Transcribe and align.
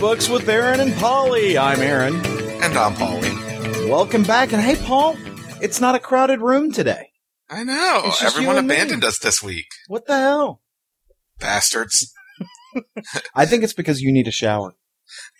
Books 0.00 0.30
with 0.30 0.48
Aaron 0.48 0.80
and 0.80 0.94
Polly. 0.96 1.58
I'm 1.58 1.80
Aaron. 1.80 2.14
And 2.62 2.76
I'm 2.76 2.94
Polly. 2.94 3.30
Welcome 3.86 4.22
back. 4.22 4.50
And 4.52 4.62
hey, 4.62 4.76
Paul, 4.86 5.14
it's 5.60 5.78
not 5.80 5.94
a 5.94 5.98
crowded 5.98 6.40
room 6.40 6.72
today. 6.72 7.10
I 7.50 7.64
know. 7.64 8.10
Everyone 8.22 8.56
and 8.56 8.66
me. 8.66 8.74
abandoned 8.74 9.04
us 9.04 9.18
this 9.18 9.42
week. 9.42 9.66
What 9.88 10.06
the 10.06 10.16
hell? 10.16 10.62
Bastards. 11.38 12.12
I 13.34 13.44
think 13.44 13.62
it's 13.62 13.74
because 13.74 14.00
you 14.00 14.10
need 14.10 14.26
a 14.26 14.30
shower. 14.30 14.74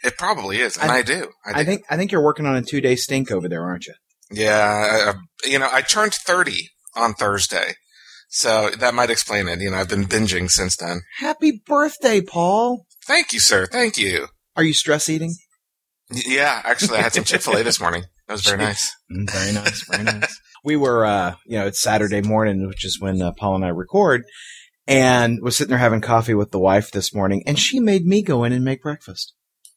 It 0.05 0.19
probably 0.19 0.59
is. 0.59 0.77
And 0.77 0.91
I- 0.91 0.97
I, 0.99 1.03
do. 1.03 1.31
I. 1.47 1.61
I 1.61 1.65
think 1.65 1.85
I 1.89 1.97
think 1.97 2.13
you're 2.13 2.25
working 2.25 2.45
on 2.47 2.57
a 2.57 2.63
two 2.63 2.83
day 2.83 2.97
stink 2.97 3.31
over 3.31 3.49
there, 3.49 3.65
aren't 3.65 3.87
you? 3.87 3.95
Yeah. 4.31 5.15
I- 5.15 5.49
you 5.49 5.59
know, 5.59 5.69
I 5.73 5.81
turned 5.81 6.13
30 6.15 6.69
on 6.95 7.15
Thursday. 7.15 7.75
So 8.29 8.71
that 8.79 8.95
might 8.95 9.11
explain 9.11 9.49
it. 9.49 9.61
You 9.61 9.71
know, 9.71 9.79
I've 9.79 9.89
been 9.89 10.05
binging 10.05 10.51
since 10.51 10.77
then. 10.77 11.01
Happy 11.19 11.63
birthday, 11.67 12.21
Paul. 12.21 12.87
Thank 13.07 13.33
you, 13.33 13.41
sir. 13.41 13.67
Thank 13.67 13.97
you. 13.97 14.27
Are 14.57 14.63
you 14.63 14.75
stress 14.75 15.09
eating? 15.09 15.35
Yeah. 16.11 16.61
Actually, 16.65 16.99
I 16.99 17.03
had 17.03 17.13
some 17.13 17.25
Chick 17.25 17.41
fil 17.43 17.57
A 17.57 17.63
this 17.63 17.81
morning. 17.81 18.05
That 18.27 18.35
was 18.35 18.43
very 18.43 18.59
nice. 18.59 18.95
Mm, 19.11 19.31
very 19.31 19.53
nice, 19.53 19.85
very 19.91 20.05
nice. 20.05 20.41
We 20.63 20.77
were, 20.77 21.07
uh, 21.07 21.37
you 21.47 21.59
know, 21.59 21.67
it's 21.67 21.81
Saturday 21.81 22.21
morning, 22.21 22.69
which 22.69 22.85
is 22.85 23.01
when 23.01 23.23
uh, 23.23 23.33
Paul 23.33 23.55
and 23.55 23.65
I 23.65 23.69
record, 23.69 24.25
and 24.87 25.39
was 25.41 25.57
sitting 25.57 25.71
there 25.71 25.79
having 25.79 26.03
coffee 26.03 26.35
with 26.35 26.51
the 26.51 26.59
wife 26.59 26.91
this 26.91 27.15
morning, 27.15 27.43
and 27.47 27.59
she 27.59 27.81
made 27.81 28.05
me 28.05 28.23
go 28.23 28.45
in 28.45 28.53
and 28.53 28.63
make 28.63 28.83
breakfast. 28.83 29.33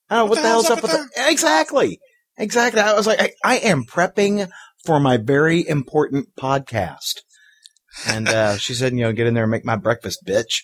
I 0.09 0.17
don't 0.17 0.29
what, 0.29 0.41
the, 0.41 0.41
hell's 0.41 0.69
up 0.69 0.81
with 0.81 0.91
that? 0.91 1.07
Exactly, 1.31 1.99
exactly. 2.37 2.81
I 2.81 2.93
was 2.95 3.07
like, 3.07 3.21
I, 3.21 3.31
I 3.45 3.55
am 3.59 3.85
prepping 3.85 4.49
for 4.85 4.99
my 4.99 5.15
very 5.15 5.65
important 5.65 6.35
podcast, 6.37 7.21
and 8.05 8.27
uh, 8.27 8.57
she 8.57 8.73
said, 8.73 8.91
you 8.91 9.03
know, 9.03 9.13
get 9.13 9.25
in 9.25 9.35
there 9.35 9.43
and 9.43 9.51
make 9.51 9.63
my 9.63 9.77
breakfast, 9.77 10.19
bitch. 10.27 10.59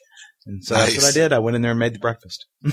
And 0.45 0.65
so 0.65 0.75
that's 0.75 0.97
what 0.97 1.05
I 1.05 1.11
did. 1.11 1.31
I 1.31 1.39
went 1.39 1.55
in 1.55 1.61
there 1.61 1.71
and 1.71 1.79
made 1.79 1.95
the 1.95 1.99
breakfast. 1.99 2.45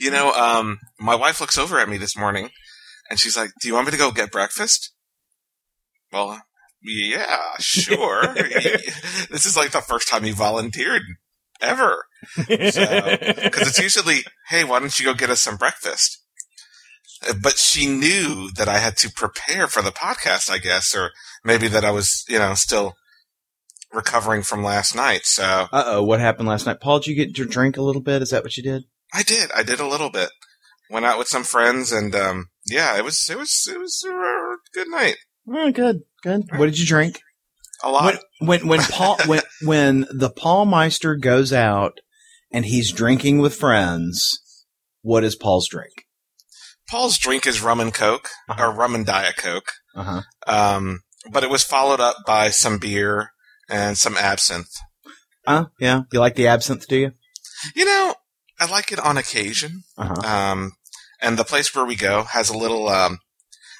you 0.00 0.10
know, 0.10 0.32
um, 0.32 0.78
my 0.98 1.14
wife 1.14 1.40
looks 1.40 1.58
over 1.58 1.78
at 1.78 1.88
me 1.88 1.98
this 1.98 2.16
morning 2.16 2.50
and 3.10 3.18
she's 3.18 3.36
like, 3.36 3.50
Do 3.60 3.68
you 3.68 3.74
want 3.74 3.86
me 3.86 3.92
to 3.92 3.98
go 3.98 4.10
get 4.10 4.30
breakfast? 4.32 4.92
Well, 6.12 6.40
yeah, 6.82 7.54
sure. 7.58 8.22
this 8.34 9.46
is 9.46 9.56
like 9.56 9.72
the 9.72 9.80
first 9.80 10.08
time 10.08 10.24
you 10.24 10.34
volunteered 10.34 11.02
ever. 11.60 12.04
Because 12.36 12.76
it's 13.68 13.78
usually, 13.78 14.20
Hey, 14.48 14.64
why 14.64 14.78
don't 14.78 14.98
you 14.98 15.04
go 15.04 15.14
get 15.14 15.30
us 15.30 15.42
some 15.42 15.56
breakfast? 15.56 16.22
Uh, 17.28 17.34
But 17.42 17.58
she 17.58 17.86
knew 17.86 18.50
that 18.56 18.68
I 18.68 18.78
had 18.78 18.96
to 18.98 19.10
prepare 19.10 19.66
for 19.66 19.82
the 19.82 19.90
podcast, 19.90 20.50
I 20.50 20.58
guess, 20.58 20.94
or 20.94 21.10
maybe 21.44 21.66
that 21.68 21.84
I 21.84 21.90
was, 21.90 22.24
you 22.28 22.38
know, 22.38 22.54
still 22.54 22.94
recovering 23.92 24.42
from 24.42 24.62
last 24.62 24.94
night. 24.94 25.22
So 25.24 25.44
Uh 25.72 25.84
oh, 25.86 26.02
what 26.04 26.20
happened 26.20 26.48
last 26.48 26.66
night? 26.66 26.80
Paul, 26.80 26.98
did 26.98 27.08
you 27.08 27.14
get 27.16 27.38
your 27.38 27.46
drink 27.46 27.76
a 27.76 27.82
little 27.82 28.02
bit? 28.02 28.22
Is 28.22 28.30
that 28.30 28.42
what 28.44 28.56
you 28.56 28.62
did? 28.62 28.84
I 29.12 29.22
did. 29.22 29.50
I 29.54 29.62
did 29.62 29.80
a 29.80 29.86
little 29.86 30.10
bit. 30.10 30.30
Went 30.90 31.06
out 31.06 31.18
with 31.18 31.28
some 31.28 31.42
friends, 31.44 31.90
and 31.92 32.14
um, 32.14 32.48
yeah, 32.66 32.96
it 32.96 33.04
was 33.04 33.26
it 33.30 33.36
was 33.38 33.68
it 33.72 33.78
was 33.78 34.04
a 34.06 34.56
good 34.74 34.88
night. 34.88 35.16
Oh, 35.48 35.70
good, 35.72 36.02
good. 36.22 36.42
What 36.56 36.66
did 36.66 36.78
you 36.78 36.86
drink? 36.86 37.20
A 37.82 37.90
lot. 37.90 38.16
When 38.38 38.48
when 38.60 38.68
when 38.68 38.80
Paul 38.82 39.18
when 39.26 39.42
when 39.62 40.06
the 40.10 40.30
Paul 40.30 40.64
Meister 40.66 41.16
goes 41.16 41.52
out 41.52 41.98
and 42.52 42.64
he's 42.64 42.92
drinking 42.92 43.38
with 43.38 43.54
friends, 43.54 44.64
what 45.02 45.24
is 45.24 45.34
Paul's 45.36 45.68
drink? 45.68 45.92
Paul's 46.88 47.18
drink 47.18 47.46
is 47.46 47.60
rum 47.62 47.80
and 47.80 47.92
coke 47.92 48.28
Uh-huh. 48.48 48.64
or 48.64 48.72
rum 48.72 48.94
and 48.94 49.04
diet 49.04 49.36
coke, 49.36 49.72
Uh 49.96 50.02
huh. 50.04 50.22
um, 50.46 51.00
but 51.32 51.42
it 51.42 51.50
was 51.50 51.64
followed 51.64 51.98
up 52.00 52.16
by 52.26 52.50
some 52.50 52.78
beer 52.78 53.30
and 53.68 53.98
some 53.98 54.16
absinthe. 54.16 54.70
Uh 55.46 55.64
yeah. 55.80 56.02
You 56.12 56.20
like 56.20 56.36
the 56.36 56.46
absinthe, 56.46 56.86
do 56.86 56.96
you? 56.96 57.12
You 57.74 57.84
know, 57.84 58.14
I 58.58 58.66
like 58.70 58.92
it 58.92 58.98
on 58.98 59.16
occasion. 59.16 59.82
Uh 59.98 60.14
huh. 60.20 60.26
Um, 60.52 60.72
and 61.20 61.38
the 61.38 61.44
place 61.44 61.74
where 61.74 61.84
we 61.86 61.96
go 61.96 62.24
has 62.24 62.48
a 62.50 62.56
little. 62.56 62.88
Um, 62.88 63.18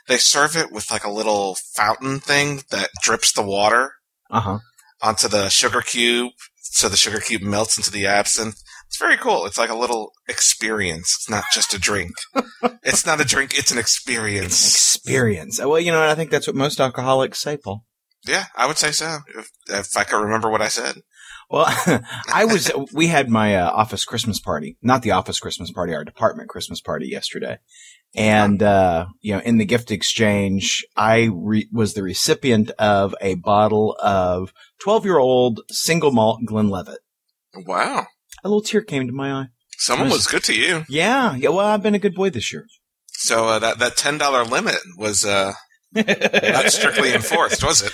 they 0.09 0.17
serve 0.19 0.55
it 0.57 0.71
with 0.71 0.91
like 0.91 1.05
a 1.05 1.11
little 1.11 1.57
fountain 1.75 2.21
thing 2.21 2.63
that 2.71 2.91
drips 3.03 3.33
the 3.33 3.43
water 3.43 3.95
Uh 4.31 4.41
huh. 4.41 4.59
onto 5.03 5.27
the 5.29 5.49
sugar 5.49 5.81
cube, 5.83 6.33
so 6.61 6.89
the 6.89 6.97
sugar 6.97 7.19
cube 7.21 7.43
melts 7.43 7.77
into 7.77 7.91
the 7.91 8.07
absinthe. 8.07 8.57
It's 8.87 8.99
very 8.99 9.17
cool. 9.17 9.47
It's 9.47 9.59
like 9.59 9.71
a 9.71 9.77
little 9.77 10.13
experience. 10.29 11.13
It's 11.19 11.29
not 11.29 11.43
just 11.53 11.75
a 11.75 11.79
drink. 11.79 12.13
it's 12.85 13.05
not 13.05 13.21
a 13.21 13.25
drink. 13.25 13.59
It's 13.59 13.73
an 13.73 13.79
experience. 13.79 14.75
Experience. 14.75 15.59
Well, 15.59 15.81
you 15.81 15.91
know, 15.91 16.09
I 16.09 16.15
think 16.15 16.31
that's 16.31 16.47
what 16.47 16.55
most 16.55 16.81
alcoholics 16.81 17.41
say, 17.41 17.57
Paul. 17.57 17.85
Yeah, 18.27 18.47
I 18.55 18.67
would 18.67 18.79
say 18.79 18.93
so. 18.93 19.19
If, 19.37 19.51
if 19.69 19.97
I 19.97 20.05
could 20.05 20.19
remember 20.23 20.49
what 20.51 20.63
I 20.63 20.69
said. 20.69 21.03
Well, 21.49 21.67
I 22.33 22.45
was. 22.45 22.71
We 22.93 23.07
had 23.09 23.29
my 23.29 23.57
uh, 23.57 23.71
office 23.71 24.05
Christmas 24.05 24.41
party, 24.41 24.77
not 24.83 25.03
the 25.03 25.13
office 25.13 25.39
Christmas 25.39 25.71
party, 25.71 25.95
our 25.95 26.05
department 26.05 26.49
Christmas 26.49 26.81
party 26.81 27.07
yesterday, 27.07 27.59
and 28.15 28.63
uh, 28.63 29.07
you 29.21 29.35
know, 29.35 29.41
in 29.41 29.59
the 29.59 29.65
gift 29.65 29.91
exchange, 29.91 30.85
I 30.97 31.31
re- 31.33 31.69
was 31.73 31.95
the 31.95 32.03
recipient 32.03 32.71
of 32.73 33.15
a 33.21 33.37
bottle 33.37 33.97
of 34.03 34.53
twelve-year-old 34.81 35.61
single 35.71 36.11
malt 36.11 36.41
Glenlivet. 36.47 36.99
Wow. 37.55 38.07
A 38.43 38.49
little 38.49 38.63
tear 38.63 38.83
came 38.83 39.07
to 39.07 39.13
my 39.13 39.33
eye. 39.33 39.47
Someone 39.79 40.09
was 40.09 40.27
good 40.27 40.45
to 40.45 40.55
you. 40.55 40.85
Yeah, 40.89 41.35
yeah. 41.37 41.51
Well, 41.51 41.67
I've 41.67 41.83
been 41.83 41.95
a 41.95 42.01
good 42.01 42.15
boy 42.15 42.31
this 42.31 42.53
year. 42.53 42.67
So 43.09 43.49
uh, 43.49 43.59
that 43.61 43.79
that 43.79 43.97
ten 43.97 44.19
dollar 44.19 44.45
limit 44.45 44.79
was 44.97 45.25
uh, 45.25 45.53
not 45.97 46.71
strictly 46.71 47.13
enforced, 47.15 47.65
was 47.65 47.83
it? 47.83 47.93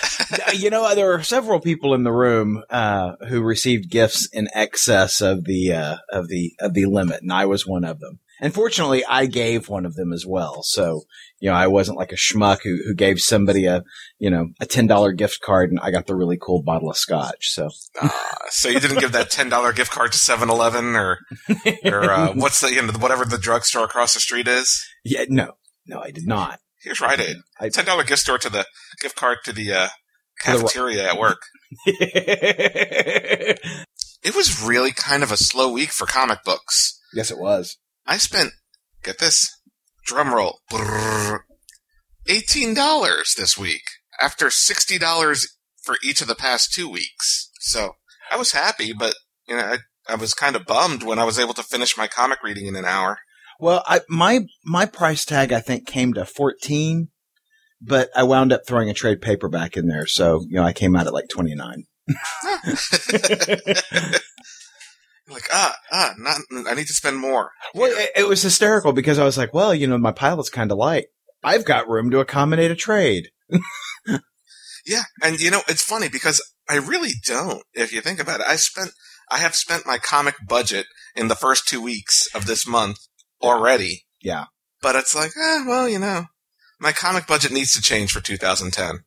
you 0.59 0.69
know, 0.69 0.93
there 0.95 1.07
were 1.07 1.23
several 1.23 1.59
people 1.59 1.93
in 1.93 2.03
the 2.03 2.11
room 2.11 2.63
uh, 2.69 3.13
who 3.27 3.41
received 3.41 3.89
gifts 3.89 4.27
in 4.31 4.47
excess 4.53 5.21
of 5.21 5.45
the 5.45 5.71
uh, 5.71 5.97
of 6.11 6.27
the 6.27 6.53
of 6.59 6.73
the 6.73 6.85
limit, 6.85 7.21
and 7.21 7.31
I 7.31 7.45
was 7.45 7.65
one 7.67 7.83
of 7.83 7.99
them. 7.99 8.19
And 8.41 8.53
fortunately, 8.53 9.05
I 9.05 9.25
gave 9.27 9.69
one 9.69 9.85
of 9.85 9.95
them 9.95 10.11
as 10.11 10.25
well. 10.25 10.63
So, 10.63 11.03
you 11.39 11.49
know, 11.49 11.55
I 11.55 11.67
wasn't 11.67 11.97
like 11.97 12.11
a 12.11 12.15
schmuck 12.15 12.59
who, 12.63 12.77
who 12.85 12.93
gave 12.93 13.21
somebody 13.21 13.67
a, 13.67 13.83
you 14.17 14.29
know, 14.29 14.49
a 14.59 14.65
ten 14.65 14.85
dollar 14.85 15.13
gift 15.13 15.39
card, 15.41 15.69
and 15.69 15.79
I 15.79 15.91
got 15.91 16.07
the 16.07 16.15
really 16.15 16.37
cool 16.41 16.61
bottle 16.61 16.89
of 16.89 16.97
scotch. 16.97 17.51
So, 17.51 17.69
Uh, 18.01 18.09
so 18.49 18.67
you 18.67 18.79
didn't 18.81 18.99
give 18.99 19.13
that 19.13 19.29
ten 19.29 19.47
dollar 19.47 19.71
gift 19.71 19.91
card 19.91 20.11
to 20.11 20.17
7-Eleven 20.17 20.95
or 20.95 21.19
or 21.85 22.11
uh, 22.11 22.33
what's 22.35 22.59
the 22.59 22.73
you 22.73 22.81
know 22.81 22.91
whatever 22.93 23.23
the 23.23 23.37
drugstore 23.37 23.85
across 23.85 24.13
the 24.13 24.19
street 24.19 24.47
is. 24.47 24.83
yeah, 25.05 25.23
no, 25.29 25.53
no, 25.87 25.99
I 26.01 26.11
did 26.11 26.27
not. 26.27 26.59
Here's 26.83 27.01
Rite 27.01 27.19
Aid. 27.19 27.37
I- 27.59 27.69
Ten 27.69 27.85
dollar 27.85 28.03
gift 28.03 28.21
store 28.21 28.37
to 28.39 28.49
the 28.49 28.65
gift 29.01 29.15
card 29.15 29.37
to 29.45 29.53
the 29.53 29.71
uh, 29.73 29.87
the- 29.87 30.51
cafeteria 30.51 31.09
at 31.11 31.17
work. 31.19 31.41
It 34.25 34.33
was 34.35 34.63
really 34.63 34.91
kind 34.93 35.21
of 35.21 35.33
a 35.33 35.37
slow 35.37 35.69
week 35.69 35.89
for 35.89 36.07
comic 36.07 36.43
books. 36.45 36.97
Yes, 37.13 37.29
it 37.29 37.37
was. 37.37 37.77
I 38.07 38.15
spent 38.17 38.51
get 39.03 39.19
this 39.19 39.49
drum 40.05 40.33
roll 40.33 40.59
eighteen 42.27 42.73
dollars 42.73 43.33
this 43.37 43.57
week 43.57 43.81
after 44.21 44.49
sixty 44.49 44.97
dollars 44.97 45.45
for 45.83 45.97
each 46.01 46.21
of 46.21 46.27
the 46.29 46.35
past 46.35 46.73
two 46.73 46.87
weeks. 46.89 47.49
So 47.59 47.95
I 48.31 48.37
was 48.37 48.53
happy, 48.53 48.93
but 48.93 49.15
you 49.47 49.57
know 49.57 49.63
I, 49.63 49.77
I 50.07 50.15
was 50.15 50.33
kind 50.33 50.55
of 50.55 50.65
bummed 50.65 51.03
when 51.03 51.19
I 51.19 51.25
was 51.25 51.37
able 51.37 51.53
to 51.55 51.63
finish 51.63 51.97
my 51.97 52.07
comic 52.07 52.41
reading 52.43 52.67
in 52.67 52.77
an 52.77 52.85
hour. 52.85 53.17
Well, 53.63 53.81
I, 53.87 54.01
my 54.09 54.41
my 54.65 54.85
price 54.85 55.23
tag 55.23 55.53
I 55.53 55.61
think 55.61 55.87
came 55.87 56.13
to 56.15 56.25
fourteen, 56.25 57.07
but 57.79 58.09
I 58.13 58.23
wound 58.23 58.51
up 58.51 58.63
throwing 58.67 58.89
a 58.89 58.93
trade 58.93 59.21
paperback 59.21 59.77
in 59.77 59.87
there, 59.87 60.05
so 60.05 60.41
you 60.49 60.57
know 60.57 60.65
I 60.65 60.73
came 60.73 60.97
out 60.97 61.07
at 61.07 61.13
like 61.13 61.29
twenty 61.29 61.55
nine. 61.55 61.85
like 65.29 65.47
ah 65.53 65.77
ah, 65.93 66.13
not 66.17 66.41
I 66.67 66.73
need 66.73 66.87
to 66.87 66.93
spend 66.93 67.19
more. 67.19 67.51
Well, 67.73 67.89
it, 67.89 68.09
it 68.17 68.27
was 68.27 68.41
hysterical 68.41 68.91
because 68.91 69.17
I 69.17 69.23
was 69.23 69.37
like, 69.37 69.53
well, 69.53 69.73
you 69.73 69.87
know, 69.87 69.97
my 69.97 70.11
pilot's 70.11 70.49
kind 70.49 70.69
of 70.69 70.77
light. 70.77 71.05
I've 71.41 71.63
got 71.63 71.87
room 71.87 72.11
to 72.11 72.19
accommodate 72.19 72.69
a 72.69 72.75
trade. 72.75 73.29
Yeah, 74.85 75.03
and 75.21 75.39
you 75.39 75.49
know 75.49 75.61
it's 75.69 75.81
funny 75.81 76.09
because 76.09 76.41
I 76.67 76.75
really 76.75 77.11
don't. 77.25 77.63
If 77.73 77.93
you 77.93 78.01
think 78.01 78.19
about 78.19 78.41
it, 78.41 78.45
I 78.49 78.57
spent 78.57 78.91
I 79.31 79.37
have 79.37 79.55
spent 79.55 79.85
my 79.85 79.97
comic 79.97 80.35
budget 80.45 80.87
in 81.15 81.29
the 81.29 81.35
first 81.35 81.69
two 81.69 81.81
weeks 81.81 82.27
of 82.35 82.47
this 82.47 82.67
month 82.67 82.97
already. 83.43 84.05
Yeah. 84.21 84.45
But 84.81 84.95
it's 84.95 85.15
like, 85.15 85.31
eh, 85.37 85.63
well, 85.67 85.87
you 85.87 85.99
know, 85.99 86.25
my 86.79 86.91
comic 86.91 87.27
budget 87.27 87.51
needs 87.51 87.73
to 87.73 87.81
change 87.81 88.11
for 88.11 88.21
2010 88.21 89.03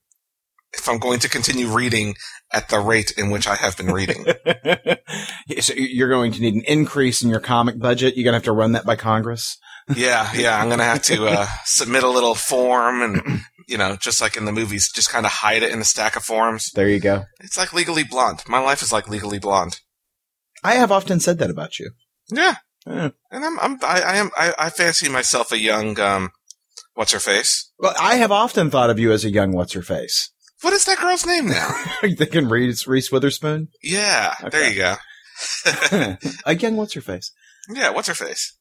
if 0.72 0.88
I'm 0.88 0.98
going 0.98 1.20
to 1.20 1.28
continue 1.28 1.68
reading 1.68 2.14
at 2.52 2.68
the 2.68 2.78
rate 2.78 3.12
in 3.16 3.30
which 3.30 3.46
I 3.46 3.54
have 3.56 3.76
been 3.76 3.92
reading. 3.92 4.24
so 5.60 5.74
you're 5.74 6.08
going 6.08 6.32
to 6.32 6.40
need 6.40 6.54
an 6.54 6.64
increase 6.66 7.22
in 7.22 7.30
your 7.30 7.40
comic 7.40 7.78
budget. 7.78 8.16
You're 8.16 8.24
going 8.24 8.32
to 8.32 8.38
have 8.38 8.44
to 8.44 8.52
run 8.52 8.72
that 8.72 8.86
by 8.86 8.96
Congress. 8.96 9.58
yeah, 9.94 10.30
yeah, 10.34 10.58
I'm 10.58 10.68
going 10.68 10.78
to 10.78 10.84
have 10.84 11.02
to 11.04 11.26
uh, 11.30 11.46
submit 11.64 12.02
a 12.02 12.08
little 12.10 12.34
form 12.34 13.02
and, 13.02 13.40
you 13.68 13.78
know, 13.78 13.96
just 13.96 14.20
like 14.20 14.36
in 14.36 14.44
the 14.44 14.52
movies, 14.52 14.90
just 14.92 15.10
kind 15.10 15.26
of 15.26 15.32
hide 15.32 15.62
it 15.62 15.72
in 15.72 15.80
a 15.80 15.84
stack 15.84 16.16
of 16.16 16.24
forms. 16.24 16.70
There 16.74 16.88
you 16.88 17.00
go. 17.00 17.24
It's 17.40 17.56
like 17.56 17.72
Legally 17.72 18.04
Blonde. 18.04 18.42
My 18.48 18.58
life 18.58 18.82
is 18.82 18.92
like 18.92 19.08
Legally 19.08 19.38
Blonde. 19.38 19.80
I 20.62 20.74
have 20.74 20.92
often 20.92 21.20
said 21.20 21.38
that 21.38 21.50
about 21.50 21.78
you. 21.78 21.90
Yeah. 22.28 22.56
Eh. 22.88 23.10
And 23.30 23.44
I'm, 23.44 23.58
I'm, 23.60 23.78
I, 23.82 24.00
I 24.00 24.16
am, 24.16 24.30
I, 24.36 24.54
I 24.58 24.70
fancy 24.70 25.08
myself 25.08 25.52
a 25.52 25.58
young, 25.58 25.98
um, 26.00 26.30
what's 26.94 27.12
her 27.12 27.18
face? 27.20 27.70
Well, 27.78 27.94
I 28.00 28.16
have 28.16 28.32
often 28.32 28.70
thought 28.70 28.90
of 28.90 28.98
you 28.98 29.12
as 29.12 29.24
a 29.24 29.30
young 29.30 29.52
what's 29.52 29.72
her 29.72 29.82
face. 29.82 30.30
What 30.62 30.72
is 30.72 30.84
that 30.86 30.98
girl's 30.98 31.26
name 31.26 31.48
now? 31.48 31.68
Are 32.02 32.08
you 32.08 32.16
thinking 32.16 32.48
Reese, 32.48 32.86
Reese 32.86 33.10
Witherspoon? 33.12 33.68
yeah, 33.82 34.34
there 34.50 34.70
you 34.70 34.76
go. 34.76 34.94
a 36.46 36.54
young 36.54 36.76
what's 36.76 36.94
her 36.94 37.00
face. 37.00 37.32
Yeah, 37.68 37.90
what's 37.90 38.08
her 38.08 38.14
face? 38.14 38.56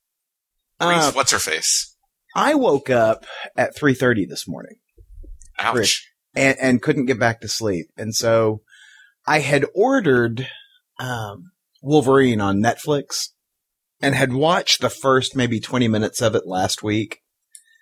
Uh, 0.79 1.11
What's 1.13 1.31
her 1.31 1.39
face? 1.39 1.95
I 2.35 2.55
woke 2.55 2.89
up 2.89 3.25
at 3.55 3.77
3:30 3.77 4.27
this 4.27 4.45
morning 4.45 4.75
Ouch. 5.57 5.75
Rich. 5.75 6.11
and, 6.35 6.57
and 6.59 6.81
couldn't 6.81 7.05
get 7.05 7.17
back 7.17 7.39
to 7.41 7.47
sleep. 7.47 7.85
And 7.95 8.13
so 8.13 8.61
I 9.25 9.39
had 9.39 9.65
ordered 9.73 10.49
um, 10.99 11.51
Wolverine 11.81 12.41
on 12.41 12.57
Netflix 12.57 13.29
and 14.05 14.13
had 14.13 14.33
watched 14.33 14.81
the 14.81 14.89
first 14.91 15.35
maybe 15.35 15.59
20 15.59 15.87
minutes 15.87 16.21
of 16.21 16.35
it 16.35 16.45
last 16.45 16.83
week. 16.83 17.23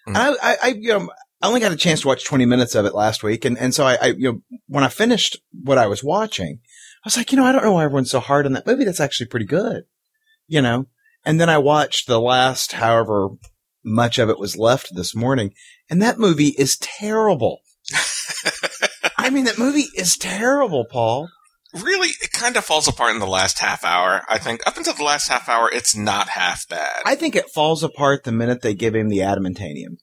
Hmm. 0.05 0.15
And 0.15 0.17
I, 0.17 0.31
I, 0.41 0.57
I, 0.63 0.67
you 0.79 0.97
know, 0.97 1.11
I 1.41 1.47
only 1.47 1.59
got 1.59 1.73
a 1.73 1.75
chance 1.75 2.01
to 2.01 2.07
watch 2.07 2.23
20 2.23 2.45
minutes 2.45 2.75
of 2.75 2.85
it 2.85 2.95
last 2.95 3.23
week. 3.23 3.43
And, 3.43 3.57
and 3.57 3.75
so 3.75 3.83
I, 3.83 3.97
I, 4.01 4.05
you 4.17 4.31
know, 4.31 4.39
when 4.67 4.85
I 4.85 4.87
finished 4.87 5.37
what 5.51 5.77
I 5.77 5.87
was 5.87 6.01
watching, 6.01 6.59
I 6.63 7.07
was 7.07 7.17
like, 7.17 7.33
you 7.33 7.37
know, 7.37 7.43
I 7.43 7.51
don't 7.51 7.65
know 7.65 7.73
why 7.73 7.83
everyone's 7.83 8.11
so 8.11 8.21
hard 8.21 8.45
on 8.45 8.53
that 8.53 8.65
movie. 8.65 8.85
That's 8.85 9.01
actually 9.01 9.27
pretty 9.27 9.45
good, 9.45 9.83
you 10.47 10.61
know? 10.61 10.85
And 11.25 11.41
then 11.41 11.49
I 11.49 11.57
watched 11.57 12.07
the 12.07 12.21
last, 12.21 12.71
however 12.71 13.27
much 13.83 14.17
of 14.17 14.29
it 14.29 14.39
was 14.39 14.55
left 14.55 14.95
this 14.95 15.13
morning. 15.13 15.51
And 15.89 16.01
that 16.01 16.19
movie 16.19 16.55
is 16.57 16.77
terrible. 16.77 17.59
I 19.17 19.29
mean, 19.29 19.43
that 19.43 19.59
movie 19.59 19.87
is 19.97 20.15
terrible, 20.15 20.85
Paul. 20.89 21.27
Really, 21.73 22.09
it 22.21 22.31
kind 22.31 22.55
of 22.57 22.65
falls 22.65 22.87
apart 22.87 23.13
in 23.13 23.19
the 23.19 23.27
last 23.27 23.59
half 23.59 23.83
hour. 23.83 24.23
I 24.29 24.37
think 24.37 24.65
up 24.67 24.77
until 24.77 24.93
the 24.93 25.03
last 25.03 25.27
half 25.27 25.49
hour, 25.49 25.69
it's 25.71 25.95
not 25.95 26.29
half 26.29 26.67
bad. 26.67 27.01
I 27.05 27.15
think 27.15 27.35
it 27.35 27.49
falls 27.49 27.83
apart 27.83 28.23
the 28.23 28.31
minute 28.31 28.61
they 28.61 28.73
give 28.73 28.95
him 28.95 29.09
the 29.09 29.19
adamantium. 29.19 29.97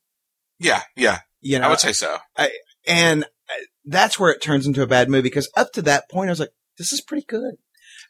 yeah, 0.58 0.82
yeah, 0.96 1.20
You 1.40 1.58
know, 1.58 1.66
I 1.66 1.70
would 1.70 1.80
say 1.80 1.92
so. 1.92 2.18
I, 2.36 2.50
and 2.86 3.24
uh, 3.24 3.64
that's 3.84 4.18
where 4.18 4.30
it 4.30 4.42
turns 4.42 4.66
into 4.66 4.82
a 4.82 4.86
bad 4.86 5.08
movie 5.08 5.22
because 5.22 5.50
up 5.56 5.72
to 5.72 5.82
that 5.82 6.10
point, 6.10 6.28
I 6.28 6.32
was 6.32 6.40
like, 6.40 6.52
this 6.78 6.92
is 6.92 7.00
pretty 7.00 7.26
good. 7.26 7.54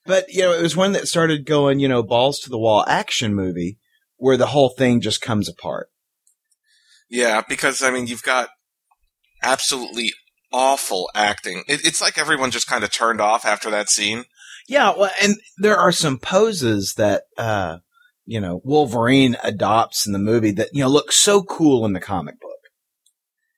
But, 0.06 0.32
you 0.32 0.42
know, 0.42 0.52
it 0.52 0.62
was 0.62 0.76
one 0.76 0.92
that 0.92 1.08
started 1.08 1.44
going, 1.44 1.78
you 1.78 1.88
know, 1.88 2.02
balls 2.02 2.38
to 2.40 2.50
the 2.50 2.58
wall 2.58 2.84
action 2.88 3.34
movie 3.34 3.78
where 4.16 4.36
the 4.36 4.46
whole 4.46 4.70
thing 4.70 5.00
just 5.00 5.20
comes 5.20 5.48
apart. 5.48 5.88
Yeah, 7.08 7.42
because 7.48 7.82
I 7.82 7.90
mean, 7.90 8.06
you've 8.06 8.22
got 8.22 8.48
absolutely 9.42 10.12
awful 10.52 11.10
acting. 11.14 11.64
It, 11.68 11.84
it's 11.84 12.00
like 12.00 12.18
everyone 12.18 12.50
just 12.50 12.66
kind 12.66 12.84
of 12.84 12.90
turned 12.90 13.20
off 13.20 13.44
after 13.44 13.70
that 13.70 13.88
scene. 13.88 14.24
Yeah, 14.68 14.94
well, 14.96 15.10
and 15.22 15.36
there 15.58 15.76
are 15.76 15.92
some 15.92 16.18
poses 16.18 16.94
that 16.96 17.24
uh, 17.36 17.78
you 18.26 18.40
know 18.40 18.60
Wolverine 18.64 19.36
adopts 19.42 20.06
in 20.06 20.12
the 20.12 20.18
movie 20.18 20.52
that 20.52 20.68
you 20.72 20.82
know 20.82 20.88
look 20.88 21.12
so 21.12 21.42
cool 21.42 21.84
in 21.84 21.92
the 21.92 22.00
comic 22.00 22.40
book, 22.40 22.58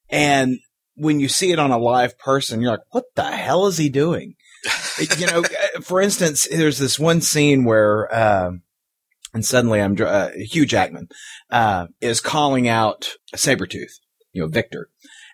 and 0.08 0.58
when 0.94 1.20
you 1.20 1.28
see 1.28 1.52
it 1.52 1.58
on 1.58 1.70
a 1.70 1.78
live 1.78 2.18
person, 2.18 2.60
you're 2.60 2.72
like, 2.72 2.80
"What 2.90 3.04
the 3.14 3.24
hell 3.24 3.66
is 3.66 3.78
he 3.78 3.88
doing?" 3.88 4.34
you 5.18 5.26
know, 5.26 5.42
for 5.82 6.00
instance, 6.00 6.46
there's 6.50 6.78
this 6.78 6.98
one 6.98 7.20
scene 7.20 7.64
where, 7.64 8.14
um, 8.14 8.62
and 9.34 9.44
suddenly 9.44 9.80
I'm 9.80 9.96
uh, 10.00 10.30
Hugh 10.36 10.66
Jackman 10.66 11.08
uh, 11.50 11.88
is 12.00 12.20
calling 12.20 12.68
out 12.68 13.16
Sabretooth, 13.34 13.92
you 14.32 14.42
know, 14.42 14.48
Victor. 14.48 14.88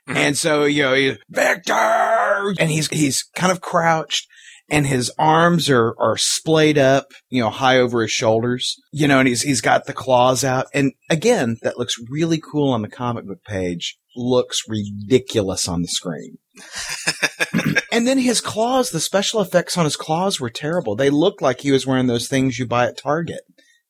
Mhm. 0.08 0.16
And 0.16 0.38
so, 0.38 0.64
you 0.64 0.82
know, 0.82 0.94
he, 0.94 1.16
Victor! 1.28 2.54
And 2.58 2.70
he's, 2.70 2.88
he's 2.88 3.24
kind 3.36 3.52
of 3.52 3.60
crouched 3.60 4.26
and 4.70 4.86
his 4.86 5.10
arms 5.18 5.70
are, 5.70 5.94
are 5.98 6.16
splayed 6.16 6.78
up, 6.78 7.06
you 7.30 7.40
know, 7.42 7.50
high 7.50 7.78
over 7.78 8.02
his 8.02 8.10
shoulders, 8.10 8.76
you 8.92 9.08
know, 9.08 9.18
and 9.18 9.28
he's, 9.28 9.42
he's 9.42 9.60
got 9.60 9.86
the 9.86 9.92
claws 9.92 10.44
out. 10.44 10.66
And 10.74 10.92
again, 11.10 11.56
that 11.62 11.78
looks 11.78 11.96
really 12.10 12.40
cool 12.40 12.70
on 12.72 12.82
the 12.82 12.88
comic 12.88 13.26
book 13.26 13.42
page, 13.46 13.98
looks 14.16 14.62
ridiculous 14.68 15.68
on 15.68 15.82
the 15.82 15.88
screen. 15.88 16.38
and 17.92 18.06
then 18.06 18.18
his 18.18 18.40
claws, 18.40 18.90
the 18.90 19.00
special 19.00 19.40
effects 19.40 19.76
on 19.78 19.84
his 19.84 19.96
claws 19.96 20.38
were 20.40 20.50
terrible. 20.50 20.96
They 20.96 21.10
looked 21.10 21.40
like 21.42 21.60
he 21.60 21.70
was 21.72 21.86
wearing 21.86 22.06
those 22.08 22.28
things 22.28 22.58
you 22.58 22.66
buy 22.66 22.86
at 22.88 22.98
Target. 22.98 23.40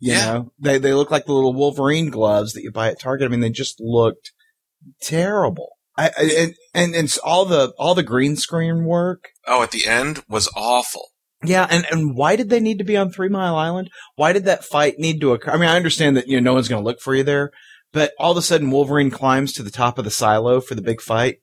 You 0.00 0.12
Yeah. 0.12 0.25
know, 0.32 0.53
they, 0.61 0.79
they 0.79 0.94
look 0.94 1.11
like 1.11 1.26
the 1.26 1.32
little 1.32 1.55
Wolverine 1.55 2.11
gloves 2.11 2.53
that 2.53 2.62
you 2.62 2.71
buy 2.71 2.88
at 2.88 3.00
Target. 3.00 3.26
I 3.26 3.29
mean, 3.31 3.41
they 3.41 3.50
just 3.50 3.81
looked 3.81 4.31
terrible. 5.03 5.71
I, 5.99 6.11
I 6.17 6.55
and, 6.75 6.95
and, 6.95 7.17
all 7.25 7.45
the, 7.45 7.73
all 7.79 7.95
the 7.95 8.03
green 8.03 8.37
screen 8.37 8.85
work. 8.85 9.25
Oh, 9.47 9.62
at 9.62 9.73
the 9.73 9.87
end 9.87 10.23
was 10.29 10.49
awful. 10.56 11.09
Yeah, 11.45 11.67
and, 11.71 11.87
and 11.91 12.17
why 12.17 12.37
did 12.37 12.50
they 12.50 12.61
need 12.61 12.79
to 12.79 12.85
be 12.85 12.97
on 12.97 13.11
Three 13.11 13.29
Mile 13.29 13.56
Island? 13.56 13.91
Why 14.17 14.33
did 14.33 14.45
that 14.47 14.65
fight 14.65 14.99
need 14.99 15.21
to 15.21 15.33
occur? 15.33 15.53
I 15.53 15.56
mean, 15.56 15.69
I 15.69 15.77
understand 15.77 16.17
that, 16.17 16.27
you 16.27 16.41
know, 16.41 16.50
no 16.50 16.55
one's 16.55 16.69
going 16.69 16.83
to 16.83 16.87
look 16.87 17.00
for 17.00 17.15
you 17.15 17.23
there, 17.23 17.50
but 17.93 18.12
all 18.19 18.33
of 18.33 18.37
a 18.37 18.43
sudden 18.43 18.71
Wolverine 18.71 19.11
climbs 19.11 19.53
to 19.55 19.62
the 19.62 19.71
top 19.71 19.99
of 19.99 20.05
the 20.05 20.11
silo 20.11 20.61
for 20.61 20.75
the 20.75 20.83
big 20.83 21.00
fight. 21.00 21.37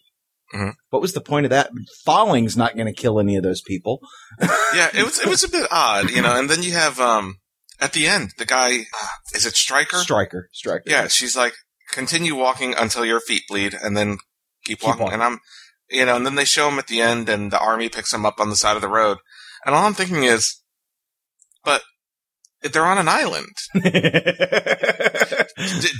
Mhm. 0.54 0.74
What 0.90 1.02
was 1.02 1.14
the 1.14 1.22
point 1.22 1.46
of 1.46 1.50
that? 1.50 1.72
Falling's 2.06 2.56
not 2.56 2.76
going 2.76 2.88
to 2.88 2.94
kill 2.94 3.20
any 3.20 3.36
of 3.36 3.44
those 3.44 3.62
people. 3.62 4.00
Yeah, 4.74 4.90
it 4.94 5.06
was 5.06 5.20
it 5.20 5.28
was 5.28 5.42
a 5.42 5.50
bit 5.50 5.68
odd, 5.72 6.10
you 6.10 6.22
know. 6.22 6.38
And 6.38 6.50
then 6.50 6.62
you 6.62 6.74
have 6.74 7.00
um 7.00 7.36
at 7.80 7.94
the 7.94 8.08
end 8.08 8.32
the 8.38 8.46
guy 8.46 8.80
uh, 8.80 9.08
is 9.34 9.46
it 9.46 9.56
Stryker? 9.56 9.98
Stryker, 10.00 10.50
Stryker. 10.52 10.84
Yeah, 10.86 11.08
she's 11.08 11.38
like, 11.38 11.54
continue 11.94 12.36
walking 12.36 12.74
until 12.78 13.06
your 13.06 13.22
feet 13.22 13.44
bleed, 13.48 13.74
and 13.74 13.96
then 13.96 14.18
keep, 14.66 14.80
Keep 14.80 14.88
walking. 14.88 15.02
walking. 15.04 15.14
And 15.16 15.24
I'm, 15.24 15.40
you 15.90 16.06
know, 16.06 16.16
and 16.16 16.26
then 16.26 16.36
they 16.36 16.46
show 16.46 16.68
him 16.70 16.80
at 16.80 16.88
the 16.88 17.02
end, 17.02 17.30
and 17.30 17.52
the 17.52 17.60
army 17.60 17.90
picks 17.90 18.14
him 18.14 18.26
up 18.26 18.40
on 18.40 18.50
the 18.50 18.56
side 18.56 18.76
of 18.76 18.82
the 18.82 18.88
road. 18.90 19.18
And 19.66 19.74
all 19.76 19.86
I'm 19.86 19.94
thinking 19.94 20.24
is, 20.24 20.62
but 21.64 21.82
they're 22.62 22.86
on 22.86 22.98
an 22.98 23.08
island. 23.08 23.48
D- 23.74 23.82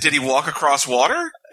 did 0.00 0.12
he 0.12 0.18
walk 0.18 0.46
across 0.48 0.86
water? 0.86 1.30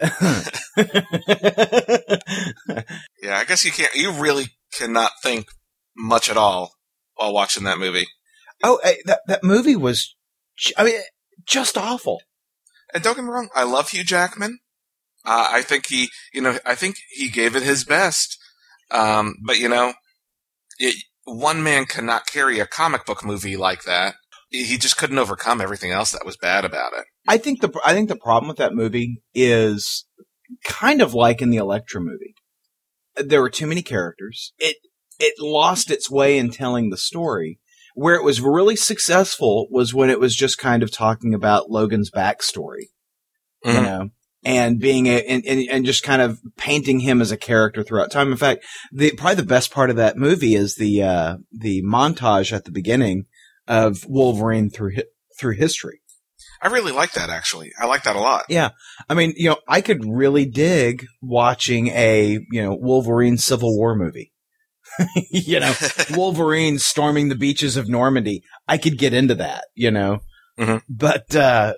Yeah, 3.22 3.38
I 3.38 3.44
guess 3.46 3.64
you 3.64 3.72
can't. 3.72 3.94
You 3.94 4.12
really 4.12 4.48
cannot 4.72 5.12
think 5.22 5.46
much 5.96 6.28
at 6.28 6.36
all 6.36 6.72
while 7.14 7.32
watching 7.32 7.64
that 7.64 7.78
movie. 7.78 8.06
oh, 8.62 8.76
eh, 8.84 8.96
that 9.06 9.20
that 9.26 9.42
movie 9.44 9.76
was, 9.76 10.14
I 10.76 10.84
mean, 10.84 11.00
just 11.46 11.78
awful. 11.78 12.20
And 12.92 13.02
don't 13.02 13.14
get 13.16 13.24
me 13.24 13.30
wrong, 13.30 13.48
I 13.54 13.64
love 13.64 13.88
Hugh 13.90 14.04
Jackman. 14.04 14.58
Uh, 15.24 15.48
I 15.50 15.62
think 15.62 15.86
he, 15.86 16.08
you 16.32 16.40
know, 16.42 16.58
I 16.66 16.74
think 16.74 16.96
he 17.10 17.28
gave 17.30 17.56
it 17.56 17.62
his 17.62 17.84
best. 17.84 18.38
Um, 18.90 19.36
but 19.44 19.58
you 19.58 19.68
know, 19.68 19.94
it, 20.78 20.96
one 21.24 21.62
man 21.62 21.86
cannot 21.86 22.26
carry 22.26 22.60
a 22.60 22.66
comic 22.66 23.06
book 23.06 23.24
movie 23.24 23.56
like 23.56 23.84
that. 23.84 24.16
He 24.50 24.76
just 24.78 24.96
couldn't 24.98 25.18
overcome 25.18 25.60
everything 25.60 25.90
else 25.90 26.12
that 26.12 26.24
was 26.24 26.36
bad 26.36 26.64
about 26.64 26.92
it. 26.92 27.06
I 27.26 27.38
think 27.38 27.60
the 27.60 27.72
I 27.84 27.92
think 27.92 28.08
the 28.08 28.16
problem 28.16 28.48
with 28.48 28.58
that 28.58 28.74
movie 28.74 29.20
is 29.34 30.04
kind 30.64 31.00
of 31.02 31.14
like 31.14 31.42
in 31.42 31.50
the 31.50 31.56
Elektra 31.56 32.00
movie. 32.00 32.34
There 33.16 33.40
were 33.40 33.50
too 33.50 33.66
many 33.66 33.82
characters. 33.82 34.52
It 34.58 34.76
it 35.18 35.34
lost 35.40 35.90
its 35.90 36.10
way 36.10 36.38
in 36.38 36.50
telling 36.50 36.90
the 36.90 36.96
story. 36.96 37.58
Where 37.96 38.16
it 38.16 38.24
was 38.24 38.40
really 38.40 38.74
successful 38.76 39.68
was 39.70 39.94
when 39.94 40.10
it 40.10 40.18
was 40.18 40.34
just 40.34 40.58
kind 40.58 40.82
of 40.82 40.90
talking 40.90 41.32
about 41.32 41.70
Logan's 41.70 42.10
backstory, 42.10 42.88
you 43.64 43.72
Mhm. 43.72 43.82
know, 43.84 44.08
and 44.44 44.78
being 44.78 45.06
a, 45.06 45.22
and, 45.22 45.44
and, 45.46 45.68
and 45.70 45.86
just 45.86 46.02
kind 46.02 46.20
of 46.22 46.40
painting 46.56 47.00
him 47.00 47.20
as 47.20 47.32
a 47.32 47.36
character 47.36 47.82
throughout 47.82 48.10
time. 48.10 48.30
In 48.30 48.36
fact, 48.36 48.64
the 48.92 49.12
probably 49.12 49.36
the 49.36 49.42
best 49.44 49.70
part 49.70 49.90
of 49.90 49.96
that 49.96 50.16
movie 50.16 50.54
is 50.54 50.76
the 50.76 51.02
uh, 51.02 51.36
the 51.52 51.82
montage 51.82 52.52
at 52.52 52.64
the 52.64 52.72
beginning 52.72 53.24
of 53.66 54.04
Wolverine 54.06 54.70
through 54.70 54.92
through 55.38 55.54
history. 55.54 56.00
I 56.64 56.68
really 56.68 56.92
like 56.92 57.12
that 57.12 57.28
actually. 57.28 57.72
I 57.78 57.86
like 57.86 58.04
that 58.04 58.16
a 58.16 58.20
lot. 58.20 58.44
Yeah. 58.48 58.70
I 59.08 59.14
mean, 59.14 59.34
you 59.36 59.50
know, 59.50 59.58
I 59.68 59.82
could 59.82 60.04
really 60.06 60.46
dig 60.46 61.04
watching 61.20 61.88
a, 61.88 62.38
you 62.50 62.62
know, 62.62 62.74
Wolverine 62.74 63.36
Civil 63.36 63.76
War 63.76 63.94
movie. 63.94 64.32
you 65.30 65.60
know, 65.60 65.74
Wolverine 66.12 66.78
storming 66.78 67.28
the 67.28 67.34
beaches 67.34 67.76
of 67.76 67.88
Normandy. 67.88 68.42
I 68.66 68.78
could 68.78 68.96
get 68.96 69.12
into 69.12 69.34
that, 69.34 69.66
you 69.74 69.90
know. 69.90 70.20
Mhm. 70.58 70.80
But 70.88 71.34
uh 71.36 71.74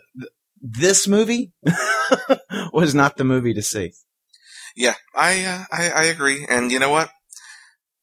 this 0.61 1.07
movie 1.09 1.53
was 2.73 2.95
not 2.95 3.17
the 3.17 3.25
movie 3.25 3.55
to 3.55 3.63
see. 3.63 3.93
Yeah, 4.75 4.95
I, 5.15 5.45
uh, 5.45 5.65
I 5.73 5.89
I 5.91 6.03
agree. 6.05 6.47
And 6.49 6.71
you 6.71 6.79
know 6.79 6.91
what? 6.91 7.11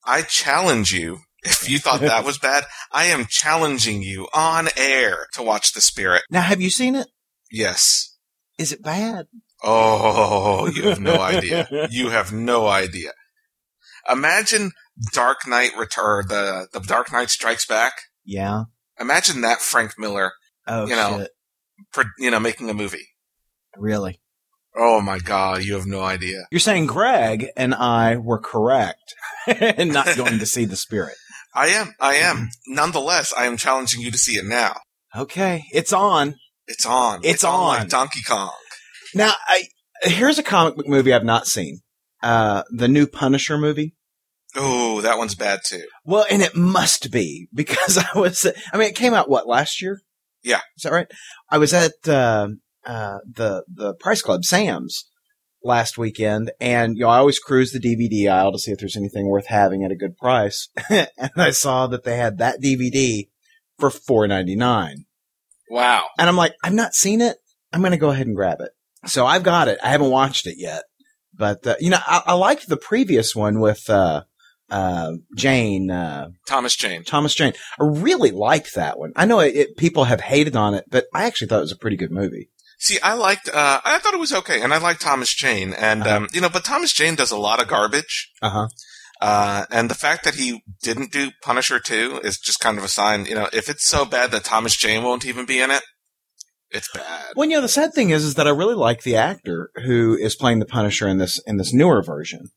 I 0.06 0.22
challenge 0.24 0.92
you. 0.92 1.20
If 1.46 1.70
you 1.70 1.78
thought 1.78 2.00
that 2.00 2.24
was 2.24 2.38
bad, 2.38 2.64
I 2.90 3.04
am 3.06 3.26
challenging 3.30 4.02
you 4.02 4.30
on 4.34 4.70
air 4.78 5.28
to 5.34 5.44
watch 5.44 5.74
The 5.74 5.82
Spirit. 5.82 6.22
Now, 6.32 6.40
have 6.42 6.62
you 6.62 6.70
seen 6.70 6.96
it? 6.96 7.08
Yes. 7.52 8.16
Is 8.58 8.72
it 8.72 8.82
bad? 8.82 9.26
Oh, 9.62 10.68
you 10.68 10.84
have 10.88 11.02
no 11.02 11.20
idea. 11.34 11.68
You 11.92 12.12
have 12.12 12.32
no 12.32 12.68
idea. 12.68 13.12
Imagine 14.10 14.72
Dark 15.14 15.46
Knight 15.46 15.72
Return, 15.78 16.28
the 16.30 16.68
the 16.72 16.80
Dark 16.80 17.12
Knight 17.12 17.30
Strikes 17.30 17.66
Back. 17.66 17.94
Yeah. 18.24 18.64
Imagine 18.98 19.42
that 19.42 19.60
Frank 19.60 20.00
Miller, 20.00 20.32
Oh 20.66 20.88
You 20.88 20.96
know. 20.96 21.18
shit. 21.20 21.32
Pro- 21.92 22.04
you 22.20 22.32
know, 22.32 22.40
making 22.40 22.70
a 22.70 22.74
movie. 22.74 23.08
Really? 23.78 24.20
Oh 24.76 25.02
my 25.02 25.20
god, 25.20 25.64
you 25.64 25.76
have 25.76 25.86
no 25.86 26.02
idea. 26.02 26.46
You're 26.52 26.60
saying 26.60 26.88
Greg 26.88 27.48
and 27.56 27.76
I 27.76 28.18
were 28.18 28.40
correct 28.40 29.16
and 29.48 29.94
not 29.94 30.16
going 30.16 30.40
to 30.40 30.46
see 30.46 30.66
the 30.66 30.76
spirit. 30.76 31.16
I 31.56 31.68
am, 31.68 31.94
I 32.00 32.16
am. 32.16 32.50
Nonetheless, 32.66 33.32
I 33.38 33.46
am 33.46 33.58
challenging 33.58 34.02
you 34.02 34.10
to 34.10 34.18
see 34.18 34.34
it 34.34 34.46
now. 34.46 34.74
Okay, 35.16 35.66
it's 35.72 35.94
on. 35.94 36.36
It's 36.68 36.86
on. 36.86 37.20
It's 37.24 37.44
like 37.44 37.82
on. 37.82 37.88
Donkey 37.88 38.22
Kong. 38.24 38.56
Now, 39.14 39.34
I 39.48 39.66
here's 40.02 40.40
a 40.40 40.44
comic 40.44 40.76
book 40.76 40.88
movie 40.88 41.14
I've 41.14 41.24
not 41.24 41.48
seen. 41.48 41.82
Uh, 42.22 42.64
the 42.72 42.88
new 42.88 43.06
Punisher 43.06 43.58
movie. 43.58 43.96
Oh, 44.56 45.02
that 45.02 45.18
one's 45.18 45.36
bad 45.36 45.62
too. 45.66 45.84
Well, 46.06 46.26
and 46.30 46.42
it 46.42 46.56
must 46.56 47.12
be 47.12 47.48
because 47.54 47.98
I 48.14 48.18
was, 48.18 48.46
I 48.72 48.78
mean, 48.78 48.90
it 48.90 48.96
came 48.96 49.14
out 49.14 49.30
what 49.30 49.48
last 49.48 49.82
year? 49.82 50.02
Yeah. 50.44 50.62
Is 50.78 50.84
that 50.84 50.92
right? 50.92 51.08
I 51.50 51.58
was 51.58 51.74
at, 51.74 51.94
uh, 52.08 52.50
uh, 52.86 53.20
the 53.32 53.64
the 53.74 53.94
Price 53.96 54.22
Club, 54.22 54.44
Sam's, 54.44 55.06
last 55.64 55.98
weekend, 55.98 56.52
and 56.60 56.98
you 56.98 57.04
know 57.04 57.10
I 57.10 57.18
always 57.20 57.40
cruise 57.40 57.72
the 57.72 57.80
DVD 57.80 58.30
aisle 58.30 58.52
to 58.52 58.60
see 58.60 58.72
if 58.72 58.80
there's 58.80 58.98
anything 58.98 59.28
worth 59.30 59.48
having 59.48 59.84
at 59.84 59.92
a 59.92 59.96
good 59.96 60.18
price, 60.18 60.68
and 60.90 61.08
I 61.38 61.52
saw 61.52 61.88
that 61.88 62.04
they 62.04 62.18
had 62.18 62.38
that 62.40 62.62
DVD 62.62 63.30
for 63.80 63.90
four 63.90 64.28
ninety 64.28 64.56
nine, 64.58 65.06
Wow. 65.70 66.08
and 66.20 66.28
I'm 66.28 66.36
like, 66.36 66.54
I've 66.64 66.74
not 66.74 66.94
seen 66.94 67.22
it. 67.22 67.38
I'm 67.72 67.80
going 67.82 67.92
to 67.92 67.98
go 67.98 68.10
ahead 68.10 68.28
and 68.28 68.36
grab 68.36 68.60
it. 68.60 68.72
So 69.06 69.26
I've 69.26 69.44
got 69.44 69.68
it. 69.68 69.80
I 69.84 69.90
haven't 69.90 70.12
watched 70.12 70.46
it 70.46 70.56
yet, 70.58 70.84
but 71.34 71.66
uh, 71.66 71.76
you 71.80 71.90
know 71.90 72.00
I, 72.06 72.22
I 72.28 72.34
liked 72.34 72.68
the 72.68 72.78
previous 72.78 73.34
one 73.36 73.62
with 73.62 73.90
uh, 73.90 74.24
uh, 74.74 75.12
Jane. 75.38 75.90
Uh, 75.92 76.30
Thomas 76.48 76.76
Jane. 76.76 77.04
Thomas 77.04 77.34
Jane. 77.36 77.54
I 77.80 77.84
really 77.86 78.32
liked 78.32 78.76
that 78.76 78.98
one. 79.00 79.14
I 79.16 79.26
know 79.26 79.40
it, 79.40 79.56
it, 79.56 79.78
people 79.78 80.06
have 80.06 80.22
hated 80.22 80.56
on 80.56 80.74
it, 80.74 80.86
but 80.90 81.06
I 81.14 81.26
actually 81.26 81.48
thought 81.48 81.60
it 81.60 81.70
was 81.70 81.72
a 81.72 81.78
pretty 81.78 81.98
good 81.98 82.12
movie. 82.12 82.50
See, 82.80 83.00
I 83.00 83.14
liked, 83.14 83.48
uh, 83.48 83.80
I 83.86 84.00
thought 84.00 84.14
it 84.14 84.20
was 84.20 84.34
okay, 84.34 84.62
and 84.62 84.74
I 84.74 84.78
liked 84.78 85.02
Thomas 85.02 85.34
Jane, 85.34 85.72
and, 85.74 86.02
Uh-huh. 86.04 86.18
um, 86.18 86.28
you 86.34 86.42
know, 86.42 86.50
but 86.50 86.66
Thomas 86.66 86.92
Jane 86.92 87.16
does 87.16 87.32
a 87.32 87.38
lot 87.38 87.62
of 87.62 87.70
garbage, 87.70 88.30
Uh-huh. 88.42 88.68
uh, 89.22 89.66
and 89.72 89.90
the 89.90 89.96
fact 89.96 90.26
that 90.26 90.36
he 90.36 90.62
didn't 90.82 91.12
do 91.14 91.32
Punisher 91.42 91.80
2 91.80 92.20
is 92.26 92.38
just 92.38 92.60
kind 92.60 92.78
of 92.78 92.84
a 92.84 92.90
sign, 92.90 93.26
you 93.26 93.36
know, 93.36 93.48
if 93.54 93.70
it's 93.70 93.88
so 93.88 94.04
bad 94.04 94.32
that 94.32 94.44
Thomas 94.44 94.76
Jane 94.76 95.02
won't 95.04 95.26
even 95.26 95.46
be 95.46 95.62
in 95.62 95.72
it, 95.72 95.84
it's 96.72 96.90
bad. 96.92 97.34
Well, 97.38 97.48
you 97.48 97.56
know, 97.56 97.62
the 97.62 97.70
sad 97.70 97.94
thing 97.94 98.10
is, 98.10 98.26
is 98.26 98.34
that 98.36 98.48
I 98.48 98.50
really 98.50 98.76
like 98.76 99.04
the 99.04 99.16
actor 99.16 99.70
who 99.86 100.18
is 100.18 100.36
playing 100.36 100.60
the 100.60 100.66
Punisher 100.66 101.08
in 101.08 101.20
this 101.20 101.40
in 101.46 101.58
this 101.58 101.72
newer 101.72 102.02
version. 102.02 102.48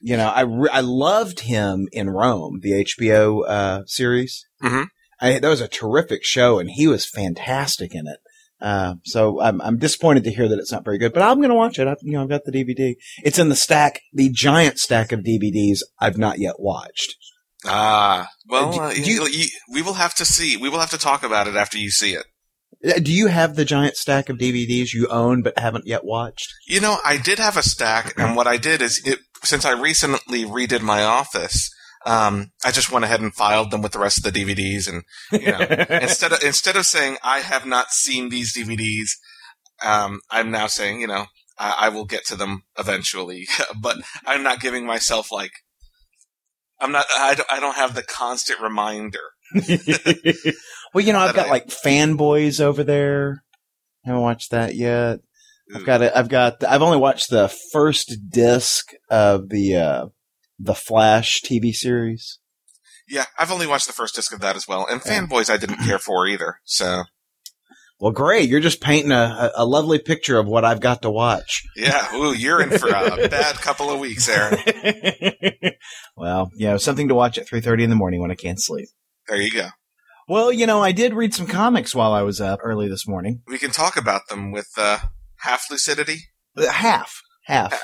You 0.00 0.16
know, 0.16 0.28
I 0.28 0.42
re- 0.42 0.70
I 0.72 0.80
loved 0.80 1.40
him 1.40 1.88
in 1.92 2.10
Rome, 2.10 2.60
the 2.62 2.72
HBO 2.84 3.42
uh, 3.48 3.82
series. 3.86 4.46
Mhm. 4.62 4.86
I, 5.20 5.38
that 5.40 5.48
was 5.48 5.60
a 5.60 5.68
terrific 5.68 6.24
show, 6.24 6.58
and 6.58 6.70
he 6.70 6.86
was 6.86 7.04
fantastic 7.08 7.94
in 7.94 8.06
it. 8.06 8.18
Uh, 8.60 8.94
so 9.04 9.40
I'm 9.40 9.60
I'm 9.60 9.78
disappointed 9.78 10.24
to 10.24 10.32
hear 10.32 10.48
that 10.48 10.58
it's 10.58 10.72
not 10.72 10.84
very 10.84 10.98
good, 10.98 11.12
but 11.12 11.22
I'm 11.22 11.38
going 11.38 11.48
to 11.50 11.54
watch 11.54 11.78
it. 11.78 11.86
I, 11.88 11.96
you 12.02 12.12
know, 12.12 12.22
I've 12.22 12.28
got 12.28 12.44
the 12.44 12.52
DVD. 12.52 12.94
It's 13.24 13.38
in 13.38 13.48
the 13.48 13.56
stack, 13.56 14.00
the 14.12 14.30
giant 14.30 14.78
stack 14.78 15.12
of 15.12 15.20
DVDs 15.20 15.78
I've 16.00 16.18
not 16.18 16.38
yet 16.38 16.58
watched. 16.58 17.14
Ah, 17.64 18.28
well, 18.48 18.72
Do- 18.72 18.80
uh, 18.80 18.94
do 18.94 19.00
you, 19.00 19.26
you, 19.26 19.46
we 19.72 19.82
will 19.82 19.94
have 19.94 20.14
to 20.16 20.24
see. 20.24 20.56
We 20.56 20.68
will 20.68 20.78
have 20.80 20.90
to 20.90 20.98
talk 20.98 21.22
about 21.24 21.48
it 21.48 21.56
after 21.56 21.78
you 21.78 21.90
see 21.90 22.12
it. 22.14 22.26
Uh, 22.86 22.98
Do 23.00 23.12
you 23.12 23.26
have 23.26 23.56
the 23.56 23.64
giant 23.64 23.96
stack 23.96 24.28
of 24.28 24.38
DVDs 24.38 24.92
you 24.92 25.08
own 25.08 25.42
but 25.42 25.58
haven't 25.58 25.86
yet 25.86 26.04
watched? 26.04 26.52
You 26.66 26.80
know, 26.80 26.98
I 27.04 27.16
did 27.16 27.38
have 27.38 27.56
a 27.56 27.62
stack, 27.62 28.14
and 28.18 28.36
what 28.36 28.46
I 28.46 28.56
did 28.56 28.82
is, 28.82 29.02
it, 29.04 29.18
since 29.42 29.64
I 29.64 29.72
recently 29.72 30.44
redid 30.44 30.82
my 30.82 31.02
office, 31.02 31.70
um, 32.06 32.52
I 32.64 32.70
just 32.70 32.92
went 32.92 33.04
ahead 33.04 33.20
and 33.20 33.34
filed 33.34 33.70
them 33.70 33.82
with 33.82 33.92
the 33.92 33.98
rest 33.98 34.24
of 34.24 34.32
the 34.32 34.44
DVDs, 34.44 34.88
and 34.88 35.02
you 35.32 35.52
know, 35.52 35.58
instead 36.02 36.32
of 36.32 36.42
instead 36.42 36.76
of 36.76 36.86
saying 36.86 37.16
I 37.22 37.40
have 37.40 37.66
not 37.66 37.90
seen 37.90 38.28
these 38.28 38.56
DVDs, 38.56 39.10
um, 39.84 40.20
I'm 40.30 40.50
now 40.50 40.68
saying, 40.68 41.00
you 41.00 41.06
know, 41.06 41.26
I, 41.58 41.74
I 41.78 41.88
will 41.88 42.04
get 42.04 42.24
to 42.26 42.36
them 42.36 42.62
eventually, 42.78 43.46
but 43.80 43.98
I'm 44.24 44.42
not 44.42 44.60
giving 44.60 44.86
myself 44.86 45.32
like. 45.32 45.52
I'm 46.80 46.92
not. 46.92 47.06
I 47.16 47.34
don't, 47.34 47.50
I 47.50 47.58
don't 47.58 47.74
have 47.74 47.96
the 47.96 48.04
constant 48.04 48.60
reminder. 48.60 49.18
well, 50.94 51.04
you 51.04 51.12
know, 51.12 51.18
I've 51.20 51.34
got 51.34 51.46
I- 51.46 51.50
like 51.50 51.66
fanboys 51.68 52.60
over 52.60 52.82
there. 52.84 53.42
I 54.04 54.08
Haven't 54.10 54.22
watched 54.22 54.50
that 54.52 54.74
yet. 54.74 55.20
I've 55.74 55.84
got 55.84 56.00
it. 56.00 56.12
I've 56.16 56.28
got. 56.30 56.64
I've 56.64 56.80
only 56.82 56.96
watched 56.96 57.28
the 57.28 57.54
first 57.72 58.16
disc 58.30 58.86
of 59.10 59.50
the 59.50 59.76
uh, 59.76 60.06
the 60.58 60.74
Flash 60.74 61.42
TV 61.42 61.72
series. 61.74 62.38
Yeah, 63.06 63.26
I've 63.38 63.52
only 63.52 63.66
watched 63.66 63.86
the 63.86 63.92
first 63.92 64.14
disc 64.14 64.32
of 64.32 64.40
that 64.40 64.56
as 64.56 64.66
well, 64.66 64.86
and 64.88 65.02
Yeah. 65.04 65.20
Fanboys 65.20 65.50
I 65.50 65.56
didn't 65.58 65.78
care 65.84 65.98
for 65.98 66.26
either. 66.26 66.60
So 66.64 67.02
Well, 68.00 68.12
great. 68.12 68.48
You're 68.48 68.60
just 68.60 68.80
painting 68.80 69.12
a, 69.12 69.50
a 69.56 69.66
lovely 69.66 69.98
picture 69.98 70.38
of 70.38 70.46
what 70.46 70.64
I've 70.64 70.80
got 70.80 71.02
to 71.02 71.10
watch. 71.10 71.64
yeah, 71.76 72.14
ooh, 72.14 72.32
you're 72.32 72.62
in 72.62 72.70
for 72.78 72.88
a 72.88 73.28
bad 73.28 73.56
couple 73.56 73.90
of 73.90 73.98
weeks, 74.00 74.26
Aaron. 74.28 74.58
well, 76.16 76.50
you 76.54 76.66
know, 76.68 76.76
something 76.78 77.08
to 77.08 77.14
watch 77.14 77.36
at 77.38 77.46
3:30 77.46 77.82
in 77.84 77.90
the 77.90 77.96
morning 77.96 78.20
when 78.20 78.30
I 78.30 78.34
can't 78.36 78.60
sleep. 78.60 78.88
There 79.28 79.40
you 79.40 79.50
go. 79.50 79.68
Well, 80.28 80.52
you 80.52 80.66
know, 80.66 80.82
I 80.82 80.92
did 80.92 81.14
read 81.14 81.32
some 81.32 81.46
comics 81.46 81.94
while 81.94 82.12
I 82.12 82.20
was 82.20 82.38
up 82.38 82.60
early 82.62 82.86
this 82.86 83.08
morning. 83.08 83.40
We 83.46 83.58
can 83.58 83.70
talk 83.70 83.96
about 83.96 84.28
them 84.28 84.52
with 84.52 84.68
uh, 84.76 84.98
half 85.38 85.64
lucidity. 85.70 86.18
Uh, 86.56 86.70
Half, 86.70 87.22
half, 87.44 87.72
Half. 87.72 87.82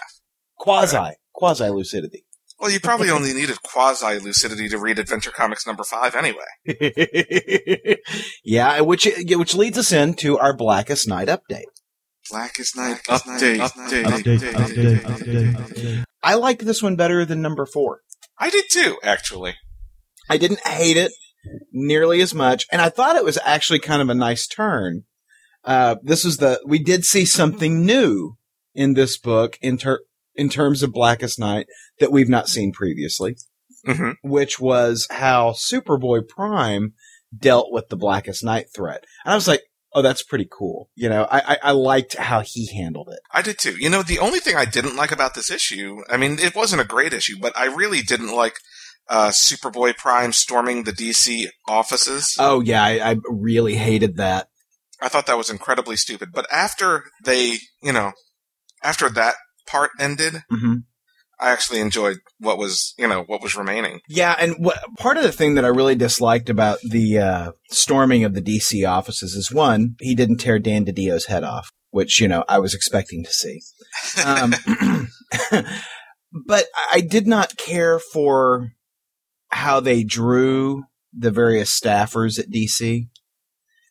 quasi, 0.58 1.14
quasi 1.32 1.68
lucidity. 1.70 2.26
Well, 2.60 2.70
you 2.70 2.80
probably 2.80 3.08
only 3.08 3.32
needed 3.32 3.62
quasi 3.62 4.18
lucidity 4.18 4.68
to 4.68 4.78
read 4.78 4.98
Adventure 4.98 5.30
Comics 5.30 5.66
number 5.66 5.84
five 5.84 6.14
anyway. 6.14 7.96
yeah, 8.44 8.80
which 8.80 9.08
which 9.28 9.54
leads 9.54 9.78
us 9.78 9.92
into 9.92 10.38
our 10.38 10.54
Blackest 10.54 11.08
Night 11.08 11.28
update. 11.28 11.64
Blackest 12.30 12.76
Night 12.76 13.00
Update, 13.08 13.58
update, 13.58 14.04
update, 14.04 14.40
update, 14.40 15.00
update, 15.00 15.52
update. 15.52 16.04
I 16.22 16.34
liked 16.34 16.64
this 16.64 16.82
one 16.82 16.96
better 16.96 17.24
than 17.24 17.40
number 17.42 17.64
four. 17.66 18.00
I 18.38 18.50
did 18.50 18.64
too, 18.70 18.98
actually. 19.02 19.54
I 20.28 20.36
didn't 20.36 20.66
hate 20.66 20.96
it 20.96 21.12
nearly 21.72 22.20
as 22.20 22.34
much, 22.34 22.66
and 22.70 22.80
I 22.80 22.88
thought 22.88 23.16
it 23.16 23.24
was 23.24 23.38
actually 23.44 23.78
kind 23.78 24.02
of 24.02 24.08
a 24.08 24.14
nice 24.14 24.46
turn. 24.46 25.04
Uh, 25.64 25.96
this 26.02 26.24
was 26.24 26.38
the 26.38 26.60
we 26.66 26.78
did 26.78 27.04
see 27.04 27.24
something 27.24 27.84
new 27.84 28.36
in 28.74 28.94
this 28.94 29.18
book 29.18 29.58
in 29.62 29.78
ter- 29.78 30.04
in 30.34 30.48
terms 30.48 30.82
of 30.82 30.92
Blackest 30.92 31.38
Night 31.38 31.66
that 32.00 32.12
we've 32.12 32.28
not 32.28 32.48
seen 32.48 32.72
previously, 32.72 33.36
hmm 33.86 34.12
which 34.22 34.58
was 34.58 35.06
how 35.10 35.52
Superboy 35.52 36.28
Prime 36.28 36.92
dealt 37.36 37.72
with 37.72 37.88
the 37.88 37.96
Blackest 37.96 38.44
Night 38.44 38.66
threat. 38.74 39.04
And 39.24 39.32
I 39.32 39.36
was 39.36 39.48
like, 39.48 39.62
oh, 39.94 40.02
that's 40.02 40.22
pretty 40.22 40.48
cool. 40.50 40.90
You 40.94 41.08
know, 41.08 41.26
I, 41.30 41.54
I, 41.54 41.58
I 41.64 41.70
liked 41.70 42.16
how 42.16 42.40
he 42.40 42.66
handled 42.66 43.08
it. 43.10 43.20
I 43.32 43.42
did 43.42 43.58
too. 43.58 43.76
You 43.78 43.88
know, 43.88 44.02
the 44.02 44.18
only 44.18 44.40
thing 44.40 44.56
I 44.56 44.64
didn't 44.64 44.96
like 44.96 45.12
about 45.12 45.34
this 45.34 45.50
issue, 45.50 46.02
I 46.10 46.16
mean, 46.16 46.38
it 46.38 46.54
wasn't 46.54 46.82
a 46.82 46.86
great 46.86 47.12
issue, 47.12 47.36
but 47.40 47.56
I 47.56 47.66
really 47.66 48.02
didn't 48.02 48.34
like 48.34 48.56
uh, 49.08 49.30
Superboy 49.30 49.96
Prime 49.96 50.32
storming 50.32 50.84
the 50.84 50.92
DC 50.92 51.49
offices. 51.68 52.34
Oh 52.38 52.61
yeah, 52.61 52.82
I, 52.82 53.11
I 53.11 53.16
really 53.28 53.75
hated 53.75 54.16
that. 54.16 54.49
I 55.00 55.08
thought 55.08 55.26
that 55.26 55.38
was 55.38 55.50
incredibly 55.50 55.96
stupid. 55.96 56.30
But 56.32 56.46
after 56.50 57.04
they, 57.25 57.58
you 57.82 57.92
know, 57.92 58.12
after 58.82 59.08
that 59.11 59.34
part 59.66 59.90
ended, 59.99 60.42
hmm 60.50 60.76
I 61.40 61.50
actually 61.50 61.80
enjoyed 61.80 62.18
what 62.38 62.58
was, 62.58 62.94
you 62.96 63.08
know, 63.08 63.25
what 63.26 63.42
was 63.42 63.56
remaining. 63.56 64.00
Yeah, 64.08 64.37
and 64.38 64.54
what, 64.58 64.78
part 64.99 65.16
of 65.16 65.25
the 65.25 65.32
thing 65.32 65.56
that 65.56 65.64
I 65.64 65.68
really 65.68 65.96
disliked 65.96 66.49
about 66.49 66.78
the 66.88 67.18
uh, 67.18 67.52
storming 67.70 68.25
of 68.25 68.34
the 68.34 68.40
DC 68.40 68.88
offices 68.88 69.34
is 69.34 69.52
one, 69.52 69.96
he 70.00 70.14
didn't 70.14 70.38
tear 70.38 70.58
Dan 70.58 70.84
DiDio's 70.84 71.26
head 71.26 71.42
off, 71.42 71.70
which 71.90 72.20
you 72.20 72.28
know 72.28 72.44
I 72.49 72.61
was 72.61 72.73
expecting 72.73 73.25
to 73.25 73.32
see. 73.32 73.61
Um, 74.25 74.54
but 76.46 76.66
I 76.92 77.00
did 77.00 77.26
not 77.26 77.56
care 77.56 77.99
for 77.99 78.70
how 79.54 79.78
they 79.78 80.02
drew 80.02 80.82
the 81.16 81.30
various 81.30 81.78
staffers 81.78 82.40
at 82.40 82.50
DC 82.50 83.06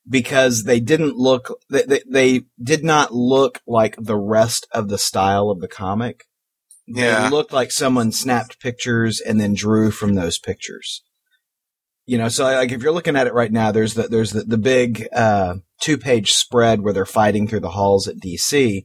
because 0.08 0.64
they 0.64 0.82
didn't 0.82 1.16
look 1.16 1.58
they, 1.70 1.84
they, 1.84 2.02
they 2.06 2.42
did 2.62 2.84
not 2.84 3.14
look 3.14 3.62
like 3.66 3.96
the 3.98 4.18
rest 4.18 4.68
of 4.74 4.90
the 4.90 4.98
style 4.98 5.50
of 5.50 5.62
the 5.62 5.70
comic. 5.70 6.26
Yeah. 6.86 7.24
They 7.24 7.30
looked 7.30 7.54
like 7.54 7.72
someone 7.72 8.12
snapped 8.12 8.60
pictures 8.60 9.22
and 9.22 9.40
then 9.40 9.54
drew 9.54 9.90
from 9.90 10.16
those 10.16 10.38
pictures. 10.38 11.02
You 12.06 12.18
know, 12.18 12.28
so 12.28 12.44
like 12.44 12.74
if 12.74 12.84
you're 12.84 12.92
looking 12.92 13.16
at 13.16 13.28
it 13.28 13.34
right 13.34 13.52
now, 13.52 13.72
there's 13.72 13.94
the 13.94 14.10
there's 14.10 14.32
the, 14.32 14.44
the 14.44 14.58
big 14.58 15.08
uh, 15.16 15.56
two 15.80 15.98
page 15.98 16.34
spread 16.34 16.82
where 16.82 16.92
they're 16.92 17.06
fighting 17.06 17.48
through 17.48 17.62
the 17.62 17.70
halls 17.70 18.10
at 18.10 18.18
DC, 18.18 18.84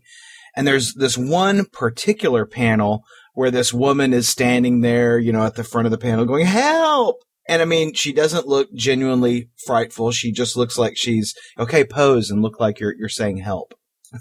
and 0.54 0.64
there's 0.64 0.94
this 0.94 1.18
one 1.18 1.64
particular 1.64 2.46
panel 2.46 3.02
where 3.38 3.52
this 3.52 3.72
woman 3.72 4.12
is 4.12 4.28
standing 4.28 4.80
there, 4.80 5.16
you 5.16 5.30
know, 5.30 5.44
at 5.44 5.54
the 5.54 5.62
front 5.62 5.86
of 5.86 5.92
the 5.92 5.96
panel 5.96 6.24
going, 6.24 6.44
"Help!" 6.44 7.22
And 7.48 7.62
I 7.62 7.66
mean, 7.66 7.94
she 7.94 8.12
doesn't 8.12 8.48
look 8.48 8.74
genuinely 8.74 9.50
frightful. 9.64 10.10
She 10.10 10.32
just 10.32 10.56
looks 10.56 10.76
like 10.76 10.96
she's 10.96 11.36
okay. 11.56 11.84
Pose 11.84 12.30
and 12.30 12.42
look 12.42 12.58
like 12.58 12.80
you're 12.80 12.96
you're 12.98 13.08
saying 13.08 13.36
help. 13.36 13.74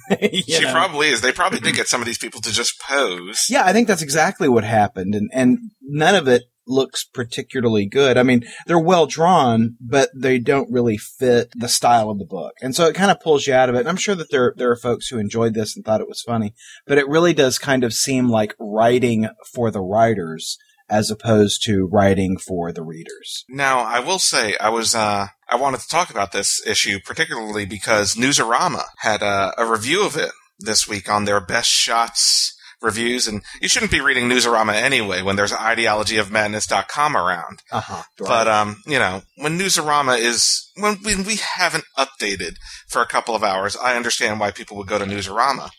She 0.21 0.61
know? 0.61 0.71
probably 0.71 1.07
is. 1.07 1.21
They 1.21 1.31
probably 1.31 1.59
did 1.59 1.73
get 1.73 1.87
some 1.87 1.99
of 1.99 2.05
these 2.05 2.19
people 2.19 2.41
to 2.41 2.51
just 2.51 2.79
pose. 2.79 3.45
Yeah, 3.49 3.65
I 3.65 3.73
think 3.73 3.87
that's 3.87 4.03
exactly 4.03 4.47
what 4.47 4.63
happened, 4.63 5.15
and 5.15 5.31
and 5.33 5.57
none 5.81 6.13
of 6.13 6.27
it 6.27 6.43
looks 6.67 7.03
particularly 7.03 7.85
good. 7.85 8.17
I 8.17 8.23
mean, 8.23 8.43
they're 8.65 8.79
well 8.79 9.05
drawn, 9.05 9.75
but 9.79 10.09
they 10.15 10.39
don't 10.39 10.71
really 10.71 10.97
fit 10.97 11.49
the 11.55 11.69
style 11.69 12.09
of 12.09 12.19
the 12.19 12.25
book, 12.25 12.53
and 12.61 12.75
so 12.75 12.85
it 12.85 12.95
kind 12.95 13.11
of 13.11 13.19
pulls 13.19 13.47
you 13.47 13.53
out 13.53 13.69
of 13.69 13.75
it. 13.75 13.79
And 13.79 13.89
I'm 13.89 13.97
sure 13.97 14.15
that 14.15 14.31
there 14.31 14.53
there 14.55 14.71
are 14.71 14.77
folks 14.77 15.07
who 15.07 15.17
enjoyed 15.17 15.53
this 15.53 15.75
and 15.75 15.85
thought 15.85 16.01
it 16.01 16.09
was 16.09 16.21
funny, 16.21 16.53
but 16.85 16.97
it 16.97 17.07
really 17.07 17.33
does 17.33 17.59
kind 17.59 17.83
of 17.83 17.93
seem 17.93 18.27
like 18.27 18.55
writing 18.59 19.27
for 19.53 19.71
the 19.71 19.81
writers 19.81 20.57
as 20.89 21.11
opposed 21.11 21.63
to 21.65 21.87
writing 21.91 22.37
for 22.37 22.71
the 22.71 22.83
readers. 22.83 23.45
Now, 23.49 23.79
I 23.79 23.99
will 23.99 24.19
say, 24.19 24.55
I 24.57 24.69
was, 24.69 24.95
uh, 24.95 25.27
I 25.49 25.55
wanted 25.55 25.81
to 25.81 25.87
talk 25.87 26.09
about 26.09 26.31
this 26.31 26.65
issue 26.65 26.99
particularly 27.03 27.65
because 27.65 28.15
Newsarama 28.15 28.83
had 28.99 29.21
a, 29.21 29.53
a 29.57 29.65
review 29.65 30.05
of 30.05 30.15
it 30.15 30.31
this 30.59 30.87
week 30.87 31.09
on 31.09 31.25
their 31.25 31.39
best 31.39 31.69
shots 31.69 32.56
reviews, 32.81 33.27
and 33.27 33.41
you 33.61 33.67
shouldn't 33.67 33.91
be 33.91 34.01
reading 34.01 34.29
Newsarama 34.29 34.73
anyway 34.73 35.21
when 35.21 35.35
there's 35.35 35.51
ideologyofmadness.com 35.51 37.17
around. 37.17 37.59
Uh 37.71 37.81
huh. 37.81 38.03
But 38.19 38.47
um, 38.47 38.81
you 38.85 38.99
know, 38.99 39.23
when 39.37 39.57
Newsarama 39.57 40.19
is 40.19 40.71
when 40.75 40.95
when 41.03 41.23
we 41.23 41.37
haven't 41.37 41.85
updated 41.97 42.55
for 42.87 43.01
a 43.01 43.07
couple 43.07 43.35
of 43.35 43.43
hours, 43.43 43.75
I 43.75 43.95
understand 43.95 44.39
why 44.39 44.51
people 44.51 44.77
would 44.77 44.87
go 44.87 44.99
to 44.99 45.05
Newsarama. 45.05 45.69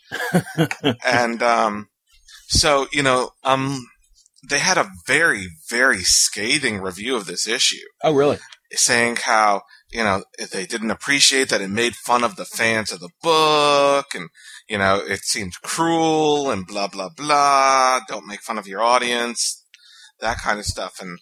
and 1.05 1.41
um, 1.41 1.87
so 2.47 2.87
you 2.91 3.03
know, 3.03 3.31
um, 3.43 3.85
they 4.47 4.59
had 4.59 4.77
a 4.77 4.89
very 5.07 5.47
very 5.69 6.01
scathing 6.01 6.81
review 6.81 7.15
of 7.15 7.25
this 7.25 7.47
issue, 7.47 7.85
oh, 8.03 8.13
really? 8.13 8.37
saying 8.71 9.17
how 9.17 9.61
you 9.91 10.03
know 10.03 10.23
they 10.51 10.65
didn't 10.65 10.91
appreciate 10.91 11.49
that 11.49 11.61
it 11.61 11.69
made 11.69 11.95
fun 11.95 12.23
of 12.23 12.35
the 12.35 12.45
fans 12.45 12.91
of 12.91 12.99
the 12.99 13.09
book, 13.21 14.07
and 14.13 14.29
you 14.69 14.77
know 14.77 14.97
it 15.05 15.21
seemed 15.23 15.53
cruel 15.63 16.51
and 16.51 16.65
blah 16.67 16.87
blah 16.87 17.09
blah. 17.09 17.99
Don't 18.07 18.27
make 18.27 18.41
fun 18.41 18.57
of 18.57 18.67
your 18.67 18.81
audience, 18.81 19.63
that 20.21 20.37
kind 20.37 20.59
of 20.59 20.65
stuff, 20.65 20.95
and. 21.01 21.19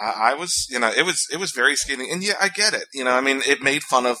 I 0.00 0.30
I 0.30 0.34
was, 0.34 0.66
you 0.70 0.78
know, 0.78 0.90
it 0.90 1.04
was 1.04 1.26
it 1.32 1.38
was 1.38 1.50
very 1.50 1.76
scathing, 1.76 2.10
and 2.10 2.22
yeah, 2.22 2.34
I 2.40 2.48
get 2.48 2.72
it. 2.74 2.84
You 2.94 3.04
know, 3.04 3.10
I 3.10 3.20
mean, 3.20 3.42
it 3.46 3.60
made 3.60 3.82
fun 3.82 4.06
of 4.06 4.16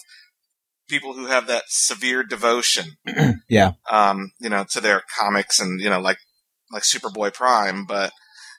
people 0.88 1.14
who 1.14 1.26
have 1.26 1.46
that 1.46 1.62
severe 1.68 2.22
devotion, 2.22 2.96
Yeah. 3.48 3.72
um, 3.90 4.32
you 4.40 4.50
know, 4.50 4.66
to 4.72 4.80
their 4.80 5.02
comics 5.18 5.58
and 5.60 5.80
you 5.80 5.88
know, 5.88 6.00
like 6.00 6.18
like 6.72 6.82
Superboy 6.82 7.32
Prime. 7.32 7.86
But 7.86 8.12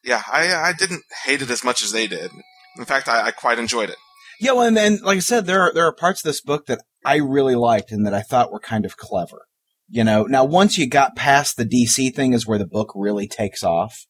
yeah, 0.04 0.24
I 0.32 0.54
I 0.70 0.74
didn't 0.74 1.04
hate 1.26 1.42
it 1.44 1.52
as 1.52 1.64
much 1.64 1.84
as 1.84 1.92
they 1.92 2.08
did. 2.08 2.32
In 2.80 2.86
fact, 2.86 3.08
I, 3.08 3.28
I 3.28 3.32
quite 3.32 3.60
enjoyed 3.60 3.90
it. 3.90 3.98
Yeah, 4.40 4.54
well, 4.54 4.66
and 4.68 4.76
then, 4.78 5.00
like 5.04 5.18
I 5.18 5.20
said, 5.20 5.46
there 5.46 5.62
are 5.62 5.74
there 5.74 5.86
are 5.86 5.94
parts 5.94 6.22
of 6.22 6.30
this 6.30 6.42
book 6.42 6.66
that 6.66 6.80
I 7.06 7.18
really 7.18 7.56
liked 7.56 7.92
and 7.92 8.06
that 8.08 8.14
I 8.14 8.22
thought 8.22 8.52
were 8.52 8.60
kind 8.60 8.86
of 8.86 8.98
clever. 8.98 9.46
You 9.94 10.06
know, 10.06 10.24
now 10.24 10.46
once 10.46 10.78
you 10.78 10.88
got 10.88 11.18
past 11.18 11.58
the 11.58 11.66
DC 11.66 12.16
thing, 12.16 12.32
is 12.32 12.48
where 12.48 12.58
the 12.58 12.66
book 12.66 12.94
really 12.96 13.28
takes 13.28 13.62
off. 13.62 14.06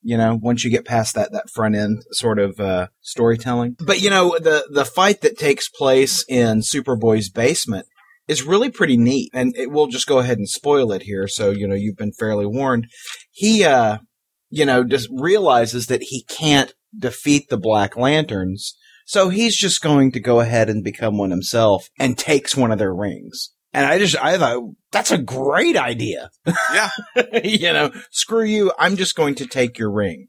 You 0.00 0.16
know, 0.16 0.38
once 0.40 0.64
you 0.64 0.70
get 0.70 0.84
past 0.84 1.16
that 1.16 1.32
that 1.32 1.50
front 1.50 1.74
end 1.74 2.04
sort 2.12 2.38
of 2.38 2.60
uh, 2.60 2.86
storytelling. 3.00 3.76
But 3.84 4.00
you 4.00 4.10
know, 4.10 4.38
the 4.38 4.68
the 4.70 4.84
fight 4.84 5.22
that 5.22 5.36
takes 5.36 5.68
place 5.68 6.24
in 6.28 6.60
Superboy's 6.60 7.30
basement 7.30 7.86
is 8.28 8.44
really 8.44 8.70
pretty 8.70 8.96
neat, 8.96 9.30
and 9.34 9.56
it, 9.56 9.72
we'll 9.72 9.88
just 9.88 10.06
go 10.06 10.20
ahead 10.20 10.38
and 10.38 10.48
spoil 10.48 10.92
it 10.92 11.02
here. 11.02 11.26
So 11.26 11.50
you 11.50 11.66
know, 11.66 11.74
you've 11.74 11.96
been 11.96 12.12
fairly 12.12 12.46
warned. 12.46 12.86
He, 13.32 13.64
uh, 13.64 13.98
you 14.50 14.64
know, 14.64 14.84
just 14.84 15.08
realizes 15.12 15.86
that 15.86 16.04
he 16.04 16.22
can't 16.28 16.72
defeat 16.96 17.48
the 17.48 17.58
Black 17.58 17.96
Lanterns. 17.96 18.76
So 19.04 19.30
he's 19.30 19.56
just 19.56 19.82
going 19.82 20.12
to 20.12 20.20
go 20.20 20.38
ahead 20.38 20.70
and 20.70 20.84
become 20.84 21.18
one 21.18 21.30
himself 21.30 21.88
and 21.98 22.16
takes 22.16 22.56
one 22.56 22.70
of 22.70 22.78
their 22.78 22.94
rings. 22.94 23.52
And 23.72 23.86
I 23.86 23.98
just, 23.98 24.16
I 24.16 24.38
thought, 24.38 24.62
that's 24.92 25.10
a 25.10 25.18
great 25.18 25.76
idea. 25.76 26.30
Yeah. 26.72 26.90
you 27.44 27.72
know, 27.72 27.92
screw 28.10 28.44
you. 28.44 28.72
I'm 28.78 28.96
just 28.96 29.14
going 29.14 29.34
to 29.36 29.46
take 29.46 29.78
your 29.78 29.90
ring. 29.90 30.28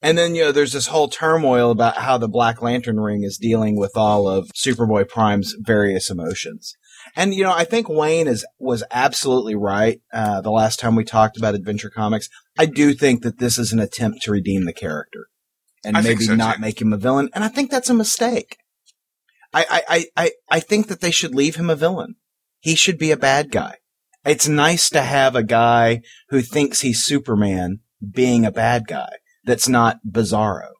And 0.00 0.16
then, 0.16 0.34
you 0.34 0.44
know, 0.44 0.52
there's 0.52 0.72
this 0.72 0.88
whole 0.88 1.08
turmoil 1.08 1.70
about 1.70 1.96
how 1.96 2.18
the 2.18 2.28
Black 2.28 2.62
Lantern 2.62 3.00
ring 3.00 3.24
is 3.24 3.36
dealing 3.36 3.76
with 3.76 3.96
all 3.96 4.28
of 4.28 4.48
Superboy 4.54 5.08
Prime's 5.08 5.54
various 5.58 6.10
emotions. 6.10 6.76
And, 7.16 7.34
you 7.34 7.42
know, 7.42 7.52
I 7.52 7.64
think 7.64 7.88
Wayne 7.88 8.28
is, 8.28 8.46
was 8.58 8.84
absolutely 8.90 9.54
right. 9.54 10.00
Uh, 10.12 10.40
the 10.40 10.50
last 10.50 10.78
time 10.78 10.94
we 10.94 11.04
talked 11.04 11.36
about 11.36 11.54
Adventure 11.54 11.90
Comics, 11.90 12.28
I 12.58 12.66
do 12.66 12.92
think 12.92 13.22
that 13.22 13.38
this 13.38 13.58
is 13.58 13.72
an 13.72 13.80
attempt 13.80 14.22
to 14.22 14.32
redeem 14.32 14.64
the 14.64 14.72
character 14.72 15.28
and 15.84 15.96
I 15.96 16.02
maybe 16.02 16.24
so, 16.24 16.34
not 16.34 16.56
too. 16.56 16.60
make 16.60 16.80
him 16.80 16.92
a 16.92 16.96
villain. 16.96 17.30
And 17.34 17.44
I 17.44 17.48
think 17.48 17.70
that's 17.70 17.90
a 17.90 17.94
mistake. 17.94 18.58
I, 19.52 19.64
I, 19.68 19.82
I, 19.88 20.04
I, 20.16 20.30
I 20.50 20.60
think 20.60 20.88
that 20.88 21.00
they 21.00 21.10
should 21.10 21.34
leave 21.34 21.56
him 21.56 21.70
a 21.70 21.76
villain. 21.76 22.16
He 22.60 22.74
should 22.74 22.98
be 22.98 23.10
a 23.10 23.16
bad 23.16 23.50
guy. 23.50 23.76
It's 24.24 24.48
nice 24.48 24.90
to 24.90 25.02
have 25.02 25.34
a 25.36 25.42
guy 25.42 26.02
who 26.28 26.42
thinks 26.42 26.80
he's 26.80 27.04
Superman 27.04 27.80
being 28.12 28.44
a 28.44 28.52
bad 28.52 28.86
guy. 28.86 29.10
That's 29.44 29.68
not 29.68 30.00
Bizarro. 30.08 30.70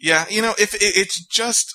Yeah, 0.00 0.24
you 0.30 0.42
know, 0.42 0.54
if 0.58 0.76
it's 0.80 1.24
just 1.26 1.74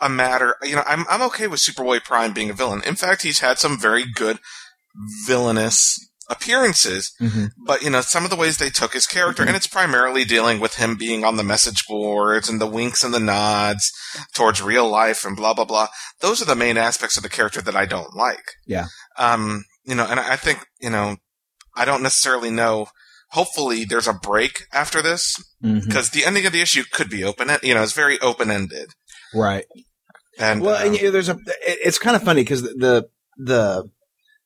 a 0.00 0.08
matter, 0.08 0.56
you 0.62 0.76
know, 0.76 0.84
I'm 0.86 1.04
I'm 1.08 1.22
okay 1.22 1.46
with 1.46 1.60
Superboy 1.60 2.04
Prime 2.04 2.32
being 2.32 2.50
a 2.50 2.54
villain. 2.54 2.82
In 2.84 2.94
fact, 2.94 3.22
he's 3.22 3.40
had 3.40 3.58
some 3.58 3.78
very 3.78 4.04
good 4.04 4.38
villainous 5.26 5.98
appearances, 6.30 7.12
Mm-hmm. 7.20 7.46
but 7.66 7.82
you 7.82 7.90
know, 7.90 8.00
some 8.00 8.24
of 8.24 8.30
the 8.30 8.36
ways 8.36 8.58
they 8.58 8.70
took 8.70 8.92
his 8.92 9.06
character, 9.06 9.42
and 9.44 9.56
it's 9.56 9.66
primarily 9.66 10.24
dealing 10.24 10.60
with 10.60 10.76
him 10.76 10.96
being 10.96 11.24
on 11.24 11.36
the 11.36 11.42
message 11.44 11.84
boards 11.88 12.48
and 12.48 12.60
the 12.60 12.66
winks 12.66 13.02
and 13.04 13.12
the 13.14 13.20
nods 13.20 13.90
towards 14.34 14.62
real 14.62 14.88
life 14.88 15.24
and 15.24 15.36
blah 15.36 15.54
blah 15.54 15.64
blah. 15.64 15.88
Those 16.20 16.40
are 16.42 16.46
the 16.46 16.56
main 16.56 16.76
aspects 16.76 17.16
of 17.16 17.22
the 17.22 17.28
character 17.28 17.60
that 17.62 17.76
I 17.76 17.86
don't 17.86 18.14
like. 18.14 18.44
Yeah. 18.66 18.86
Um, 19.18 19.64
you 19.84 19.94
know, 19.94 20.06
and 20.08 20.18
I 20.20 20.36
think 20.36 20.64
you 20.80 20.90
know, 20.90 21.16
I 21.76 21.84
don't 21.84 22.02
necessarily 22.02 22.50
know. 22.50 22.86
Hopefully, 23.30 23.84
there's 23.84 24.06
a 24.08 24.14
break 24.14 24.64
after 24.72 25.02
this 25.02 25.34
Mm-hmm. 25.62 25.86
because 25.88 26.10
the 26.10 26.24
ending 26.26 26.44
of 26.46 26.52
the 26.52 26.60
issue 26.60 26.84
could 26.92 27.08
be 27.08 27.24
open. 27.24 27.48
You 27.62 27.74
know, 27.74 27.82
it's 27.82 27.92
very 27.94 28.20
open 28.20 28.50
ended. 28.50 28.90
Right. 29.34 29.64
And 30.38 30.60
Well, 30.60 30.76
um, 30.76 30.88
and 30.88 30.96
you 30.96 31.04
know, 31.04 31.10
there's 31.10 31.28
a. 31.30 31.38
it- 31.66 31.78
It's 31.84 31.98
kind 31.98 32.16
of 32.16 32.22
funny 32.22 32.42
because 32.42 32.62
the 32.62 33.06
the 33.38 33.88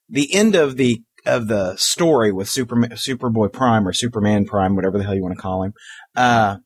the 0.09 0.33
end 0.35 0.55
of 0.55 0.77
the 0.77 1.03
of 1.29 1.47
the 1.47 1.77
story 1.77 2.33
with 2.33 2.49
Superman, 2.49 2.91
Superboy 2.93 3.53
Prime 3.53 3.87
or 3.87 3.93
Superman 3.93 4.47
Prime, 4.47 4.75
whatever 4.75 4.99
the 4.99 5.05
hell 5.05 5.14
you 5.14 5.23
want 5.23 5.37
to 5.37 5.43
call 5.43 5.62
him. 5.62 5.75
Uh, 6.17 6.57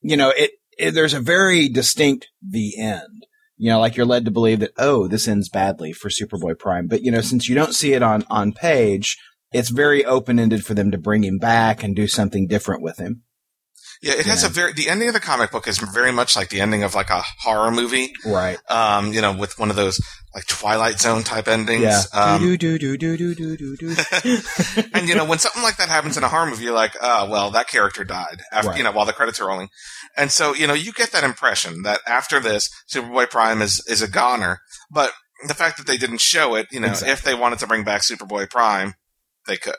you 0.00 0.16
know, 0.16 0.30
it, 0.30 0.52
it 0.78 0.92
there's 0.92 1.12
a 1.12 1.20
very 1.20 1.68
distinct 1.68 2.28
the 2.46 2.78
end. 2.78 3.26
You 3.56 3.70
know, 3.70 3.80
like 3.80 3.96
you're 3.96 4.06
led 4.06 4.24
to 4.24 4.30
believe 4.30 4.60
that 4.60 4.72
oh, 4.78 5.06
this 5.06 5.28
ends 5.28 5.50
badly 5.50 5.92
for 5.92 6.08
Superboy 6.08 6.58
Prime, 6.58 6.86
but 6.86 7.02
you 7.02 7.10
know, 7.10 7.20
since 7.20 7.48
you 7.48 7.54
don't 7.54 7.74
see 7.74 7.92
it 7.92 8.02
on 8.02 8.24
on 8.30 8.52
page, 8.52 9.18
it's 9.52 9.70
very 9.70 10.04
open 10.04 10.38
ended 10.38 10.64
for 10.64 10.74
them 10.74 10.90
to 10.92 10.98
bring 10.98 11.24
him 11.24 11.38
back 11.38 11.82
and 11.82 11.94
do 11.94 12.06
something 12.06 12.46
different 12.46 12.82
with 12.82 12.98
him. 12.98 13.24
Yeah, 14.02 14.14
it 14.14 14.26
has 14.26 14.42
yeah. 14.42 14.48
a 14.48 14.50
very 14.52 14.72
the 14.72 14.88
ending 14.88 15.08
of 15.08 15.14
the 15.14 15.20
comic 15.20 15.50
book 15.50 15.66
is 15.68 15.78
very 15.78 16.12
much 16.12 16.36
like 16.36 16.48
the 16.48 16.60
ending 16.60 16.82
of 16.82 16.94
like 16.94 17.10
a 17.10 17.22
horror 17.40 17.70
movie. 17.70 18.12
Right. 18.24 18.58
Um, 18.70 19.12
you 19.12 19.20
know, 19.20 19.32
with 19.36 19.58
one 19.58 19.70
of 19.70 19.76
those 19.76 20.00
like 20.34 20.46
Twilight 20.46 21.00
Zone 21.00 21.22
type 21.22 21.48
endings. 21.48 21.82
Yeah. 21.82 22.02
Um, 22.14 22.40
do 22.40 22.56
do 22.56 22.78
do 22.78 22.96
do 22.96 23.16
do 23.16 23.34
do 23.34 23.56
do 23.56 23.76
do. 23.76 23.96
and 24.94 25.08
you 25.08 25.14
know, 25.14 25.24
when 25.24 25.38
something 25.38 25.62
like 25.62 25.76
that 25.78 25.88
happens 25.88 26.16
in 26.16 26.22
a 26.24 26.28
horror 26.28 26.46
movie, 26.46 26.64
you're 26.64 26.72
like, 26.74 26.96
oh, 27.00 27.28
well, 27.28 27.50
that 27.50 27.68
character 27.68 28.04
died 28.04 28.40
after, 28.52 28.68
Right. 28.68 28.78
you 28.78 28.84
know, 28.84 28.92
while 28.92 29.06
the 29.06 29.12
credits 29.12 29.40
are 29.40 29.48
rolling. 29.48 29.68
And 30.16 30.30
so, 30.30 30.54
you 30.54 30.66
know, 30.66 30.74
you 30.74 30.92
get 30.92 31.10
that 31.12 31.24
impression 31.24 31.82
that 31.82 32.00
after 32.06 32.38
this, 32.40 32.70
Superboy 32.92 33.28
Prime 33.30 33.60
is, 33.60 33.84
is 33.88 34.02
a 34.02 34.08
goner. 34.08 34.60
But 34.90 35.12
the 35.46 35.54
fact 35.54 35.78
that 35.78 35.86
they 35.86 35.96
didn't 35.96 36.20
show 36.20 36.54
it, 36.54 36.68
you 36.70 36.80
know, 36.80 36.88
Exactly. 36.88 37.12
if 37.12 37.22
they 37.22 37.34
wanted 37.34 37.58
to 37.60 37.66
bring 37.66 37.82
back 37.84 38.02
Superboy 38.02 38.48
Prime, 38.50 38.94
they 39.46 39.56
could. 39.56 39.74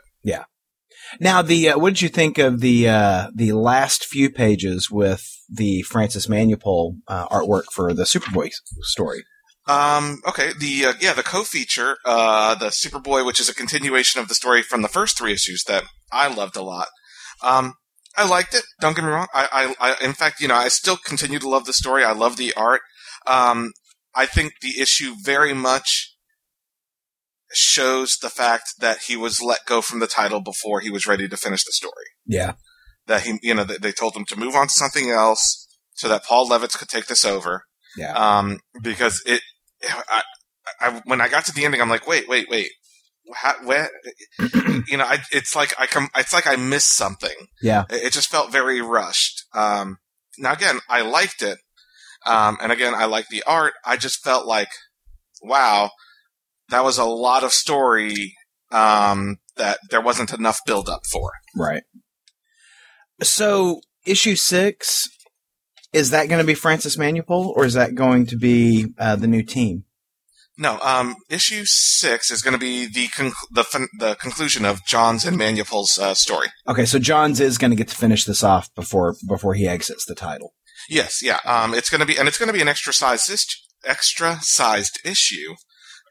Now, 1.20 1.42
the 1.42 1.70
uh, 1.70 1.80
what 1.80 1.92
did 1.92 2.02
you 2.02 2.10
think 2.10 2.38
of 2.38 2.62
the 2.62 2.90
uh, 2.90 3.28
the 3.34 3.52
last 3.54 4.06
few 4.06 4.30
pages 4.30 4.90
with 4.90 5.28
the 5.50 5.82
Francis 5.84 6.28
Manapul 6.28 6.98
uh, 7.08 7.28
artwork 7.28 7.66
for 7.74 7.94
the 7.94 8.04
Superboy 8.04 8.52
story? 8.82 9.24
Um, 9.68 10.22
okay, 10.28 10.52
the, 10.58 10.86
uh, 10.86 10.94
yeah, 11.00 11.14
the 11.14 11.24
co-feature, 11.24 11.98
uh, 12.04 12.56
the 12.56 12.68
Superboy, 12.68 13.26
which 13.26 13.40
is 13.40 13.48
a 13.48 13.54
continuation 13.54 14.20
of 14.20 14.28
the 14.28 14.34
story 14.34 14.64
from 14.64 14.82
the 14.82 14.88
first 14.88 15.18
three 15.18 15.32
issues 15.32 15.64
that 15.66 15.84
I 16.12 16.34
loved 16.34 16.56
a 16.56 16.64
lot. 16.64 16.88
Um, 17.44 17.76
I 18.18 18.28
liked 18.28 18.56
it. 18.56 18.64
Don't 18.80 18.96
get 18.96 19.06
me 19.06 19.12
wrong. 19.12 19.28
I, 19.34 19.76
I, 19.80 19.92
I, 19.92 20.06
in 20.06 20.14
fact, 20.14 20.42
you 20.42 20.48
know, 20.48 20.56
I 20.56 20.68
still 20.68 20.98
continue 20.98 21.40
to 21.40 21.48
love 21.48 21.66
the 21.66 21.74
story. 21.74 22.04
I 22.04 22.12
love 22.12 22.38
the 22.38 22.54
art. 22.56 22.82
Um, 23.28 23.72
I 24.16 24.26
think 24.26 24.54
the 24.62 24.82
issue 24.82 25.14
very 25.24 25.54
much 25.54 26.11
shows 27.54 28.18
the 28.18 28.30
fact 28.30 28.76
that 28.80 29.00
he 29.08 29.16
was 29.16 29.42
let 29.42 29.66
go 29.66 29.82
from 29.82 30.00
the 30.00 30.08
title 30.08 30.42
before 30.42 30.80
he 30.80 30.90
was 30.90 31.08
ready 31.08 31.28
to 31.28 31.38
finish 31.38 31.64
the 31.64 31.72
story. 31.72 31.94
Yeah, 32.26 32.54
That 33.08 33.22
he, 33.22 33.40
you 33.42 33.54
know, 33.54 33.64
they 33.64 33.92
told 33.92 34.16
him 34.16 34.26
to 34.26 34.40
move 34.40 34.56
on 34.56 34.68
to 34.68 34.74
something 34.74 35.10
else 35.10 35.68
so 35.94 36.08
that 36.08 36.24
Paul 36.24 36.50
Levitz 36.50 36.78
could 36.78 36.90
take 36.90 37.06
this 37.08 37.26
over 37.26 37.66
yeah, 37.98 38.14
um, 38.14 38.60
because 38.82 39.22
it, 39.26 39.42
I, 39.84 40.22
I, 40.80 41.02
when 41.06 41.22
I 41.22 41.28
got 41.28 41.46
to 41.46 41.54
the 41.54 41.66
ending, 41.66 41.82
I'm 41.82 41.90
like, 41.90 42.08
wait, 42.08 42.28
wait, 42.28 42.48
wait, 42.50 42.70
How, 43.34 43.56
where, 43.66 43.90
you 44.88 44.98
know, 44.98 45.06
I, 45.06 45.20
it's 45.32 45.56
like 45.56 45.74
I 45.80 45.88
come, 45.88 46.10
it's 46.16 46.34
like 46.34 46.48
I 46.48 46.56
missed 46.56 46.96
something. 46.96 47.36
yeah. 47.62 47.84
It, 47.90 48.04
it 48.04 48.14
just 48.14 48.30
felt 48.30 48.52
very 48.52 48.82
rushed. 48.82 49.44
Um, 49.54 49.98
now 50.38 50.54
again, 50.54 50.80
I 50.90 51.02
liked 51.02 51.42
it, 51.42 51.58
um, 52.26 52.58
and 52.62 52.72
again, 52.72 52.94
I 52.96 53.06
liked 53.06 53.30
the 53.30 53.44
art. 53.46 53.74
I 53.86 53.98
just 53.98 54.24
felt 54.24 54.46
like, 54.46 54.70
wow, 55.42 55.92
that 56.72 56.84
was 56.84 56.98
a 56.98 57.06
lot 57.06 57.44
of 57.44 57.54
story 57.54 58.34
um, 58.72 59.38
that 59.58 59.80
there 59.90 60.02
wasn't 60.02 60.34
enough 60.34 60.60
build 60.66 60.90
up 60.90 61.02
for. 61.12 61.32
Right. 61.56 61.84
So, 63.22 63.82
issue 64.06 64.36
six 64.36 65.08
is 65.94 66.10
that 66.10 66.30
going 66.30 66.42
to 66.42 66.48
be 66.48 66.56
Francis 66.56 66.98
Manapul, 66.98 67.48
or 67.48 67.66
is 67.66 67.74
that 67.74 67.96
going 67.96 68.26
to 68.28 68.38
be 68.38 68.88
uh, 68.98 69.16
the 69.16 69.28
new 69.28 69.44
team? 69.44 69.84
No, 70.58 70.80
um, 70.82 71.16
issue 71.30 71.64
six 71.66 72.30
is 72.30 72.42
going 72.42 72.54
to 72.54 72.60
be 72.60 72.86
the 72.86 73.08
conc- 73.08 73.34
the 73.52 73.64
fin- 73.64 73.90
the 74.00 74.16
conclusion 74.16 74.66
of 74.66 74.86
John's 74.86 75.26
and 75.26 75.38
Manapul's 75.38 75.98
uh, 75.98 76.14
story. 76.14 76.48
Okay, 76.68 76.86
so 76.86 77.00
Johns 77.00 77.40
is 77.40 77.58
going 77.58 77.72
to 77.72 77.78
get 77.78 77.88
to 77.90 77.96
finish 77.96 78.26
this 78.26 78.44
off 78.44 78.74
before 78.76 79.16
before 79.28 79.54
he 79.54 79.68
exits 79.68 80.06
the 80.06 80.16
title. 80.16 80.54
Yes, 80.90 81.22
yeah. 81.24 81.40
Um, 81.46 81.74
it's 81.74 81.90
going 81.90 82.02
to 82.02 82.06
be, 82.06 82.18
and 82.18 82.28
it's 82.28 82.38
going 82.38 82.48
to 82.48 82.54
be 82.54 82.62
an 82.62 82.68
extra 82.68 82.94
sized 82.94 83.32
extra 83.86 84.40
sized 84.42 85.00
issue. 85.06 85.56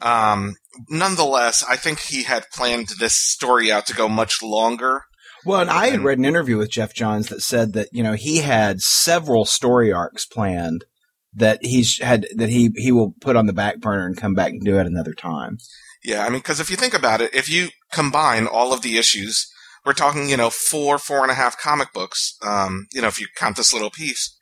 Um, 0.03 0.55
nonetheless, 0.89 1.65
I 1.69 1.77
think 1.77 2.01
he 2.01 2.23
had 2.23 2.51
planned 2.51 2.89
this 2.99 3.15
story 3.15 3.71
out 3.71 3.87
to 3.87 3.95
go 3.95 4.09
much 4.09 4.43
longer. 4.43 5.03
Well, 5.45 5.61
and 5.61 5.71
I 5.71 5.89
had 5.89 6.01
read 6.01 6.19
an 6.19 6.25
interview 6.25 6.59
with 6.59 6.71
Geoff 6.71 6.93
Johns 6.95 7.29
that 7.29 7.41
said 7.41 7.73
that 7.73 7.89
you 7.93 8.03
know 8.03 8.13
he 8.13 8.39
had 8.39 8.81
several 8.81 9.45
story 9.45 9.93
arcs 9.93 10.27
planned 10.27 10.85
that 11.35 11.59
he's 11.63 11.99
had 12.01 12.27
that 12.37 12.51
he 12.51 12.71
he 12.77 12.93
will 12.93 13.15
put 13.21 13.37
on 13.37 13.47
the 13.47 13.53
back 13.53 13.79
burner 13.81 14.07
and 14.07 14.17
come 14.17 14.35
back 14.35 14.51
and 14.51 14.63
do 14.63 14.79
it 14.79 14.87
another 14.87 15.15
time. 15.15 15.59
Yeah, 16.05 16.25
I 16.25 16.31
mean, 16.31 16.39
because 16.39 16.61
if 16.61 16.71
you 16.71 16.77
think 16.77 16.95
about 16.95 17.21
it, 17.21 17.35
if 17.35 17.49
you 17.49 17.69
combine 17.93 18.47
all 18.47 18.73
of 18.73 18.83
the 18.83 18.97
issues, 18.97 19.51
we're 19.85 19.93
talking, 19.93 20.29
you 20.29 20.37
know, 20.37 20.51
four, 20.51 20.99
four 20.99 21.23
and 21.23 21.31
a 21.31 21.35
half 21.35 21.59
comic 21.59 21.93
books. 21.93 22.37
Um, 22.43 22.87
you 22.93 23.03
know, 23.03 23.09
if 23.09 23.21
you 23.21 23.27
count 23.37 23.57
this 23.57 23.73
little 23.73 23.91
piece, 23.91 24.37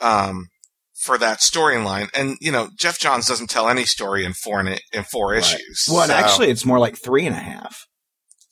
um, 0.00 0.48
for 1.04 1.18
that 1.18 1.38
storyline, 1.38 2.08
and 2.14 2.36
you 2.40 2.50
know, 2.50 2.70
Geoff 2.78 2.98
Johns 2.98 3.28
doesn't 3.28 3.50
tell 3.50 3.68
any 3.68 3.84
story 3.84 4.24
in 4.24 4.32
four 4.32 4.60
in, 4.60 4.78
in 4.92 5.04
four 5.04 5.30
Right. 5.30 5.38
issues. 5.38 5.84
Well, 5.90 6.06
So, 6.06 6.14
actually, 6.14 6.50
it's 6.50 6.64
more 6.64 6.78
like 6.78 6.96
three 6.96 7.26
and 7.26 7.34
a 7.36 7.38
half 7.38 7.86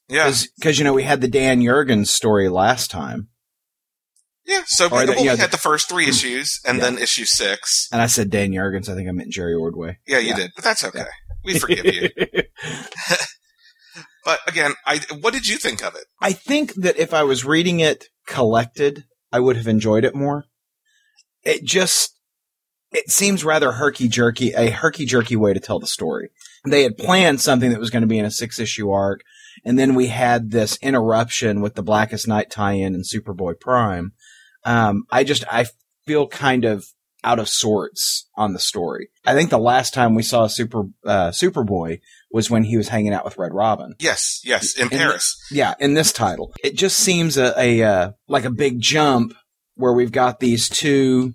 yeah, 0.09 0.33
because 0.59 0.79
you 0.79 0.85
know 0.85 0.93
we 0.93 1.05
had 1.05 1.21
the 1.21 1.29
Dan 1.29 1.61
Jurgens 1.63 2.09
story 2.09 2.49
last 2.49 2.91
time, 2.91 3.29
yeah. 4.45 4.63
So 4.67 4.87
Or 4.87 5.07
the- 5.07 5.13
well, 5.13 5.25
yeah, 5.25 5.35
we 5.35 5.39
had 5.41 5.51
the 5.51 5.57
first 5.59 5.89
three 5.89 6.05
hmm. 6.05 6.11
issues, 6.11 6.61
and 6.67 6.79
Yeah. 6.79 6.85
then 6.85 6.99
issue 6.99 7.25
six. 7.25 7.89
and 7.91 8.03
I 8.03 8.07
said 8.07 8.31
Dan 8.31 8.51
Jurgens. 8.53 8.89
I 8.89 8.95
think 8.95 9.09
I 9.09 9.13
meant 9.13 9.33
Jerry 9.33 9.55
Ordway. 9.55 9.99
Yeah, 10.07 10.19
you 10.19 10.29
Yeah. 10.29 10.37
did, 10.37 10.51
but 10.55 10.65
that's 10.65 10.85
okay. 10.85 11.07
We 11.45 11.59
forgive 11.59 11.87
you. 11.87 12.09
But 14.25 14.39
again, 14.47 14.75
I 14.87 15.01
what 15.21 15.33
did 15.35 15.49
you 15.49 15.57
think 15.57 15.83
of 15.83 15.97
it? 15.97 16.05
I 16.21 16.33
think 16.33 16.75
that 16.75 16.97
if 16.97 17.13
I 17.13 17.25
was 17.25 17.45
reading 17.45 17.81
it 17.81 18.07
collected, 18.27 19.05
I 19.33 19.41
would 19.41 19.57
have 19.57 19.67
enjoyed 19.67 20.05
it 20.05 20.15
more. 20.15 20.45
It 21.43 21.65
just 21.65 22.17
it 22.93 23.11
seems 23.11 23.45
rather 23.45 23.73
herky 23.73 24.09
jerky, 24.09 24.53
a 24.53 24.71
herky 24.71 25.05
jerky 25.07 25.37
way 25.37 25.53
to 25.53 25.61
tell 25.61 25.79
the 25.79 25.87
story. 25.87 26.31
They 26.67 26.83
had 26.83 26.97
planned 26.99 27.41
something 27.41 27.71
that 27.71 27.81
was 27.81 27.91
going 27.91 28.03
to 28.03 28.07
be 28.09 28.19
in 28.19 28.25
a 28.25 28.31
six 28.31 28.59
issue 28.59 28.91
arc, 28.91 29.23
and 29.65 29.79
then 29.79 29.95
we 29.95 30.09
had 30.09 30.51
this 30.51 30.79
interruption 30.83 31.61
with 31.61 31.75
the 31.75 31.83
Blackest 31.83 32.29
Night 32.29 32.51
tie-in 32.51 32.95
and 32.95 33.05
Superboy 33.05 33.59
Prime. 33.61 34.13
Um, 34.65 35.05
I 35.11 35.25
just 35.25 35.45
I 35.51 35.67
feel 36.07 36.29
kind 36.29 36.65
of 36.65 36.85
out 37.25 37.39
of 37.39 37.49
sorts 37.49 38.29
on 38.37 38.53
the 38.53 38.59
story. 38.59 39.09
I 39.25 39.35
think 39.35 39.51
the 39.51 39.59
last 39.59 39.95
time 39.95 40.15
we 40.15 40.23
saw 40.25 40.47
Super 40.49 40.83
uh, 41.05 41.31
Superboy 41.31 42.01
was 42.33 42.51
when 42.51 42.65
he 42.65 42.77
was 42.77 42.89
hanging 42.89 43.13
out 43.13 43.25
with 43.25 43.39
Red 43.39 43.53
Robin. 43.55 43.95
Yes, 44.01 44.41
yes, 44.45 44.75
in 44.77 44.83
And- 44.83 44.91
Paris. 44.93 45.37
Yeah, 45.51 45.75
in 45.79 45.95
this 45.95 46.13
title, 46.13 46.53
it 46.65 46.77
just 46.77 46.99
seems 46.99 47.37
a, 47.39 47.55
a 47.59 47.83
uh, 47.83 48.11
like 48.29 48.45
a 48.45 48.51
big 48.51 48.81
jump 48.81 49.35
where 49.75 49.93
we've 49.93 50.13
got 50.13 50.41
these 50.41 50.69
two 50.69 51.35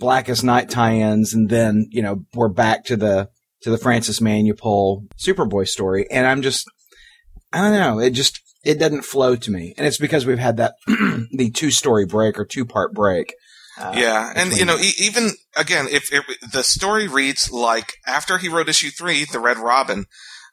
Blackest 0.00 0.42
Night 0.42 0.70
tie-ins, 0.70 1.34
and 1.34 1.48
then 1.48 1.86
you 1.90 2.02
know 2.02 2.24
we're 2.34 2.48
back 2.48 2.84
to 2.86 2.96
the 2.96 3.28
to 3.62 3.70
the 3.70 3.78
Francis 3.78 4.20
Manapul 4.20 5.06
Superboy 5.16 5.68
story, 5.68 6.10
and 6.10 6.26
I'm 6.26 6.42
just 6.42 6.66
I 7.52 7.60
don't 7.60 7.78
know, 7.78 8.00
it 8.00 8.10
just 8.10 8.40
it 8.64 8.78
doesn't 8.78 9.04
flow 9.04 9.36
to 9.36 9.50
me, 9.50 9.74
and 9.76 9.86
it's 9.86 9.98
because 9.98 10.26
we've 10.26 10.38
had 10.38 10.56
that 10.56 10.74
the 10.86 11.50
two 11.54 11.70
story 11.70 12.06
break 12.06 12.38
or 12.38 12.44
two 12.44 12.64
part 12.64 12.92
break. 12.92 13.34
Uh, 13.78 13.94
yeah, 13.96 14.32
and 14.36 14.52
you 14.56 14.64
know, 14.64 14.76
e- 14.76 14.92
even 15.00 15.30
again, 15.56 15.86
if 15.90 16.12
it, 16.12 16.24
the 16.52 16.62
story 16.62 17.08
reads 17.08 17.50
like 17.50 17.94
after 18.06 18.38
he 18.38 18.48
wrote 18.48 18.68
issue 18.68 18.90
three, 18.90 19.24
the 19.24 19.40
Red 19.40 19.58
Robin 19.58 20.06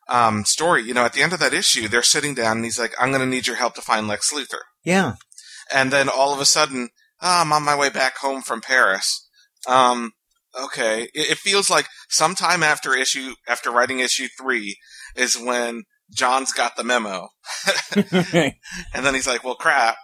um, 0.08 0.46
story, 0.46 0.84
you 0.84 0.94
know, 0.94 1.04
at 1.04 1.14
the 1.14 1.22
end 1.22 1.34
of 1.34 1.40
that 1.40 1.54
issue, 1.54 1.88
they're 1.88 2.04
sitting 2.04 2.34
down 2.34 2.58
and 2.58 2.66
he's 2.66 2.80
like, 2.80 2.94
"I'm 3.00 3.10
going 3.10 3.22
to 3.22 3.28
need 3.28 3.48
your 3.48 3.58
help 3.58 3.76
to 3.76 3.82
find 3.82 4.08
Lex 4.08 4.34
Luthor," 4.34 4.62
yeah, 4.84 5.16
and 5.74 5.92
then 5.92 6.08
all 6.10 6.34
of 6.34 6.40
a 6.40 6.46
sudden, 6.46 6.90
oh, 7.22 7.42
I'm 7.42 7.52
on 7.52 7.64
my 7.64 7.78
way 7.78 7.90
back 7.90 8.18
home 8.18 8.42
from 8.42 8.62
Paris. 8.62 9.27
Um, 9.68 10.12
okay, 10.60 11.04
it, 11.14 11.32
it 11.32 11.38
feels 11.38 11.70
like 11.70 11.88
sometime 12.10 12.64
after 12.64 12.96
issue 12.96 13.34
after 13.48 13.72
writing 13.72 14.00
issue 14.00 14.28
three 14.40 14.78
is 15.16 15.38
when 15.38 15.84
John's 16.14 16.54
got 16.54 16.76
the 16.76 16.84
memo, 16.84 17.28
and 17.96 19.06
then 19.06 19.14
he's 19.14 19.28
like, 19.28 19.44
"Well, 19.44 19.56
crap." 19.56 19.98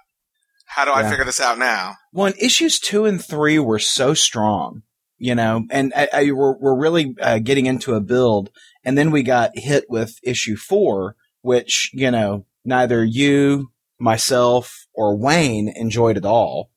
How 0.65 0.86
do 0.86 0.91
I 0.91 1.08
figure 1.08 1.26
this 1.26 1.39
out 1.39 1.60
now? 1.60 1.97
Well, 2.12 2.28
and 2.28 2.36
issues 2.39 2.80
two 2.80 3.06
and 3.06 3.23
three 3.23 3.60
were 3.60 3.78
so 3.78 4.15
strong, 4.15 4.82
you 5.19 5.36
know, 5.36 5.65
and 5.69 5.93
I, 5.95 6.08
I, 6.12 6.32
we're, 6.32 6.58
we're 6.58 6.80
really 6.80 7.15
uh, 7.21 7.38
getting 7.39 7.67
into 7.67 7.93
a 7.93 8.02
build. 8.02 8.49
And 8.84 8.97
then 8.97 9.12
we 9.12 9.21
got 9.21 9.52
hit 9.54 9.86
with 9.88 10.15
issue 10.23 10.56
four, 10.56 11.15
which, 11.41 11.91
you 11.93 12.10
know, 12.10 12.47
neither 12.65 13.06
you, 13.06 13.71
myself, 13.99 14.88
or 14.93 15.15
Wayne 15.15 15.71
enjoyed 15.76 16.17
at 16.17 16.26
all. 16.26 16.71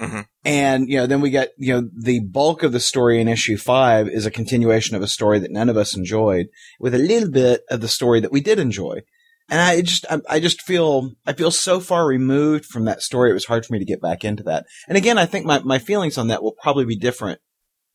Mhm. 0.00 0.26
And, 0.44 0.88
you 0.88 0.96
know, 0.98 1.06
then 1.06 1.20
we 1.20 1.30
get, 1.30 1.52
you 1.56 1.72
know, 1.74 1.88
the 1.98 2.20
bulk 2.20 2.62
of 2.62 2.72
the 2.72 2.80
story 2.80 3.20
in 3.20 3.28
issue 3.28 3.56
five 3.56 4.08
is 4.08 4.26
a 4.26 4.30
continuation 4.30 4.94
of 4.94 5.02
a 5.02 5.08
story 5.08 5.38
that 5.38 5.50
none 5.50 5.68
of 5.68 5.76
us 5.76 5.96
enjoyed 5.96 6.46
with 6.78 6.94
a 6.94 6.98
little 6.98 7.30
bit 7.30 7.62
of 7.70 7.80
the 7.80 7.88
story 7.88 8.20
that 8.20 8.30
we 8.32 8.40
did 8.40 8.58
enjoy. 8.58 9.00
And 9.48 9.60
I 9.60 9.80
just, 9.80 10.04
I, 10.10 10.18
I 10.28 10.40
just 10.40 10.60
feel, 10.62 11.12
I 11.26 11.32
feel 11.32 11.50
so 11.50 11.80
far 11.80 12.06
removed 12.06 12.66
from 12.66 12.84
that 12.84 13.00
story. 13.00 13.30
It 13.30 13.34
was 13.34 13.46
hard 13.46 13.64
for 13.64 13.72
me 13.72 13.78
to 13.78 13.84
get 13.84 14.02
back 14.02 14.24
into 14.24 14.42
that. 14.42 14.66
And 14.88 14.98
again, 14.98 15.18
I 15.18 15.24
think 15.26 15.46
my, 15.46 15.60
my 15.60 15.78
feelings 15.78 16.18
on 16.18 16.28
that 16.28 16.42
will 16.42 16.56
probably 16.60 16.84
be 16.84 16.96
different 16.96 17.40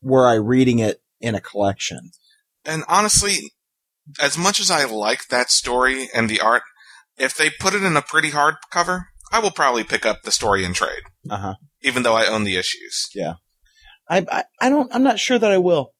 were 0.02 0.26
I 0.26 0.34
reading 0.34 0.78
it 0.80 1.02
in 1.20 1.34
a 1.36 1.40
collection. 1.40 2.10
and 2.64 2.82
honestly, 2.88 3.52
as 4.20 4.36
much 4.36 4.58
as 4.58 4.70
I 4.70 4.84
like 4.84 5.28
that 5.28 5.50
story 5.50 6.08
and 6.12 6.28
the 6.28 6.40
art, 6.40 6.62
if 7.16 7.36
they 7.36 7.50
put 7.50 7.74
it 7.74 7.84
in 7.84 7.96
a 7.96 8.02
pretty 8.02 8.30
hardcover, 8.30 9.04
I 9.30 9.38
will 9.38 9.52
probably 9.52 9.84
pick 9.84 10.04
up 10.04 10.22
the 10.24 10.32
story 10.32 10.64
in 10.64 10.72
trade, 10.72 11.02
Uh 11.30 11.36
huh. 11.36 11.54
Even 11.82 12.02
though 12.02 12.14
I 12.14 12.26
own 12.26 12.44
the 12.44 12.56
issues. 12.56 13.08
I, 14.08 14.26
I, 14.30 14.44
I 14.60 14.68
don't, 14.68 14.94
I'm 14.94 15.02
not 15.02 15.18
sure 15.18 15.38
that 15.38 15.50
I 15.50 15.58
will. 15.58 15.92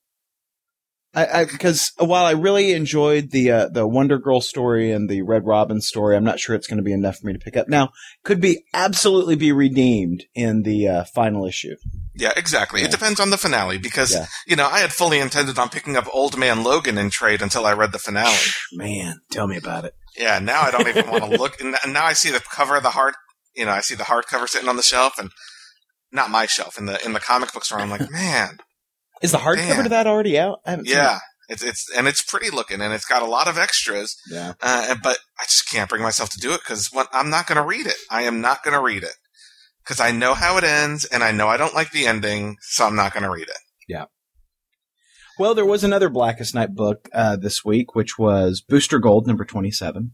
I, 1.14 1.40
I, 1.40 1.44
because 1.44 1.92
while 1.98 2.24
I 2.24 2.30
really 2.30 2.72
enjoyed 2.72 3.32
the, 3.32 3.50
uh, 3.50 3.68
the 3.68 3.86
Wonder 3.86 4.18
Girl 4.18 4.40
story 4.40 4.90
and 4.92 5.10
the 5.10 5.20
Red 5.20 5.44
Robin 5.44 5.82
story, 5.82 6.16
I'm 6.16 6.24
not 6.24 6.40
sure 6.40 6.56
it's 6.56 6.66
going 6.66 6.78
to 6.78 6.82
be 6.82 6.92
enough 6.94 7.18
for 7.18 7.26
me 7.26 7.34
to 7.34 7.38
pick 7.38 7.54
up. 7.54 7.68
Now, 7.68 7.90
could 8.24 8.40
be 8.40 8.64
absolutely 8.72 9.36
be 9.36 9.52
redeemed 9.52 10.24
in 10.34 10.62
the, 10.62 10.88
uh, 10.88 11.04
final 11.14 11.44
issue. 11.46 11.76
Yeah, 12.14 12.32
exactly. 12.34 12.80
Yeah. 12.80 12.86
It 12.86 12.92
depends 12.92 13.20
on 13.20 13.28
the 13.28 13.36
finale 13.36 13.76
because, 13.76 14.12
Yeah. 14.14 14.24
you 14.46 14.56
know, 14.56 14.66
I 14.66 14.78
had 14.78 14.90
fully 14.90 15.18
intended 15.18 15.58
on 15.58 15.68
picking 15.68 15.96
up 15.98 16.06
Old 16.14 16.38
Man 16.38 16.64
Logan 16.64 16.96
in 16.96 17.10
trade 17.10 17.42
until 17.42 17.66
I 17.66 17.74
read 17.74 17.92
the 17.92 17.98
finale. 17.98 18.34
Man, 18.72 19.20
tell 19.30 19.46
me 19.46 19.58
about 19.58 19.84
it. 19.84 19.94
yeah, 20.16 20.38
now 20.38 20.62
I 20.62 20.70
don't 20.70 20.88
even 20.88 21.10
want 21.10 21.24
to 21.24 21.30
look. 21.38 21.60
And 21.60 21.76
now 21.88 22.06
I 22.06 22.14
see 22.14 22.30
the 22.30 22.40
cover 22.40 22.76
of 22.76 22.82
the 22.82 22.90
hard, 22.90 23.12
you 23.54 23.66
know, 23.66 23.72
I 23.72 23.80
see 23.80 23.94
the 23.94 24.04
hardcover 24.04 24.48
sitting 24.48 24.68
on 24.70 24.76
the 24.76 24.82
shelf 24.82 25.18
and 25.18 25.30
not 26.12 26.30
my 26.30 26.46
shelf 26.46 26.78
in 26.78 26.86
the 26.86 27.04
in 27.04 27.12
the 27.12 27.20
comic 27.20 27.52
book 27.52 27.64
store. 27.64 27.80
I'm 27.80 27.90
like, 27.90 28.10
man, 28.10 28.58
Is 29.22 29.32
the 29.32 29.38
hardcover 29.38 29.82
to 29.84 29.88
that 29.88 30.06
already 30.06 30.38
out? 30.38 30.60
Yeah, 30.84 31.18
it's 31.48 31.62
it's 31.62 31.90
and 31.96 32.06
it's 32.06 32.22
pretty 32.22 32.50
looking 32.50 32.80
and 32.80 32.92
it's 32.92 33.04
got 33.04 33.22
a 33.22 33.26
lot 33.26 33.48
of 33.48 33.58
extras. 33.58 34.16
Yeah. 34.30 34.52
Uh, 34.60 34.94
but 35.02 35.18
I 35.40 35.44
just 35.44 35.68
can't 35.70 35.88
bring 35.88 36.02
myself 36.02 36.30
to 36.30 36.38
do 36.38 36.52
it 36.52 36.60
because 36.60 36.90
I'm 37.12 37.30
not 37.30 37.46
going 37.46 37.56
to 37.56 37.66
read 37.66 37.86
it. 37.86 37.96
I 38.10 38.22
am 38.22 38.40
not 38.40 38.62
going 38.62 38.74
to 38.74 38.82
read 38.82 39.02
it 39.02 39.14
because 39.84 40.00
I 40.00 40.12
know 40.12 40.34
how 40.34 40.56
it 40.58 40.64
ends 40.64 41.04
and 41.04 41.22
I 41.22 41.32
know 41.32 41.48
I 41.48 41.56
don't 41.56 41.74
like 41.74 41.90
the 41.90 42.06
ending, 42.06 42.56
so 42.60 42.86
I'm 42.86 42.96
not 42.96 43.12
going 43.12 43.24
to 43.24 43.30
read 43.30 43.48
it. 43.48 43.58
Yeah. 43.88 44.04
Well, 45.38 45.54
there 45.54 45.64
was 45.66 45.82
another 45.82 46.10
Blackest 46.10 46.54
Night 46.54 46.74
book 46.74 47.08
uh, 47.12 47.36
this 47.36 47.64
week, 47.64 47.94
which 47.94 48.18
was 48.18 48.60
Booster 48.60 48.98
Gold 48.98 49.26
number 49.26 49.44
twenty-seven. 49.44 50.12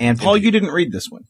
And 0.00 0.18
Paul, 0.18 0.34
Indeed. 0.34 0.46
you 0.46 0.50
didn't 0.50 0.70
read 0.70 0.92
this 0.92 1.08
one. 1.10 1.24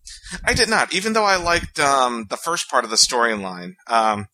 I 0.45 0.55
did 0.55 0.69
not, 0.69 0.95
even 0.95 1.13
though 1.13 1.25
I 1.25 1.37
liked 1.37 1.81
um, 1.81 2.27
the 2.31 2.37
first 2.37 2.71
part 2.71 2.85
of 2.85 2.91
the 2.91 2.97
storyline. 2.97 3.73
Um, 3.89 4.27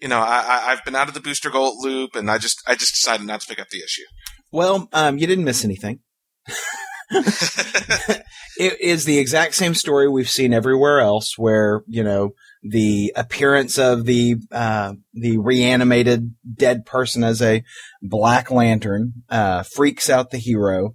you 0.00 0.06
know, 0.06 0.20
I, 0.20 0.38
I, 0.38 0.62
I've 0.70 0.84
been 0.84 0.94
out 0.94 1.08
of 1.08 1.14
the 1.14 1.20
Booster 1.20 1.50
Gold 1.50 1.84
loop, 1.84 2.14
and 2.14 2.30
I 2.30 2.38
just 2.38 2.62
I 2.66 2.76
just 2.76 2.94
decided 2.94 3.26
not 3.26 3.40
to 3.40 3.48
pick 3.48 3.58
up 3.58 3.68
the 3.70 3.82
issue. 3.82 4.04
Well, 4.52 4.88
um, 4.92 5.18
you 5.18 5.26
didn't 5.26 5.44
miss 5.44 5.64
anything. 5.64 5.98
it 7.10 8.80
is 8.80 9.04
the 9.04 9.18
exact 9.18 9.56
same 9.56 9.74
story 9.74 10.08
we've 10.08 10.30
seen 10.30 10.54
everywhere 10.54 11.00
else, 11.00 11.36
where 11.36 11.82
you 11.88 12.04
know 12.04 12.34
the 12.62 13.12
appearance 13.16 13.78
of 13.78 14.04
the 14.04 14.36
uh, 14.52 14.94
the 15.12 15.38
reanimated 15.38 16.34
dead 16.54 16.86
person 16.86 17.24
as 17.24 17.42
a 17.42 17.64
Black 18.00 18.50
Lantern 18.50 19.24
uh, 19.28 19.64
freaks 19.64 20.08
out 20.08 20.30
the 20.30 20.38
hero. 20.38 20.94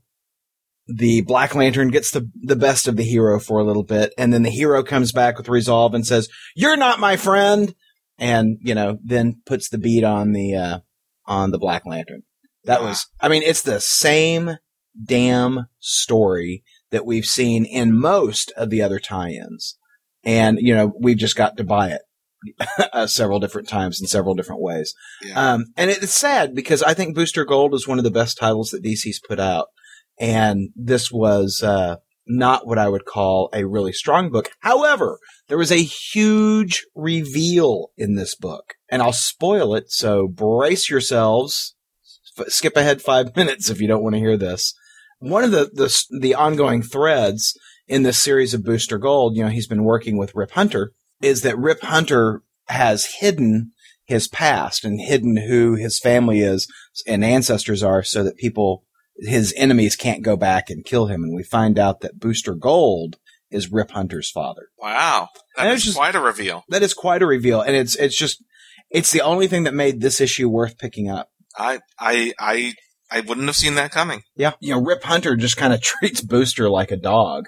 The 0.87 1.21
Black 1.21 1.53
Lantern 1.53 1.89
gets 1.89 2.11
the 2.11 2.29
the 2.35 2.55
best 2.55 2.87
of 2.87 2.95
the 2.95 3.03
hero 3.03 3.39
for 3.39 3.59
a 3.59 3.63
little 3.63 3.83
bit, 3.83 4.13
and 4.17 4.31
then 4.31 4.43
the 4.43 4.49
hero 4.49 4.83
comes 4.83 5.11
back 5.11 5.37
with 5.37 5.49
resolve 5.49 5.93
and 5.93 6.07
says, 6.07 6.29
"You're 6.55 6.77
not 6.77 6.99
my 6.99 7.17
friend," 7.17 7.75
and 8.17 8.57
you 8.61 8.73
know 8.73 8.97
then 9.03 9.41
puts 9.45 9.69
the 9.69 9.77
beat 9.77 10.03
on 10.03 10.31
the 10.31 10.55
uh, 10.55 10.79
on 11.25 11.51
the 11.51 11.59
Black 11.59 11.85
Lantern. 11.85 12.23
That 12.67 12.81
was, 12.81 13.07
I 13.21 13.29
mean, 13.29 13.43
it's 13.43 13.61
the 13.61 13.79
same 13.79 14.57
damn 15.01 15.67
story 15.79 16.63
that 16.91 17.05
we've 17.05 17.25
seen 17.25 17.65
in 17.65 17.97
most 17.97 18.51
of 18.57 18.69
the 18.69 18.81
other 18.81 18.99
tie-ins. 18.99 19.77
And, 20.23 20.59
you 20.59 20.75
know, 20.75 20.93
we've 20.99 21.17
just 21.17 21.37
got 21.37 21.55
to 21.57 21.63
buy 21.63 21.91
it 21.91 22.01
uh, 22.93 23.07
several 23.07 23.39
different 23.39 23.69
times 23.69 24.01
in 24.01 24.07
several 24.07 24.35
different 24.35 24.61
ways. 24.61 24.93
Yeah. 25.23 25.53
Um, 25.53 25.65
and 25.77 25.89
it's 25.89 26.13
sad 26.13 26.53
because 26.53 26.83
I 26.83 26.93
think 26.93 27.15
Booster 27.15 27.45
Gold 27.45 27.73
is 27.73 27.87
one 27.87 27.99
of 27.99 28.03
the 28.03 28.11
best 28.11 28.37
titles 28.37 28.71
that 28.71 28.83
DC's 28.83 29.21
put 29.25 29.39
out. 29.39 29.67
And 30.19 30.69
this 30.75 31.11
was, 31.11 31.61
uh, 31.63 31.97
not 32.27 32.67
what 32.67 32.77
I 32.77 32.89
would 32.89 33.05
call 33.05 33.49
a 33.53 33.65
really 33.65 33.93
strong 33.93 34.29
book. 34.29 34.49
However, 34.59 35.19
there 35.47 35.57
was 35.57 35.71
a 35.71 35.77
huge 35.77 36.85
reveal 36.93 37.91
in 37.97 38.15
this 38.15 38.35
book 38.35 38.75
and 38.89 39.01
I'll 39.01 39.13
spoil 39.13 39.75
it. 39.75 39.91
So 39.91 40.27
brace 40.27 40.89
yourselves. 40.89 41.75
f- 42.37 42.49
skip 42.49 42.75
ahead 42.75 43.01
five 43.01 43.35
minutes 43.35 43.69
if 43.69 43.81
you 43.81 43.87
don't 43.87 44.03
want 44.03 44.15
to 44.15 44.19
hear 44.19 44.37
this. 44.37 44.73
One 45.19 45.43
of 45.43 45.51
the, 45.51 45.69
the 45.73 46.19
the 46.19 46.35
ongoing 46.35 46.83
threads 46.83 47.57
in 47.87 48.03
this 48.03 48.19
series 48.19 48.53
of 48.53 48.63
Booster 48.63 48.99
Gold, 48.99 49.35
you 49.35 49.43
know, 49.43 49.49
he's 49.49 49.67
been 49.67 49.83
working 49.83 50.17
with 50.17 50.35
Rip 50.35 50.51
Hunter, 50.51 50.91
is 51.21 51.41
that 51.41 51.57
Rip 51.57 51.81
Hunter 51.81 52.43
has 52.67 53.15
hidden 53.19 53.71
his 54.05 54.27
past 54.27 54.85
and 54.85 55.01
hidden 55.01 55.37
who 55.37 55.73
his 55.75 55.99
family 55.99 56.41
is 56.41 56.71
and 57.07 57.25
ancestors 57.25 57.81
are 57.81 58.03
so 58.03 58.23
that 58.23 58.37
people, 58.37 58.83
his 59.19 59.53
enemies 59.57 59.95
can't 59.95 60.23
go 60.23 60.35
back 60.37 60.69
and 60.69 60.85
kill 60.85 61.07
him. 61.07 61.23
And 61.23 61.35
we 61.35 61.43
find 61.43 61.77
out 61.79 62.01
that 62.01 62.19
Booster 62.19 62.53
Gold 62.55 63.17
is 63.49 63.71
Rip 63.71 63.91
Hunter's 63.91 64.29
father. 64.29 64.67
Wow, 64.77 65.29
And 65.57 65.67
that 65.67 65.73
it's 65.73 65.81
is 65.81 65.85
just- 65.85 65.97
quite 65.97 66.15
a 66.15 66.19
reveal. 66.19 66.63
That 66.69 66.83
is 66.83 66.93
quite 66.93 67.21
a 67.21 67.25
reveal. 67.27 67.61
And 67.61 67.75
it's, 67.75 67.95
it's 67.95 68.17
just, 68.17 68.43
it's 68.89 69.11
the 69.11 69.21
only 69.21 69.47
thing 69.47 69.63
that 69.63 69.73
made 69.73 70.01
this 70.01 70.19
issue 70.21 70.49
worth 70.49 70.77
picking 70.77 71.09
up. 71.09 71.29
I 71.57 71.79
I 71.99 72.33
I 72.39 72.73
I 73.09 73.21
wouldn't 73.21 73.47
have 73.47 73.55
seen 73.55 73.75
that 73.75 73.91
coming. 73.91 74.21
Yeah. 74.35 74.53
You 74.59 74.75
know, 74.75 74.81
Rip 74.81 75.03
Hunter 75.03 75.35
just 75.35 75.57
kind 75.57 75.73
of 75.73 75.81
treats 75.81 76.21
Booster 76.21 76.69
like 76.69 76.91
a 76.91 76.97
dog, 76.97 77.47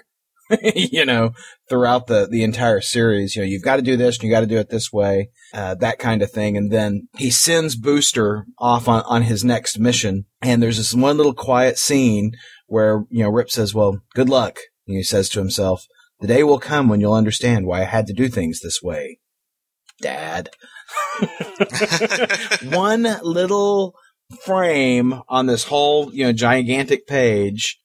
you 0.74 1.04
know, 1.04 1.32
throughout 1.68 2.06
the, 2.06 2.26
the 2.30 2.42
entire 2.42 2.80
series. 2.80 3.36
You 3.36 3.42
know, 3.42 3.48
you've 3.48 3.62
got 3.62 3.76
to 3.76 3.82
do 3.82 3.96
this 3.96 4.16
and 4.16 4.24
you 4.24 4.30
got 4.30 4.40
to 4.40 4.46
do 4.46 4.58
it 4.58 4.70
this 4.70 4.92
way, 4.92 5.30
uh, 5.54 5.74
that 5.76 5.98
kind 5.98 6.22
of 6.22 6.30
thing. 6.30 6.56
And 6.56 6.70
then 6.70 7.08
he 7.16 7.30
sends 7.30 7.76
Booster 7.76 8.46
off 8.58 8.88
on, 8.88 9.02
on 9.06 9.22
his 9.22 9.44
next 9.44 9.78
mission. 9.78 10.26
And 10.42 10.62
there's 10.62 10.78
this 10.78 10.94
one 10.94 11.16
little 11.16 11.34
quiet 11.34 11.78
scene 11.78 12.32
where, 12.66 13.04
you 13.10 13.22
know, 13.22 13.30
Rip 13.30 13.50
says, 13.50 13.74
well, 13.74 14.00
good 14.14 14.28
luck. 14.28 14.58
And 14.86 14.96
he 14.96 15.02
says 15.02 15.28
to 15.30 15.38
himself, 15.38 15.86
the 16.20 16.26
day 16.26 16.42
will 16.42 16.58
come 16.58 16.88
when 16.88 17.00
you'll 17.00 17.14
understand 17.14 17.66
why 17.66 17.80
I 17.80 17.84
had 17.84 18.06
to 18.08 18.12
do 18.12 18.28
things 18.28 18.60
this 18.60 18.82
way. 18.82 19.18
Dad. 20.00 20.50
one 22.64 23.06
little 23.22 23.94
frame 24.44 25.20
on 25.28 25.46
this 25.46 25.64
whole, 25.64 26.12
you 26.12 26.24
know, 26.24 26.32
gigantic 26.32 27.06
page. 27.06 27.78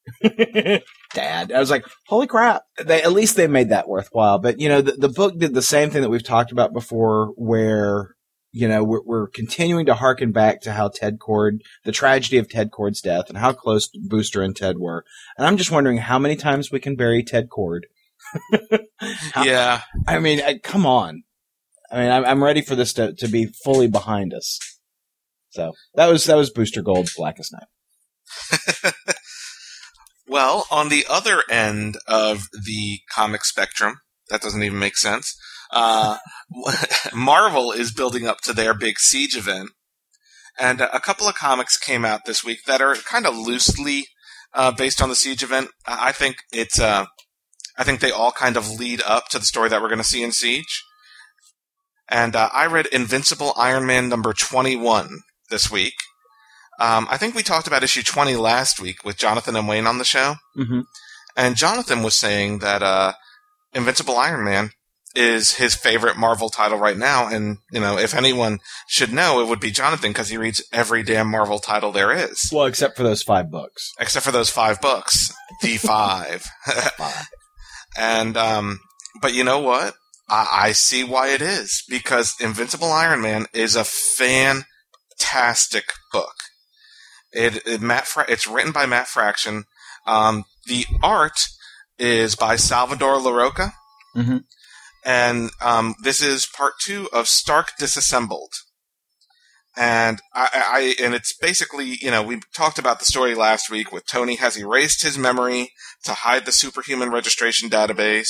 Dad. 1.15 1.51
I 1.51 1.59
was 1.59 1.71
like, 1.71 1.85
holy 2.07 2.27
crap. 2.27 2.61
They, 2.83 3.01
at 3.01 3.11
least 3.11 3.35
they 3.35 3.47
made 3.47 3.69
that 3.69 3.87
worthwhile. 3.87 4.37
But, 4.37 4.59
you 4.59 4.69
know, 4.69 4.81
the, 4.81 4.91
the 4.91 5.09
book 5.09 5.39
did 5.39 5.55
the 5.55 5.63
same 5.63 5.89
thing 5.89 6.03
that 6.03 6.09
we've 6.09 6.23
talked 6.23 6.51
about 6.51 6.73
before 6.73 7.33
where, 7.35 8.15
you 8.51 8.67
know, 8.67 8.83
we're, 8.83 9.01
we're 9.03 9.27
continuing 9.29 9.87
to 9.87 9.95
harken 9.95 10.31
back 10.31 10.61
to 10.61 10.73
how 10.73 10.89
Ted 10.89 11.17
Kord, 11.17 11.61
the 11.83 11.91
tragedy 11.91 12.37
of 12.37 12.47
Ted 12.47 12.69
Kord's 12.69 13.01
death 13.01 13.29
and 13.29 13.37
how 13.39 13.51
close 13.53 13.89
Booster 14.07 14.43
and 14.43 14.55
Ted 14.55 14.77
were. 14.77 15.03
And 15.37 15.47
I'm 15.47 15.57
just 15.57 15.71
wondering 15.71 15.97
how 15.97 16.19
many 16.19 16.35
times 16.35 16.71
we 16.71 16.79
can 16.79 16.95
bury 16.95 17.23
Ted 17.23 17.47
Kord. 17.49 17.81
How- 19.33 19.43
yeah, 19.43 19.81
I 20.07 20.19
mean, 20.19 20.41
I, 20.41 20.57
come 20.57 20.85
on. 20.85 21.23
I 21.91 21.99
mean, 21.99 22.11
I'm, 22.11 22.25
I'm 22.25 22.43
ready 22.43 22.61
for 22.61 22.75
this 22.75 22.93
to, 22.93 23.13
to 23.13 23.27
be 23.27 23.45
fully 23.63 23.87
behind 23.87 24.33
us. 24.33 24.59
So 25.49 25.73
that 25.93 26.07
was 26.07 26.25
that 26.25 26.35
was 26.35 26.49
Booster 26.49 26.81
Gold's 26.81 27.13
Blackest 27.15 27.53
Night. 27.53 28.93
Well, 30.27 30.65
on 30.71 30.89
the 30.89 31.05
other 31.09 31.43
end 31.49 31.97
of 32.07 32.43
the 32.51 32.99
comic 33.13 33.45
spectrum, 33.45 33.97
that 34.29 34.41
doesn't 34.41 34.63
even 34.63 34.79
make 34.79 34.97
sense. 34.97 35.35
Uh, 35.71 36.17
Marvel 37.13 37.71
is 37.71 37.91
building 37.91 38.27
up 38.27 38.41
to 38.41 38.53
their 38.53 38.73
big 38.73 38.97
Siege 38.99 39.37
event, 39.37 39.69
and 40.59 40.81
a 40.81 40.99
couple 40.99 41.27
of 41.27 41.35
comics 41.35 41.77
came 41.77 42.05
out 42.05 42.25
this 42.25 42.43
week 42.43 42.59
that 42.65 42.81
are 42.81 42.95
kind 42.95 43.27
of 43.27 43.37
loosely 43.37 44.05
uh, 44.53 44.71
based 44.71 45.01
on 45.01 45.09
the 45.09 45.15
Siege 45.15 45.43
event. 45.43 45.69
I 45.85 46.11
think 46.11 46.37
it's, 46.51 46.79
uh, 46.79 47.05
I 47.77 47.83
think 47.83 47.99
they 47.99 48.11
all 48.11 48.31
kind 48.31 48.57
of 48.57 48.69
lead 48.69 49.01
up 49.05 49.27
to 49.29 49.39
the 49.39 49.45
story 49.45 49.69
that 49.69 49.81
we're 49.81 49.89
going 49.89 49.99
to 49.99 50.03
see 50.03 50.23
in 50.23 50.31
Siege. 50.31 50.83
And 52.07 52.35
uh, 52.35 52.49
I 52.53 52.67
read 52.67 52.85
Invincible 52.87 53.53
Iron 53.57 53.85
Man 53.85 54.09
number 54.09 54.33
twenty-one 54.33 55.21
this 55.49 55.71
week. 55.71 55.95
Um, 56.79 57.07
I 57.09 57.17
think 57.17 57.35
we 57.35 57.43
talked 57.43 57.67
about 57.67 57.83
issue 57.83 58.03
20 58.03 58.35
last 58.35 58.79
week 58.79 59.03
with 59.05 59.17
Jonathan 59.17 59.55
and 59.55 59.67
Wayne 59.67 59.87
on 59.87 59.97
the 59.97 60.03
show. 60.05 60.35
Mm-hmm. 60.57 60.81
And 61.37 61.55
Jonathan 61.55 62.03
was 62.03 62.15
saying 62.15 62.59
that 62.59 62.83
uh, 62.83 63.13
Invincible 63.73 64.17
Iron 64.17 64.43
Man 64.45 64.71
is 65.15 65.53
his 65.55 65.73
favorite 65.75 66.17
Marvel 66.17 66.49
title 66.49 66.77
right 66.77 66.97
now. 66.97 67.27
And, 67.27 67.57
you 67.71 67.79
know, 67.79 67.97
if 67.97 68.13
anyone 68.13 68.59
should 68.87 69.13
know, 69.13 69.39
it 69.39 69.47
would 69.47 69.61
be 69.61 69.71
Jonathan 69.71 70.09
because 70.11 70.27
he 70.29 70.37
reads 70.37 70.61
every 70.73 71.03
damn 71.03 71.29
Marvel 71.31 71.59
title 71.59 71.93
there 71.93 72.11
is, 72.11 72.49
Well, 72.51 72.65
except 72.65 72.97
for 72.97 73.03
those 73.03 73.23
five 73.23 73.49
books. 73.49 73.93
except 73.99 74.25
for 74.25 74.31
those 74.33 74.49
five 74.49 74.81
books. 74.81 75.33
D5. 75.63 76.41
Five. 76.97 77.27
and, 77.97 78.35
um, 78.35 78.79
but 79.21 79.33
you 79.33 79.45
know 79.45 79.59
what? 79.59 79.93
I, 80.27 80.47
I 80.51 80.71
see 80.73 81.05
why 81.05 81.29
it 81.29 81.41
is 81.41 81.83
because 81.87 82.33
Invincible 82.41 82.91
Iron 82.91 83.21
Man 83.21 83.45
is 83.53 83.77
a 83.77 83.85
fantastic 83.85 85.85
book. 86.11 86.33
It, 87.35 87.61
it 87.67 87.81
Matt 87.81 88.07
Fra- 88.07 88.25
it's 88.29 88.47
written 88.47 88.71
by 88.71 88.85
Matt 88.85 89.07
Fraction. 89.07 89.65
Um, 90.07 90.45
the 90.65 90.85
art 91.03 91.37
is 91.99 92.35
by 92.35 92.55
Salvador 92.55 93.15
Larroca. 93.17 93.73
Mhm. 94.15 94.43
And 95.03 95.51
um, 95.61 95.95
this 96.01 96.21
is 96.21 96.47
part 96.47 96.73
two 96.83 97.07
of 97.13 97.27
Stark 97.27 97.73
Disassembled. 97.77 98.53
And 99.77 100.21
I, 100.33 100.49
I 100.53 101.03
and 101.03 101.13
it's 101.13 101.35
basically, 101.35 101.97
you 102.01 102.09
know, 102.09 102.23
we 102.23 102.39
talked 102.55 102.79
about 102.79 102.99
the 102.99 103.05
story 103.05 103.35
last 103.35 103.69
week 103.69 103.91
with 103.91 104.07
Tony 104.07 104.35
has 104.35 104.55
erased 104.57 105.03
his 105.03 105.17
memory 105.17 105.73
to 106.05 106.13
hide 106.13 106.45
the 106.45 106.53
superhuman 106.53 107.11
registration 107.11 107.69
database, 107.69 108.29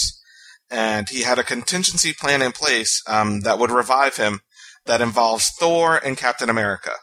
and 0.72 1.08
he 1.08 1.22
had 1.22 1.38
a 1.38 1.44
contingency 1.44 2.14
plan 2.14 2.42
in 2.42 2.52
place 2.52 3.02
um, 3.08 3.42
that 3.42 3.60
would 3.60 3.70
revive 3.70 4.18
him 4.18 4.42
that 4.86 5.02
involves 5.02 5.52
Thor 5.60 5.98
and 5.98 6.18
Captain 6.18 6.50
America. 6.50 6.94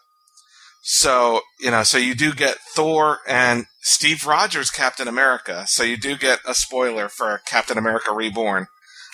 So, 0.85 1.43
you 1.61 1.71
know, 1.71 1.85
so 1.85 1.97
you 1.97 2.15
do 2.15 2.35
get 2.35 2.59
Thor 2.75 3.19
and 3.27 3.67
Steve 3.83 4.27
Rogers 4.27 4.69
Captain 4.69 5.07
America. 5.07 5.65
So 5.69 5.85
you 5.85 5.97
do 5.97 6.17
get 6.17 6.41
a 6.47 6.55
spoiler 6.55 7.09
for 7.09 7.41
Captain 7.47 7.79
America 7.79 8.13
Reborn, 8.13 8.67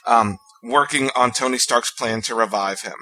um, 0.07 0.39
working 0.63 1.11
on 1.15 1.31
Tony 1.31 1.59
Stark's 1.59 1.93
plan 1.93 2.23
to 2.23 2.35
revive 2.35 2.81
him. 2.81 2.95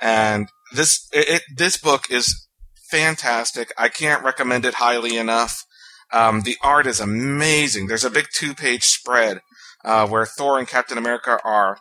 And 0.00 0.48
this, 0.72 1.08
it, 1.12 1.28
it, 1.28 1.42
this 1.56 1.76
book 1.76 2.08
is 2.08 2.46
fantastic. 2.88 3.72
I 3.76 3.88
can't 3.88 4.22
recommend 4.22 4.64
it 4.64 4.74
highly 4.74 5.16
enough. 5.16 5.64
Um, 6.12 6.42
the 6.42 6.56
art 6.62 6.86
is 6.86 7.00
amazing. 7.00 7.88
There's 7.88 8.04
a 8.04 8.10
big 8.10 8.26
two 8.32 8.54
page 8.54 8.84
spread, 8.84 9.40
uh, 9.84 10.06
where 10.06 10.26
Thor 10.26 10.58
and 10.58 10.68
Captain 10.68 10.98
America 10.98 11.38
are 11.44 11.78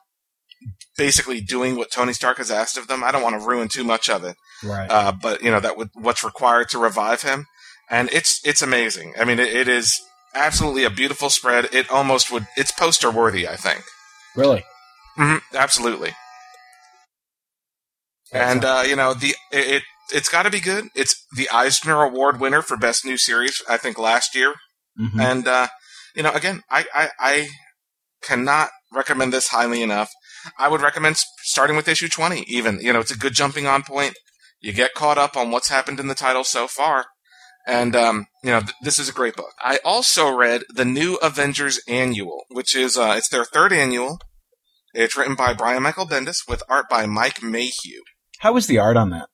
basically 0.98 1.42
doing 1.42 1.76
what 1.76 1.92
Tony 1.92 2.14
Stark 2.14 2.38
has 2.38 2.52
asked 2.52 2.78
of 2.78 2.88
them. 2.88 3.04
I 3.04 3.12
don't 3.12 3.24
want 3.24 3.40
to 3.42 3.48
ruin 3.48 3.68
too 3.68 3.84
much 3.84 4.10
of 4.10 4.24
it 4.24 4.36
Right. 4.64 4.90
uh, 4.90 5.12
but 5.12 5.42
you 5.42 5.50
know 5.52 5.60
that 5.60 5.78
would 5.78 5.90
what's 5.94 6.24
required 6.24 6.70
to 6.70 6.78
revive 6.80 7.22
him, 7.24 7.46
and 7.90 8.10
it's 8.12 8.40
it's 8.46 8.62
amazing. 8.62 9.14
I 9.20 9.26
mean, 9.26 9.40
it, 9.40 9.54
it 9.54 9.68
is 9.68 10.00
absolutely 10.36 10.84
a 10.84 10.90
beautiful 10.90 11.30
spread. 11.30 11.70
It 11.74 11.90
almost 11.90 12.32
would 12.32 12.46
it's 12.56 12.72
poster 12.72 13.10
worthy. 13.12 13.48
I 13.48 13.56
think. 13.56 13.84
really? 14.36 14.64
hmm 15.18 15.38
absolutely. 15.54 16.12
And 18.34 18.64
uh, 18.64 18.84
you 18.88 18.96
know 18.96 19.14
the 19.14 19.36
it, 19.52 19.68
it 19.76 19.84
it's 20.14 20.30
got 20.30 20.44
to 20.44 20.50
be 20.50 20.60
good. 20.60 20.86
It's 20.96 21.16
the 21.36 21.50
Eisner 21.50 22.02
Award 22.04 22.40
winner 22.40 22.62
for 22.62 22.78
best 22.78 23.04
new 23.06 23.18
series. 23.18 23.62
I 23.68 23.78
think 23.78 23.98
last 23.98 24.36
year, 24.36 24.54
Mhm. 25.00 25.20
and 25.20 25.48
uh, 25.48 25.68
you 26.16 26.24
know 26.24 26.32
again, 26.32 26.62
I, 26.70 26.86
I 26.94 27.10
I 27.20 27.50
cannot 28.22 28.70
recommend 28.94 29.34
this 29.34 29.50
highly 29.50 29.82
enough. 29.82 30.10
I 30.58 30.70
would 30.70 30.82
recommend 30.82 31.18
starting 31.44 31.76
with 31.76 31.88
issue 31.88 32.10
twenty. 32.10 32.44
Even 32.48 32.80
you 32.82 32.94
know 32.94 33.00
it's 33.00 33.12
a 33.12 33.18
good 33.18 33.34
jumping 33.34 33.68
on 33.68 33.84
point. 33.84 34.16
You 34.60 34.74
get 34.74 34.94
caught 34.94 35.18
up 35.18 35.36
on 35.36 35.52
what's 35.52 35.70
happened 35.70 36.00
in 36.00 36.08
the 36.08 36.16
title 36.16 36.44
so 36.44 36.68
far, 36.68 37.06
and 37.68 37.96
um, 37.96 38.28
you 38.44 38.52
know 38.52 38.60
th- 38.62 38.74
this 38.82 39.00
is 39.00 39.10
a 39.10 39.14
great 39.14 39.36
book. 39.36 39.52
I 39.60 39.80
also 39.84 40.32
read 40.36 40.64
the 40.70 40.86
new 40.86 41.16
Avengers 41.16 41.80
Annual, 41.88 42.44
which 42.50 42.76
is 42.76 42.98
uh, 42.98 43.16
it's 43.18 43.30
their 43.30 43.46
third 43.46 43.74
annual. 43.74 44.20
It's 44.94 45.16
written 45.16 45.36
by 45.36 45.54
Brian 45.54 45.84
Michael 45.84 46.06
Bendis 46.06 46.48
with 46.48 46.64
art 46.68 46.88
by 46.90 47.06
Mike 47.06 47.42
Mayhew. 47.42 48.02
How 48.40 48.54
was 48.54 48.68
the 48.68 48.78
art 48.78 48.98
on 48.98 49.10
that? 49.12 49.30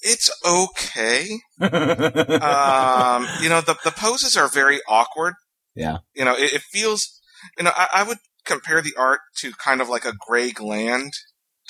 It's 0.00 0.30
okay. 0.46 1.22
um, 1.60 3.26
you 3.42 3.48
know, 3.48 3.60
the 3.60 3.76
the 3.84 3.92
poses 3.94 4.36
are 4.36 4.48
very 4.48 4.80
awkward. 4.88 5.34
Yeah. 5.74 5.98
You 6.14 6.24
know, 6.24 6.34
it, 6.34 6.54
it 6.54 6.62
feels. 6.62 7.20
You 7.56 7.64
know, 7.64 7.72
I, 7.76 7.88
I 7.94 8.02
would 8.02 8.18
compare 8.48 8.82
the 8.82 8.94
art 8.96 9.20
to 9.38 9.52
kind 9.52 9.80
of 9.80 9.88
like 9.88 10.04
a 10.04 10.14
Greg 10.26 10.60
Land 10.60 11.12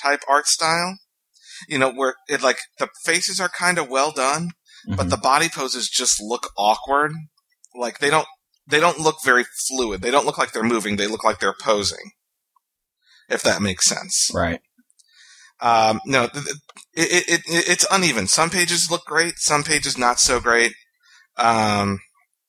type 0.01 0.21
art 0.27 0.47
style. 0.47 0.97
You 1.67 1.77
know, 1.77 1.91
where 1.91 2.15
it 2.27 2.41
like 2.41 2.57
the 2.79 2.87
faces 3.03 3.39
are 3.39 3.49
kind 3.49 3.77
of 3.77 3.89
well 3.89 4.11
done, 4.11 4.51
but 4.87 5.07
Mhm. 5.07 5.09
the 5.09 5.17
body 5.17 5.49
poses 5.49 5.89
just 5.89 6.21
look 6.21 6.49
awkward. 6.57 7.11
Like 7.75 7.99
they 7.99 8.09
don't 8.09 8.27
they 8.65 8.79
don't 8.79 8.99
look 8.99 9.17
very 9.23 9.45
fluid. 9.67 10.01
They 10.01 10.11
don't 10.11 10.25
look 10.25 10.37
like 10.37 10.51
they're 10.53 10.63
moving. 10.63 10.95
They 10.95 11.07
look 11.07 11.23
like 11.23 11.39
they're 11.39 11.55
posing. 11.61 12.11
If 13.27 13.41
that 13.43 13.61
makes 13.61 13.85
sense. 13.85 14.29
right. 14.33 14.61
Um, 15.61 15.99
no, 16.05 16.23
it, 16.23 16.33
it, 16.93 17.29
it, 17.29 17.41
it's 17.45 17.85
uneven. 17.91 18.27
Some 18.27 18.49
pages 18.49 18.89
look 18.89 19.05
great, 19.05 19.33
some 19.37 19.63
pages 19.63 19.97
not 19.97 20.19
so 20.19 20.39
great. 20.39 20.73
Um, 21.35 21.99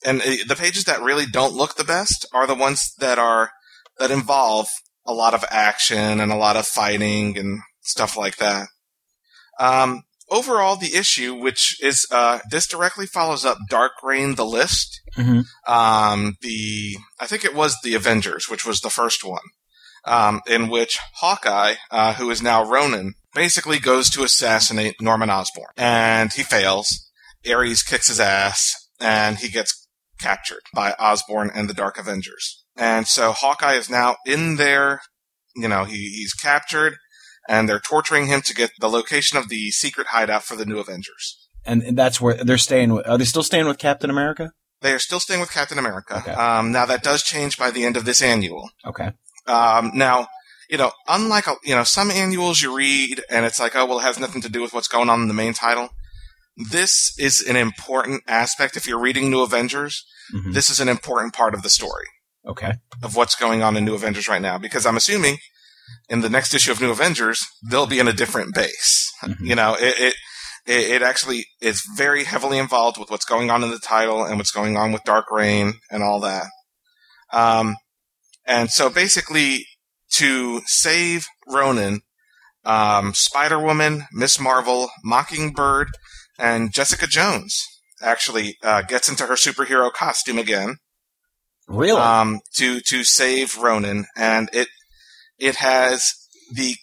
and 0.04 0.22
uh, 0.22 0.36
the 0.46 0.56
pages 0.56 0.84
that 0.84 1.02
really 1.02 1.26
don't 1.26 1.54
look 1.54 1.74
the 1.76 1.84
best 1.84 2.24
are 2.32 2.46
the 2.46 2.54
ones 2.54 2.92
that 2.98 3.18
are 3.18 3.50
that 4.00 4.10
involve 4.10 4.66
a 5.06 5.12
lot 5.12 5.34
of 5.34 5.44
action 5.50 6.20
and 6.20 6.32
a 6.32 6.36
lot 6.36 6.56
of 6.56 6.66
fighting 6.66 7.38
and 7.38 7.60
stuff 7.82 8.16
like 8.16 8.36
that. 8.38 8.66
Um, 9.60 10.02
overall, 10.28 10.76
the 10.76 10.94
issue, 10.94 11.34
which 11.34 11.76
is 11.82 12.06
uh, 12.10 12.40
this 12.50 12.66
directly 12.66 13.06
follows 13.06 13.44
up 13.44 13.58
Dark 13.68 13.92
Reign: 14.02 14.34
The 14.34 14.46
List. 14.46 15.00
Mhm. 15.16 15.44
Um, 15.68 16.36
the 16.40 16.96
I 17.20 17.26
think 17.26 17.44
it 17.44 17.54
was 17.54 17.76
the 17.82 17.94
Avengers, 17.94 18.48
which 18.48 18.64
was 18.66 18.80
the 18.80 18.90
first 18.90 19.24
one, 19.24 19.42
um, 20.04 20.40
in 20.46 20.68
which 20.68 20.98
Hawkeye, 21.16 21.74
uh, 21.90 22.14
who 22.14 22.30
is 22.30 22.42
now 22.42 22.64
Ronan, 22.64 23.14
basically 23.34 23.78
goes 23.78 24.10
to 24.10 24.24
assassinate 24.24 24.96
Norman 25.00 25.30
Osborn, 25.30 25.72
and 25.76 26.32
he 26.32 26.42
fails. 26.42 27.06
Ares 27.50 27.82
kicks 27.82 28.08
his 28.08 28.20
ass, 28.20 28.74
and 29.00 29.38
he 29.38 29.48
gets 29.48 29.86
captured 30.18 30.62
by 30.74 30.92
Osborn 30.98 31.50
and 31.54 31.68
the 31.68 31.74
Dark 31.74 31.98
Avengers. 31.98 32.60
And 32.76 33.06
so 33.06 33.33
Hawkeye 33.33 33.74
is 33.74 33.90
now 33.90 34.16
in 34.26 34.56
there. 34.56 35.00
You 35.56 35.68
know, 35.68 35.85
he, 35.85 36.11
he's 36.11 36.33
captured 36.33 36.96
and 37.48 37.68
they're 37.68 37.80
torturing 37.80 38.26
him 38.26 38.40
to 38.42 38.54
get 38.54 38.70
the 38.80 38.88
location 38.88 39.37
of 39.38 39.48
the 39.48 39.70
secret 39.70 40.09
hideout 40.09 40.44
for 40.44 40.56
the 40.56 40.64
new 40.64 40.78
Avengers. 40.78 41.37
And, 41.64 41.83
and 41.83 41.98
that's 41.98 42.20
where 42.20 42.35
they're 42.35 42.59
staying. 42.59 42.92
With, 42.94 43.06
are 43.06 43.18
they 43.18 43.24
still 43.24 43.42
staying 43.42 43.66
with 43.66 43.78
Captain 43.78 44.09
America? 44.11 44.52
They 44.80 44.92
are 44.92 44.98
still 44.98 45.20
staying 45.20 45.40
with 45.40 45.52
Captain 45.52 45.78
America. 45.78 46.18
Okay. 46.18 46.33
Um, 46.33 46.72
now 46.72 46.87
that 46.87 47.02
does 47.02 47.22
change 47.22 47.59
by 47.59 47.70
the 47.70 47.85
end 47.85 47.96
of 47.96 48.04
this 48.06 48.22
annual. 48.22 48.70
Okay. 48.87 49.12
Um, 49.46 49.90
now, 49.94 50.28
you 50.70 50.78
know, 50.78 50.92
unlike 51.09 51.48
uh, 51.48 51.56
you 51.64 51.74
know 51.74 51.85
some 51.85 52.11
annuals 52.11 52.62
you 52.62 52.74
read 52.74 53.22
and 53.28 53.44
it's 53.44 53.59
like, 53.61 53.74
oh 53.76 53.85
well, 53.85 53.98
it 53.98 54.02
has 54.04 54.18
nothing 54.18 54.40
to 54.42 54.48
do 54.48 54.62
with 54.62 54.72
what's 54.72 54.88
going 54.88 55.11
on 55.11 55.20
in 55.20 55.28
the 55.28 55.35
main 55.35 55.52
title. 55.52 55.90
This 56.70 57.12
is 57.18 57.40
an 57.42 57.56
important 57.56 58.22
aspect. 58.26 58.76
If 58.76 58.87
you're 58.87 59.00
reading 59.00 59.30
New 59.30 59.42
Avengers, 59.42 60.04
Mhm. 60.35 60.52
this 60.54 60.70
is 60.70 60.78
an 60.80 60.88
important 60.88 61.35
part 61.35 61.54
of 61.54 61.62
the 61.62 61.68
story 61.68 62.06
Okay. 62.46 62.72
of 63.03 63.16
what's 63.16 63.35
going 63.35 63.62
on 63.62 63.76
in 63.76 63.85
New 63.85 63.94
Avengers 63.94 64.29
right 64.29 64.40
now. 64.40 64.57
Because 64.59 64.87
I'm 64.87 64.96
assuming 64.96 65.38
in 66.09 66.20
the 66.22 66.31
next 66.31 66.55
issue 66.55 66.72
of 66.72 66.81
New 66.81 66.90
Avengers, 66.90 67.44
they'll 67.70 67.87
be 67.87 67.98
in 67.98 68.09
a 68.09 68.12
different 68.12 68.55
base. 68.55 69.11
Mhm. 69.22 69.37
You 69.40 69.55
know, 69.55 69.74
it, 69.74 69.94
it 70.00 70.14
it 70.66 70.90
it 70.90 71.03
actually 71.03 71.46
is 71.61 71.83
very 71.96 72.24
heavily 72.24 72.59
involved 72.59 72.98
with 72.98 73.11
what's 73.11 73.24
going 73.24 73.50
on 73.50 73.62
in 73.62 73.70
the 73.70 73.79
title 73.79 74.24
and 74.24 74.38
what's 74.38 74.50
going 74.50 74.76
on 74.76 74.92
with 74.92 75.05
Dark 75.05 75.26
Reign 75.31 75.74
and 75.90 76.03
all 76.03 76.20
that. 76.20 76.46
Um, 77.33 77.76
and 78.46 78.70
so 78.70 78.90
basically, 78.90 79.66
to 80.14 80.62
save 80.66 81.26
Ronan, 81.46 82.00
um, 82.64 83.12
Spider 83.14 83.59
Woman, 83.59 84.05
Miss 84.12 84.40
Marvel, 84.40 84.90
Mockingbird, 85.05 85.88
and 86.38 86.72
Jessica 86.72 87.07
Jones 87.07 87.62
actually 88.03 88.57
uh, 88.62 88.83
gets 88.83 89.09
into 89.09 89.26
her 89.26 89.35
superhero 89.35 89.92
costume 89.92 90.38
again 90.38 90.76
Really? 91.70 92.00
um, 92.00 92.40
to 92.56 92.80
to 92.80 93.04
save 93.04 93.56
Ronan, 93.56 94.06
and 94.16 94.48
it 94.52 94.68
it 95.38 95.56
has 95.56 96.12
the 96.52 96.74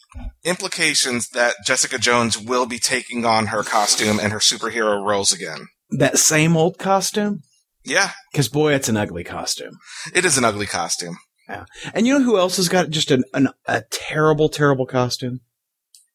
implications 0.45 1.29
that 1.29 1.55
Jessica 1.65 1.97
Jones 1.97 2.37
will 2.39 2.65
be 2.65 2.79
taking 2.79 3.25
on 3.25 3.47
her 3.47 3.63
costume 3.63 4.19
and 4.19 4.31
her 4.31 4.39
superhero 4.39 5.03
roles 5.05 5.33
again. 5.33 5.67
that 5.91 6.17
same 6.17 6.55
old 6.55 6.77
costume? 6.77 7.41
Yeah, 7.83 8.11
Because 8.31 8.47
boy, 8.49 8.73
it's 8.73 8.89
an 8.89 8.97
ugly 8.97 9.23
costume. 9.23 9.77
it 10.13 10.25
is 10.25 10.37
an 10.37 10.43
ugly 10.45 10.65
costume. 10.65 11.17
Yeah, 11.49 11.65
and 11.93 12.05
you 12.07 12.17
know 12.17 12.23
who 12.25 12.37
else 12.37 12.57
has 12.57 12.67
got 12.69 12.89
just 12.89 13.11
an, 13.11 13.23
an 13.33 13.49
a 13.65 13.83
terrible, 13.91 14.49
terrible 14.49 14.85
costume? 14.85 15.39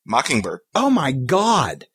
Mockingbird. 0.06 0.60
Oh 0.74 0.90
my 0.90 1.12
god, 1.12 1.86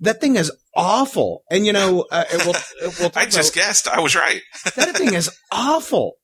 that 0.00 0.20
thing 0.20 0.36
is 0.36 0.50
awful. 0.74 1.42
And 1.50 1.64
you 1.66 1.72
know, 1.72 2.06
uh, 2.10 2.24
it 2.32 2.44
will, 2.46 2.54
it 2.88 2.98
will 3.00 3.10
talk 3.10 3.16
I 3.22 3.26
just 3.26 3.54
about- 3.54 3.64
guessed. 3.66 3.88
I 3.88 4.00
was 4.00 4.14
right. 4.14 4.40
that 4.76 4.96
thing 4.96 5.14
is 5.14 5.30
awful. 5.50 6.14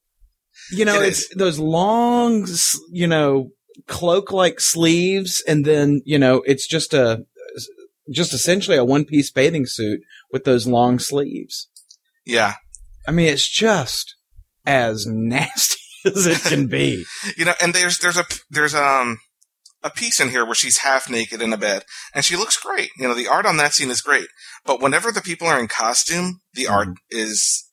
You 0.70 0.84
know, 0.84 1.00
It 1.00 1.08
it's 1.08 1.34
those 1.34 1.58
long, 1.58 2.46
you 2.90 3.06
know, 3.06 3.50
cloak-like 3.88 4.60
sleeves, 4.60 5.42
and 5.48 5.64
then 5.64 6.02
you 6.04 6.18
know, 6.18 6.42
it's 6.46 6.66
just 6.66 6.92
a, 6.94 7.24
just 8.12 8.32
essentially 8.34 8.76
a 8.76 8.84
one-piece 8.84 9.30
bathing 9.30 9.66
suit 9.66 10.00
with 10.30 10.44
those 10.44 10.66
long 10.66 10.98
sleeves. 10.98 11.68
Yeah, 12.26 12.54
I 13.08 13.10
mean, 13.12 13.26
it's 13.26 13.48
just 13.48 14.14
as 14.66 15.06
nasty 15.10 15.80
as 16.06 16.26
it 16.26 16.40
can 16.42 16.66
be. 16.68 17.04
you 17.36 17.44
know, 17.44 17.54
and 17.62 17.74
there's 17.74 17.98
there's 17.98 18.18
a 18.18 18.24
there's 18.50 18.74
um 18.74 19.18
a 19.82 19.90
piece 19.90 20.20
in 20.20 20.30
here 20.30 20.44
where 20.44 20.54
she's 20.54 20.78
half 20.78 21.10
naked 21.10 21.42
in 21.42 21.52
a 21.52 21.56
bed, 21.56 21.84
and 22.14 22.24
she 22.24 22.36
looks 22.36 22.56
great. 22.56 22.90
You 22.96 23.08
know, 23.08 23.14
the 23.14 23.28
art 23.28 23.46
on 23.46 23.56
that 23.56 23.74
scene 23.74 23.90
is 23.90 24.00
great. 24.00 24.28
But 24.64 24.80
whenever 24.80 25.10
the 25.10 25.20
people 25.20 25.46
are 25.46 25.58
in 25.58 25.68
costume, 25.68 26.40
the 26.54 26.68
art 26.68 26.88
mm-hmm. 26.88 27.18
is, 27.18 27.68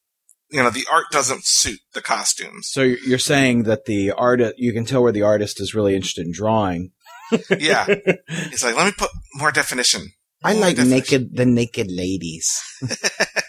you 0.49 0.61
know, 0.61 0.69
the 0.69 0.87
art 0.91 1.05
doesn't 1.11 1.45
suit 1.45 1.79
the 1.93 2.01
costumes. 2.01 2.69
So 2.71 2.81
you're 2.81 2.99
you're 2.99 3.19
saying 3.19 3.63
that 3.63 3.85
the 3.85 4.11
art, 4.11 4.41
you 4.57 4.73
can 4.73 4.85
tell 4.85 5.03
where 5.03 5.11
the 5.11 5.21
artist 5.21 5.61
is 5.61 5.75
really 5.75 5.95
interested 5.95 6.25
in 6.25 6.33
drawing. 6.33 6.91
Yeah, 7.59 7.85
it's 8.27 8.63
like 8.63 8.75
let 8.75 8.87
me 8.87 8.91
put 8.97 9.11
more 9.35 9.51
definition. 9.51 10.07
I 10.43 10.53
like 10.53 10.77
definition. 10.77 10.89
naked, 10.89 11.35
the 11.35 11.45
naked 11.45 11.91
ladies. 11.91 12.49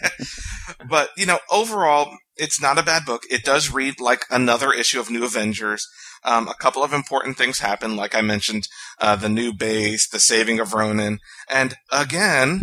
But, 0.89 1.09
you 1.17 1.25
know, 1.25 1.39
overall, 1.51 2.15
it's 2.35 2.61
not 2.61 2.77
a 2.79 2.83
bad 2.83 3.05
book. 3.05 3.23
It 3.29 3.43
does 3.43 3.71
read 3.71 3.99
like 3.99 4.25
another 4.29 4.71
issue 4.71 4.99
of 4.99 5.09
New 5.09 5.23
Avengers. 5.23 5.85
Um, 6.23 6.47
a 6.47 6.53
couple 6.53 6.83
of 6.83 6.93
important 6.93 7.37
things 7.37 7.59
happen, 7.59 7.95
like 7.95 8.13
I 8.15 8.21
mentioned, 8.21 8.67
uh, 8.99 9.15
the 9.15 9.29
new 9.29 9.53
base, 9.53 10.07
the 10.07 10.19
saving 10.19 10.59
of 10.59 10.73
Ronan, 10.73 11.17
and 11.49 11.73
again, 11.91 12.61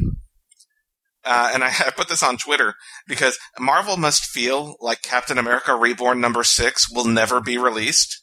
uh, 1.24 1.50
and 1.52 1.64
I, 1.64 1.68
I 1.86 1.90
put 1.90 2.08
this 2.08 2.22
on 2.22 2.36
Twitter 2.36 2.74
because 3.08 3.36
Marvel 3.58 3.96
must 3.96 4.24
feel 4.24 4.76
like 4.80 5.02
Captain 5.02 5.38
America 5.38 5.74
Reborn 5.74 6.20
number 6.20 6.44
six 6.44 6.88
will 6.90 7.04
never 7.04 7.40
be 7.40 7.58
released 7.58 8.20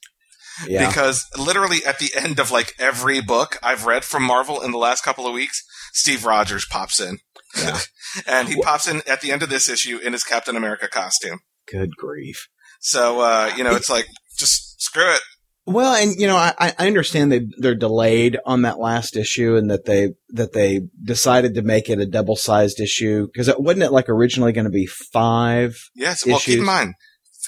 Yeah. 0.67 0.87
because 0.87 1.25
literally 1.37 1.85
at 1.85 1.99
the 1.99 2.11
end 2.15 2.39
of 2.39 2.49
like 2.49 2.73
every 2.79 3.19
book 3.21 3.57
I've 3.61 3.85
read 3.85 4.05
from 4.05 4.23
Marvel 4.23 4.61
in 4.61 4.71
the 4.71 4.77
last 4.77 5.03
couple 5.03 5.27
of 5.27 5.33
weeks, 5.33 5.61
Steve 5.93 6.25
Rogers 6.25 6.65
pops 6.69 6.99
in. 6.99 7.17
Yeah. 7.57 7.79
and 8.27 8.47
he 8.47 8.61
pops 8.61 8.87
in 8.87 9.01
at 9.07 9.21
the 9.21 9.31
end 9.31 9.43
of 9.43 9.49
this 9.49 9.69
issue 9.69 9.97
in 9.97 10.13
his 10.13 10.23
Captain 10.23 10.55
America 10.55 10.87
costume. 10.87 11.39
Good 11.71 11.95
grief. 11.97 12.47
So, 12.79 13.21
uh, 13.21 13.51
you 13.57 13.63
know, 13.63 13.75
it's 13.75 13.89
like, 13.89 14.07
just 14.37 14.81
screw 14.81 15.11
it. 15.11 15.21
Well, 15.67 15.95
and 15.95 16.13
you 16.19 16.27
know, 16.27 16.35
I, 16.35 16.53
I 16.59 16.87
understand 16.87 17.31
they 17.31 17.47
they're 17.57 17.73
delayed 17.73 18.37
on 18.45 18.61
that 18.61 18.77
last 18.77 19.17
issue, 19.17 19.55
and 19.55 19.71
that 19.71 19.85
they 19.85 20.13
that 20.29 20.53
they 20.53 20.81
decided 21.03 21.55
to 21.55 21.63
make 21.63 21.89
it 21.89 21.99
a 21.99 22.05
double 22.05 22.35
sized 22.35 22.79
issue 22.79 23.25
because 23.25 23.47
it 23.47 23.59
wasn't 23.59 23.83
it 23.83 23.91
like 23.91 24.07
originally 24.07 24.51
going 24.51 24.65
to 24.65 24.71
be 24.71 24.85
five. 24.85 25.75
Yes. 25.95 26.23
Well, 26.23 26.37
keep 26.37 26.59
in 26.59 26.65
mind, 26.65 26.93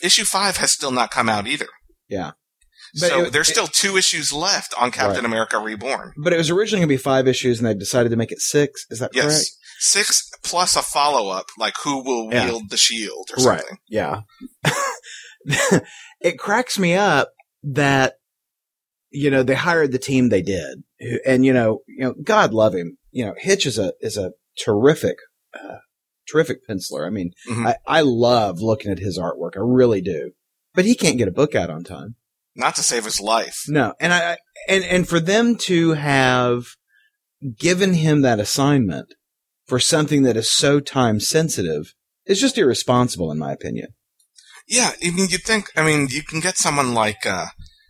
issue 0.02 0.26
five 0.26 0.58
has 0.58 0.72
still 0.72 0.90
not 0.90 1.12
come 1.12 1.30
out 1.30 1.46
either. 1.46 1.68
Yeah. 2.08 2.32
But 3.00 3.10
so 3.10 3.22
it- 3.26 3.34
there's 3.34 3.50
it- 3.50 3.54
still 3.54 3.68
two 3.68 3.98
issues 3.98 4.32
left 4.34 4.74
on 4.78 4.92
Captain 4.92 5.18
Right. 5.24 5.26
America 5.26 5.58
Reborn. 5.60 6.14
But 6.18 6.34
it 6.34 6.38
was 6.38 6.50
originally 6.50 6.82
going 6.82 6.90
to 6.90 6.94
be 6.94 6.98
five 7.02 7.28
issues, 7.28 7.60
and 7.60 7.68
they 7.68 7.74
decided 7.74 8.10
to 8.10 8.16
make 8.16 8.32
it 8.32 8.40
six. 8.42 8.86
Is 8.90 9.00
that 9.00 9.12
Yes. 9.14 9.26
correct? 9.26 9.46
Six 9.80 10.30
plus 10.44 10.76
a 10.76 10.82
follow 10.82 11.30
up, 11.30 11.46
like 11.58 11.76
who 11.84 12.04
will 12.04 12.32
Yeah. 12.34 12.46
wield 12.46 12.64
the 12.70 12.78
shield 12.78 13.30
or 13.38 13.44
Right. 13.44 13.60
something. 13.60 13.78
Yeah. 13.88 14.22
it 16.22 16.40
cracks 16.40 16.78
me 16.80 16.94
up 16.96 17.32
that 17.64 18.16
you 19.10 19.30
know 19.30 19.44
they 19.44 19.56
hired 19.56 19.92
the 19.92 20.00
team 20.00 20.30
they 20.30 20.42
did, 20.42 20.84
and 21.26 21.46
you 21.46 21.54
know, 21.54 21.82
you 21.88 22.00
know, 22.06 22.16
God 22.24 22.54
love 22.54 22.74
him. 22.74 22.98
You 23.12 23.26
know, 23.26 23.34
Hitch 23.38 23.66
is 23.66 23.78
a 23.78 23.94
is 24.02 24.18
a 24.18 24.32
terrific, 24.58 25.18
uh, 25.54 25.78
terrific 26.30 26.68
penciler. 26.68 27.06
I 27.06 27.10
mean, 27.10 27.32
Mhm. 27.50 27.68
I, 27.68 27.76
I 27.86 28.02
love 28.02 28.60
looking 28.62 28.92
at 28.92 29.00
his 29.00 29.18
artwork. 29.18 29.52
I 29.56 29.60
really 29.62 30.02
do. 30.02 30.32
But 30.74 30.86
he 30.86 30.96
can't 30.96 31.18
get 31.18 31.28
a 31.28 31.32
book 31.32 31.56
out 31.56 31.70
on 31.70 31.84
time. 31.84 32.16
Not 32.58 32.76
to 32.76 32.84
save 32.84 33.06
his 33.06 33.20
life. 33.22 33.64
No, 33.68 33.94
and 34.00 34.12
I 34.14 34.38
and 34.68 34.84
and 34.84 35.08
for 35.08 35.20
them 35.20 35.56
to 35.68 35.92
have 35.94 36.66
given 37.58 37.94
him 37.94 38.22
that 38.24 38.40
assignment 38.40 39.14
for 39.68 39.80
something 39.80 40.24
that 40.24 40.36
is 40.36 40.52
so 40.52 40.80
time 40.80 41.20
sensitive 41.20 41.94
is 42.26 42.42
just 42.42 42.58
irresponsible, 42.58 43.32
in 43.32 43.38
my 43.38 43.52
opinion. 43.52 43.90
Yeah, 44.68 44.92
I 45.02 45.12
mean, 45.12 45.28
you'd 45.30 45.44
think, 45.44 45.68
I 45.78 45.84
mean, 45.86 46.08
you 46.10 46.24
can 46.24 46.40
get 46.42 46.58
someone 46.58 46.94
like, 46.94 47.26
uh, 47.26 47.46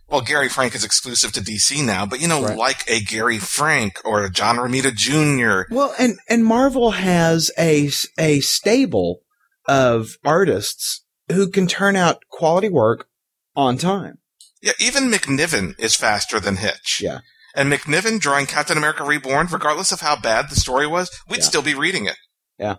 well, 0.08 0.20
Gary 0.20 0.48
Frank 0.48 0.74
is 0.76 0.84
exclusive 0.84 1.32
to 1.32 1.40
DC 1.40 1.84
now, 1.84 2.06
but 2.06 2.20
you 2.20 2.28
know, 2.28 2.42
Right. 2.42 2.56
like 2.56 2.88
a 2.88 3.00
Gary 3.00 3.38
Frank 3.38 4.00
or 4.04 4.22
a 4.24 4.30
John 4.30 4.56
Romita 4.56 4.94
Jr. 4.94 5.74
Well, 5.74 5.94
and 5.98 6.18
and 6.28 6.44
Marvel 6.44 6.92
has 6.92 7.50
a 7.58 7.90
a 8.18 8.40
stable 8.40 9.20
of 9.66 10.16
artists 10.24 11.04
who 11.30 11.50
can 11.50 11.66
turn 11.66 11.96
out 11.96 12.22
quality 12.30 12.68
work 12.68 13.08
on 13.56 13.76
time. 13.76 14.18
Yeah, 14.62 14.72
even 14.80 15.10
McNiven 15.10 15.78
is 15.78 15.94
faster 15.94 16.40
than 16.40 16.56
Hitch. 16.56 17.00
Yeah. 17.02 17.20
And 17.54 17.72
McNiven 17.72 18.20
drawing 18.20 18.46
Captain 18.46 18.76
America 18.78 19.04
Reborn, 19.04 19.48
regardless 19.50 19.92
of 19.92 20.00
how 20.00 20.20
bad 20.20 20.50
the 20.50 20.56
story 20.56 20.86
was, 20.86 21.10
we'd 21.28 21.38
Yeah. 21.38 21.44
still 21.44 21.62
be 21.62 21.74
reading 21.74 22.06
it. 22.06 22.16
Yeah. 22.58 22.76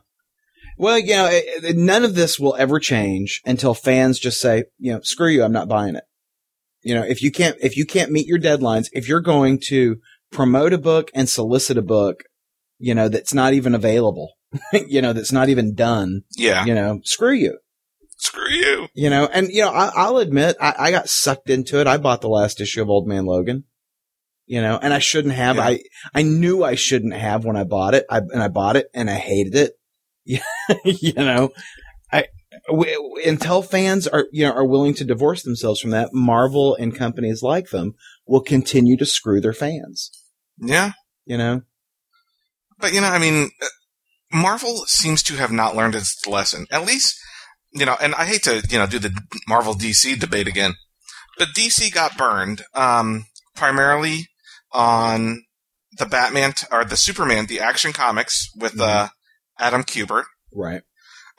Well, 0.77 0.97
you 0.99 1.15
know, 1.15 1.25
it, 1.25 1.63
it- 1.63 1.75
none 1.77 2.05
of 2.05 2.15
this 2.15 2.39
will 2.39 2.55
ever 2.57 2.79
change 2.79 3.41
until 3.45 3.73
fans 3.73 4.19
just 4.19 4.39
say, 4.39 4.65
you 4.77 4.93
know, 4.93 4.99
screw 5.03 5.27
you, 5.29 5.43
I'm 5.43 5.51
not 5.51 5.67
buying 5.67 5.95
it. 5.95 6.03
You 6.81 6.95
know, 6.95 7.03
if 7.03 7.21
you 7.21 7.31
can't 7.31 7.57
if 7.61 7.75
you 7.75 7.85
can't 7.85 8.11
meet 8.11 8.25
your 8.27 8.39
deadlines, 8.39 8.87
if 8.93 9.07
you're 9.09 9.19
going 9.21 9.59
to 9.67 9.97
promote 10.31 10.71
a 10.71 10.77
book 10.77 11.11
and 11.13 11.27
solicit 11.27 11.77
a 11.77 11.81
book, 11.81 12.23
you 12.77 12.95
know, 12.95 13.09
that's 13.09 13.33
not 13.33 13.53
even 13.53 13.75
available, 13.75 14.33
you 14.73 15.01
know, 15.01 15.11
that's 15.11 15.33
not 15.33 15.49
even 15.49 15.75
done, 15.75 16.21
Yeah. 16.37 16.63
you 16.65 16.73
know, 16.73 17.01
screw 17.03 17.33
you. 17.33 17.57
Screw 18.19 18.49
you. 18.49 18.87
You 18.93 19.09
know, 19.09 19.29
and 19.31 19.47
you 19.47 19.61
know, 19.61 19.71
I, 19.71 19.91
I'll 19.95 20.17
admit, 20.17 20.57
I, 20.59 20.73
I 20.77 20.91
got 20.91 21.09
sucked 21.09 21.49
into 21.49 21.79
it. 21.79 21.87
I 21.87 21.97
bought 21.97 22.21
the 22.21 22.29
last 22.29 22.59
issue 22.61 22.81
of 22.81 22.89
Old 22.89 23.07
Man 23.07 23.25
Logan. 23.25 23.63
You 24.45 24.61
know, 24.61 24.77
and 24.81 24.93
I 24.93 24.99
shouldn't 24.99 25.35
have. 25.35 25.55
Yeah. 25.55 25.63
I 25.63 25.79
I 26.13 26.21
knew 26.23 26.63
I 26.63 26.75
shouldn't 26.75 27.13
have 27.13 27.45
when 27.45 27.55
I 27.55 27.63
bought 27.63 27.93
it. 27.93 28.05
I, 28.09 28.17
and 28.17 28.43
I 28.43 28.47
bought 28.47 28.75
it 28.75 28.87
and 28.93 29.09
I 29.09 29.15
hated 29.15 29.55
it. 29.55 29.73
you 30.83 31.13
know, 31.13 31.51
I 32.11 32.25
w- 32.67 33.15
until 33.25 33.61
fans 33.61 34.07
are 34.07 34.25
you 34.31 34.45
know 34.45 34.53
are 34.53 34.65
willing 34.65 34.95
to 34.95 35.05
divorce 35.05 35.43
themselves 35.43 35.79
from 35.79 35.91
that, 35.91 36.13
Marvel 36.13 36.75
and 36.75 36.95
companies 36.95 37.41
like 37.41 37.69
them 37.69 37.93
will 38.27 38.41
continue 38.41 38.97
to 38.97 39.05
screw 39.05 39.39
their 39.39 39.53
fans. 39.53 40.11
Yeah. 40.57 40.91
You 41.25 41.37
know, 41.37 41.61
But 42.79 42.91
you 42.93 43.01
know, 43.01 43.07
I 43.07 43.19
mean, 43.19 43.51
uh, 43.61 43.67
Marvel 44.33 44.83
seems 44.87 45.21
to 45.23 45.35
have 45.35 45.51
not 45.51 45.75
learned 45.75 45.95
its 45.95 46.25
lesson. 46.27 46.65
At 46.71 46.85
least, 46.85 47.19
you 47.73 47.85
know, 47.85 47.95
and 48.01 48.15
I 48.15 48.25
hate 48.25 48.43
to, 48.43 48.65
you 48.69 48.77
know, 48.79 48.87
do 48.87 48.99
the 48.99 49.11
Marvel 49.47 49.73
DC 49.73 50.19
debate 50.19 50.47
again, 50.47 50.73
but 51.37 51.49
DC 51.49 51.93
got 51.93 52.17
burned 52.17 52.63
um, 52.73 53.25
primarily 53.55 54.27
on 54.71 55.43
the 55.97 56.05
Batman 56.05 56.53
t- 56.53 56.67
or 56.71 56.85
the 56.85 56.97
Superman, 56.97 57.45
the 57.47 57.59
Action 57.59 57.93
Comics 57.93 58.49
with 58.55 58.79
uh, 58.79 59.09
Adam 59.59 59.83
Kubert, 59.83 60.25
right? 60.53 60.81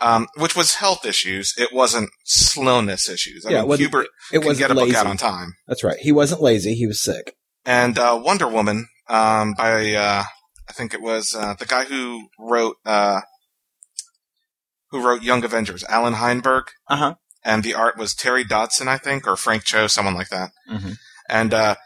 um, 0.00 0.26
which 0.36 0.56
was 0.56 0.74
health 0.76 1.04
issues. 1.06 1.54
It 1.56 1.70
wasn't 1.72 2.10
slowness 2.24 3.08
issues. 3.08 3.44
I 3.46 3.50
Yeah, 3.50 3.58
it 3.58 3.60
mean, 3.60 3.68
wasn't- 3.68 3.92
Kubert 3.92 4.06
It 4.32 4.44
was 4.44 4.58
get 4.58 4.70
a 4.70 4.74
lazy. 4.74 4.92
book 4.92 4.96
out 5.00 5.06
on 5.06 5.16
time. 5.16 5.54
That's 5.66 5.84
right. 5.84 5.98
He 5.98 6.12
wasn't 6.12 6.42
lazy. 6.42 6.74
He 6.74 6.86
was 6.86 7.02
sick. 7.02 7.34
and 7.64 7.98
uh, 7.98 8.20
Wonder 8.22 8.48
Woman 8.48 8.86
um, 9.08 9.54
by 9.54 9.92
uh, 9.94 10.24
I 10.68 10.72
think 10.72 10.94
it 10.94 11.02
was 11.02 11.34
uh, 11.34 11.54
the 11.58 11.66
guy 11.66 11.84
who 11.84 12.28
wrote 12.38 12.76
uh, 12.86 13.20
who 14.90 15.04
wrote 15.04 15.22
Young 15.22 15.44
Avengers, 15.44 15.84
Allan 15.88 16.14
Heinberg, 16.14 16.64
Uh 16.88 16.96
huh. 16.96 17.14
and 17.44 17.62
the 17.62 17.74
art 17.74 17.96
was 17.96 18.14
Terry 18.14 18.44
Dodson, 18.44 18.88
I 18.88 18.98
think, 18.98 19.26
or 19.26 19.36
Frank 19.36 19.64
Cho, 19.64 19.86
someone 19.86 20.14
like 20.14 20.28
that. 20.30 20.50
Mhm. 20.70 20.96
And 21.28 21.54
uh, 21.54 21.76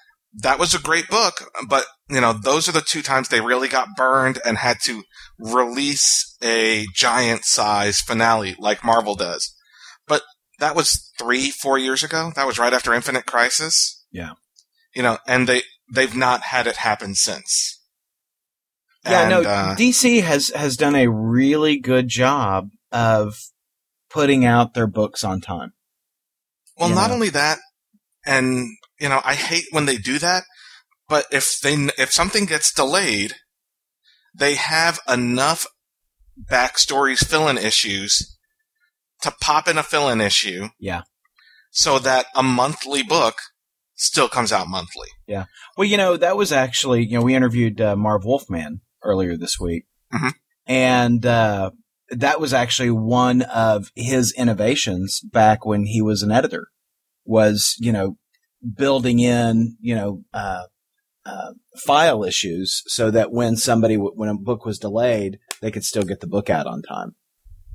that 0.42 0.58
was 0.58 0.74
a 0.74 0.78
great 0.80 1.08
book, 1.08 1.50
but 1.68 1.84
you 2.08 2.20
know 2.20 2.32
those 2.32 2.68
are 2.68 2.72
the 2.72 2.80
two 2.80 3.02
times 3.02 3.28
they 3.28 3.40
really 3.40 3.68
got 3.68 3.96
burned 3.96 4.38
and 4.44 4.58
had 4.58 4.78
to 4.84 5.02
release 5.38 6.36
a 6.42 6.86
giant 6.94 7.44
size 7.44 8.00
finale 8.00 8.56
like 8.58 8.84
Marvel 8.84 9.14
does. 9.14 9.54
But 10.08 10.22
that 10.58 10.74
was 10.76 11.10
three, 11.18 11.50
four 11.50 11.78
years 11.78 12.02
ago. 12.02 12.32
That 12.34 12.46
was 12.46 12.58
right 12.58 12.72
after 12.72 12.92
Infinite 12.94 13.26
Crisis. 13.26 14.04
Yeah. 14.10 14.32
You 14.94 15.02
know, 15.02 15.18
and 15.26 15.46
they 15.48 15.62
they've 15.92 16.14
not 16.16 16.42
had 16.42 16.66
it 16.66 16.76
happen 16.76 17.14
since. 17.14 17.80
Yeah, 19.04 19.20
And, 19.22 19.30
no. 19.30 19.42
uh, 19.50 19.76
DC 19.76 20.22
has 20.22 20.48
has 20.50 20.76
done 20.76 20.94
a 20.94 21.08
really 21.10 21.78
good 21.78 22.08
job 22.08 22.70
of 22.94 23.34
putting 24.08 24.44
out 24.46 24.72
their 24.72 24.86
books 24.86 25.22
on 25.24 25.40
time. 25.42 25.72
Well, 26.78 26.88
you 26.88 26.94
not 26.94 27.08
know. 27.08 27.14
only 27.14 27.28
that, 27.30 27.58
and 28.24 28.68
you 28.98 29.08
know, 29.08 29.20
I 29.24 29.34
hate 29.34 29.64
when 29.70 29.84
they 29.84 29.98
do 29.98 30.18
that. 30.20 30.44
But 31.08 31.26
if 31.30 31.58
they 31.60 31.74
if 31.98 32.12
something 32.12 32.46
gets 32.46 32.72
delayed, 32.72 33.34
they 34.34 34.54
have 34.54 35.00
enough 35.08 35.66
backstories, 36.50 37.24
fill-in 37.24 37.58
issues 37.58 38.38
to 39.22 39.32
pop 39.40 39.68
in 39.68 39.78
a 39.78 39.82
fill-in 39.82 40.20
issue. 40.20 40.68
Yeah. 40.78 41.02
So 41.70 41.98
that 41.98 42.26
a 42.34 42.42
monthly 42.42 43.02
book 43.02 43.36
still 43.96 44.28
comes 44.28 44.52
out 44.52 44.68
monthly. 44.68 45.08
Yeah. 45.26 45.44
Well, 45.76 45.86
you 45.86 45.96
know, 45.96 46.16
that 46.16 46.36
was 46.36 46.52
actually, 46.52 47.04
you 47.04 47.18
know, 47.18 47.24
we 47.24 47.34
interviewed 47.34 47.80
uh, 47.80 47.96
Marv 47.96 48.24
Wolfman 48.24 48.80
earlier 49.02 49.36
this 49.36 49.58
week. 49.60 49.84
Mhm. 50.12 50.32
And 50.66 51.26
uh, 51.26 51.70
that 52.20 52.40
was 52.40 52.52
actually 52.52 52.90
one 52.90 53.42
of 53.42 53.90
his 53.94 54.32
innovations 54.36 55.20
back 55.20 55.64
when 55.66 55.84
he 55.86 56.00
was 56.02 56.22
an 56.22 56.30
editor 56.32 56.68
was, 57.24 57.74
you 57.78 57.92
know, 57.92 58.16
building 58.76 59.18
in, 59.18 59.76
you 59.80 59.94
know, 59.94 60.22
uh, 60.32 60.64
uh, 61.26 61.52
file 61.86 62.22
issues 62.24 62.82
so 62.86 63.10
that 63.10 63.32
when 63.32 63.56
somebody, 63.56 63.94
w- 63.96 64.12
when 64.14 64.28
a 64.28 64.34
book 64.36 64.64
was 64.64 64.78
delayed, 64.78 65.38
they 65.62 65.70
could 65.70 65.84
still 65.84 66.02
get 66.04 66.20
the 66.20 66.26
book 66.26 66.50
out 66.50 66.66
on 66.66 66.82
time. 66.82 67.14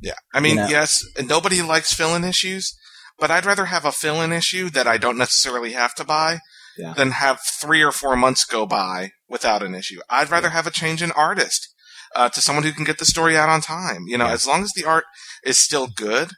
Yeah. 0.01 0.13
I 0.33 0.39
mean, 0.39 0.55
You 0.57 0.61
know. 0.63 0.67
yes, 0.69 1.03
nobody 1.23 1.61
likes 1.61 1.93
fill-in 1.93 2.23
issues, 2.23 2.77
but 3.17 3.31
I'd 3.31 3.45
rather 3.45 3.65
have 3.65 3.85
a 3.85 3.91
fill-in 3.91 4.31
issue 4.31 4.69
that 4.69 4.87
I 4.87 4.97
don't 4.97 5.17
necessarily 5.17 5.73
have 5.73 5.95
to 5.95 6.03
buy 6.03 6.39
Yeah. 6.77 6.93
than 6.93 7.11
have 7.11 7.39
three 7.59 7.81
or 7.83 7.91
four 7.91 8.15
months 8.15 8.45
go 8.45 8.65
by 8.65 9.11
without 9.27 9.63
an 9.63 9.75
issue. 9.75 9.99
I'd 10.09 10.29
rather 10.29 10.49
have 10.49 10.67
a 10.67 10.71
change 10.71 11.01
in 11.01 11.11
artist 11.11 11.73
uh, 12.15 12.29
to 12.29 12.41
someone 12.41 12.63
who 12.63 12.71
can 12.71 12.83
get 12.85 12.97
the 12.99 13.05
story 13.05 13.37
out 13.37 13.49
on 13.49 13.61
time. 13.61 14.05
You 14.07 14.17
know, 14.17 14.27
Yeah. 14.27 14.33
as 14.33 14.47
long 14.47 14.63
as 14.63 14.71
the 14.75 14.85
art 14.85 15.05
is 15.43 15.57
still 15.59 15.87
good. 15.87 16.29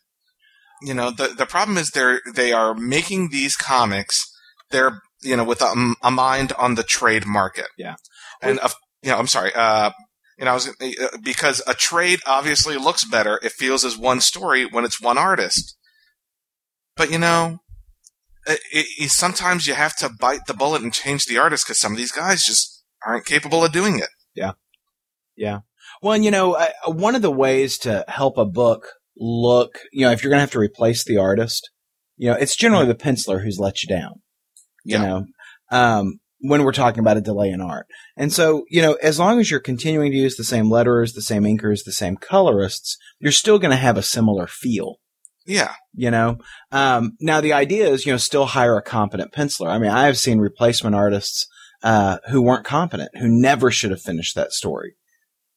You 0.81 0.93
know, 0.93 1.11
the 1.11 1.27
the 1.29 1.45
problem 1.45 1.77
is 1.77 1.91
they're 1.91 2.21
they 2.33 2.51
are 2.53 2.73
making 2.73 3.29
these 3.29 3.55
comics. 3.55 4.19
They're 4.71 4.99
you 5.21 5.35
know 5.35 5.43
with 5.43 5.61
a, 5.61 5.93
a 6.01 6.09
mind 6.11 6.53
on 6.57 6.75
the 6.75 6.83
trade 6.83 7.25
market. 7.25 7.67
Yeah. 7.77 7.95
and 8.41 8.59
of 8.59 8.73
you 9.03 9.11
know, 9.11 9.17
I'm 9.17 9.27
sorry. 9.27 9.51
Uh, 9.53 9.91
you 10.37 10.45
know, 10.45 10.51
I 10.51 10.53
was, 10.55 10.67
uh, 10.69 11.17
because 11.23 11.61
a 11.67 11.75
trade 11.75 12.19
obviously 12.25 12.75
looks 12.77 13.03
better. 13.05 13.39
It 13.43 13.51
feels 13.51 13.85
as 13.85 13.95
one 13.97 14.21
story 14.21 14.65
when 14.65 14.85
it's 14.85 14.99
one 14.99 15.17
artist. 15.19 15.75
But 16.95 17.11
you 17.11 17.19
know, 17.19 17.59
it, 18.47 18.59
it, 18.71 19.11
sometimes 19.11 19.67
you 19.67 19.75
have 19.75 19.95
to 19.97 20.09
bite 20.09 20.47
the 20.47 20.53
bullet 20.55 20.81
and 20.81 20.91
change 20.93 21.25
the 21.25 21.37
artist 21.37 21.65
because 21.65 21.79
some 21.79 21.91
of 21.91 21.97
these 21.99 22.11
guys 22.11 22.43
just 22.43 22.83
aren't 23.05 23.25
capable 23.25 23.63
of 23.63 23.71
doing 23.71 23.99
it. 23.99 24.09
Well, 26.01 26.13
and 26.13 26.23
you 26.25 26.31
know, 26.31 26.55
I, 26.55 26.71
one 26.87 27.15
of 27.15 27.21
the 27.21 27.31
ways 27.31 27.77
to 27.79 28.05
help 28.07 28.37
a 28.37 28.45
book 28.45 28.87
look, 29.17 29.79
you 29.91 30.05
know, 30.05 30.11
if 30.11 30.23
you're 30.23 30.29
going 30.29 30.37
to 30.37 30.41
have 30.41 30.51
to 30.51 30.59
replace 30.59 31.03
the 31.03 31.17
artist, 31.17 31.69
you 32.17 32.29
know, 32.29 32.37
it's 32.37 32.55
generally 32.55 32.85
the 32.85 32.95
penciler 32.95 33.43
who's 33.43 33.59
let 33.59 33.83
you 33.83 33.89
down. 33.89 34.21
You 34.83 34.97
Yeah. 34.97 35.01
know, 35.01 35.25
um, 35.71 36.19
when 36.39 36.63
we're 36.63 36.71
talking 36.71 36.99
about 36.99 37.17
a 37.17 37.21
delay 37.21 37.49
in 37.49 37.61
art. 37.61 37.85
And 38.17 38.33
so, 38.33 38.63
you 38.69 38.81
know, 38.81 38.93
as 39.03 39.19
long 39.19 39.39
as 39.39 39.51
you're 39.51 39.59
continuing 39.59 40.11
to 40.11 40.17
use 40.17 40.37
the 40.37 40.43
same 40.43 40.65
letterers, 40.65 41.13
the 41.13 41.21
same 41.21 41.43
inkers, 41.43 41.83
the 41.85 41.91
same 41.91 42.17
colorists, 42.17 42.97
you're 43.19 43.31
still 43.31 43.59
going 43.59 43.71
to 43.71 43.77
have 43.77 43.97
a 43.97 44.01
similar 44.01 44.47
feel. 44.47 44.95
Yeah, 45.45 45.73
You 45.93 46.11
know, 46.11 46.37
um, 46.71 47.17
now 47.19 47.41
the 47.41 47.53
idea 47.53 47.87
is, 47.89 48.05
you 48.05 48.11
know, 48.11 48.17
still 48.17 48.45
hire 48.45 48.77
a 48.77 48.81
competent 48.81 49.33
penciler. 49.33 49.67
I 49.69 49.79
mean, 49.79 49.91
I 49.91 50.05
have 50.05 50.17
seen 50.17 50.39
replacement 50.39 50.95
artists, 50.95 51.47
uh, 51.83 52.17
who 52.29 52.41
weren't 52.43 52.65
competent, 52.65 53.09
who 53.17 53.27
never 53.27 53.71
should 53.71 53.89
have 53.91 54.01
finished 54.01 54.35
that 54.35 54.51
story. 54.51 54.95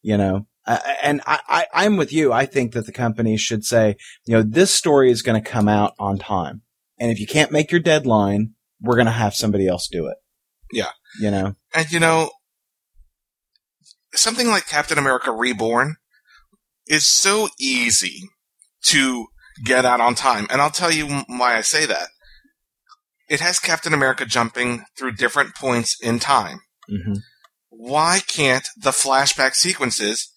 You 0.05 0.19
know, 0.19 0.47
uh, 0.67 0.81
and 1.03 1.23
I, 1.27 1.41
I, 1.49 1.67
I'm 1.73 1.97
with 1.97 2.13
you. 2.13 2.31
I 2.31 2.45
think 2.45 2.73
that 2.73 2.85
the 2.85 2.93
company 2.93 3.39
should 3.39 3.65
say, 3.65 3.97
you 4.27 4.35
know, 4.35 4.43
this 4.43 4.75
story 4.75 5.11
is 5.11 5.23
going 5.23 5.43
to 5.43 5.51
come 5.51 5.67
out 5.67 5.95
on 5.99 6.19
time. 6.19 6.61
And 6.99 7.11
if 7.11 7.19
you 7.19 7.27
can't 7.27 7.51
make 7.51 7.71
your 7.71 7.81
deadline, 7.81 8.53
we're 8.83 8.97
going 8.97 9.07
to 9.07 9.13
have 9.13 9.35
somebody 9.35 9.67
else 9.67 9.89
do 9.91 10.07
it. 10.07 10.17
Yeah. 10.71 10.91
You 11.19 11.31
know, 11.31 11.55
and 11.75 11.91
you 11.91 12.01
know, 12.01 12.33
something 14.15 14.47
like 14.47 14.67
Captain 14.67 14.99
America 14.99 15.33
Reborn 15.33 15.97
is 16.87 17.07
so 17.07 17.49
easy 17.59 18.29
to 18.87 19.29
get 19.65 19.85
out 19.85 20.01
on 20.01 20.15
time, 20.15 20.47
and 20.51 20.61
I'll 20.61 20.71
tell 20.71 20.93
you 20.93 21.07
why 21.29 21.57
I 21.57 21.61
say 21.61 21.87
that. 21.87 22.09
It 23.29 23.41
has 23.41 23.59
Captain 23.59 23.95
America 23.95 24.27
jumping 24.27 24.85
through 24.99 25.13
different 25.13 25.55
points 25.55 25.97
in 26.01 26.19
time. 26.19 26.61
hmm 26.89 27.15
why 27.77 28.21
can't 28.27 28.67
the 28.77 28.91
flashback 28.91 29.55
sequences 29.55 30.31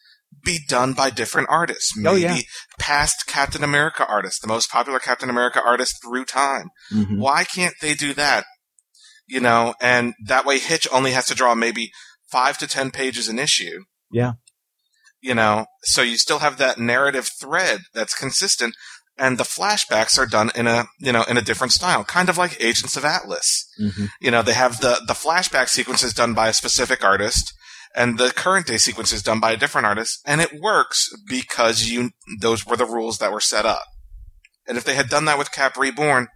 be 0.43 0.59
done 0.67 0.93
by 0.93 1.09
different 1.09 1.47
artists? 1.49 1.95
Maybe 1.97 2.09
Oh, 2.09 2.15
yeah. 2.15 2.37
past 2.79 3.25
Captain 3.27 3.63
America 3.63 4.05
artists, 4.07 4.39
the 4.39 4.47
most 4.47 4.69
popular 4.69 4.99
Captain 4.99 5.29
America 5.29 5.61
artist 5.63 6.01
through 6.03 6.25
time. 6.25 6.69
hmm 6.89 7.19
Why 7.19 7.43
can't 7.43 7.75
they 7.81 7.93
do 7.93 8.13
that? 8.13 8.45
You 9.27 9.39
know, 9.41 9.73
and 9.81 10.13
that 10.25 10.45
way 10.45 10.59
Hitch 10.59 10.87
only 10.91 11.11
has 11.11 11.25
to 11.27 11.35
draw 11.35 11.53
maybe 11.55 11.91
five 12.31 12.57
to 12.59 12.67
ten 12.67 12.91
pages 12.91 13.27
an 13.27 13.39
issue. 13.39 13.83
Yeah. 14.11 14.33
You 15.19 15.33
know, 15.33 15.65
so 15.83 16.01
you 16.01 16.17
still 16.17 16.39
have 16.39 16.57
that 16.57 16.77
narrative 16.77 17.29
thread 17.41 17.81
that's 17.93 18.13
consistent, 18.13 18.75
and 19.17 19.37
the 19.37 19.43
flashbacks 19.43 20.17
are 20.17 20.25
done 20.25 20.51
in 20.55 20.67
a 20.67 20.85
you 20.99 21.11
know 21.11 21.23
in 21.23 21.37
a 21.37 21.41
different 21.41 21.73
style, 21.73 22.03
kind 22.03 22.29
of 22.29 22.37
like 22.37 22.61
Agents 22.61 22.97
of 22.97 23.05
Atlas 23.05 23.67
hmm 23.77 24.05
you 24.19 24.31
know, 24.31 24.41
they 24.41 24.53
have 24.53 24.81
the, 24.81 25.01
the 25.07 25.13
flashback 25.13 25.69
sequences 25.69 26.13
done 26.13 26.33
by 26.33 26.49
a 26.49 26.53
specific 26.53 27.03
artist 27.03 27.53
and 27.95 28.17
the 28.17 28.29
current 28.29 28.67
day 28.67 28.77
sequences 28.77 29.23
done 29.23 29.39
by 29.39 29.51
a 29.51 29.57
different 29.57 29.87
artist. 29.87 30.19
And 30.25 30.41
it 30.41 30.59
works 30.59 31.09
because 31.27 31.89
you, 31.89 32.11
those 32.41 32.65
were 32.65 32.77
the 32.77 32.85
rules 32.85 33.17
that 33.19 33.31
were 33.31 33.39
set 33.39 33.65
up. 33.65 33.85
And 34.67 34.77
if 34.77 34.83
they 34.83 34.95
had 34.95 35.09
done 35.09 35.25
that 35.25 35.37
with 35.37 35.51
Cap 35.51 35.77
Reborn, 35.77 36.27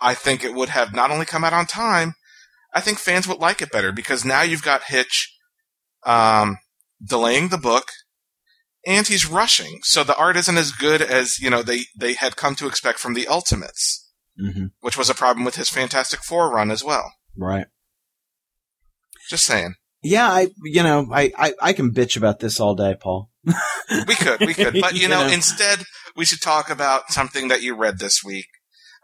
I 0.00 0.14
think 0.14 0.44
it 0.44 0.54
would 0.54 0.68
have 0.70 0.94
not 0.94 1.10
only 1.10 1.24
come 1.24 1.44
out 1.44 1.52
on 1.52 1.66
time, 1.66 2.14
I 2.74 2.80
think 2.80 2.98
fans 2.98 3.26
would 3.26 3.38
like 3.38 3.62
it 3.62 3.72
better 3.72 3.92
because 3.92 4.24
now 4.24 4.42
you've 4.42 4.62
got 4.62 4.84
Hitch, 4.84 5.34
um, 6.04 6.58
delaying 7.04 7.48
the 7.48 7.58
book 7.58 7.86
and 8.86 9.06
he's 9.06 9.28
rushing. 9.28 9.80
So 9.82 10.04
the 10.04 10.16
art 10.16 10.36
isn't 10.36 10.56
as 10.56 10.70
good 10.70 11.02
as, 11.02 11.38
you 11.38 11.50
know, 11.50 11.62
they, 11.62 11.80
they 11.98 12.14
had 12.14 12.36
come 12.36 12.54
to 12.56 12.66
expect 12.68 12.98
from 13.00 13.12
the 13.14 13.26
Ultimates, 13.28 14.08
hmm 14.38 14.66
which 14.80 14.96
was 14.96 15.10
a 15.10 15.14
problem 15.14 15.44
with 15.44 15.56
his 15.56 15.68
Fantastic 15.68 16.20
Four 16.22 16.50
run 16.52 16.70
as 16.70 16.84
well. 16.84 17.12
Right. 17.36 17.66
Just 19.28 19.44
saying. 19.44 19.74
Yeah. 20.02 20.28
I, 20.30 20.48
you 20.64 20.82
know, 20.82 21.08
I, 21.12 21.32
I, 21.36 21.54
I 21.60 21.72
can 21.72 21.92
bitch 21.92 22.16
about 22.16 22.38
this 22.38 22.60
all 22.60 22.74
day, 22.74 22.94
Paul. 22.98 23.30
We 24.06 24.14
could, 24.14 24.40
we 24.40 24.54
could. 24.54 24.74
But, 24.80 24.94
you 24.94 25.02
You 25.02 25.08
know, 25.08 25.26
know. 25.26 25.32
instead, 25.32 25.80
we 26.14 26.24
should 26.24 26.40
talk 26.40 26.70
about 26.70 27.10
something 27.10 27.48
that 27.48 27.62
you 27.62 27.76
read 27.76 27.98
this 27.98 28.22
week. 28.24 28.46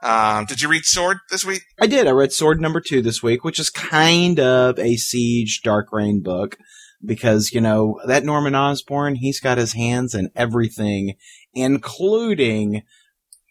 Um, 0.03 0.47
did 0.47 0.61
you 0.61 0.68
read 0.68 0.85
Sword 0.85 1.18
this 1.30 1.45
week? 1.45 1.62
I 1.80 1.87
did. 1.87 2.07
I 2.09 2.11
read 2.11 2.33
Sword 2.33 2.61
number 2.61 2.80
two 2.80 3.03
this 3.03 3.22
week, 3.22 3.45
which 3.45 3.61
is 3.61 3.70
kind 3.70 4.41
of 4.41 4.78
a 4.78 4.97
Siege 4.97 5.61
Dark 5.62 5.93
Reign 5.93 6.22
book 6.22 6.57
because, 7.05 7.53
you 7.53 7.61
know, 7.61 8.00
that 8.07 8.24
Norman 8.24 8.55
Osborn, 8.55 9.16
he's 9.16 9.40
got 9.40 9.59
his 9.59 9.72
hands 9.72 10.14
in 10.14 10.30
everything, 10.34 11.14
including 11.53 12.82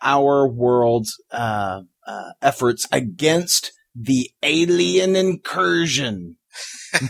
our 0.01 0.47
world's, 0.47 1.21
uh, 1.31 1.81
uh, 2.07 2.31
efforts 2.41 2.87
against 2.91 3.71
the 3.95 4.31
alien 4.43 5.15
incursion. 5.15 6.37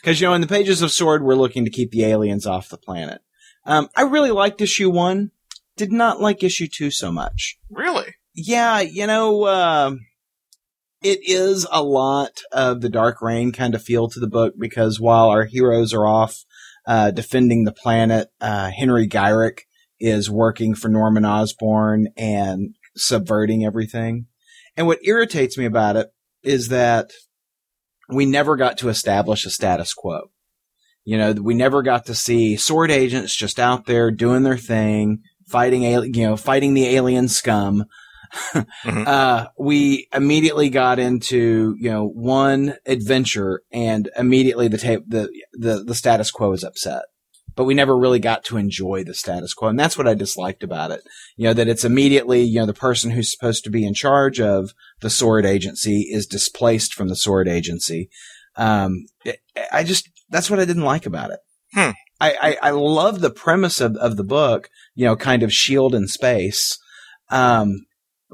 Because, 0.00 0.20
you 0.20 0.26
know, 0.26 0.34
in 0.34 0.42
the 0.42 0.46
pages 0.46 0.82
of 0.82 0.92
Sword, 0.92 1.24
we're 1.24 1.34
looking 1.34 1.64
to 1.64 1.70
keep 1.70 1.90
the 1.90 2.04
aliens 2.04 2.46
off 2.46 2.68
the 2.68 2.76
planet. 2.76 3.22
Um, 3.64 3.88
I 3.96 4.02
really 4.02 4.30
liked 4.30 4.60
issue 4.60 4.90
one. 4.90 5.30
Did 5.76 5.90
not 5.90 6.20
like 6.20 6.42
issue 6.42 6.68
two 6.68 6.90
so 6.90 7.10
much. 7.10 7.58
Really? 7.70 8.14
Yeah, 8.34 8.80
you 8.80 9.06
know, 9.06 9.44
uh, 9.44 9.94
it 11.04 11.20
is 11.22 11.66
a 11.70 11.82
lot 11.82 12.40
of 12.50 12.80
the 12.80 12.88
Dark 12.88 13.20
Reign 13.20 13.52
kind 13.52 13.74
of 13.74 13.82
feel 13.82 14.08
to 14.08 14.18
the 14.18 14.26
book 14.26 14.54
because 14.58 14.98
while 14.98 15.28
our 15.28 15.44
heroes 15.44 15.92
are 15.92 16.06
off 16.06 16.44
uh, 16.86 17.10
defending 17.10 17.64
the 17.64 17.72
planet, 17.72 18.28
uh, 18.40 18.70
Henry 18.70 19.06
Gyrich 19.06 19.60
is 20.00 20.30
working 20.30 20.74
for 20.74 20.88
Norman 20.88 21.26
Osborn 21.26 22.08
and 22.16 22.74
subverting 22.96 23.66
everything. 23.66 24.26
And 24.78 24.86
what 24.86 25.04
irritates 25.04 25.58
me 25.58 25.66
about 25.66 25.96
it 25.96 26.08
is 26.42 26.68
that 26.68 27.12
we 28.08 28.24
never 28.24 28.56
got 28.56 28.78
to 28.78 28.88
establish 28.88 29.44
a 29.44 29.50
status 29.50 29.92
quo. 29.92 30.30
You 31.04 31.18
know, 31.18 31.32
we 31.32 31.52
never 31.52 31.82
got 31.82 32.06
to 32.06 32.14
see 32.14 32.56
sword 32.56 32.90
agents 32.90 33.36
just 33.36 33.60
out 33.60 33.84
there 33.84 34.10
doing 34.10 34.42
their 34.42 34.56
thing, 34.56 35.18
fighting, 35.46 35.82
you 35.82 36.26
know, 36.26 36.36
fighting 36.36 36.72
the 36.72 36.86
alien 36.96 37.28
scum. 37.28 37.84
Mhm. 38.34 38.66
uh, 39.06 39.48
we 39.58 40.08
immediately 40.14 40.68
got 40.70 40.98
into, 40.98 41.74
you 41.78 41.90
know, 41.90 42.06
one 42.06 42.74
adventure 42.86 43.62
and 43.72 44.10
immediately 44.16 44.68
the 44.68 44.78
tape, 44.78 45.02
the, 45.06 45.28
the, 45.52 45.84
the 45.84 45.94
status 45.94 46.30
quo 46.30 46.52
is 46.52 46.64
upset. 46.64 47.02
But 47.56 47.64
we 47.64 47.74
never 47.74 47.96
really 47.96 48.18
got 48.18 48.42
to 48.46 48.56
enjoy 48.56 49.04
the 49.04 49.14
status 49.14 49.54
quo. 49.54 49.68
And 49.68 49.78
that's 49.78 49.96
what 49.96 50.08
I 50.08 50.14
disliked 50.14 50.64
about 50.64 50.90
it. 50.90 51.02
You 51.36 51.44
know, 51.48 51.54
that 51.54 51.68
it's 51.68 51.84
immediately, 51.84 52.42
you 52.42 52.58
know, 52.58 52.66
the 52.66 52.74
person 52.74 53.12
who's 53.12 53.30
supposed 53.30 53.62
to 53.64 53.70
be 53.70 53.86
in 53.86 53.94
charge 53.94 54.40
of 54.40 54.72
the 55.00 55.10
sword 55.10 55.46
agency 55.46 56.08
is 56.10 56.26
displaced 56.26 56.94
from 56.94 57.08
the 57.08 57.14
sword 57.16 57.46
agency. 57.46 58.08
Um, 58.56 59.06
it- 59.24 59.38
I 59.72 59.84
just, 59.84 60.08
that's 60.30 60.50
what 60.50 60.58
I 60.58 60.64
didn't 60.64 60.82
like 60.82 61.06
about 61.06 61.30
it. 61.30 61.38
Hmm. 61.74 61.90
I, 62.20 62.56
I, 62.62 62.68
I 62.68 62.70
love 62.70 63.20
the 63.20 63.30
premise 63.30 63.80
of, 63.80 63.96
of 63.96 64.16
the 64.16 64.24
book, 64.24 64.68
you 64.96 65.04
know, 65.04 65.14
kind 65.14 65.42
of 65.44 65.52
shield 65.52 65.94
in 65.94 66.08
space. 66.08 66.76
Um, 67.30 67.86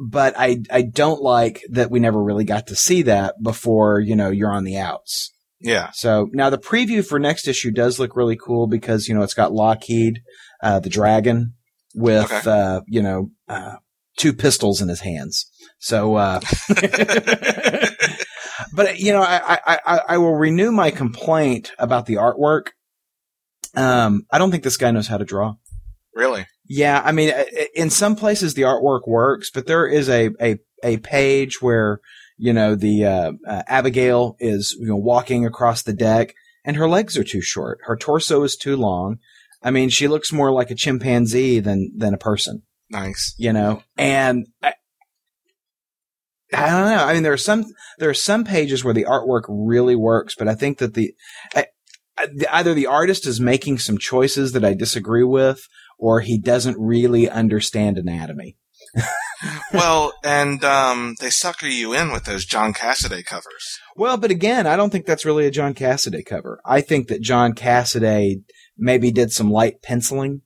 but 0.02 0.34
I, 0.38 0.62
I 0.70 0.80
don't 0.82 1.20
like 1.20 1.62
that 1.70 1.90
we 1.90 2.00
never 2.00 2.22
really 2.22 2.44
got 2.44 2.68
to 2.68 2.76
see 2.76 3.02
that 3.02 3.34
before, 3.42 4.00
you 4.00 4.16
know, 4.16 4.30
you're 4.30 4.50
on 4.50 4.64
the 4.64 4.78
outs. 4.78 5.30
Yeah. 5.60 5.90
So 5.92 6.26
now 6.32 6.48
the 6.48 6.56
preview 6.58 7.06
for 7.06 7.18
next 7.18 7.46
issue 7.46 7.70
does 7.70 7.98
look 7.98 8.16
really 8.16 8.36
cool 8.36 8.66
because, 8.66 9.08
you 9.08 9.14
know, 9.14 9.20
it's 9.20 9.34
got 9.34 9.52
Lockheed, 9.52 10.22
uh, 10.62 10.80
the 10.80 10.88
dragon 10.88 11.52
with, 11.94 12.24
Okay. 12.32 12.50
uh, 12.50 12.80
you 12.86 13.02
know, 13.02 13.30
uh, 13.46 13.76
two 14.16 14.32
pistols 14.32 14.80
in 14.80 14.88
his 14.88 15.00
hands. 15.00 15.50
So, 15.78 16.14
uh, 16.14 16.40
but 18.72 18.98
you 18.98 19.12
know, 19.12 19.22
I, 19.22 19.58
I, 19.66 19.78
I, 19.86 20.00
I 20.08 20.18
will 20.18 20.34
renew 20.34 20.72
my 20.72 20.90
complaint 20.90 21.72
about 21.78 22.06
the 22.06 22.14
artwork. 22.14 22.68
Um, 23.76 24.24
I 24.30 24.38
don't 24.38 24.50
think 24.50 24.64
this 24.64 24.76
guy 24.76 24.90
knows 24.90 25.08
how 25.08 25.18
to 25.18 25.24
draw. 25.24 25.56
Really? 26.14 26.46
Yeah, 26.72 27.02
I 27.04 27.10
mean, 27.10 27.32
in 27.74 27.90
some 27.90 28.14
places 28.14 28.54
the 28.54 28.62
artwork 28.62 29.08
works, 29.08 29.50
but 29.50 29.66
there 29.66 29.88
is 29.88 30.08
a 30.08 30.30
a, 30.40 30.58
a 30.84 30.98
page 30.98 31.60
where 31.60 31.98
you 32.38 32.52
know 32.52 32.76
the 32.76 33.04
uh, 33.04 33.32
uh, 33.44 33.62
Abigail 33.66 34.36
is 34.38 34.76
you 34.78 34.86
know 34.86 34.96
walking 34.96 35.44
across 35.44 35.82
the 35.82 35.92
deck, 35.92 36.32
and 36.64 36.76
her 36.76 36.88
legs 36.88 37.18
are 37.18 37.24
too 37.24 37.40
short. 37.42 37.80
Her 37.86 37.96
torso 37.96 38.44
is 38.44 38.54
too 38.54 38.76
long. 38.76 39.16
I 39.64 39.72
mean, 39.72 39.88
she 39.88 40.06
looks 40.06 40.32
more 40.32 40.52
like 40.52 40.70
a 40.70 40.76
chimpanzee 40.76 41.58
than 41.58 41.90
than 41.96 42.14
a 42.14 42.18
person. 42.18 42.62
Nice. 42.88 43.34
You 43.36 43.52
know, 43.52 43.82
and 43.98 44.46
I, 44.62 44.74
I 46.52 46.70
don't 46.70 46.84
know. 46.84 47.04
I 47.04 47.14
mean, 47.14 47.24
there 47.24 47.32
are 47.32 47.36
some 47.36 47.64
there 47.98 48.10
are 48.10 48.14
some 48.14 48.44
pages 48.44 48.84
where 48.84 48.94
the 48.94 49.06
artwork 49.06 49.42
really 49.48 49.96
works, 49.96 50.36
but 50.38 50.46
I 50.46 50.54
think 50.54 50.78
that 50.78 50.94
the 50.94 51.14
I, 51.56 51.66
I- 52.16 52.28
either 52.52 52.74
the 52.74 52.86
artist 52.86 53.26
is 53.26 53.40
making 53.40 53.78
some 53.78 53.98
choices 53.98 54.52
that 54.52 54.64
I 54.64 54.74
disagree 54.74 55.24
with, 55.24 55.66
or 56.00 56.20
he 56.20 56.38
doesn't 56.38 56.76
really 56.78 57.28
understand 57.28 57.98
anatomy. 57.98 58.56
well, 59.72 60.12
and 60.24 60.64
um, 60.64 61.14
they 61.20 61.30
sucker 61.30 61.66
you 61.66 61.92
in 61.92 62.10
with 62.12 62.24
those 62.24 62.44
John 62.44 62.72
Cassaday 62.72 63.24
covers. 63.24 63.78
Well, 63.96 64.16
but 64.16 64.30
again, 64.30 64.66
I 64.66 64.76
don't 64.76 64.90
think 64.90 65.06
that's 65.06 65.24
really 65.24 65.46
a 65.46 65.50
John 65.50 65.74
Cassaday 65.74 66.24
cover. 66.24 66.60
I 66.64 66.80
think 66.80 67.08
that 67.08 67.22
John 67.22 67.52
Cassaday 67.54 68.42
maybe 68.76 69.10
did 69.12 69.30
some 69.32 69.50
light 69.50 69.82
penciling, 69.82 70.42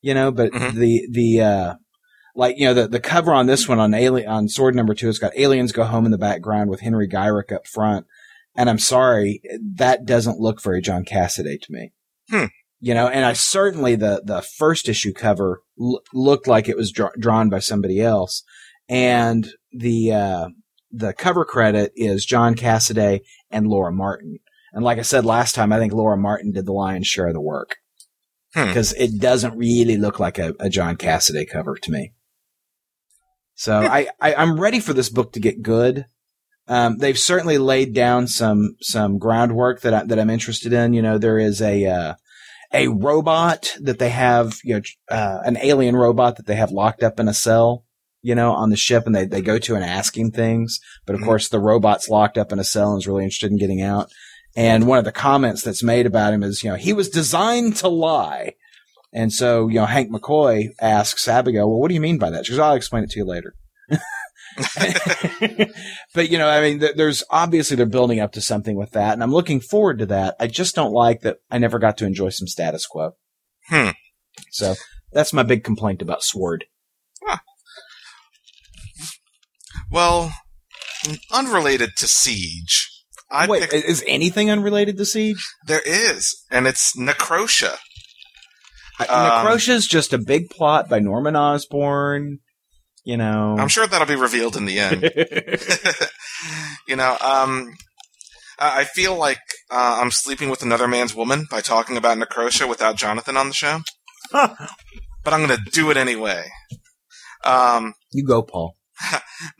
you 0.00 0.14
know, 0.14 0.30
but 0.30 0.52
Mhm. 0.52 0.72
the, 0.74 1.06
the, 1.10 1.40
uh, 1.42 1.74
like, 2.34 2.56
you 2.58 2.66
know, 2.66 2.74
the, 2.74 2.88
the 2.88 3.00
cover 3.00 3.32
on 3.32 3.46
this 3.46 3.68
one 3.68 3.78
on 3.80 3.94
alien, 3.94 4.28
on 4.28 4.48
sword 4.48 4.74
number 4.74 4.94
two, 4.94 5.08
it's 5.08 5.18
got 5.18 5.36
aliens 5.38 5.72
go 5.72 5.84
home 5.84 6.04
in 6.04 6.10
the 6.12 6.18
background 6.18 6.70
with 6.70 6.80
Henry 6.80 7.08
Gyrich 7.08 7.52
up 7.52 7.66
front. 7.66 8.06
And 8.56 8.68
I'm 8.68 8.78
sorry, 8.78 9.40
that 9.76 10.04
doesn't 10.04 10.38
look 10.40 10.62
very 10.62 10.80
John 10.80 11.04
Cassaday 11.04 11.60
to 11.60 11.72
me. 11.72 11.92
Hmm. 12.30 12.44
You 12.80 12.94
know, 12.94 13.08
and 13.08 13.24
I 13.26 13.34
certainly 13.34 13.94
the, 13.94 14.22
the 14.24 14.40
first 14.40 14.88
issue 14.88 15.12
cover 15.12 15.62
l- 15.78 16.00
looked 16.14 16.46
like 16.46 16.68
it 16.68 16.76
was 16.76 16.90
dra- 16.90 17.12
drawn 17.18 17.50
by 17.50 17.58
somebody 17.58 18.00
else. 18.00 18.42
And 18.88 19.46
the, 19.70 20.12
uh, 20.12 20.48
the 20.90 21.12
cover 21.12 21.44
credit 21.44 21.92
is 21.94 22.24
John 22.24 22.54
Cassaday 22.54 23.20
and 23.50 23.66
Laura 23.66 23.92
Martin. 23.92 24.38
And 24.72 24.82
like 24.82 24.98
I 24.98 25.02
said 25.02 25.24
last 25.24 25.54
time, 25.54 25.72
I 25.72 25.78
think 25.78 25.92
Laura 25.92 26.16
Martin 26.16 26.52
did 26.52 26.64
the 26.64 26.72
lion's 26.72 27.06
share 27.06 27.26
of 27.28 27.34
the 27.34 27.40
work 27.40 27.76
Hmm. 28.54 28.66
because 28.66 28.92
it 28.94 29.20
doesn't 29.20 29.56
really 29.56 29.96
look 29.96 30.18
like 30.18 30.38
a, 30.38 30.54
a 30.58 30.68
John 30.68 30.96
Cassaday 30.96 31.48
cover 31.48 31.76
to 31.76 31.90
me. 31.92 32.14
So 33.54 33.78
I, 33.78 34.08
I, 34.20 34.34
I'm 34.34 34.58
ready 34.58 34.80
for 34.80 34.92
this 34.92 35.08
book 35.08 35.32
to 35.34 35.40
get 35.40 35.62
good. 35.62 36.06
Um, 36.66 36.98
they've 36.98 37.18
certainly 37.18 37.58
laid 37.58 37.94
down 37.94 38.26
some, 38.26 38.76
some 38.80 39.18
groundwork 39.18 39.82
that 39.82 39.92
I, 39.94 40.04
that 40.04 40.18
I'm 40.18 40.30
interested 40.30 40.72
in. 40.72 40.94
You 40.94 41.02
know, 41.02 41.18
there 41.18 41.38
is 41.38 41.60
a, 41.60 41.84
uh, 41.86 42.14
a 42.72 42.88
robot 42.88 43.76
that 43.80 43.98
they 43.98 44.10
have, 44.10 44.58
you 44.64 44.74
know, 44.76 44.82
uh, 45.10 45.40
an 45.44 45.56
alien 45.60 45.96
robot 45.96 46.36
that 46.36 46.46
they 46.46 46.54
have 46.56 46.70
locked 46.70 47.02
up 47.02 47.18
in 47.18 47.28
a 47.28 47.34
cell, 47.34 47.84
you 48.22 48.34
know, 48.34 48.52
on 48.52 48.70
the 48.70 48.76
ship 48.76 49.04
and 49.06 49.14
they, 49.14 49.24
they 49.26 49.42
go 49.42 49.58
to 49.58 49.74
and 49.74 49.84
ask 49.84 50.16
him 50.16 50.30
things. 50.30 50.78
But 51.06 51.14
of 51.14 51.20
Mhm. 51.20 51.24
course, 51.24 51.48
the 51.48 51.58
robot's 51.58 52.08
locked 52.08 52.38
up 52.38 52.52
in 52.52 52.58
a 52.58 52.64
cell 52.64 52.92
and 52.92 52.98
is 53.00 53.06
really 53.06 53.24
interested 53.24 53.50
in 53.50 53.58
getting 53.58 53.82
out. 53.82 54.10
And 54.56 54.86
one 54.86 54.98
of 54.98 55.04
the 55.04 55.12
comments 55.12 55.62
that's 55.62 55.82
made 55.82 56.06
about 56.06 56.32
him 56.32 56.42
is, 56.42 56.62
you 56.62 56.70
know, 56.70 56.76
he 56.76 56.92
was 56.92 57.08
designed 57.08 57.76
to 57.76 57.88
lie. 57.88 58.54
And 59.12 59.32
so, 59.32 59.68
you 59.68 59.74
know, 59.76 59.86
Hank 59.86 60.10
McCoy 60.12 60.68
asks 60.80 61.26
Abigail, 61.28 61.68
well, 61.68 61.80
what 61.80 61.88
do 61.88 61.94
you 61.94 62.00
mean 62.00 62.18
by 62.18 62.30
that? 62.30 62.46
She 62.46 62.52
goes, 62.52 62.60
I'll 62.60 62.74
explain 62.74 63.02
it 63.04 63.10
to 63.10 63.18
you 63.18 63.24
later. 63.24 63.54
but, 66.14 66.30
you 66.30 66.38
know, 66.38 66.48
I 66.48 66.60
mean, 66.60 66.78
there's 66.96 67.22
obviously 67.30 67.76
they're 67.76 67.86
building 67.86 68.20
up 68.20 68.32
to 68.32 68.40
something 68.40 68.76
with 68.76 68.90
that. 68.92 69.12
And 69.14 69.22
I'm 69.22 69.32
looking 69.32 69.60
forward 69.60 69.98
to 69.98 70.06
that. 70.06 70.36
I 70.40 70.46
just 70.46 70.74
don't 70.74 70.92
like 70.92 71.20
that 71.22 71.38
I 71.50 71.58
never 71.58 71.78
got 71.78 71.96
to 71.98 72.06
enjoy 72.06 72.30
some 72.30 72.46
status 72.46 72.86
quo. 72.86 73.12
Hmm. 73.68 73.90
So 74.50 74.74
that's 75.12 75.32
my 75.32 75.42
big 75.42 75.64
complaint 75.64 76.02
about 76.02 76.22
Sword. 76.22 76.64
Well, 79.90 80.32
unrelated 81.32 81.90
to 81.96 82.06
Siege, 82.06 82.88
I 83.30 83.48
Wait, 83.48 83.62
picked, 83.70 83.74
is 83.74 84.04
anything 84.06 84.50
unrelated 84.50 84.96
to 84.98 85.04
Siege? 85.04 85.44
there 85.66 85.82
is, 85.84 86.44
and 86.50 86.66
it's 86.66 86.96
Necrosha. 86.96 87.78
Um, 89.00 89.06
Um, 89.08 89.46
Necrosha's 89.46 89.86
just 89.86 90.12
a 90.12 90.18
big 90.18 90.50
plot 90.50 90.88
by 90.88 91.00
Norman 91.00 91.34
Osborn. 91.34 92.38
You 93.10 93.16
know, 93.16 93.56
I'm 93.58 93.66
sure 93.66 93.88
that'll 93.88 94.06
be 94.06 94.14
revealed 94.14 94.56
in 94.56 94.66
the 94.66 94.78
end. 94.78 95.02
you 96.86 96.94
know, 96.94 97.16
um, 97.20 97.74
I 98.56 98.82
I 98.82 98.84
feel 98.84 99.16
like 99.16 99.40
uh, 99.68 99.98
I'm 100.00 100.12
sleeping 100.12 100.48
with 100.48 100.62
another 100.62 100.86
man's 100.86 101.12
woman 101.12 101.46
by 101.50 101.60
talking 101.60 101.96
about 101.96 102.18
Necrosha 102.18 102.68
without 102.68 102.94
Jonathan 102.94 103.36
on 103.36 103.48
the 103.48 103.54
show, 103.54 103.80
but 104.32 104.54
I'm 105.26 105.44
going 105.44 105.58
to 105.58 105.70
do 105.72 105.90
it 105.90 105.96
anyway. 105.96 106.44
Um, 107.44 107.94
you 108.12 108.24
go, 108.24 108.42
Paul. 108.42 108.76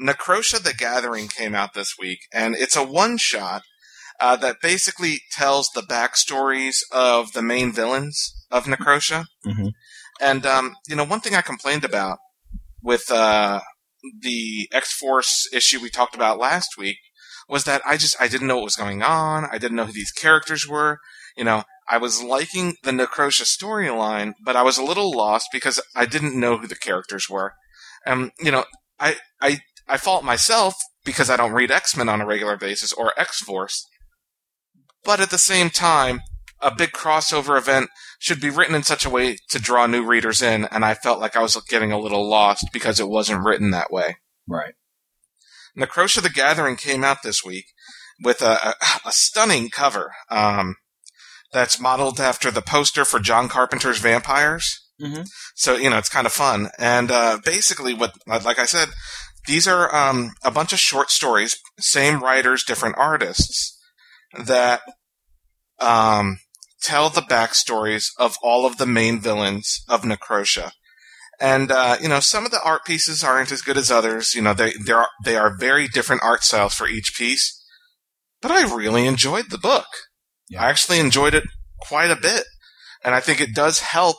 Necrosha 0.00 0.62
the 0.62 0.72
Gathering 0.72 1.26
came 1.26 1.56
out 1.56 1.74
this 1.74 1.96
week, 1.98 2.20
and 2.32 2.54
it's 2.54 2.76
a 2.76 2.84
one 2.84 3.16
shot 3.18 3.62
uh, 4.20 4.36
that 4.36 4.60
basically 4.62 5.22
tells 5.32 5.70
the 5.74 5.82
backstories 5.82 6.76
of 6.92 7.32
the 7.32 7.42
main 7.42 7.72
villains 7.72 8.32
of 8.48 8.66
Necrosha. 8.66 9.24
Mhm. 9.44 9.72
And, 10.20 10.46
um, 10.46 10.76
you 10.86 10.94
know, 10.94 11.04
one 11.04 11.20
thing 11.20 11.34
I 11.34 11.40
complained 11.40 11.82
about 11.82 12.18
with 12.82 13.10
uh, 13.10 13.60
the 14.20 14.68
X 14.72 14.92
Force 14.92 15.48
issue 15.52 15.80
we 15.80 15.90
talked 15.90 16.14
about 16.14 16.38
last 16.38 16.70
week 16.78 16.98
was 17.48 17.64
that 17.64 17.82
I 17.84 17.96
just 17.96 18.16
I 18.20 18.28
didn't 18.28 18.46
know 18.46 18.56
what 18.56 18.64
was 18.64 18.76
going 18.76 19.02
on. 19.02 19.44
I 19.50 19.58
didn't 19.58 19.76
know 19.76 19.86
who 19.86 19.92
these 19.92 20.12
characters 20.12 20.66
were. 20.68 20.98
You 21.36 21.44
know, 21.44 21.64
I 21.88 21.98
was 21.98 22.22
liking 22.22 22.74
the 22.82 22.92
Necrosha 22.92 23.42
storyline, 23.42 24.32
but 24.44 24.56
I 24.56 24.62
was 24.62 24.78
a 24.78 24.84
little 24.84 25.10
lost 25.10 25.48
because 25.52 25.80
I 25.94 26.06
didn't 26.06 26.38
know 26.38 26.58
who 26.58 26.66
the 26.66 26.76
characters 26.76 27.28
were. 27.28 27.54
And 28.06 28.30
you 28.40 28.50
know, 28.50 28.64
I 28.98 29.16
I 29.40 29.60
I 29.88 29.96
fault 29.96 30.24
myself 30.24 30.74
because 31.04 31.28
I 31.28 31.36
don't 31.36 31.52
read 31.52 31.70
X 31.70 31.96
Men 31.96 32.08
on 32.08 32.20
a 32.20 32.26
regular 32.26 32.56
basis 32.56 32.92
or 32.92 33.18
X 33.18 33.40
Force. 33.40 33.86
But 35.04 35.20
at 35.20 35.30
the 35.30 35.38
same 35.38 35.70
time, 35.70 36.20
a 36.62 36.74
big 36.74 36.92
crossover 36.92 37.56
event 37.56 37.90
should 38.18 38.40
be 38.40 38.50
written 38.50 38.74
in 38.74 38.82
such 38.82 39.04
a 39.04 39.10
way 39.10 39.38
to 39.48 39.58
draw 39.58 39.86
new 39.86 40.04
readers 40.06 40.42
in, 40.42 40.66
and 40.66 40.84
I 40.84 40.94
felt 40.94 41.20
like 41.20 41.36
I 41.36 41.42
was 41.42 41.56
getting 41.68 41.92
a 41.92 41.98
little 41.98 42.28
lost 42.28 42.66
because 42.72 43.00
it 43.00 43.08
wasn't 43.08 43.44
written 43.44 43.70
that 43.70 43.92
way. 43.92 44.16
Right. 44.46 44.74
Necrosha 45.78 46.22
the 46.22 46.30
Gathering 46.30 46.76
came 46.76 47.04
out 47.04 47.18
this 47.22 47.44
week 47.44 47.66
with 48.22 48.42
a, 48.42 48.58
a, 48.68 48.74
a 49.06 49.12
stunning 49.12 49.70
cover 49.70 50.12
um, 50.30 50.76
that's 51.52 51.80
modeled 51.80 52.20
after 52.20 52.50
the 52.50 52.62
poster 52.62 53.04
for 53.04 53.18
John 53.18 53.48
Carpenter's 53.48 53.98
Vampires. 53.98 54.86
Mhm. 55.00 55.26
So 55.54 55.76
you 55.76 55.88
know 55.88 55.96
it's 55.96 56.10
kind 56.10 56.26
of 56.26 56.32
fun, 56.32 56.68
and 56.78 57.10
uh, 57.10 57.38
basically, 57.42 57.94
what 57.94 58.12
like 58.26 58.58
I 58.58 58.66
said, 58.66 58.90
these 59.46 59.66
are 59.66 59.94
um, 59.94 60.32
a 60.44 60.50
bunch 60.50 60.74
of 60.74 60.78
short 60.78 61.10
stories, 61.10 61.56
same 61.78 62.20
writers, 62.22 62.64
different 62.64 62.96
artists 62.98 63.78
that 64.38 64.82
um, 65.78 66.38
tell 66.82 67.10
the 67.10 67.22
backstories 67.22 68.08
of 68.18 68.36
all 68.42 68.66
of 68.66 68.78
the 68.78 68.86
main 68.86 69.20
villains 69.20 69.84
of 69.88 70.02
Necrosha. 70.02 70.72
And 71.40 71.72
uh, 71.72 71.96
you 72.00 72.08
know, 72.08 72.20
some 72.20 72.44
of 72.44 72.50
the 72.50 72.62
art 72.62 72.84
pieces 72.84 73.24
aren't 73.24 73.52
as 73.52 73.62
good 73.62 73.78
as 73.78 73.90
others. 73.90 74.34
You 74.34 74.42
know, 74.42 74.52
they 74.52 74.74
they 74.84 74.92
are 74.92 75.08
they 75.24 75.36
are 75.36 75.56
very 75.56 75.88
different 75.88 76.22
art 76.22 76.44
styles 76.44 76.74
for 76.74 76.86
each 76.86 77.16
piece. 77.16 77.56
But 78.42 78.50
I 78.50 78.62
really 78.74 79.06
enjoyed 79.06 79.50
the 79.50 79.58
book. 79.58 79.86
Yeah. 80.48 80.62
I 80.62 80.70
actually 80.70 80.98
enjoyed 80.98 81.34
it 81.34 81.44
quite 81.80 82.10
a 82.10 82.16
bit, 82.16 82.44
and 83.04 83.14
I 83.14 83.20
think 83.20 83.40
it 83.40 83.54
does 83.54 83.80
help 83.80 84.16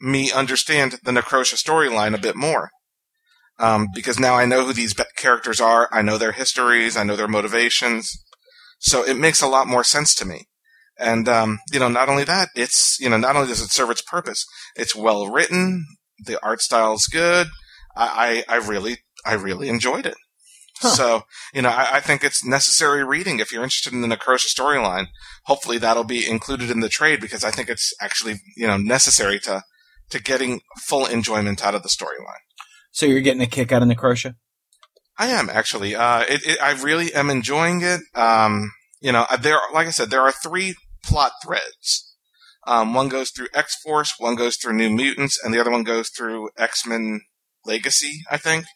me 0.00 0.30
understand 0.32 0.98
the 1.02 1.12
Necrosha 1.12 1.54
storyline 1.54 2.14
a 2.14 2.20
bit 2.20 2.36
more. 2.36 2.70
Um, 3.58 3.88
because 3.94 4.18
now 4.18 4.34
I 4.34 4.46
know 4.46 4.64
who 4.64 4.72
these 4.72 4.94
characters 5.16 5.60
are. 5.60 5.88
I 5.92 6.00
know 6.00 6.16
their 6.16 6.32
histories. 6.32 6.96
I 6.96 7.04
know 7.04 7.16
their 7.16 7.28
motivations. 7.28 8.10
So 8.78 9.04
it 9.04 9.18
makes 9.18 9.42
a 9.42 9.46
lot 9.46 9.66
more 9.66 9.84
sense 9.84 10.14
to 10.16 10.24
me. 10.24 10.46
And 11.00 11.28
um, 11.28 11.58
you 11.72 11.80
know, 11.80 11.88
not 11.88 12.08
only 12.08 12.24
that, 12.24 12.50
it's 12.54 12.98
you 13.00 13.08
know, 13.08 13.16
not 13.16 13.34
only 13.34 13.48
does 13.48 13.62
it 13.62 13.70
serve 13.70 13.90
its 13.90 14.02
purpose, 14.02 14.44
it's 14.76 14.94
well 14.94 15.28
written. 15.28 15.86
The 16.24 16.38
art 16.44 16.60
style 16.60 16.94
is 16.94 17.06
good. 17.06 17.46
I, 17.96 18.44
I, 18.48 18.56
I 18.56 18.66
really, 18.68 18.98
I 19.24 19.34
really 19.34 19.68
enjoyed 19.68 20.04
it. 20.06 20.16
Huh. 20.76 20.90
So 20.90 21.22
you 21.54 21.62
know, 21.62 21.70
I, 21.70 21.96
I 21.96 22.00
think 22.00 22.22
it's 22.22 22.44
necessary 22.44 23.02
reading 23.02 23.40
if 23.40 23.50
you're 23.50 23.62
interested 23.62 23.92
in 23.92 24.02
the 24.02 24.08
Necrosha 24.08 24.46
storyline. 24.46 25.06
Hopefully, 25.44 25.78
that'll 25.78 26.04
be 26.04 26.28
included 26.28 26.70
in 26.70 26.80
the 26.80 26.88
trade 26.88 27.20
because 27.20 27.44
I 27.44 27.50
think 27.50 27.68
it's 27.68 27.92
actually 28.00 28.36
you 28.56 28.66
know 28.66 28.76
necessary 28.76 29.40
to 29.40 29.62
to 30.10 30.22
getting 30.22 30.60
full 30.82 31.06
enjoyment 31.06 31.64
out 31.64 31.74
of 31.74 31.82
the 31.82 31.88
storyline. 31.88 32.44
So 32.92 33.06
you're 33.06 33.20
getting 33.20 33.42
a 33.42 33.46
kick 33.46 33.72
out 33.72 33.82
of 33.82 33.88
Necrosha? 33.88 34.34
I 35.18 35.28
am 35.28 35.48
actually. 35.50 35.94
Uh, 35.94 36.24
it, 36.28 36.46
it, 36.46 36.62
I 36.62 36.72
really 36.82 37.14
am 37.14 37.30
enjoying 37.30 37.82
it. 37.82 38.00
Um, 38.14 38.72
you 39.00 39.12
know, 39.12 39.26
there, 39.40 39.58
like 39.72 39.86
I 39.86 39.90
said, 39.90 40.10
there 40.10 40.22
are 40.22 40.32
three 40.32 40.74
plot 41.02 41.32
threads. 41.44 42.06
Um, 42.66 42.92
one 42.94 43.08
goes 43.08 43.30
through 43.30 43.48
X 43.54 43.74
Force, 43.82 44.14
one 44.18 44.34
goes 44.36 44.56
through 44.56 44.74
New 44.74 44.90
Mutants, 44.90 45.42
and 45.42 45.52
the 45.54 45.60
other 45.60 45.70
one 45.70 45.82
goes 45.84 46.10
through 46.10 46.50
X 46.58 46.86
Men 46.86 47.22
Legacy. 47.64 48.20
I 48.30 48.36
think. 48.36 48.66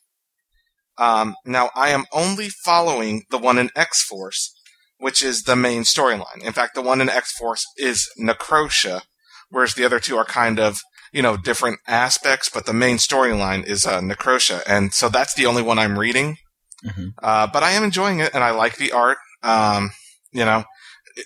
Um, 0.97 1.35
now, 1.45 1.71
I 1.75 1.89
am 1.91 2.05
only 2.13 2.49
following 2.49 3.25
the 3.31 3.39
one 3.39 3.59
in 3.59 3.71
X 3.77 4.03
Force, 4.03 4.55
which 4.99 5.23
is 5.23 5.43
the 5.43 5.57
main 5.57 5.83
storyline. 5.83 6.43
In 6.43 6.53
fact, 6.53 6.75
the 6.75 6.83
one 6.83 7.01
in 7.01 7.09
X 7.09 7.33
Force 7.37 7.65
is 7.77 8.09
Necrosha, 8.19 9.03
whereas 9.51 9.75
the 9.75 9.85
other 9.85 9.99
two 10.01 10.17
are 10.17 10.25
kind 10.25 10.59
of 10.59 10.81
you 11.13 11.23
know 11.23 11.37
different 11.37 11.79
aspects, 11.87 12.49
but 12.49 12.67
the 12.67 12.73
main 12.73 12.97
storyline 12.97 13.65
is 13.67 13.87
uh, 13.87 14.01
Necrosha, 14.01 14.63
and 14.67 14.93
so 14.95 15.09
that's 15.09 15.35
the 15.35 15.47
only 15.47 15.63
one 15.63 15.79
I'm 15.79 15.99
reading. 15.99 16.37
Mhm. 16.85 17.15
Uh, 17.23 17.47
but 17.47 17.63
I 17.63 17.73
am 17.73 17.85
enjoying 17.85 18.21
it, 18.21 18.35
and 18.35 18.45
I 18.45 18.51
like 18.51 18.77
the 18.77 18.93
art. 18.93 19.19
Um, 19.43 19.91
you 20.33 20.45
know, 20.45 20.65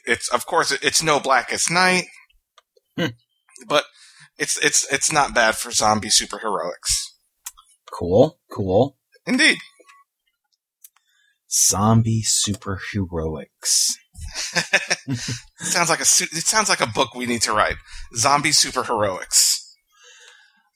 it's 0.06 0.28
of 0.28 0.46
course 0.46 0.70
it's 0.72 1.02
no 1.02 1.20
Blackest 1.20 1.70
Night, 1.70 2.04
Hmm. 2.96 3.06
but 3.68 3.84
it's 4.38 4.62
it's 4.64 4.90
it's 4.92 5.12
not 5.12 5.34
bad 5.34 5.56
for 5.56 5.70
zombie 5.70 6.08
superheroics. 6.08 7.04
Cool, 7.92 8.38
cool. 8.50 8.96
Indeed, 9.26 9.58
Zombie 11.50 12.22
superheroics. 12.22 13.92
sounds 15.58 15.88
like 15.88 16.00
a 16.00 16.04
su- 16.04 16.26
it 16.32 16.46
sounds 16.46 16.68
like 16.68 16.80
a 16.80 16.86
book 16.86 17.14
we 17.14 17.26
need 17.26 17.42
to 17.42 17.52
write. 17.52 17.76
Zombie 18.16 18.50
superheroics. 18.50 19.56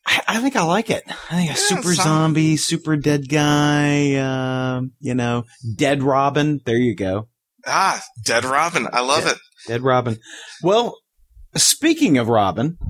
I, 0.06 0.20
I 0.26 0.40
think 0.40 0.56
I 0.56 0.62
like 0.64 0.90
it. 0.90 1.04
I 1.30 1.36
think 1.36 1.50
a 1.50 1.52
Yeah, 1.52 1.54
super 1.54 1.94
some- 1.94 2.04
zombie, 2.04 2.56
super 2.56 2.96
dead 2.96 3.28
guy, 3.28 4.14
um, 4.16 4.92
you 5.00 5.14
know, 5.14 5.44
dead 5.76 6.02
Robin. 6.02 6.60
There 6.64 6.76
you 6.76 6.96
go. 6.96 7.28
Ah, 7.66 8.02
Dead 8.24 8.44
Robin. 8.44 8.86
I 8.92 9.00
love 9.00 9.26
it. 9.26 9.38
Dead 9.66 9.82
Robin. 9.82 10.18
Well, 10.62 10.96
speaking 11.56 12.18
of 12.18 12.28
Robin. 12.28 12.78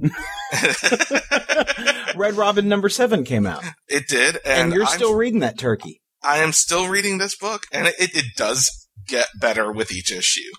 Red 2.16 2.34
Robin 2.34 2.68
number 2.68 2.88
seven 2.88 3.24
came 3.24 3.46
out. 3.46 3.62
it 3.88 4.06
did, 4.08 4.36
And, 4.44 4.64
and, 4.64 4.72
you're 4.72 4.84
I'm- 4.84 4.96
still 4.96 5.14
reading 5.14 5.40
that 5.40 5.58
turkey. 5.58 6.00
I 6.24 6.38
am 6.38 6.52
still 6.52 6.86
reading 6.88 7.18
this 7.18 7.36
book, 7.36 7.62
and 7.72 7.88
it, 7.88 7.94
it 7.98 8.24
does 8.36 8.70
get 9.08 9.26
better 9.40 9.72
with 9.72 9.90
each 9.90 10.12
issue. 10.12 10.52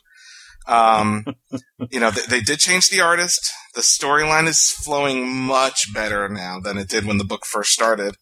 Um, 0.68 1.24
you 1.90 2.02
know, 2.02 2.12
they, 2.12 2.22
they 2.28 2.42
did 2.42 2.60
change 2.60 2.90
the 2.90 3.00
artist. 3.00 3.40
The 3.74 3.82
storyline 3.82 4.48
is 4.48 4.60
flowing 4.84 5.34
much 5.34 5.94
better 5.94 6.28
now 6.28 6.60
than 6.60 6.78
it 6.78 6.90
did 6.90 7.06
when 7.06 7.18
the 7.18 7.24
book 7.24 7.46
first 7.46 7.72
started. 7.72 8.16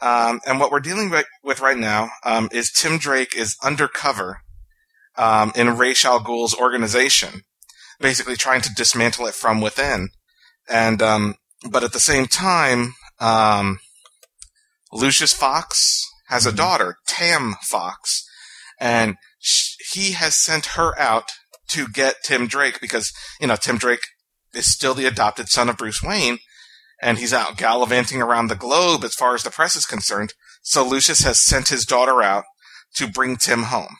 Um, 0.00 0.40
and 0.44 0.58
what 0.58 0.72
we're 0.72 0.80
dealing 0.80 1.08
with, 1.10 1.26
with 1.44 1.60
right 1.60 1.78
now 1.78 2.10
um, 2.24 2.48
is 2.50 2.72
Tim 2.72 2.98
Drake 2.98 3.36
is 3.36 3.56
undercover 3.62 4.38
um, 5.22 5.52
in 5.54 5.76
Ra's 5.76 6.04
al 6.04 6.20
Ghul's 6.20 6.54
organization, 6.54 7.42
basically 8.00 8.36
trying 8.36 8.60
to 8.62 8.74
dismantle 8.74 9.26
it 9.26 9.34
from 9.34 9.60
within. 9.60 10.08
And 10.68 11.00
um, 11.02 11.34
but 11.70 11.84
at 11.84 11.92
the 11.92 12.00
same 12.00 12.26
time, 12.26 12.94
um, 13.20 13.78
Lucius 14.92 15.32
Fox 15.32 16.02
has 16.28 16.46
a 16.46 16.52
Mhm. 16.52 16.56
daughter, 16.56 16.96
Tam 17.06 17.56
Fox, 17.62 18.24
and 18.80 19.16
sh- 19.40 19.74
he 19.92 20.12
has 20.12 20.34
sent 20.36 20.66
her 20.76 20.98
out 20.98 21.28
to 21.70 21.88
get 21.88 22.24
Tim 22.24 22.46
Drake 22.46 22.80
because 22.80 23.12
you 23.40 23.46
know 23.46 23.56
Tim 23.56 23.78
Drake 23.78 24.06
is 24.52 24.70
still 24.72 24.94
the 24.94 25.06
adopted 25.06 25.48
son 25.48 25.68
of 25.68 25.76
Bruce 25.76 26.02
Wayne, 26.02 26.38
and 27.00 27.18
he's 27.18 27.32
out 27.32 27.56
gallivanting 27.56 28.20
around 28.20 28.48
the 28.48 28.56
globe 28.66 29.04
as 29.04 29.14
far 29.14 29.34
as 29.34 29.42
the 29.42 29.50
press 29.50 29.76
is 29.76 29.86
concerned. 29.86 30.34
So 30.62 30.84
Lucius 30.86 31.22
has 31.22 31.40
sent 31.44 31.68
his 31.68 31.84
daughter 31.86 32.22
out 32.22 32.44
to 32.96 33.06
bring 33.08 33.36
Tim 33.36 33.64
home. 33.64 33.96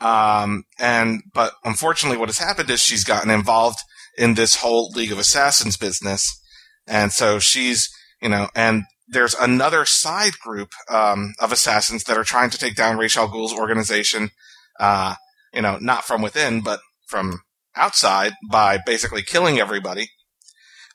Um, 0.00 0.64
and 0.78 1.22
but 1.34 1.52
unfortunately, 1.64 2.18
what 2.18 2.28
has 2.28 2.38
happened 2.38 2.70
is 2.70 2.80
she's 2.80 3.04
gotten 3.04 3.30
involved 3.30 3.78
in 4.16 4.34
this 4.34 4.56
whole 4.56 4.90
League 4.94 5.12
of 5.12 5.18
Assassins 5.18 5.76
business, 5.76 6.40
and 6.86 7.12
so 7.12 7.38
she's 7.38 7.90
you 8.22 8.28
know, 8.28 8.48
and 8.54 8.84
there's 9.08 9.34
another 9.34 9.84
side 9.84 10.38
group 10.38 10.72
um, 10.88 11.34
of 11.40 11.52
assassins 11.52 12.04
that 12.04 12.16
are 12.16 12.24
trying 12.24 12.50
to 12.50 12.58
take 12.58 12.76
down 12.76 12.96
Ra's 12.96 13.16
al 13.16 13.28
Ghul's 13.28 13.52
organization. 13.52 14.30
Uh, 14.78 15.14
you 15.52 15.62
know, 15.62 15.78
not 15.80 16.04
from 16.04 16.22
within, 16.22 16.60
but 16.60 16.80
from 17.06 17.40
outside 17.76 18.34
by 18.50 18.78
basically 18.84 19.22
killing 19.22 19.58
everybody. 19.58 20.10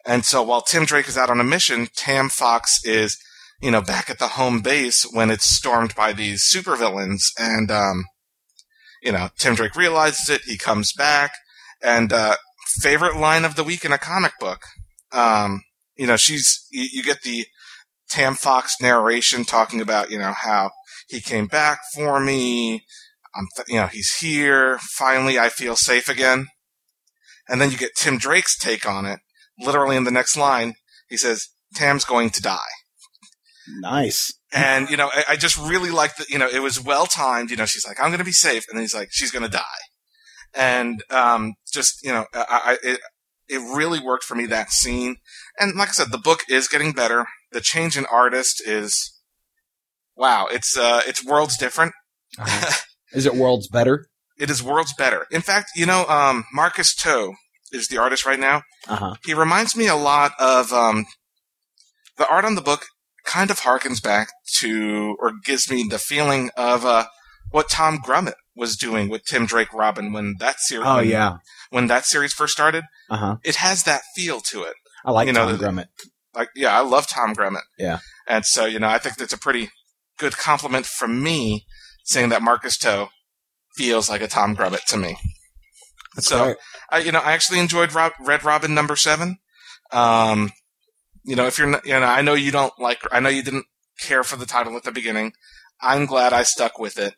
And 0.06 0.24
so 0.24 0.42
while 0.44 0.62
Tim 0.62 0.86
Drake 0.86 1.08
is 1.08 1.18
out 1.18 1.30
on 1.30 1.40
a 1.40 1.44
mission, 1.44 1.88
Tam 1.96 2.30
Fox 2.30 2.80
is, 2.86 3.18
you 3.62 3.72
know, 3.72 3.82
back 3.82 4.10
at 4.10 4.20
the 4.20 4.30
home 4.30 4.62
base 4.62 5.04
when 5.12 5.30
it's 5.30 5.46
stormed 5.46 5.96
by 5.96 6.14
these 6.14 6.50
supervillains. 6.54 7.24
And, 7.38 7.72
um, 7.72 8.06
you 9.06 9.12
know, 9.12 9.30
Tim 9.38 9.56
Drake 9.56 9.76
realizes 9.76 10.30
it. 10.30 10.42
He 10.46 10.58
comes 10.58 10.92
back. 10.92 11.32
And, 11.82 12.12
uh, 12.12 12.36
favorite 12.82 13.16
line 13.16 13.46
of 13.46 13.56
the 13.56 13.64
week 13.64 13.86
in 13.86 13.92
a 13.92 13.98
comic 13.98 14.34
book. 14.40 14.62
Um, 15.12 15.62
you 15.96 16.08
know, 16.08 16.18
she's, 16.18 16.66
you, 16.72 16.88
you 16.92 17.04
get 17.04 17.22
the 17.22 17.46
Tam 18.10 18.36
Fox 18.36 18.76
narration 18.82 19.46
talking 19.46 19.82
about, 19.82 20.12
you 20.12 20.20
know, 20.20 20.34
how 20.36 20.72
he 21.08 21.22
came 21.22 21.48
back 21.48 21.80
for 21.94 22.20
me. 22.20 22.84
I'm, 23.36 23.48
th- 23.56 23.68
you 23.68 23.76
know, 23.76 23.88
he's 23.88 24.16
here. 24.20 24.80
Finally, 24.98 25.38
I 25.40 25.50
feel 25.50 25.76
safe 25.76 26.10
again. 26.10 26.48
And 27.48 27.62
then 27.62 27.72
you 27.72 27.78
get 27.78 27.96
Tim 27.96 28.18
Drake's 28.18 28.58
take 28.58 28.88
on 28.88 29.06
it. 29.06 29.20
Literally 29.60 29.96
in 29.96 30.04
the 30.04 30.12
next 30.12 30.36
line, 30.36 30.74
he 31.08 31.18
says, 31.18 31.48
Tam's 31.76 32.06
going 32.06 32.30
to 32.32 32.42
die. 32.42 32.58
Nice. 33.80 34.34
And, 34.56 34.90
you 34.90 34.96
know, 34.96 35.12
I, 35.14 35.24
I 35.32 35.36
just 35.36 35.58
really 35.58 35.92
like 35.92 36.16
that, 36.16 36.30
you 36.30 36.40
know, 36.40 36.48
it 36.48 36.62
was 36.62 36.82
well 36.82 37.06
timed. 37.06 37.52
You 37.52 37.58
know, 37.58 37.66
she's 37.66 37.86
like, 37.86 38.00
I'm 38.00 38.08
going 38.08 38.20
to 38.20 38.26
be 38.26 38.32
safe. 38.32 38.64
And 38.70 38.78
then 38.78 38.84
he's 38.84 38.96
like, 38.96 39.10
she's 39.12 39.30
going 39.30 39.44
to 39.44 39.52
die. 39.52 39.62
And, 40.54 41.04
um, 41.10 41.56
just, 41.74 42.02
you 42.02 42.12
know, 42.12 42.26
I, 42.34 42.46
I, 42.50 42.78
it, 42.82 43.00
it 43.50 43.58
really 43.58 44.00
worked 44.00 44.24
for 44.24 44.34
me, 44.36 44.46
that 44.46 44.72
scene. 44.72 45.18
And 45.60 45.76
like 45.76 45.90
I 45.90 45.92
said, 45.92 46.12
the 46.12 46.18
book 46.18 46.44
is 46.50 46.70
getting 46.70 46.94
better. 46.94 47.26
The 47.52 47.60
change 47.60 47.98
in 47.98 48.06
artist 48.06 48.66
is, 48.66 49.20
wow, 50.16 50.48
it's, 50.50 50.78
uh, 50.78 51.02
it's 51.06 51.24
worlds 51.24 51.58
different. 51.58 51.92
Is 53.14 53.26
it 53.26 53.36
worlds 53.36 53.68
better? 53.68 54.08
It 54.38 54.50
is 54.50 54.62
worlds 54.62 54.94
better. 54.98 55.26
In 55.32 55.42
fact, 55.42 55.70
you 55.76 55.86
know, 55.86 56.06
um, 56.08 56.44
Marcus 56.54 56.94
To 56.96 57.34
is 57.72 57.88
the 57.88 57.98
artist 57.98 58.26
right 58.26 58.40
now. 58.40 58.64
Uh 58.88 58.96
huh. 58.96 59.16
He 59.24 59.34
reminds 59.34 59.76
me 59.76 59.88
a 59.88 59.96
lot 59.96 60.34
of 60.38 60.74
um, 60.74 61.06
the 62.18 62.28
art 62.28 62.44
on 62.44 62.56
the 62.56 62.62
book 62.62 62.88
kind 63.26 63.52
of 63.52 63.62
harkens 63.62 64.02
back 64.02 64.30
to, 64.60 65.16
or 65.20 65.34
gives 65.44 65.70
me 65.70 65.86
the 65.90 66.00
feeling 66.00 66.50
of 66.56 66.86
uh, 66.86 67.06
what 67.52 67.70
Tom 67.70 67.98
Grummett 68.00 68.36
was 68.56 68.76
doing 68.78 69.10
with 69.10 69.26
Tim 69.26 69.46
Drake 69.46 69.74
Robin 69.74 70.14
when 70.14 70.36
that 70.40 70.60
series. 70.60 70.88
Oh 70.88 70.98
when, 70.98 71.08
yeah. 71.08 71.38
when 71.70 71.88
that 71.88 72.06
series 72.06 72.34
first 72.34 72.54
started. 72.54 72.84
Uh 73.10 73.18
huh. 73.18 73.36
It 73.44 73.56
has 73.58 73.84
that 73.84 74.02
feel 74.16 74.40
to 74.52 74.64
it. 74.64 74.74
I 75.04 75.12
like 75.12 75.28
You 75.28 75.34
Tom 75.34 75.58
Grummett. 75.58 75.88
Like, 76.34 76.50
yeah, 76.56 76.78
I 76.78 76.82
love 76.82 77.08
Tom 77.08 77.34
Grummett. 77.36 77.64
Yeah. 77.78 78.00
And 78.28 78.46
so, 78.46 78.66
you 78.66 78.80
know, 78.80 78.88
I 78.88 78.98
think 78.98 79.18
that's 79.18 79.34
a 79.34 79.38
pretty 79.38 79.70
good 80.18 80.38
compliment 80.38 80.86
from 80.86 81.22
me 81.24 81.66
saying 82.04 82.30
that 82.30 82.42
Marcus 82.42 82.78
To 82.80 83.08
feels 83.76 84.10
like 84.10 84.22
a 84.22 84.28
Tom 84.28 84.56
Grummett 84.56 84.86
to 84.86 84.98
me. 84.98 85.18
so, 86.18 86.48
right. 86.48 86.56
I, 86.90 87.00
you 87.00 87.12
know, 87.12 87.20
I 87.20 87.34
actually 87.34 87.60
enjoyed 87.60 87.94
Rob, 87.94 88.14
Red 88.20 88.44
Robin 88.44 88.74
number 88.74 88.96
seven. 88.96 89.38
Um, 89.92 90.52
you 91.26 91.36
know, 91.36 91.48
if 91.48 91.58
you're, 91.58 91.68
not, 91.68 91.86
you 91.86 91.94
know, 91.94 92.06
I 92.06 92.22
know 92.22 92.34
you 92.34 92.52
don't 92.52 92.74
like, 92.80 93.02
I 93.12 93.20
know 93.20 93.30
you 93.30 93.44
didn't 93.44 93.66
care 94.00 94.24
for 94.24 94.36
the 94.36 94.46
title 94.46 94.76
at 94.78 94.84
the 94.84 94.92
beginning. 94.92 95.34
I'm 95.82 96.06
glad 96.06 96.34
I 96.34 96.44
stuck 96.44 96.80
with 96.80 96.98
it. 96.98 97.16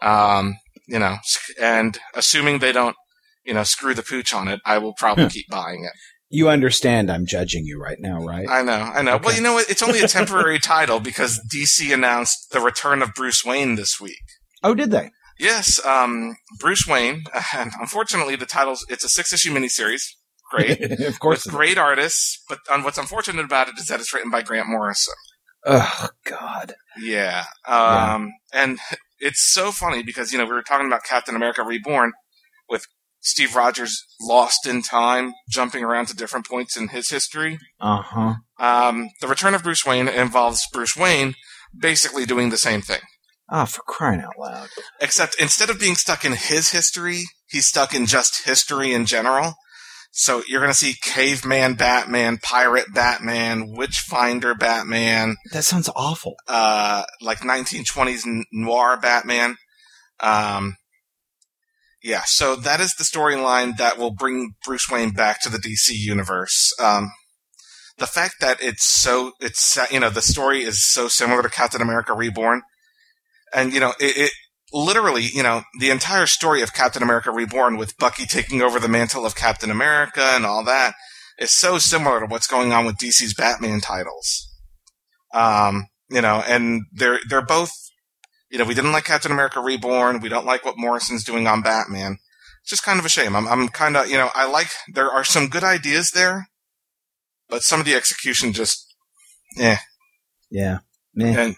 Um, 0.00 0.56
you 0.88 0.98
know, 0.98 1.16
and 1.60 1.98
assuming 2.14 2.58
they 2.58 2.72
don't, 2.72 2.96
you 3.44 3.54
know, 3.54 3.62
screw 3.62 3.94
the 3.94 4.02
pooch 4.02 4.34
on 4.34 4.48
it, 4.48 4.60
I 4.64 4.78
will 4.78 4.94
probably 4.94 5.28
keep 5.28 5.48
buying 5.48 5.84
it. 5.84 5.92
You 6.28 6.48
understand 6.48 7.10
I'm 7.10 7.26
judging 7.26 7.66
you 7.66 7.78
right 7.80 7.98
now, 8.00 8.18
right? 8.18 8.48
I 8.48 8.62
know, 8.62 8.72
I 8.72 9.02
know. 9.02 9.20
Well, 9.22 9.34
you 9.36 9.42
know 9.42 9.52
what? 9.52 9.68
It's 9.70 9.82
only 9.82 10.00
a 10.00 10.08
temporary 10.08 10.58
title 10.58 10.98
because 10.98 11.40
DC 11.54 11.92
announced 11.92 12.50
the 12.52 12.60
return 12.60 13.02
of 13.02 13.14
Bruce 13.14 13.44
Wayne 13.44 13.74
this 13.74 14.00
week. 14.00 14.22
oh, 14.62 14.74
did 14.74 14.90
they? 14.90 15.10
Yes, 15.38 15.84
um, 15.84 16.36
Bruce 16.58 16.86
Wayne, 16.86 17.24
and 17.54 17.72
unfortunately, 17.80 18.36
the 18.36 18.46
title's 18.46 18.86
it's 18.88 19.04
a 19.04 19.08
six 19.08 19.32
issue 19.32 19.52
miniseries. 19.52 20.04
Great. 20.52 20.80
of 21.00 21.18
course. 21.18 21.46
with 21.46 21.54
great 21.54 21.78
artists, 21.78 22.42
but 22.48 22.58
um, 22.70 22.84
what's 22.84 22.98
unfortunate 22.98 23.44
about 23.44 23.68
it 23.68 23.78
is 23.78 23.86
that 23.86 24.00
it's 24.00 24.12
written 24.12 24.30
by 24.30 24.42
Grant 24.42 24.68
Morrison. 24.68 25.14
Oh 25.64 26.08
God. 26.24 26.74
Yeah. 27.00 27.44
Um, 27.66 28.32
and 28.52 28.78
it's 29.18 29.52
so 29.52 29.72
funny 29.72 30.02
because, 30.02 30.32
you 30.32 30.38
know, 30.38 30.44
we 30.44 30.52
were 30.52 30.62
talking 30.62 30.86
about 30.86 31.04
Captain 31.04 31.36
America 31.36 31.62
Reborn 31.62 32.12
with 32.68 32.84
Steve 33.20 33.54
Rogers 33.54 34.04
lost 34.20 34.66
in 34.66 34.82
time, 34.82 35.32
jumping 35.48 35.84
around 35.84 36.06
to 36.06 36.16
different 36.16 36.46
points 36.46 36.76
in 36.76 36.88
his 36.88 37.10
history. 37.10 37.58
Uh 37.80 38.02
huh. 38.02 38.34
Um, 38.58 39.10
the 39.20 39.28
return 39.28 39.54
of 39.54 39.62
Bruce 39.62 39.86
Wayne 39.86 40.08
involves 40.08 40.66
Bruce 40.72 40.96
Wayne 40.96 41.34
basically 41.76 42.26
doing 42.26 42.50
the 42.50 42.58
same 42.58 42.82
thing. 42.82 43.00
Ah, 43.48 43.64
for 43.64 43.82
crying 43.82 44.20
out 44.20 44.38
loud. 44.38 44.68
Except 45.00 45.36
instead 45.40 45.70
of 45.70 45.78
being 45.78 45.94
stuck 45.94 46.24
in 46.24 46.32
his 46.32 46.72
history, 46.72 47.24
he's 47.48 47.66
stuck 47.66 47.94
in 47.94 48.06
just 48.06 48.44
history 48.44 48.92
in 48.92 49.06
general. 49.06 49.54
So 50.14 50.42
you're 50.46 50.60
going 50.60 50.70
to 50.70 50.78
see 50.78 50.94
caveman 51.02 51.74
Batman, 51.74 52.36
pirate 52.36 52.92
Batman, 52.92 53.72
witchfinder 53.74 54.54
Batman, 54.54 55.36
That 55.52 55.64
sounds 55.64 55.88
awful. 55.96 56.34
uh, 56.46 57.04
like 57.22 57.38
1920s 57.38 58.20
noir 58.52 58.98
Batman. 59.00 59.56
Um, 60.20 60.76
yeah, 62.02 62.22
so 62.26 62.56
that 62.56 62.80
is 62.80 62.94
the 62.94 63.04
storyline 63.04 63.78
that 63.78 63.96
will 63.96 64.10
bring 64.12 64.54
Bruce 64.66 64.90
Wayne 64.90 65.12
back 65.12 65.40
to 65.42 65.48
the 65.48 65.56
DC 65.58 65.88
universe. 65.94 66.72
Um, 66.78 67.10
the 67.96 68.06
fact 68.06 68.34
that 68.40 68.62
it's 68.62 68.84
so, 68.84 69.32
it's, 69.40 69.78
you 69.90 70.00
know, 70.00 70.10
the 70.10 70.20
story 70.20 70.62
is 70.62 70.84
so 70.92 71.08
similar 71.08 71.42
to 71.42 71.48
Captain 71.48 71.80
America 71.80 72.12
Reborn. 72.12 72.62
And, 73.54 73.72
you 73.72 73.80
know, 73.80 73.94
it, 73.98 74.16
it 74.16 74.32
literally, 74.72 75.24
you 75.24 75.42
know, 75.42 75.62
the 75.78 75.90
entire 75.90 76.26
story 76.26 76.62
of 76.62 76.72
Captain 76.72 77.02
America 77.02 77.30
Reborn 77.30 77.76
with 77.76 77.98
Bucky 77.98 78.26
taking 78.26 78.62
over 78.62 78.80
the 78.80 78.88
mantle 78.88 79.26
of 79.26 79.34
Captain 79.34 79.70
America 79.70 80.22
and 80.32 80.46
all 80.46 80.64
that 80.64 80.94
is 81.38 81.50
so 81.50 81.78
similar 81.78 82.20
to 82.20 82.26
what's 82.26 82.46
going 82.46 82.72
on 82.72 82.86
with 82.86 82.96
DC's 82.96 83.34
Batman 83.34 83.80
titles. 83.80 84.48
Um, 85.34 85.86
you 86.10 86.20
know, 86.20 86.42
and 86.46 86.82
they're 86.92 87.18
they're 87.28 87.44
both 87.44 87.72
you 88.52 88.58
know, 88.58 88.64
we 88.64 88.74
didn't 88.74 88.92
like 88.92 89.04
Captain 89.04 89.32
America 89.32 89.60
Reborn, 89.60 90.20
we 90.20 90.28
don't 90.28 90.44
like 90.44 90.64
what 90.64 90.76
Morrison's 90.76 91.24
doing 91.24 91.46
on 91.46 91.62
Batman. 91.62 92.18
It's 92.60 92.70
just 92.70 92.84
kind 92.84 92.98
of 92.98 93.06
a 93.06 93.08
shame. 93.08 93.34
I'm 93.34 93.48
I'm 93.48 93.68
kind 93.68 93.96
of, 93.96 94.08
you 94.08 94.18
know, 94.18 94.30
I 94.34 94.48
like 94.48 94.68
there 94.92 95.10
are 95.10 95.24
some 95.24 95.48
good 95.48 95.64
ideas 95.64 96.10
there, 96.10 96.48
but 97.48 97.62
some 97.62 97.80
of 97.80 97.86
the 97.86 97.94
execution 97.94 98.52
just 98.52 98.94
eh. 99.58 99.78
Yeah. 100.50 100.78
Meh. 101.14 101.36
And 101.36 101.56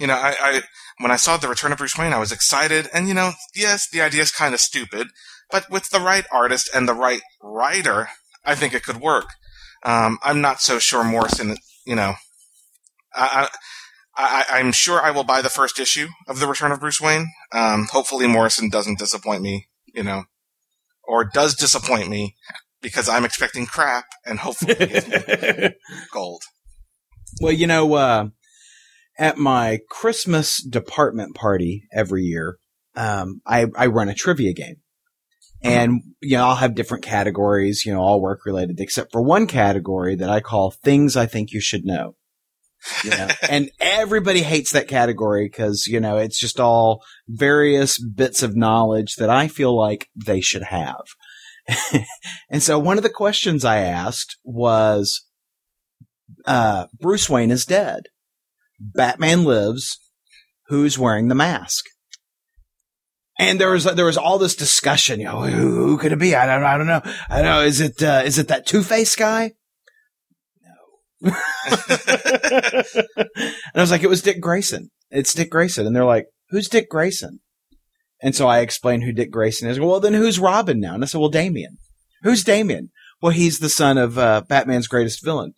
you 0.00 0.06
know, 0.06 0.14
I, 0.14 0.34
I 0.40 0.62
when 0.98 1.10
I 1.10 1.16
saw 1.16 1.36
the 1.36 1.48
Return 1.48 1.72
of 1.72 1.78
Bruce 1.78 1.96
Wayne, 1.96 2.12
I 2.12 2.18
was 2.18 2.32
excited. 2.32 2.88
And 2.92 3.06
you 3.06 3.14
know, 3.14 3.32
yes, 3.54 3.88
the 3.88 4.00
idea 4.00 4.22
is 4.22 4.30
kind 4.30 4.54
of 4.54 4.60
stupid, 4.60 5.08
but 5.50 5.70
with 5.70 5.90
the 5.90 6.00
right 6.00 6.24
artist 6.32 6.70
and 6.74 6.88
the 6.88 6.94
right 6.94 7.20
writer, 7.42 8.08
I 8.44 8.54
think 8.54 8.74
it 8.74 8.82
could 8.82 9.00
work. 9.00 9.26
Um, 9.84 10.18
I'm 10.22 10.40
not 10.40 10.60
so 10.60 10.78
sure 10.78 11.04
Morrison. 11.04 11.56
You 11.86 11.96
know, 11.96 12.14
I, 13.14 13.48
I, 14.16 14.44
I'm 14.50 14.72
sure 14.72 15.00
I 15.00 15.10
will 15.10 15.24
buy 15.24 15.42
the 15.42 15.48
first 15.48 15.78
issue 15.78 16.08
of 16.26 16.40
the 16.40 16.46
Return 16.46 16.72
of 16.72 16.80
Bruce 16.80 17.00
Wayne. 17.00 17.28
Um, 17.52 17.86
hopefully 17.90 18.26
Morrison 18.26 18.70
doesn't 18.70 18.98
disappoint 18.98 19.42
me. 19.42 19.68
You 19.94 20.02
know, 20.02 20.24
or 21.04 21.24
does 21.24 21.54
disappoint 21.56 22.08
me 22.08 22.36
because 22.80 23.08
I'm 23.08 23.24
expecting 23.24 23.66
crap, 23.66 24.06
and 24.24 24.38
hopefully 24.38 24.76
he 24.78 24.86
gives 24.86 25.08
me 25.62 25.70
gold. 26.12 26.42
well, 27.40 27.52
you 27.52 27.66
know, 27.66 27.92
uh, 27.94 28.28
at 29.20 29.36
my 29.36 29.78
Christmas 29.88 30.62
department 30.62 31.36
party 31.36 31.86
every 31.92 32.22
year, 32.22 32.56
um, 32.96 33.42
I, 33.46 33.66
I 33.76 33.86
run 33.86 34.08
a 34.08 34.14
trivia 34.14 34.54
game. 34.54 34.76
And, 35.62 36.00
you 36.22 36.38
know, 36.38 36.46
I'll 36.46 36.56
have 36.56 36.74
different 36.74 37.04
categories, 37.04 37.84
you 37.84 37.92
know, 37.92 38.00
all 38.00 38.22
work 38.22 38.46
related, 38.46 38.80
except 38.80 39.12
for 39.12 39.20
one 39.20 39.46
category 39.46 40.16
that 40.16 40.30
I 40.30 40.40
call 40.40 40.70
things 40.70 41.18
I 41.18 41.26
think 41.26 41.52
you 41.52 41.60
should 41.60 41.84
know. 41.84 42.16
You 43.04 43.10
know, 43.10 43.28
and 43.50 43.70
everybody 43.78 44.40
hates 44.40 44.72
that 44.72 44.88
category 44.88 45.44
because, 45.44 45.86
you 45.86 46.00
know, 46.00 46.16
it's 46.16 46.40
just 46.40 46.58
all 46.58 47.02
various 47.28 48.02
bits 48.02 48.42
of 48.42 48.56
knowledge 48.56 49.16
that 49.16 49.28
I 49.28 49.48
feel 49.48 49.76
like 49.76 50.08
they 50.16 50.40
should 50.40 50.62
have. 50.62 51.04
and 52.50 52.62
so 52.62 52.78
one 52.78 52.96
of 52.96 53.02
the 53.02 53.10
questions 53.10 53.62
I 53.62 53.80
asked 53.80 54.38
was, 54.42 55.26
uh, 56.46 56.86
Bruce 56.98 57.28
Wayne 57.28 57.50
is 57.50 57.66
dead. 57.66 58.04
Batman 58.80 59.44
lives. 59.44 59.98
Who's 60.68 60.98
wearing 60.98 61.28
the 61.28 61.34
mask? 61.34 61.84
And 63.38 63.60
there 63.60 63.70
was 63.70 63.84
there 63.84 64.04
was 64.04 64.18
all 64.18 64.38
this 64.38 64.54
discussion. 64.54 65.18
You 65.18 65.26
know, 65.26 65.40
who, 65.42 65.86
who 65.86 65.98
could 65.98 66.12
it 66.12 66.18
be? 66.18 66.34
I 66.34 66.46
don't 66.46 66.64
I 66.64 66.78
don't 66.78 66.86
know. 66.86 67.02
I 67.28 67.36
don't 67.36 67.44
know. 67.46 67.62
Is 67.62 67.80
it 67.80 68.02
uh, 68.02 68.22
is 68.24 68.38
it 68.38 68.48
that 68.48 68.66
Two 68.66 68.82
Face 68.82 69.16
guy? 69.16 69.52
No. 70.62 71.32
and 71.32 71.34
I 73.74 73.80
was 73.80 73.90
like, 73.90 74.02
it 74.02 74.10
was 74.10 74.22
Dick 74.22 74.40
Grayson. 74.40 74.90
It's 75.10 75.34
Dick 75.34 75.50
Grayson. 75.50 75.86
And 75.86 75.96
they're 75.96 76.04
like, 76.04 76.26
who's 76.50 76.68
Dick 76.68 76.88
Grayson? 76.88 77.40
And 78.22 78.34
so 78.34 78.46
I 78.46 78.60
explained 78.60 79.04
who 79.04 79.12
Dick 79.12 79.30
Grayson 79.30 79.68
is. 79.68 79.80
Well, 79.80 80.00
then 80.00 80.14
who's 80.14 80.38
Robin 80.38 80.78
now? 80.78 80.94
And 80.94 81.02
I 81.02 81.06
said, 81.06 81.18
well, 81.18 81.30
Damian. 81.30 81.78
Who's 82.22 82.44
Damian? 82.44 82.90
Well, 83.22 83.32
he's 83.32 83.58
the 83.58 83.68
son 83.68 83.98
of 83.98 84.18
uh, 84.18 84.42
Batman's 84.48 84.86
greatest 84.86 85.24
villain. 85.24 85.54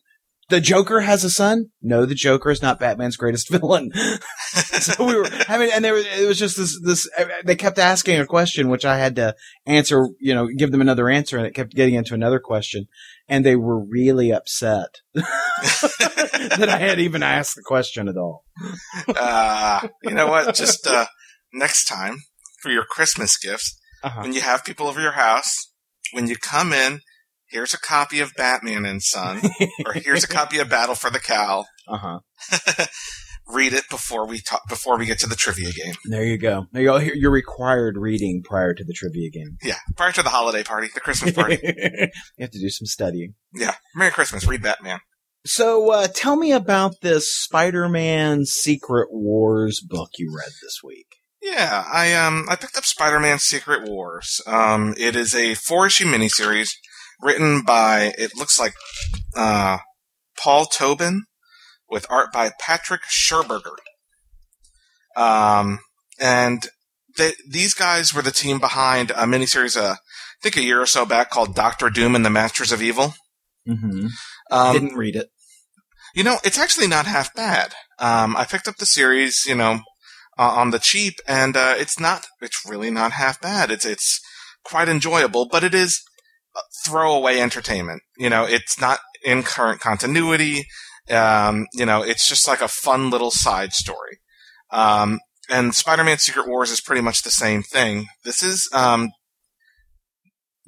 The 0.49 0.61
Joker 0.61 1.01
has 1.01 1.25
a 1.25 1.31
son? 1.31 1.71
No, 1.81 2.05
the 2.05 2.15
Joker 2.15 2.51
is 2.51 2.61
not 2.61 2.79
Batman's 2.81 3.17
greatest 3.17 3.49
villain. 3.51 3.91
so 4.53 5.07
we 5.07 5.15
were 5.17 5.29
having, 5.47 5.71
and 5.73 5.83
there 5.85 5.95
was, 5.95 6.05
it 6.07 6.27
was 6.29 6.39
just 6.39 6.57
this, 6.59 6.79
this, 6.85 7.09
they 7.45 7.57
kept 7.57 7.79
asking 7.79 8.21
a 8.21 8.27
question, 8.27 8.69
which 8.69 8.85
I 8.85 8.99
had 8.99 9.17
to 9.17 9.35
answer, 9.67 10.09
you 10.21 10.35
know, 10.35 10.49
give 10.49 10.71
them 10.71 10.81
another 10.83 11.09
answer, 11.09 11.39
and 11.39 11.47
it 11.47 11.55
kept 11.55 11.75
getting 11.75 11.95
into 11.95 12.13
another 12.15 12.39
question. 12.39 12.87
And 13.29 13.47
they 13.47 13.57
were 13.57 13.83
really 13.83 14.31
upset 14.33 15.01
that 15.15 16.69
I 16.69 16.77
had 16.79 16.99
even 17.01 17.23
asked 17.23 17.55
the 17.57 17.63
question 17.63 18.09
at 18.09 18.17
all. 18.17 18.45
uh, 19.09 19.89
you 20.03 20.11
know 20.11 20.27
what? 20.27 20.55
Just 20.55 20.87
uh, 20.87 21.07
next 21.55 21.87
time 21.87 22.17
for 22.61 22.71
your 22.71 22.85
Christmas 22.85 23.39
gifts, 23.39 23.79
Uh-huh. 24.03 24.21
when 24.23 24.33
you 24.33 24.41
have 24.43 24.65
people 24.65 24.87
over 24.89 25.01
your 25.01 25.13
house, 25.13 25.73
when 26.13 26.27
you 26.27 26.37
come 26.37 26.73
in, 26.73 27.01
here's 27.53 27.75
a 27.75 27.79
copy 27.79 28.21
of 28.21 28.33
Batman 28.35 28.85
and 28.85 29.03
Son, 29.03 29.41
or 29.87 29.93
here's 29.93 30.25
a 30.25 30.29
copy 30.29 30.59
of 30.59 30.69
Battle 30.69 30.95
for 30.95 31.11
the 31.11 31.21
Cowl. 31.21 31.69
Uh 31.87 31.99
huh. 31.99 32.87
Read 33.49 33.73
it 33.73 33.85
before 33.91 34.27
we 34.27 34.41
talk 34.41 34.63
before 34.69 34.97
we 34.99 35.05
get 35.05 35.19
to 35.19 35.27
the 35.29 35.35
trivia 35.35 35.73
game. 35.73 35.95
There 36.07 36.25
you 36.25 36.39
go. 36.39 36.67
There 36.73 36.83
you 36.83 36.89
go. 36.89 36.99
You're 36.99 37.33
required 37.33 37.97
reading 37.99 38.43
prior 38.45 38.73
to 38.73 38.85
the 38.85 38.93
trivia 38.95 39.31
game. 39.31 39.59
Yeah, 39.63 39.79
prior 39.97 40.13
to 40.13 40.23
the 40.23 40.29
holiday 40.31 40.63
party, 40.63 40.89
the 40.95 41.01
Christmas 41.01 41.33
party. 41.33 41.59
you 41.63 42.09
have 42.41 42.51
to 42.51 42.61
do 42.61 42.71
some 42.71 42.87
studying. 42.87 43.35
yeah, 43.53 43.75
Merry 43.95 44.13
Christmas. 44.13 44.47
Read 44.47 44.63
Batman. 44.63 45.01
So, 45.45 45.91
uh, 45.91 46.07
tell 46.07 46.37
me 46.37 46.53
about 46.53 47.01
this 47.03 47.35
Spider-Man 47.35 48.45
Secret 48.45 49.09
Wars 49.11 49.81
book 49.81 50.11
you 50.17 50.33
read 50.33 50.53
this 50.63 50.79
week. 50.85 51.09
Yeah, 51.43 51.85
I 51.93 52.15
um 52.15 52.47
I 52.49 52.55
picked 52.55 52.79
up 52.79 52.85
Spider-Man 52.85 53.41
Secret 53.41 53.89
Wars. 53.89 54.41
Um, 54.47 54.95
it 54.97 55.17
is 55.17 55.35
a 55.35 55.55
four 55.55 55.87
issue 55.89 56.05
miniseries 56.05 56.75
written 57.23 57.63
by 57.63 58.13
it 58.19 58.37
looks 58.37 58.59
like 58.59 58.75
uh 59.37 59.79
Paul 60.39 60.67
Tobin 60.67 61.23
with 61.89 62.07
art 62.11 62.33
by 62.33 62.51
Patrick 62.59 63.03
Scherberger. 63.03 63.77
Um, 65.15 65.81
and 66.19 66.67
they, 67.19 67.33
these 67.49 67.75
guys 67.75 68.15
were 68.15 68.23
the 68.23 68.31
team 68.31 68.59
behind 68.59 69.11
a 69.11 69.25
miniseries, 69.25 69.77
uh, 69.77 69.95
I 69.95 69.97
think 70.43 70.57
a 70.57 70.63
year 70.63 70.81
or 70.81 70.87
so 70.87 71.05
back 71.05 71.31
called 71.31 71.55
Doctor 71.55 71.91
Doom 71.91 72.15
and 72.15 72.25
the 72.25 72.31
Masters 72.31 72.73
of 72.73 72.83
Evil. 72.83 73.15
Mm-hmm. 73.69 74.07
Um, 74.51 74.73
Didn't 74.73 74.97
read 74.97 75.17
it. 75.17 75.29
You 76.15 76.25
know, 76.25 76.39
it's 76.45 76.59
actually 76.59 76.89
not 76.89 77.07
half 77.07 77.35
bad. 77.35 77.75
Um, 77.99 78.37
I 78.37 78.45
picked 78.45 78.69
up 78.69 78.77
the 78.77 78.87
series, 78.87 79.45
you 79.47 79.55
know, 79.55 79.81
uh, 80.39 80.51
on 80.57 80.71
the 80.71 80.79
cheap, 80.79 81.15
and 81.27 81.57
uh, 81.57 81.75
it's 81.79 82.01
not. 82.01 82.27
It's 82.41 82.63
really 82.69 82.91
not 82.91 83.13
half 83.13 83.41
bad. 83.41 83.71
It's 83.71 83.87
it's 83.87 84.21
quite 84.65 84.89
enjoyable, 84.89 85.47
but 85.51 85.65
it 85.65 85.75
is 85.75 86.03
throwaway 86.85 87.41
entertainment. 87.41 88.03
You 88.17 88.31
know, 88.31 88.45
it's 88.45 88.81
not 88.81 89.01
in 89.25 89.43
current 89.43 89.81
continuity. 89.81 90.67
Um, 91.11 91.67
you 91.75 91.87
know, 91.87 92.03
it's 92.03 92.29
just 92.29 92.47
like 92.47 92.61
a 92.61 92.69
fun 92.69 93.11
little 93.11 93.31
side 93.31 93.73
story. 93.73 94.19
Um, 94.71 95.21
and 95.49 95.75
Spider-Man 95.75 96.19
Secret 96.19 96.49
Wars 96.49 96.71
is 96.71 96.81
pretty 96.81 97.03
much 97.03 97.23
the 97.23 97.31
same 97.31 97.63
thing. 97.63 98.07
This 98.25 98.43
is 98.43 98.69
um, 98.73 99.11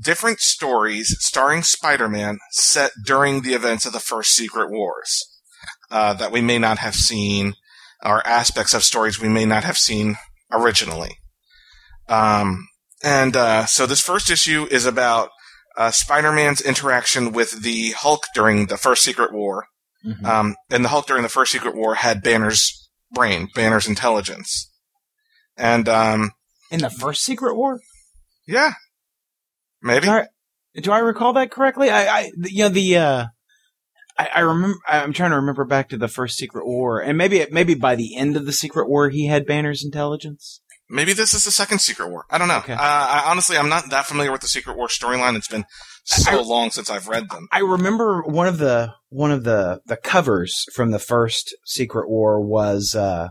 different 0.03 0.41
stories 0.41 1.16
starring 1.20 1.62
Spider-Man 1.62 2.39
set 2.51 2.91
during 3.05 3.43
the 3.43 3.55
events 3.55 3.87
of 3.87 3.93
the 3.93 4.01
first 4.01 4.32
Secret 4.32 4.70
Wars 4.70 5.24
uh, 5.91 6.12
that 6.14 6.32
we 6.32 6.41
may 6.41 6.59
not 6.59 6.78
have 6.78 6.95
seen, 6.95 7.55
or 8.05 8.26
aspects 8.26 8.74
of 8.74 8.82
stories 8.82 9.20
we 9.20 9.28
may 9.28 9.45
not 9.45 9.64
have 9.64 9.78
seen 9.78 10.16
originally. 10.53 11.16
Um, 12.09 12.68
and 13.03 13.37
uh, 13.37 13.66
so 13.66 13.87
this 13.87 14.01
first 14.01 14.30
issue 14.30 14.66
is 14.70 14.85
about 14.85 15.30
uh, 15.77 15.91
Spider-Man's 15.91 16.61
interaction 16.61 17.33
with 17.33 17.62
the 17.62 17.93
Hulk 17.93 18.27
during 18.35 18.66
the 18.66 18.77
first 18.77 19.03
Secret 19.03 19.33
War. 19.33 19.66
Mhm. 20.05 20.25
Um, 20.25 20.57
and 20.70 20.85
the 20.85 20.89
Hulk 20.91 21.07
during 21.07 21.22
the 21.22 21.29
first 21.29 21.53
Secret 21.53 21.75
War 21.75 21.95
had 21.97 22.22
Banner's 22.22 22.91
brain, 23.11 23.49
Banner's 23.55 23.89
intelligence. 23.89 24.70
And, 25.57 25.89
um, 25.89 26.33
In 26.70 26.81
the 26.81 26.91
first 26.91 27.22
Secret 27.22 27.57
War? 27.57 27.81
yeah. 28.47 28.75
Maybe. 29.83 30.07
Do 30.07 30.12
I, 30.12 30.27
do 30.81 30.93
I 30.93 30.99
recall 30.99 31.33
that 31.35 31.51
correctly? 31.51 31.91
I, 31.91 32.07
I 32.20 32.31
you 32.37 32.64
know, 32.64 32.68
the, 32.70 32.97
uh, 32.97 33.25
I, 34.18 34.29
I 34.37 34.41
remember, 34.41 34.79
I'm 34.89 35.12
trying 35.12 35.31
to 35.31 35.37
remember 35.37 35.64
back 35.64 35.89
to 35.91 35.97
the 35.97 36.09
first 36.09 36.37
Secret 36.39 36.66
War, 36.66 37.01
and 37.01 37.18
maybe, 37.18 37.45
maybe 37.51 37.75
by 37.75 37.95
the 37.97 38.16
end 38.16 38.37
of 38.37 38.47
the 38.47 38.53
Secret 38.53 38.89
War, 38.89 39.11
he 39.11 39.27
had 39.27 39.47
Banner's 39.47 39.85
intelligence. 39.85 40.61
Maybe 40.91 41.12
this 41.14 41.32
is 41.32 41.45
the 41.45 41.51
second 41.51 41.80
Secret 41.80 42.11
War. 42.11 42.26
I 42.30 42.37
don't 42.39 42.49
know. 42.49 42.59
Okay. 42.59 42.74
Uh, 42.74 42.78
I, 42.78 43.24
honestly, 43.26 43.57
I'm 43.57 43.70
not 43.70 43.91
that 43.91 44.07
familiar 44.07 44.30
with 44.30 44.43
the 44.43 44.49
Secret 44.49 44.76
War 44.76 44.89
storyline. 44.89 45.35
It's 45.37 45.49
been 45.49 45.64
so 46.05 46.41
I- 46.41 46.43
long 46.43 46.70
since 46.70 46.91
I've 46.91 47.09
read 47.09 47.30
them. 47.30 47.49
I 47.51 47.61
remember 47.61 48.22
one 48.22 48.47
of 48.47 48.59
the 48.59 48.93
one 49.09 49.30
of 49.30 49.45
the 49.45 49.80
the 49.87 49.97
covers 49.97 50.66
from 50.74 50.91
the 50.91 50.99
first 50.99 51.55
Secret 51.64 52.09
War 52.09 52.41
was 52.41 52.95
uh 52.95 53.28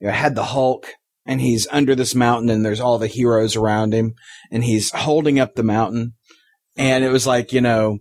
you 0.00 0.06
know 0.06 0.12
had 0.12 0.34
the 0.34 0.44
Hulk 0.44 0.86
and 1.26 1.40
he's 1.40 1.66
under 1.70 1.94
this 1.94 2.14
mountain 2.14 2.48
and 2.48 2.64
there's 2.64 2.80
all 2.80 2.98
the 2.98 3.06
heroes 3.06 3.54
around 3.56 3.92
him 3.92 4.14
and 4.50 4.64
he's 4.64 4.90
holding 4.90 5.38
up 5.38 5.54
the 5.54 5.62
mountain 5.62 6.14
and 6.76 7.04
it 7.04 7.10
was 7.10 7.26
like 7.26 7.52
you 7.52 7.60
know 7.60 7.98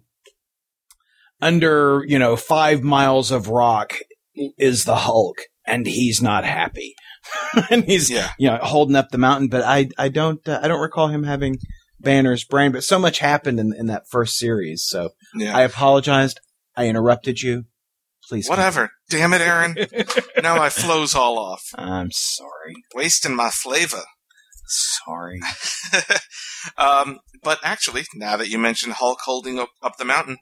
under 1.41 2.03
you 2.07 2.19
know 2.19 2.35
5 2.35 2.83
miles 2.83 3.31
of 3.31 3.49
rock 3.49 3.95
is 4.35 4.85
the 4.85 4.95
Hulk 4.95 5.37
and 5.65 5.85
he's 5.85 6.21
not 6.21 6.45
happy 6.45 6.95
and 7.69 7.83
he's 7.85 8.09
Yeah. 8.09 8.31
you 8.37 8.49
know 8.49 8.57
holding 8.61 8.95
up 8.95 9.09
the 9.09 9.17
mountain 9.17 9.47
but 9.47 9.63
I 9.63 9.89
I 9.97 10.09
don't 10.09 10.47
uh, 10.47 10.59
I 10.61 10.67
don't 10.67 10.81
recall 10.81 11.07
him 11.07 11.23
having 11.23 11.57
Banner's 11.99 12.43
brain 12.43 12.71
but 12.71 12.83
so 12.83 12.99
much 12.99 13.19
happened 13.19 13.59
in 13.59 13.73
in 13.73 13.87
that 13.87 14.03
first 14.09 14.37
series 14.37 14.85
so 14.85 15.09
Yeah. 15.35 15.55
I 15.55 15.61
apologized. 15.61 16.39
I 16.75 16.87
interrupted 16.87 17.41
you. 17.41 17.65
Please. 18.27 18.49
Whatever. 18.49 18.89
Damn 19.09 19.33
it, 19.33 19.41
Aaron. 19.41 19.75
now 20.41 20.55
my 20.55 20.69
flow's 20.69 21.13
all 21.13 21.37
off. 21.37 21.63
I'm 21.75 22.09
sorry. 22.11 22.73
Wasting 22.95 23.35
my 23.35 23.49
flavor. 23.49 24.03
Sorry. 24.65 25.39
um, 26.77 27.19
but 27.43 27.59
actually, 27.63 28.03
now 28.15 28.37
that 28.37 28.49
you 28.49 28.57
mentioned 28.57 28.93
Hulk 28.93 29.19
holding 29.25 29.59
up, 29.59 29.69
up 29.81 29.97
the 29.97 30.05
mountain, 30.05 30.37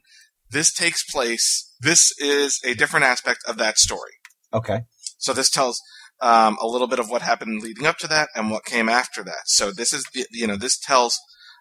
this 0.50 0.72
takes 0.72 1.02
place. 1.04 1.70
This 1.80 2.12
is 2.18 2.60
a 2.64 2.74
different 2.74 3.04
aspect 3.04 3.40
of 3.46 3.58
that 3.58 3.78
story. 3.78 4.12
Okay. 4.54 4.82
So 5.18 5.32
this 5.32 5.50
tells 5.50 5.80
um, 6.22 6.56
a 6.60 6.66
little 6.66 6.86
bit 6.86 7.00
of 7.00 7.10
what 7.10 7.20
happened 7.20 7.62
leading 7.62 7.84
up 7.84 7.98
to 7.98 8.06
that 8.06 8.28
and 8.34 8.50
what 8.50 8.64
came 8.64 8.88
after 8.88 9.22
that. 9.24 9.42
So 9.46 9.70
this 9.72 9.92
is 9.92 10.04
the, 10.14 10.24
you 10.30 10.46
know 10.46 10.56
this 10.56 10.78
tells 10.78 11.18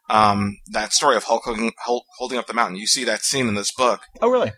um, 0.10 0.58
that 0.72 0.94
story 0.94 1.16
of 1.16 1.26
Hulk 1.26 1.44
holding, 1.44 1.72
Hulk 1.84 2.06
holding 2.18 2.38
up 2.38 2.48
the 2.48 2.54
mountain. 2.54 2.78
You 2.78 2.88
see 2.88 3.04
that 3.04 3.24
scene 3.24 3.48
in 3.48 3.56
this 3.56 3.74
book. 3.74 4.02
Oh, 4.22 4.30
really? 4.30 4.52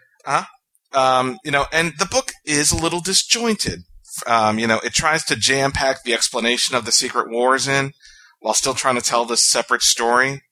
Um, 0.93 1.39
you 1.43 1.51
know, 1.51 1.65
and 1.71 1.93
the 1.97 2.05
book 2.05 2.31
is 2.45 2.71
a 2.71 2.77
little 2.77 2.99
disjointed. 2.99 3.79
Um, 4.27 4.59
you 4.59 4.67
know, 4.67 4.79
it 4.83 4.93
tries 4.93 5.23
to 5.25 5.35
jam 5.35 5.71
pack 5.71 6.03
the 6.03 6.13
explanation 6.13 6.75
of 6.75 6.85
the 6.85 6.91
Secret 6.91 7.31
Wars 7.31 7.67
in 7.67 7.93
while 8.39 8.53
still 8.53 8.75
trying 8.75 8.95
to 8.95 9.01
tell 9.01 9.25
this 9.25 9.49
separate 9.49 9.81
story. 9.81 10.43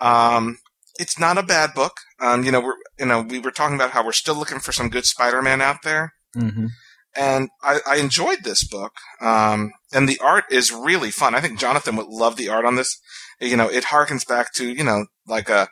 Um, 0.00 0.58
it's 0.98 1.18
not 1.18 1.38
a 1.38 1.42
bad 1.42 1.74
book. 1.74 1.92
Um, 2.20 2.44
you 2.44 2.50
know, 2.50 2.60
we're, 2.60 2.76
you 2.98 3.06
know, 3.06 3.20
we 3.20 3.38
were 3.38 3.52
talking 3.52 3.76
about 3.76 3.90
how 3.90 4.04
we're 4.04 4.12
still 4.12 4.34
looking 4.34 4.58
for 4.58 4.72
some 4.72 4.88
good 4.88 5.04
Spider-Man 5.04 5.60
out 5.60 5.82
there. 5.84 6.12
Mm-hmm. 6.36 6.66
And 7.18 7.50
I, 7.62 7.80
I 7.84 7.96
enjoyed 7.96 8.44
this 8.44 8.66
book. 8.66 8.92
Um, 9.20 9.72
and 9.92 10.08
the 10.08 10.20
art 10.22 10.44
is 10.50 10.70
really 10.70 11.10
fun. 11.10 11.34
I 11.34 11.40
think 11.40 11.58
Jonathan 11.58 11.96
would 11.96 12.06
love 12.06 12.36
the 12.36 12.48
art 12.48 12.64
on 12.64 12.76
this. 12.76 12.96
You 13.40 13.56
know, 13.56 13.68
it 13.68 13.84
harkens 13.84 14.26
back 14.26 14.54
to, 14.54 14.68
you 14.68 14.84
know, 14.84 15.06
like 15.26 15.48
a 15.48 15.68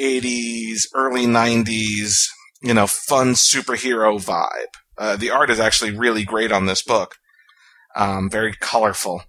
80s, 0.00 0.82
early 0.92 1.26
90s, 1.26 2.26
you 2.62 2.74
know, 2.74 2.88
fun 2.88 3.34
superhero 3.34 4.20
vibe. 4.20 4.74
Uh, 4.98 5.16
the 5.16 5.30
art 5.30 5.50
is 5.50 5.60
actually 5.60 5.96
really 5.96 6.24
great 6.24 6.50
on 6.50 6.66
this 6.66 6.82
book. 6.82 7.14
Um, 7.94 8.28
very 8.28 8.54
colorful. 8.60 9.22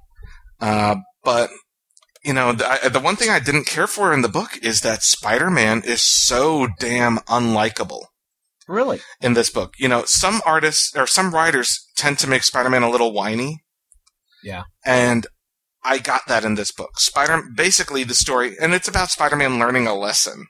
Uh, 0.59 0.95
but, 1.23 1.51
you 2.23 2.33
know, 2.33 2.53
the, 2.53 2.67
I, 2.67 2.89
the 2.89 2.99
one 2.99 3.15
thing 3.15 3.29
I 3.29 3.39
didn't 3.39 3.67
care 3.67 3.87
for 3.87 4.11
in 4.11 4.21
the 4.21 4.29
book 4.29 4.57
is 4.63 4.81
that 4.81 5.03
Spider-Man 5.03 5.83
is 5.85 6.01
so 6.01 6.67
damn 6.79 7.17
unlikable 7.19 8.05
Really? 8.67 9.01
in 9.21 9.33
this 9.33 9.49
book. 9.49 9.73
You 9.77 9.87
know, 9.87 10.03
some 10.05 10.41
artists 10.45 10.95
or 10.95 11.07
some 11.07 11.33
writers 11.33 11.87
tend 11.95 12.19
to 12.19 12.27
make 12.27 12.43
Spider-Man 12.43 12.83
a 12.83 12.89
little 12.89 13.13
whiny. 13.13 13.63
Yeah. 14.43 14.63
And 14.85 15.27
I 15.83 15.97
got 15.97 16.21
that 16.27 16.45
in 16.45 16.55
this 16.55 16.71
book. 16.71 16.99
Spider, 16.99 17.43
basically 17.55 18.03
the 18.03 18.13
story, 18.13 18.55
and 18.59 18.73
it's 18.73 18.87
about 18.87 19.09
Spider-Man 19.09 19.59
learning 19.59 19.87
a 19.87 19.95
lesson. 19.95 20.47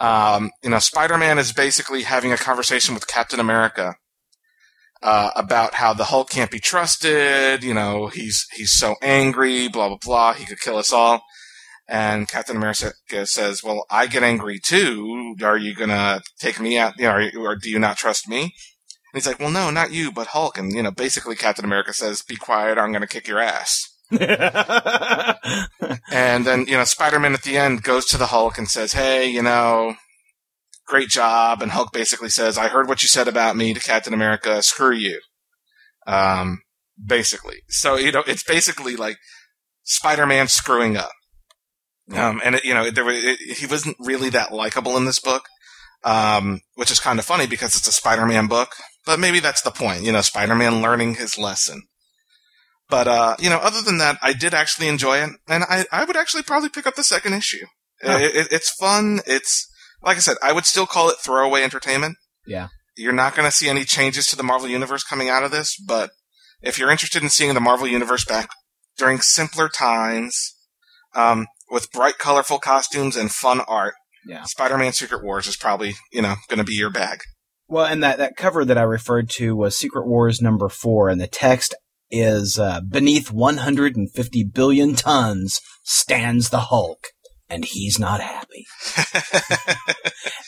Um, 0.00 0.50
you 0.62 0.70
know, 0.70 0.78
Spider-Man 0.78 1.38
is 1.38 1.52
basically 1.52 2.02
having 2.02 2.32
a 2.32 2.36
conversation 2.36 2.94
with 2.94 3.06
Captain 3.06 3.38
America, 3.38 3.96
uh, 5.02 5.30
about 5.36 5.74
how 5.74 5.92
the 5.92 6.04
Hulk 6.04 6.30
can't 6.30 6.50
be 6.50 6.58
trusted. 6.58 7.62
You 7.62 7.74
know, 7.74 8.08
he's, 8.08 8.46
he's 8.54 8.72
so 8.72 8.96
angry, 9.02 9.68
blah, 9.68 9.88
blah, 9.88 9.98
blah. 10.02 10.32
He 10.34 10.44
could 10.44 10.60
kill 10.60 10.76
us 10.76 10.92
all. 10.92 11.22
And 11.90 12.28
Captain 12.28 12.56
America 12.56 12.92
says, 13.26 13.64
"Well, 13.64 13.84
I 13.90 14.06
get 14.06 14.22
angry 14.22 14.60
too. 14.60 15.34
Are 15.42 15.56
you 15.58 15.74
gonna 15.74 16.22
take 16.38 16.60
me 16.60 16.78
out? 16.78 16.94
You 16.96 17.06
know, 17.06 17.10
are 17.10 17.20
you, 17.20 17.44
or 17.44 17.56
do 17.56 17.68
you 17.68 17.80
not 17.80 17.96
trust 17.96 18.28
me?" 18.28 18.42
And 18.42 18.52
he's 19.14 19.26
like, 19.26 19.40
"Well, 19.40 19.50
no, 19.50 19.70
not 19.70 19.90
you, 19.90 20.12
but 20.12 20.28
Hulk." 20.28 20.56
And 20.56 20.72
you 20.72 20.84
know, 20.84 20.92
basically, 20.92 21.34
Captain 21.34 21.64
America 21.64 21.92
says, 21.92 22.22
"Be 22.22 22.36
quiet, 22.36 22.78
or 22.78 22.82
I'm 22.82 22.92
gonna 22.92 23.08
kick 23.08 23.26
your 23.26 23.40
ass." 23.40 23.88
And 26.12 26.44
then 26.44 26.66
you 26.66 26.76
know, 26.76 26.84
Spider-Man 26.84 27.34
at 27.34 27.42
the 27.42 27.56
end 27.56 27.82
goes 27.82 28.06
to 28.06 28.16
the 28.16 28.26
Hulk 28.26 28.56
and 28.56 28.68
says, 28.68 28.92
"Hey, 28.92 29.26
you 29.28 29.42
know, 29.42 29.96
great 30.86 31.08
job." 31.08 31.60
And 31.60 31.72
Hulk 31.72 31.92
basically 31.92 32.28
says, 32.30 32.56
"I 32.56 32.68
heard 32.68 32.88
what 32.88 33.02
you 33.02 33.08
said 33.08 33.26
about 33.26 33.56
me 33.56 33.74
to 33.74 33.80
Captain 33.80 34.14
America. 34.14 34.62
Screw 34.62 34.94
you." 34.94 35.20
Um, 36.06 36.62
basically, 37.04 37.62
so 37.68 37.96
you 37.96 38.12
know, 38.12 38.22
it's 38.28 38.44
basically 38.44 38.94
like 38.94 39.16
Spider-Man 39.82 40.46
screwing 40.46 40.96
up. 40.96 41.10
Um, 42.18 42.40
and 42.44 42.56
it, 42.56 42.64
you 42.64 42.74
know, 42.74 42.90
there 42.90 43.08
it, 43.08 43.38
he 43.38 43.66
wasn't 43.66 43.96
really 44.00 44.30
that 44.30 44.52
likable 44.52 44.96
in 44.96 45.04
this 45.04 45.20
book, 45.20 45.44
um, 46.04 46.60
which 46.74 46.90
is 46.90 46.98
kind 47.00 47.18
of 47.18 47.24
funny 47.24 47.46
because 47.46 47.76
it's 47.76 47.88
a 47.88 47.92
Spider-Man 47.92 48.46
book. 48.46 48.70
But 49.06 49.20
maybe 49.20 49.40
that's 49.40 49.62
the 49.62 49.70
point, 49.70 50.02
you 50.02 50.12
know, 50.12 50.20
Spider-Man 50.20 50.82
learning 50.82 51.14
his 51.14 51.38
lesson. 51.38 51.82
But 52.88 53.06
uh, 53.06 53.36
you 53.38 53.48
know, 53.48 53.58
other 53.58 53.82
than 53.82 53.98
that, 53.98 54.18
I 54.20 54.32
did 54.32 54.52
actually 54.52 54.88
enjoy 54.88 55.18
it, 55.18 55.30
and 55.48 55.64
I, 55.64 55.86
I 55.92 56.04
would 56.04 56.16
actually 56.16 56.42
probably 56.42 56.68
pick 56.68 56.86
up 56.86 56.96
the 56.96 57.04
second 57.04 57.34
issue. 57.34 57.64
It, 58.02 58.48
it's 58.50 58.70
fun. 58.70 59.20
It's 59.26 59.70
like 60.02 60.16
I 60.16 60.20
said, 60.20 60.36
I 60.42 60.52
would 60.52 60.66
still 60.66 60.86
call 60.86 61.10
it 61.10 61.16
throwaway 61.22 61.62
entertainment. 61.62 62.16
Yeah. 62.46 62.68
You're 62.96 63.12
not 63.12 63.36
going 63.36 63.46
to 63.46 63.54
see 63.54 63.68
any 63.68 63.84
changes 63.84 64.26
to 64.26 64.36
the 64.36 64.42
Marvel 64.42 64.68
universe 64.68 65.04
coming 65.04 65.28
out 65.28 65.44
of 65.44 65.50
this, 65.50 65.76
but 65.76 66.10
if 66.62 66.78
you're 66.78 66.90
interested 66.90 67.22
in 67.22 67.30
seeing 67.30 67.54
the 67.54 67.60
Marvel 67.60 67.86
universe 67.86 68.24
back 68.24 68.50
during 68.96 69.20
simpler 69.20 69.68
times, 69.68 70.56
um, 71.14 71.46
with 71.70 71.90
bright, 71.92 72.18
colorful 72.18 72.58
costumes 72.58 73.16
and 73.16 73.30
fun 73.30 73.60
art, 73.68 73.94
Yeah. 74.26 74.44
Spider-Man 74.44 74.92
Secret 74.92 75.22
Wars 75.24 75.46
is 75.46 75.56
probably, 75.56 75.94
you 76.12 76.22
know, 76.22 76.34
going 76.48 76.58
to 76.58 76.64
be 76.64 76.74
your 76.74 76.90
bag. 76.90 77.20
Well, 77.68 77.86
and 77.86 78.02
that, 78.02 78.18
that 78.18 78.36
cover 78.36 78.64
that 78.64 78.76
I 78.78 78.82
referred 78.82 79.30
to 79.30 79.54
was 79.54 79.76
Secret 79.76 80.06
Wars 80.06 80.40
number 80.42 80.68
four, 80.68 81.08
and 81.08 81.20
the 81.20 81.26
text 81.28 81.74
is 82.10 82.58
uh, 82.58 82.80
beneath 82.80 83.30
150 83.30 84.44
billion 84.52 84.94
tons 84.96 85.60
stands 85.84 86.50
the 86.50 86.58
Hulk, 86.58 87.06
and 87.48 87.64
he's 87.64 87.98
not 87.98 88.20
happy. 88.20 88.66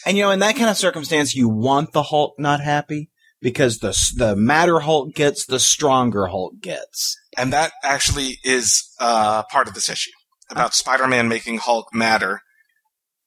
And 0.05 0.17
you 0.17 0.25
know, 0.25 0.31
in 0.33 0.41
that 0.41 0.57
kind 0.57 0.69
of 0.69 0.77
circumstance, 0.77 1.35
you 1.37 1.49
want 1.49 1.93
the 1.93 2.03
Hulk 2.03 2.35
not 2.37 2.61
happy 2.61 3.11
because 3.41 3.79
the 3.79 3.91
the 4.17 4.35
madder 4.35 4.81
Hulk 4.81 5.15
gets, 5.15 5.47
the 5.47 5.61
stronger 5.61 6.27
Hulk 6.27 6.55
gets. 6.61 7.17
and 7.39 7.53
that 7.53 7.71
actually 7.85 8.39
is 8.43 8.83
uh, 8.99 9.45
part 9.45 9.69
of 9.69 9.75
this 9.75 9.89
issue 9.89 10.11
about 10.53 10.75
Spider-Man 10.75 11.29
making 11.29 11.59
Hulk 11.59 11.89
matter. 11.93 12.41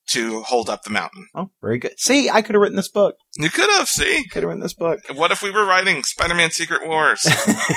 to 0.10 0.44
hold 0.44 0.70
up 0.70 0.84
the 0.84 0.92
mountain. 0.92 1.28
Oh, 1.34 1.50
very 1.62 1.80
good. 1.80 2.00
See, 2.00 2.30
I 2.30 2.44
could 2.44 2.54
have 2.54 2.62
written 2.62 2.76
this 2.76 2.92
book. 2.92 3.16
You 3.38 3.50
could 3.50 3.70
have, 3.72 3.88
see? 3.88 4.24
Could 4.30 4.44
have 4.44 4.50
written 4.50 4.62
this 4.62 4.76
book. 4.76 5.00
What 5.16 5.32
if 5.32 5.42
we 5.42 5.50
were 5.50 5.66
writing 5.66 6.04
Spider-Man 6.04 6.52
Secret 6.52 6.88
Wars? 6.88 7.26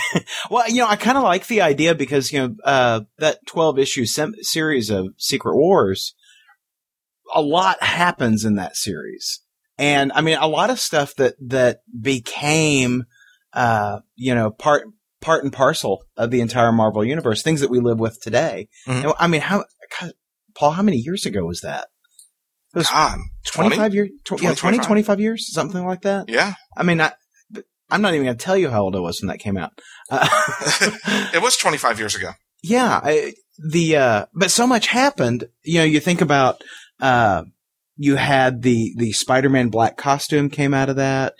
well, 0.51 0.69
you 0.69 0.83
know, 0.83 0.87
I 0.87 0.97
kind 0.97 1.17
of 1.17 1.25
like 1.25 1.47
the 1.47 1.63
idea 1.63 1.95
because 1.95 2.31
you 2.31 2.41
know 2.41 2.55
uh, 2.65 3.01
that 3.17 3.39
twelve 3.47 3.79
issue 3.79 4.05
sem- 4.05 4.35
series 4.43 4.91
of 4.91 5.09
Secret 5.17 5.57
Wars. 5.57 6.15
A 7.35 7.41
lot 7.41 7.83
happens 7.83 8.45
in 8.45 8.57
that 8.57 8.77
series, 8.77 9.41
and 9.79 10.13
I 10.13 10.21
mean, 10.21 10.37
a 10.39 10.49
lot 10.49 10.69
of 10.71 10.79
stuff 10.81 11.15
that 11.17 11.35
that 11.41 11.81
became, 11.99 13.05
uh, 13.55 14.01
you 14.17 14.35
know, 14.35 14.51
part 14.51 14.87
part 15.21 15.43
and 15.45 15.53
parcel 15.53 16.05
of 16.16 16.31
the 16.31 16.41
entire 16.41 16.73
Marvel 16.73 17.05
universe. 17.05 17.43
Things 17.43 17.61
that 17.61 17.71
we 17.71 17.81
live 17.81 17.99
with 17.99 18.21
today. 18.21 18.69
Mhm. 18.87 19.05
And, 19.05 19.12
I 19.19 19.27
mean, 19.27 19.41
how 19.41 19.64
God, 20.01 20.12
Paul? 20.55 20.73
How 20.73 20.83
many 20.83 20.97
years 20.99 21.27
ago 21.27 21.45
was 21.45 21.61
that? 21.62 21.89
It 22.75 22.79
was 22.79 22.89
God, 22.89 23.19
25 23.47 23.95
years, 23.95 24.09
tw- 24.25 24.33
yeah, 24.43 24.55
20, 24.55 24.55
20, 24.55 24.57
25? 24.79 24.87
25 24.87 25.21
years, 25.21 25.53
something 25.53 25.85
like 25.87 26.03
that. 26.03 26.29
Yeah. 26.29 26.55
I 26.77 26.83
mean, 26.83 27.01
I, 27.01 27.12
I'm 27.91 28.03
not 28.03 28.12
even 28.12 28.27
going 28.27 28.37
to 28.37 28.45
tell 28.45 28.59
you 28.59 28.69
how 28.69 28.83
old 28.83 28.95
I 28.95 29.01
was 29.01 29.23
when 29.23 29.29
that 29.29 29.39
came 29.39 29.57
out. 29.57 29.73
Uh, 30.11 30.29
It 31.35 31.41
was 31.43 31.57
25 31.57 31.99
years 31.99 32.14
ago. 32.14 32.33
yeah, 32.62 33.01
I, 33.03 33.33
the, 33.59 33.97
uh, 33.97 34.27
but 34.35 34.51
so 34.51 34.66
much 34.66 34.89
happened. 34.89 35.45
You 35.64 35.79
know, 35.79 35.85
you 35.85 35.99
think 35.99 36.21
about, 36.21 36.62
uh, 37.01 37.45
you 37.97 38.16
had 38.16 38.61
the, 38.62 38.93
the 38.99 39.12
Spider-Man 39.12 39.71
black 39.71 39.97
costume 39.97 40.51
came 40.51 40.75
out 40.75 40.91
of 40.91 40.97
that. 40.97 41.35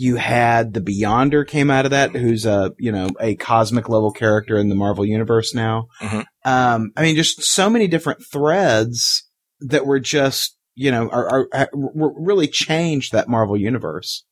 You 0.00 0.16
had 0.16 0.72
the 0.72 0.80
Beyonder 0.80 1.46
came 1.46 1.70
out 1.70 1.84
of 1.84 1.90
that, 1.90 2.12
who's 2.12 2.46
a, 2.46 2.72
you 2.78 2.90
know, 2.90 3.10
a 3.20 3.34
cosmic 3.34 3.90
level 3.90 4.10
character 4.12 4.56
in 4.56 4.70
the 4.70 4.74
Marvel 4.74 5.04
universe 5.04 5.54
now. 5.54 5.88
Mhm. 6.00 6.24
Um, 6.42 6.92
I 6.96 7.02
mean, 7.02 7.16
just 7.16 7.42
so 7.42 7.68
many 7.68 7.86
different 7.86 8.20
threads 8.32 9.28
that 9.60 9.84
were 9.84 10.00
just, 10.00 10.56
you 10.74 10.90
know, 10.90 11.10
are, 11.10 11.28
are, 11.28 11.48
are 11.52 11.68
really 12.16 12.48
changed 12.48 13.12
that 13.12 13.28
Marvel 13.28 13.58
universe. 13.58 14.24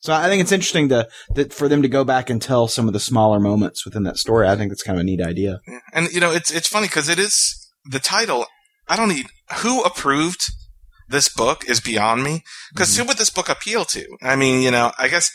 So 0.00 0.12
I 0.12 0.28
think 0.28 0.42
it's 0.42 0.52
interesting 0.52 0.90
to, 0.90 1.08
that 1.36 1.54
for 1.54 1.68
them 1.68 1.80
to 1.80 1.88
go 1.88 2.04
back 2.04 2.28
and 2.28 2.42
tell 2.42 2.68
some 2.68 2.86
of 2.86 2.92
the 2.92 3.00
smaller 3.00 3.40
moments 3.40 3.86
within 3.86 4.02
that 4.02 4.18
story. 4.18 4.46
I 4.46 4.56
think 4.56 4.70
that's 4.70 4.82
kind 4.82 4.98
of 4.98 5.00
a 5.00 5.04
neat 5.04 5.22
idea. 5.22 5.60
And 5.94 6.12
you 6.12 6.20
know, 6.20 6.32
it's 6.32 6.50
it's 6.50 6.68
funny 6.68 6.88
because 6.88 7.08
it 7.08 7.18
is 7.18 7.66
the 7.86 7.98
title. 7.98 8.44
I 8.88 8.96
don't 8.96 9.08
need 9.08 9.28
who 9.62 9.82
approved 9.84 10.42
this 11.08 11.28
book 11.28 11.68
is 11.68 11.80
beyond 11.80 12.22
me. 12.22 12.44
Because 12.72 12.96
who 12.96 13.04
would 13.04 13.18
this 13.18 13.30
book 13.30 13.48
appeal 13.48 13.84
to? 13.86 14.06
I 14.22 14.36
mean, 14.36 14.62
you 14.62 14.70
know, 14.70 14.92
I 14.98 15.08
guess 15.08 15.30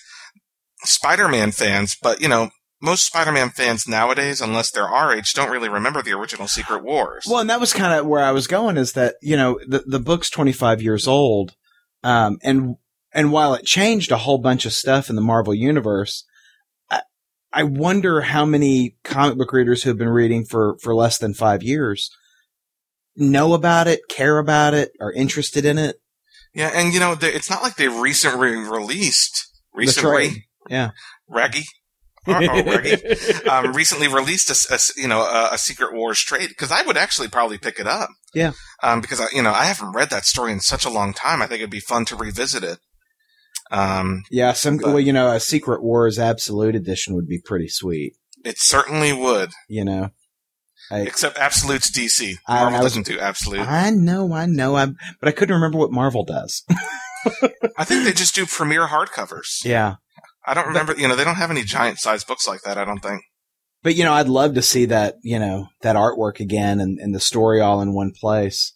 Spider-Man 0.84 1.52
fans, 1.52 1.96
but 2.02 2.22
you 2.22 2.28
know, 2.28 2.50
most 2.82 3.06
Spider-Man 3.06 3.50
fans 3.50 3.88
nowadays, 3.88 4.42
unless 4.42 4.72
they're 4.72 4.88
our 4.88 5.14
age, 5.16 5.34
don't 5.34 5.50
really 5.50 5.70
remember 5.70 6.02
the 6.02 6.14
original 6.14 6.48
Secret 6.48 6.84
Wars. 6.84 7.26
Well, 7.28 7.40
and 7.40 7.50
that 7.50 7.60
was 7.60 7.74
kind 7.74 7.94
of 7.94 8.06
where 8.06 8.24
I 8.24 8.32
was 8.32 8.48
going 8.48 8.78
is 8.78 8.94
that, 8.94 9.16
you 9.22 9.36
know, 9.36 9.60
the, 9.68 9.80
the 9.80 10.00
book's 10.00 10.30
25 10.30 10.82
years 10.82 11.08
old. 11.08 11.56
Um, 12.04 12.38
and, 12.44 12.76
and 13.12 13.32
while 13.32 13.56
it 13.56 13.66
changed 13.66 14.12
a 14.12 14.18
whole 14.18 14.38
bunch 14.38 14.66
of 14.66 14.74
stuff 14.74 15.10
in 15.10 15.16
the 15.16 15.22
Marvel 15.22 15.56
universe, 15.56 16.24
I, 16.92 17.02
I 17.52 17.64
wonder 17.64 18.22
how 18.22 18.46
many 18.46 18.98
comic 19.04 19.40
book 19.40 19.54
readers 19.54 19.82
who 19.82 19.90
have 19.90 19.98
been 19.98 20.10
reading 20.10 20.46
for, 20.46 20.78
for 20.80 20.94
less 20.94 21.18
than 21.18 21.34
five 21.34 21.64
years 21.64 22.12
know 23.18 23.54
about 23.54 23.88
it, 23.88 24.00
care 24.10 24.38
about 24.38 24.74
it, 24.74 24.92
are 25.02 25.12
interested 25.12 25.66
in 25.66 25.78
it. 25.78 25.98
yeah, 26.54 26.72
and 26.74 26.94
you 26.94 27.00
know, 27.00 27.16
they- 27.16 27.34
it's 27.34 27.50
not 27.50 27.62
like 27.64 27.76
they 27.76 27.88
recently 27.90 28.52
released 28.56 29.48
recently. 29.74 30.46
Yeah. 30.70 30.92
Reggie. 31.28 31.66
Uh-oh, 32.26 32.64
Reggie. 32.64 33.04
um, 33.50 33.74
recently 33.74 34.08
released 34.08 34.50
a, 34.50 34.74
a 34.74 34.80
you 35.02 35.08
know 35.08 35.22
a, 35.22 35.50
a 35.54 35.58
Secret 35.58 35.94
Wars 35.94 36.20
trade 36.20 36.50
because 36.50 36.72
I 36.72 36.82
would 36.84 36.98
actually 36.98 37.28
probably 37.30 37.58
pick 37.58 37.80
it 37.80 37.88
up. 37.88 38.10
Yeah. 38.34 38.52
Um, 38.84 39.00
because 39.02 39.20
I, 39.22 39.28
you 39.34 39.42
know 39.42 39.52
I 39.52 39.66
haven't 39.66 39.94
read 39.94 40.10
that 40.10 40.26
story 40.26 40.52
in 40.52 40.60
such 40.60 40.86
a 40.86 40.90
long 40.90 41.14
time. 41.14 41.42
I 41.42 41.48
think 41.48 41.60
it'd 41.60 41.70
be 41.70 41.80
fun 41.80 42.06
to 42.06 42.16
revisit 42.16 42.64
it. 42.64 42.80
Um, 43.72 44.24
Yeah. 44.32 44.54
Some, 44.54 44.78
But- 44.78 44.88
well, 44.88 45.00
you 45.00 45.14
know, 45.14 45.32
a 45.32 45.40
Secret 45.40 45.82
Wars 45.84 46.20
Absolute 46.20 46.76
Edition 46.76 47.16
would 47.16 47.28
be 47.28 47.40
pretty 47.44 47.68
sweet, 47.70 48.14
it 48.46 48.58
certainly 48.58 49.12
would, 49.14 49.52
you 49.68 49.84
know. 49.86 50.10
I, 50.92 51.02
except 51.02 51.38
Absolute's 51.38 51.92
DC. 51.92 52.36
I- 52.48 52.62
Marvel 52.64 52.80
I 52.80 52.84
was- 52.84 52.92
doesn't 52.94 53.06
do 53.08 53.20
Absolute. 53.20 53.60
I 53.68 53.90
know, 53.90 54.34
I 54.34 54.46
know, 54.46 54.76
I, 54.76 54.86
but 55.20 55.28
I 55.30 55.32
couldn't 55.32 55.56
remember 55.56 55.78
what 55.78 55.92
Marvel 55.92 56.24
does. 56.24 56.64
I 57.78 57.84
think 57.84 58.06
they 58.06 58.14
just 58.14 58.36
do 58.36 58.46
premiere 58.46 58.88
hardcovers. 58.88 59.64
yeah. 59.66 59.96
I 60.50 60.54
don't 60.54 60.68
remember. 60.68 60.96
You 60.98 61.10
know, 61.10 61.18
they 61.18 61.26
don't 61.26 61.36
have 61.36 61.52
any 61.52 61.64
giant 61.64 62.00
size 62.00 62.24
books 62.24 62.48
like 62.48 62.62
that. 62.62 62.78
I 62.78 62.86
don't 62.86 63.02
think. 63.04 63.22
But 63.84 63.96
you 63.96 64.06
know, 64.06 64.14
I'd 64.14 64.30
love 64.30 64.54
to 64.54 64.62
see 64.62 64.86
that, 64.86 65.16
you 65.22 65.38
know, 65.40 65.68
that 65.82 65.98
artwork 65.98 66.40
again 66.40 66.80
and, 66.80 66.98
and 67.00 67.14
the 67.14 67.20
story 67.20 67.60
all 67.60 67.82
in 67.82 67.94
one 67.94 68.14
place. 68.18 68.74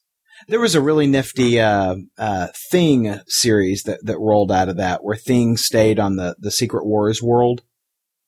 There 0.50 0.60
was 0.60 0.76
a 0.76 0.82
really 0.82 1.08
nifty 1.08 1.62
uh, 1.62 1.96
uh, 2.18 2.48
Thing 2.72 3.22
series 3.28 3.84
that, 3.84 4.00
that 4.04 4.20
rolled 4.20 4.52
out 4.52 4.68
of 4.68 4.76
that, 4.78 5.02
where 5.02 5.16
Thing 5.16 5.56
stayed 5.56 5.98
on 5.98 6.18
the 6.18 6.36
the 6.40 6.52
Secret 6.52 6.86
Wars 6.86 7.24
world, 7.24 7.62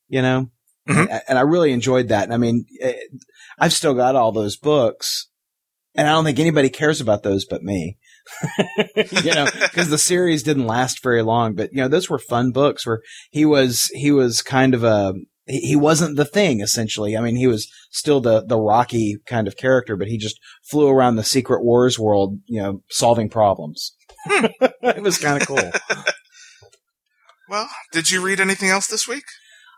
you 0.08 0.22
know, 0.22 0.50
Mhm. 0.88 1.10
and, 1.12 1.22
and 1.28 1.38
I 1.38 1.42
really 1.42 1.74
enjoyed 1.74 2.08
that. 2.10 2.24
And 2.24 2.34
I 2.34 2.38
mean, 2.38 2.66
eh, 2.80 2.94
I've 3.60 3.74
still 3.74 3.94
got 3.94 4.16
all 4.16 4.32
those 4.32 4.58
books, 4.58 5.30
and 5.96 6.08
I 6.08 6.12
don't 6.12 6.26
think 6.26 6.40
anybody 6.40 6.70
cares 6.70 7.02
about 7.02 7.24
those 7.24 7.46
but 7.46 7.64
me. 7.64 7.98
you 8.96 9.34
know, 9.34 9.48
because 9.62 9.90
the 9.90 9.98
series 9.98 10.44
didn't 10.44 10.66
last 10.66 11.04
very 11.04 11.22
long. 11.22 11.56
But 11.56 11.72
you 11.74 11.82
know, 11.82 11.88
those 11.88 12.10
were 12.10 12.20
fun 12.20 12.52
books 12.52 12.86
where 12.86 13.02
he 13.32 13.46
was 13.46 13.90
he 13.94 14.12
was 14.12 14.42
kind 14.42 14.74
of 14.74 14.84
a 14.84 15.14
he 15.46 15.76
wasn't 15.76 16.16
the 16.16 16.26
thing 16.26 16.62
essentially. 16.62 17.18
I 17.18 17.22
mean, 17.22 17.36
he 17.36 17.48
was 17.48 17.70
still 17.92 18.22
the 18.22 18.46
the 18.46 18.60
rocky 18.60 19.18
kind 19.28 19.48
of 19.48 19.58
character, 19.58 19.98
but 19.98 20.08
he 20.08 20.18
just 20.18 20.40
flew 20.64 20.88
around 20.88 21.16
the 21.16 21.24
Secret 21.24 21.64
Wars 21.64 22.00
world, 22.00 22.40
you 22.46 22.62
know, 22.62 22.82
solving 22.90 23.30
problems. 23.30 23.96
it 24.26 25.04
was 25.04 25.18
kind 25.18 25.42
of 25.42 25.48
cool. 25.48 25.72
Well, 27.50 27.68
did 27.92 28.10
you 28.10 28.22
read 28.22 28.40
anything 28.40 28.70
else 28.70 28.88
this 28.88 29.08
week? 29.08 29.26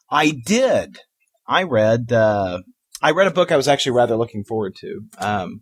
I 0.09 0.31
did. 0.45 0.99
I 1.47 1.63
read. 1.63 2.11
Uh, 2.11 2.61
I 3.05 3.11
read 3.11 3.27
a 3.27 3.31
book 3.31 3.51
I 3.51 3.55
was 3.55 3.67
actually 3.67 3.91
rather 3.91 4.15
looking 4.15 4.43
forward 4.43 4.75
to. 4.77 5.01
Um, 5.19 5.61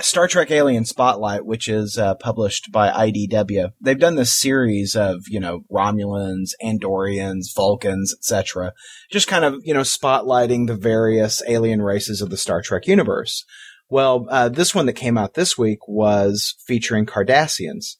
Star 0.00 0.28
Trek 0.28 0.52
Alien 0.52 0.84
Spotlight, 0.84 1.44
which 1.44 1.66
is 1.66 1.98
uh, 1.98 2.14
published 2.14 2.70
by 2.70 2.90
IDW. 2.90 3.72
They've 3.80 3.98
done 3.98 4.14
this 4.14 4.40
series 4.40 4.94
of 4.94 5.22
you 5.26 5.40
know 5.40 5.62
Romulans, 5.68 6.50
Andorians, 6.62 7.52
Vulcans, 7.52 8.14
etc. 8.14 8.72
Just 9.10 9.26
kind 9.26 9.44
of 9.44 9.62
you 9.64 9.74
know 9.74 9.80
spotlighting 9.80 10.68
the 10.68 10.76
various 10.76 11.42
alien 11.48 11.82
races 11.82 12.22
of 12.22 12.30
the 12.30 12.36
Star 12.36 12.62
Trek 12.62 12.86
universe. 12.86 13.44
Well, 13.90 14.26
uh, 14.30 14.48
this 14.48 14.76
one 14.76 14.86
that 14.86 14.92
came 14.92 15.18
out 15.18 15.34
this 15.34 15.58
week 15.58 15.88
was 15.88 16.54
featuring 16.64 17.04
Cardassians, 17.04 17.96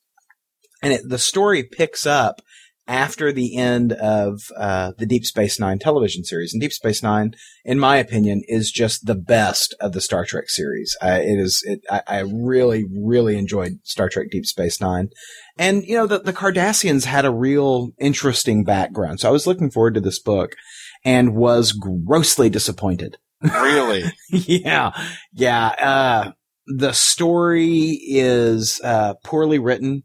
and 0.80 0.92
it, 0.92 1.00
the 1.08 1.18
story 1.18 1.64
picks 1.64 2.06
up 2.06 2.40
after 2.86 3.32
the 3.32 3.56
end 3.56 3.92
of 3.92 4.40
uh, 4.56 4.92
the 4.98 5.06
Deep 5.06 5.24
Space 5.24 5.60
Nine 5.60 5.78
television 5.78 6.24
series. 6.24 6.52
And 6.52 6.60
Deep 6.60 6.72
Space 6.72 7.02
Nine, 7.02 7.34
in 7.64 7.78
my 7.78 7.96
opinion, 7.96 8.42
is 8.46 8.70
just 8.70 9.06
the 9.06 9.14
best 9.14 9.74
of 9.80 9.92
the 9.92 10.00
Star 10.00 10.24
Trek 10.24 10.48
series. 10.48 10.96
Uh, 11.00 11.20
it 11.22 11.38
is. 11.38 11.62
It, 11.66 11.80
I, 11.90 12.02
I 12.06 12.18
really, 12.20 12.84
really 12.92 13.36
enjoyed 13.38 13.78
Star 13.84 14.08
Trek 14.08 14.28
Deep 14.30 14.46
Space 14.46 14.80
Nine, 14.80 15.10
and 15.58 15.84
you 15.84 15.94
know 15.94 16.06
the 16.06 16.18
the 16.18 16.32
Cardassians 16.32 17.04
had 17.04 17.24
a 17.24 17.30
real 17.30 17.90
interesting 18.00 18.64
background. 18.64 19.20
So 19.20 19.28
I 19.28 19.32
was 19.32 19.46
looking 19.46 19.70
forward 19.70 19.94
to 19.94 20.00
this 20.00 20.20
book, 20.20 20.56
and 21.04 21.34
was 21.34 21.72
grossly 21.72 22.50
disappointed. 22.50 23.16
Really? 23.42 24.04
yeah, 24.28 24.92
yeah. 25.32 25.66
Uh, 25.68 26.32
the 26.66 26.92
story 26.92 27.98
is 28.06 28.80
uh, 28.84 29.14
poorly 29.24 29.58
written. 29.58 30.02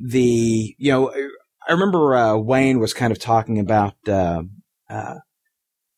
The 0.00 0.76
you 0.78 0.92
know, 0.92 1.12
I 1.68 1.72
remember 1.72 2.16
uh, 2.16 2.36
Wayne 2.36 2.78
was 2.80 2.94
kind 2.94 3.12
of 3.12 3.18
talking 3.18 3.58
about 3.58 3.94
uh, 4.08 4.42
uh, 4.88 5.16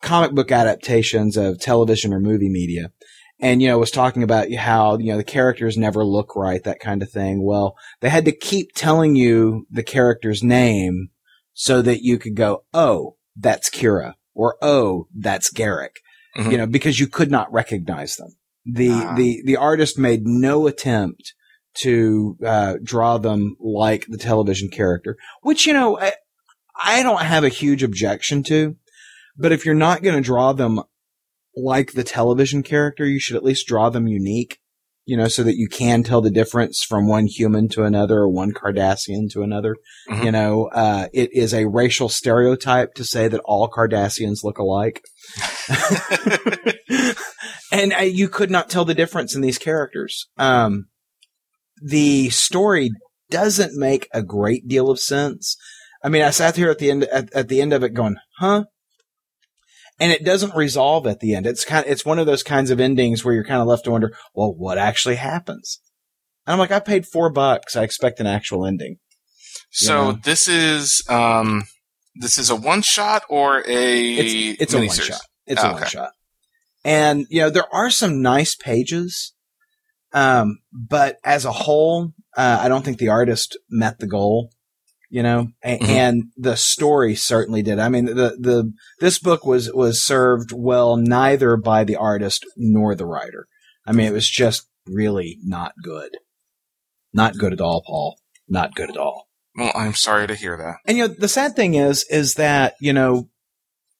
comic 0.03 0.33
book 0.33 0.51
adaptations 0.51 1.37
of 1.37 1.61
television 1.61 2.13
or 2.13 2.21
movie 2.21 2.49
media, 2.51 2.91
and 3.39 3.63
you 3.63 3.69
know 3.69 3.79
was 3.79 3.91
talking 3.93 4.23
about 4.23 4.53
how 4.53 4.99
you 4.99 5.13
know 5.13 5.17
the 5.17 5.25
characters 5.25 5.77
never 5.77 6.05
look 6.05 6.35
right, 6.35 6.63
that 6.65 6.81
kind 6.81 7.03
of 7.03 7.11
thing. 7.11 7.45
Well, 7.45 7.77
they 8.01 8.09
had 8.09 8.25
to 8.25 8.33
keep 8.33 8.73
telling 8.75 9.15
you 9.15 9.67
the 9.71 9.85
character's 9.85 10.43
name 10.43 11.11
so 11.53 11.83
that 11.83 12.03
you 12.03 12.19
could 12.19 12.35
go, 12.35 12.65
"Oh, 12.75 13.17
that's 13.37 13.71
Kira," 13.71 14.15
or 14.35 14.57
"Oh, 14.61 15.07
that's 15.17 15.53
Garak." 15.53 15.97
Mhm. 16.37 16.53
you 16.53 16.59
know, 16.59 16.67
because 16.67 17.01
you 17.01 17.07
could 17.09 17.31
not 17.31 17.53
recognize 17.53 18.15
them. 18.17 18.37
The, 18.65 18.91
Ah. 18.93 19.15
the, 19.17 19.43
the 19.45 19.57
artist 19.57 19.99
made 19.99 20.27
no 20.27 20.69
attempt 20.69 21.35
to, 21.83 22.37
uh, 22.45 22.75
draw 22.83 23.19
them 23.19 23.57
like 23.61 24.07
the 24.09 24.19
television 24.19 24.69
character, 24.69 25.17
which, 25.43 25.67
you 25.67 25.73
know, 25.73 25.99
I, 25.99 26.13
I 26.83 27.03
don't 27.03 27.23
have 27.23 27.45
a 27.45 27.49
huge 27.49 27.83
objection 27.83 28.43
to, 28.45 28.77
but 29.37 29.53
if 29.53 29.65
you're 29.65 29.75
not 29.75 30.03
going 30.03 30.17
to 30.17 30.21
draw 30.23 30.53
them 30.53 30.81
like 31.57 31.93
the 31.93 32.05
television 32.05 32.63
character, 32.63 33.05
you 33.07 33.19
should 33.21 33.37
at 33.37 33.45
least 33.45 33.67
draw 33.67 33.91
them 33.91 34.07
unique, 34.07 34.59
you 35.05 35.17
know, 35.17 35.29
so 35.29 35.43
that 35.43 35.57
you 35.57 35.69
can 35.69 36.03
tell 36.03 36.21
the 36.21 36.31
difference 36.31 36.83
from 36.83 37.09
one 37.09 37.27
human 37.27 37.69
to 37.71 37.85
another 37.85 38.19
or 38.21 38.29
one 38.29 38.53
Cardassian 38.53 39.31
to 39.33 39.43
another. 39.43 39.77
Mhm. 40.09 40.25
You 40.25 40.33
know, 40.33 40.69
uh, 40.73 41.09
it 41.13 41.31
is 41.33 41.53
a 41.53 41.67
racial 41.69 42.09
stereotype 42.09 42.95
to 42.95 43.05
say 43.05 43.29
that 43.29 43.41
all 43.45 43.69
Cardassians 43.69 44.45
look 44.45 44.59
alike. 44.59 45.03
and 47.73 47.93
uh, 47.93 47.99
you 48.03 48.29
could 48.29 48.51
not 48.51 48.71
tell 48.71 48.85
the 48.85 48.95
difference 48.95 49.35
in 49.35 49.41
these 49.41 49.59
characters. 49.59 50.29
Um, 50.37 50.87
the 51.81 52.31
story 52.31 52.91
doesn't 53.31 53.79
make 53.79 54.09
a 54.13 54.23
great 54.23 54.67
deal 54.69 54.91
of 54.91 55.01
sense. 55.01 55.57
I 56.03 56.09
mean, 56.09 56.23
I 56.23 56.31
sat 56.31 56.57
here 56.57 56.71
at 56.71 56.79
the 56.79 56.91
end 56.91 57.05
at, 57.05 57.33
at 57.33 57.49
the 57.49 57.61
end 57.61 57.73
of 57.73 57.83
it 57.83 57.95
going, 57.95 58.17
"Huh?" 58.39 58.65
And 59.99 60.11
it 60.13 60.25
doesn't 60.25 60.55
resolve 60.57 61.07
at 61.07 61.21
the 61.21 61.35
end. 61.35 61.47
It's 61.47 61.65
kind 61.65 61.85
of, 61.85 61.93
it's 61.93 62.07
one 62.07 62.19
of 62.19 62.27
those 62.27 62.43
kinds 62.43 62.71
of 62.71 62.81
endings 62.81 63.23
where 63.23 63.35
you're 63.35 63.45
kind 63.45 63.61
of 63.61 63.67
left 63.67 63.85
to 63.85 63.91
wonder, 63.91 64.15
well, 64.35 64.55
what 64.55 64.79
actually 64.79 65.17
happens? 65.17 65.79
And 66.47 66.55
I'm 66.55 66.59
like, 66.59 66.71
I 66.71 66.81
paid 66.81 67.07
four 67.07 67.31
bucks. 67.31 67.77
I 67.77 67.83
expect 67.83 68.19
an 68.19 68.27
actual 68.27 68.65
ending. 68.65 68.97
So 69.71 70.11
Yeah. 70.11 70.17
this 70.25 70.49
is 70.49 71.03
um 71.09 71.65
this 72.15 72.39
is 72.39 72.49
a 72.49 72.57
one 72.57 72.81
shot 72.83 73.25
or 73.29 73.63
a 73.69 74.15
It's, 74.15 74.61
it's 74.63 74.75
a 74.75 74.79
one 74.79 74.89
shot. 74.97 75.21
It's 75.47 75.63
Oh, 75.63 75.69
a 75.69 75.73
one 75.73 75.83
okay. 75.83 75.91
shot. 75.91 76.13
And, 76.83 77.27
you 77.29 77.43
know, 77.43 77.51
there 77.51 77.73
are 77.73 77.91
some 77.91 78.23
nice 78.23 78.55
pages. 78.57 79.35
Um, 80.13 80.59
but 80.73 81.19
as 81.25 81.45
a 81.45 81.53
whole, 81.53 82.13
uh, 82.37 82.59
I 82.61 82.69
don't 82.69 82.85
think 82.85 82.99
the 82.99 83.09
artist 83.09 83.57
met 83.69 83.99
the 83.99 84.07
goal, 84.07 84.51
you 85.09 85.23
know, 85.23 85.49
a- 85.65 85.79
Mhm. 85.79 85.89
and 85.89 86.23
the 86.37 86.57
story 86.57 87.15
certainly 87.15 87.63
did. 87.63 87.79
I 87.79 87.89
mean, 87.89 88.07
the, 88.07 88.37
the, 88.41 88.73
this 89.01 89.19
book 89.19 89.45
was, 89.45 89.73
was 89.73 90.05
served 90.05 90.53
well 90.53 90.97
neither 90.97 91.57
by 91.57 91.85
the 91.85 91.97
artist 91.97 92.45
nor 92.57 92.95
the 92.95 93.07
writer. 93.07 93.47
I 93.87 93.93
mean, 93.93 94.07
it 94.07 94.13
was 94.13 94.29
just 94.29 94.69
really 94.87 95.39
not 95.45 95.73
good. 95.83 96.11
Not 97.13 97.39
good 97.39 97.53
at 97.53 97.61
all, 97.61 97.83
Paul. 97.87 98.19
Not 98.49 98.75
good 98.75 98.91
at 98.91 98.97
all. 98.97 99.29
Well, 99.57 99.73
I'm 99.75 99.95
sorry 99.95 100.27
to 100.29 100.35
hear 100.35 100.57
that. 100.57 100.77
And 100.87 100.97
you 100.97 101.09
know, 101.09 101.15
the 101.19 101.29
sad 101.29 101.57
thing 101.57 101.75
is, 101.75 102.05
is 102.09 102.35
that 102.35 102.75
you 102.81 102.93
know, 102.93 103.29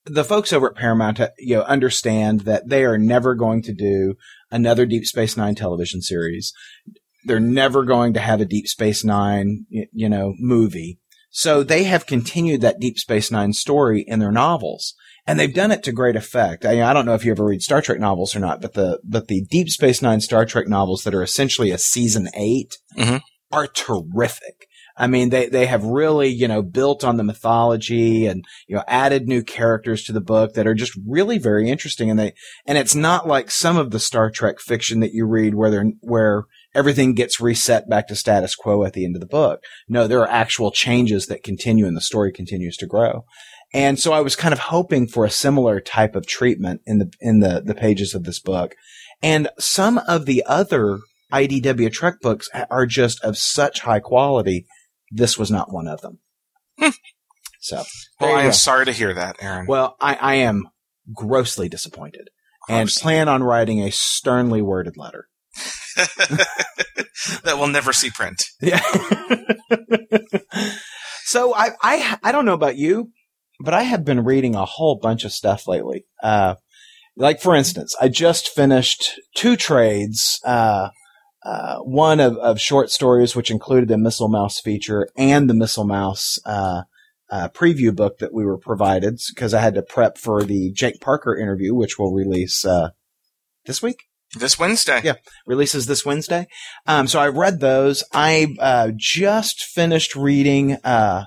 the 0.07 0.25
folks 0.25 0.53
over 0.53 0.71
at 0.71 0.77
Paramount, 0.77 1.21
you 1.39 1.57
know, 1.57 1.63
understand 1.63 2.41
that 2.43 2.69
they 2.69 2.85
are 2.85 2.99
never 2.99 3.35
going 3.35 3.63
to 3.63 3.75
do 3.75 4.15
another 4.51 4.87
Deep 4.87 5.05
Space 5.05 5.37
Nine 5.37 5.55
television 5.55 6.03
series. 6.03 6.53
They're 7.25 7.41
never 7.41 7.85
going 7.85 8.15
to 8.15 8.21
have 8.21 8.41
a 8.41 8.47
Deep 8.47 8.67
Space 8.67 9.05
Nine, 9.05 9.67
you 9.71 10.09
know, 10.09 10.35
movie. 10.39 10.99
So 11.31 11.63
they 11.63 11.85
have 11.85 12.07
continued 12.07 12.61
that 12.63 12.81
Deep 12.81 12.99
Space 12.99 13.31
Nine 13.31 13.53
story 13.53 14.05
in 14.07 14.19
their 14.19 14.33
novels. 14.33 14.95
And 15.27 15.39
they've 15.39 15.55
done 15.55 15.71
it 15.71 15.83
to 15.85 15.93
great 15.93 16.17
effect. 16.17 16.65
I, 16.65 16.83
I 16.83 16.93
don't 16.93 17.05
know 17.07 17.15
if 17.15 17.25
you 17.25 17.31
ever 17.31 17.45
read 17.45 17.63
Star 17.63 17.83
Trek 17.83 18.01
novels 18.01 18.35
or 18.35 18.41
not, 18.41 18.61
but 18.61 18.73
the, 18.73 19.01
but 19.05 19.29
the 19.29 19.43
Deep 19.51 19.69
Space 19.69 20.03
Nine 20.03 20.21
Star 20.21 20.45
Trek 20.45 20.67
novels 20.67 21.05
that 21.05 21.15
are 21.15 21.23
essentially 21.23 21.71
a 21.71 21.79
season 21.79 22.29
8 22.35 22.77
Mhm. 22.97 23.21
are 23.53 23.67
terrific. 23.69 24.60
I 25.01 25.07
mean, 25.07 25.31
they, 25.31 25.49
they 25.49 25.65
have 25.65 25.83
really, 25.83 26.29
you 26.29 26.47
know, 26.47 26.61
built 26.61 27.05
on 27.05 27.17
the 27.17 27.25
mythology 27.25 28.27
and, 28.27 28.45
you 28.69 28.77
know, 28.77 28.85
added 28.87 29.27
new 29.27 29.43
characters 29.43 30.05
to 30.05 30.13
the 30.13 30.21
book 30.21 30.53
that 30.53 30.67
are 30.67 30.75
just 30.75 30.93
really 31.09 31.39
very 31.39 31.71
interesting. 31.71 32.11
And 32.11 32.19
they, 32.19 32.35
and 32.67 32.77
it's 32.77 32.95
not 32.95 33.27
like 33.27 33.51
some 33.51 33.79
of 33.79 33.93
the 33.93 33.99
Star 33.99 34.31
Trek 34.31 34.61
fiction 34.61 35.01
that 35.01 35.15
you 35.15 35.25
read 35.25 35.55
where 35.55 35.71
they're, 35.71 35.91
where 36.01 36.45
everything 36.75 37.15
gets 37.15 37.41
reset 37.41 37.89
back 37.89 38.09
to 38.09 38.15
status 38.15 38.55
quo 38.55 38.85
at 38.85 38.93
the 38.93 39.07
end 39.07 39.17
of 39.17 39.21
the 39.21 39.27
book. 39.27 39.65
No, 39.89 40.07
there 40.07 40.21
are 40.21 40.29
actual 40.29 40.71
changes 40.71 41.29
that 41.29 41.43
continue 41.43 41.87
and 41.87 41.97
the 41.97 42.03
story 42.03 42.31
continues 42.31 42.77
to 42.77 42.87
grow. 42.87 43.25
And 43.73 43.99
so 43.99 44.13
I 44.13 44.21
was 44.21 44.37
kind 44.37 44.53
of 44.53 44.59
hoping 44.59 45.09
for 45.09 45.25
a 45.25 45.31
similar 45.31 45.81
type 45.81 46.15
of 46.15 46.27
treatment 46.27 46.83
in 46.85 46.99
the, 46.99 47.11
in 47.23 47.41
the, 47.41 47.63
the 47.65 47.75
pages 47.75 48.15
of 48.15 48.25
this 48.25 48.39
book. 48.39 48.75
And 49.23 49.49
some 49.59 49.97
of 50.07 50.27
the 50.27 50.45
other 50.47 50.99
IDW 51.33 51.91
Trek 51.91 52.17
books 52.21 52.51
are 52.71 52.85
just 52.85 53.23
of 53.25 53.39
such 53.39 53.81
high 53.81 54.01
quality. 54.01 54.67
This 55.11 55.37
was 55.39 55.51
not 55.51 55.73
one 55.73 55.89
of 55.89 56.01
them. 56.01 56.19
Hmm. 56.79 56.91
So, 57.61 57.83
Well, 58.21 58.35
I 58.37 58.41
am 58.43 58.47
go. 58.49 58.53
sorry 58.53 58.87
to 58.87 58.93
hear 58.93 59.13
that, 59.15 59.37
Aaron. 59.41 59.67
well, 59.67 59.97
I, 60.01 60.15
I 60.15 60.35
am 60.37 60.69
grossly 61.13 61.69
disappointed 61.69 62.29
and 62.69 62.89
plan 62.89 63.29
on 63.29 63.43
writing 63.43 63.81
a 63.83 63.91
sternly 63.91 64.63
worded 64.63 64.97
letter. 64.97 65.29
that 65.97 67.57
will 67.59 67.67
never 67.67 67.93
see 67.93 68.11
print. 68.11 68.43
Yeah. 68.61 68.81
so 71.25 71.55
I, 71.55 71.71
I, 71.83 72.19
I 72.23 72.33
don't 72.33 72.45
know 72.45 72.55
about 72.55 72.77
you, 72.77 73.11
but 73.61 73.75
I 73.75 73.83
have 73.83 74.05
been 74.05 74.25
reading 74.25 74.55
a 74.55 74.65
whole 74.65 74.97
bunch 74.97 75.25
of 75.25 75.33
stuff 75.33 75.67
lately. 75.69 76.07
Uh, 76.23 76.55
like 77.17 77.41
for 77.41 77.55
instance, 77.55 77.95
I 78.01 78.09
just 78.09 78.49
finished 78.49 79.21
two 79.35 79.57
trades, 79.57 80.41
uh, 80.45 80.91
uh, 81.45 81.79
one 81.79 82.21
of, 82.21 82.37
of 82.37 82.61
short 82.61 82.91
stories, 82.91 83.35
which 83.35 83.51
included 83.51 83.89
the 83.89 83.99
Missile 83.99 84.29
Mouse 84.29 84.61
feature 84.61 85.09
and 85.17 85.49
the 85.49 85.55
Missile 85.55 85.87
Mouse, 85.87 86.39
uh, 86.45 86.83
uh, 87.31 87.49
preview 87.51 87.95
book 87.95 88.19
that 88.19 88.35
we 88.35 88.45
were 88.45 88.59
provided 88.59 89.21
because 89.29 89.55
I 89.55 89.61
had 89.61 89.75
to 89.75 89.83
prep 89.83 90.19
for 90.19 90.43
the 90.43 90.73
Jake 90.73 91.01
Parker 91.01 91.37
interview, 91.37 91.75
which 91.75 91.99
will 91.99 92.13
release, 92.13 92.65
uh, 92.65 92.91
this 93.67 93.81
week 93.81 94.03
This 94.37 94.59
Wednesday. 94.59 95.01
Yeah. 95.05 95.15
releases 95.47 95.87
this 95.87 96.05
Wednesday. 96.05 96.49
Um, 96.87 97.07
so 97.07 97.21
I 97.21 97.29
read 97.29 97.61
those. 97.61 98.03
I 98.13 98.55
uh, 98.59 98.91
just 98.97 99.63
finished 99.63 100.17
reading 100.17 100.75
uh, 100.85 101.27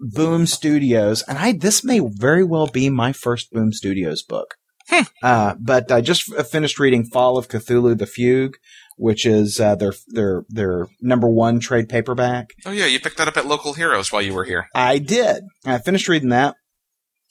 Boom 0.00 0.46
Studios, 0.46 1.22
and 1.22 1.38
I 1.38 1.52
this 1.52 1.84
may 1.84 2.00
very 2.02 2.44
well 2.44 2.66
be 2.66 2.90
my 2.90 3.12
first 3.12 3.50
Boom 3.52 3.72
Studios 3.72 4.22
book. 4.22 4.54
Hmm. 4.88 5.02
Uh, 5.22 5.54
but 5.58 5.90
I 5.90 6.00
just 6.00 6.30
f- 6.30 6.46
finished 6.48 6.78
reading 6.78 7.04
Fall 7.04 7.38
of 7.38 7.48
Cthulhu: 7.48 7.96
The 7.96 8.06
Fugue, 8.06 8.56
which 8.96 9.26
is 9.26 9.60
uh, 9.60 9.74
their 9.74 9.92
their 10.08 10.44
their 10.48 10.86
number 11.00 11.28
one 11.28 11.60
trade 11.60 11.88
paperback. 11.88 12.50
Oh 12.66 12.70
yeah, 12.70 12.86
you 12.86 13.00
picked 13.00 13.18
that 13.18 13.28
up 13.28 13.36
at 13.36 13.46
Local 13.46 13.72
Heroes 13.72 14.12
while 14.12 14.22
you 14.22 14.34
were 14.34 14.44
here. 14.44 14.68
I 14.74 14.98
did. 14.98 15.44
I 15.64 15.78
finished 15.78 16.08
reading 16.08 16.30
that. 16.30 16.56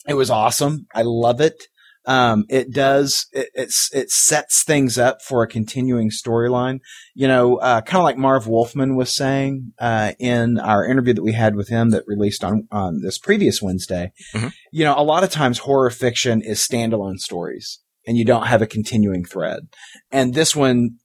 It 0.07 0.15
was 0.15 0.29
awesome. 0.29 0.87
I 0.93 1.03
love 1.03 1.39
it. 1.39 1.63
Um, 2.05 2.43
it 2.49 2.71
does, 2.71 3.27
it, 3.31 3.49
it's, 3.53 3.89
it 3.93 4.09
sets 4.11 4.63
things 4.63 4.97
up 4.97 5.21
for 5.21 5.41
a 5.41 5.47
continuing 5.47 6.09
storyline. 6.09 6.79
You 7.13 7.27
know, 7.29 7.57
uh, 7.57 7.81
kind 7.81 7.99
of 7.99 8.03
like 8.03 8.17
Marv 8.17 8.45
Wolfman 8.45 8.95
was 8.97 9.15
saying, 9.15 9.71
uh, 9.79 10.11
in 10.19 10.59
our 10.59 10.85
interview 10.85 11.13
that 11.13 11.23
we 11.23 11.31
had 11.31 11.55
with 11.55 11.69
him 11.69 11.91
that 11.91 12.03
released 12.05 12.43
on, 12.43 12.67
on 12.71 13.01
this 13.01 13.17
previous 13.17 13.61
Wednesday. 13.61 14.11
Mhm. 14.35 14.51
You 14.71 14.83
know, 14.83 14.95
a 14.97 15.03
lot 15.03 15.23
of 15.23 15.29
times 15.29 15.59
horror 15.59 15.89
fiction 15.89 16.41
is 16.41 16.59
standalone 16.59 17.19
stories 17.19 17.79
and 18.05 18.17
you 18.17 18.25
don't 18.25 18.47
have 18.47 18.61
a 18.61 18.67
continuing 18.67 19.23
thread. 19.23 19.67
And 20.11 20.33
this 20.33 20.53
one, 20.55 20.97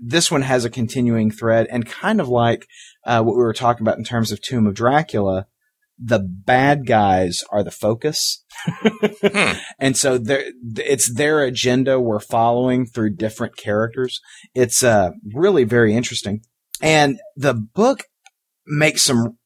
this 0.00 0.30
one 0.30 0.42
has 0.42 0.64
a 0.64 0.70
continuing 0.70 1.30
thread 1.30 1.66
and 1.70 1.86
kind 1.86 2.20
of 2.20 2.28
like, 2.28 2.66
uh, 3.06 3.22
what 3.22 3.36
we 3.36 3.42
were 3.42 3.52
talking 3.52 3.82
about 3.82 3.98
in 3.98 4.04
terms 4.04 4.32
of 4.32 4.40
Tomb 4.40 4.66
of 4.66 4.74
Dracula, 4.74 5.46
the 5.98 6.18
bad 6.18 6.86
guys 6.86 7.44
are 7.50 7.62
the 7.62 7.70
focus. 7.70 8.44
Hmm. 8.66 9.52
And 9.78 9.96
so 9.96 10.18
it's 10.22 11.14
their 11.14 11.42
agenda 11.42 12.00
we're 12.00 12.20
following 12.20 12.86
through 12.86 13.16
different 13.16 13.56
characters. 13.56 14.20
It's, 14.54 14.82
uh, 14.82 15.10
really 15.34 15.64
very 15.64 15.94
interesting. 15.94 16.42
And 16.82 17.18
the 17.36 17.54
book 17.54 18.04
makes 18.66 19.02
some 19.02 19.38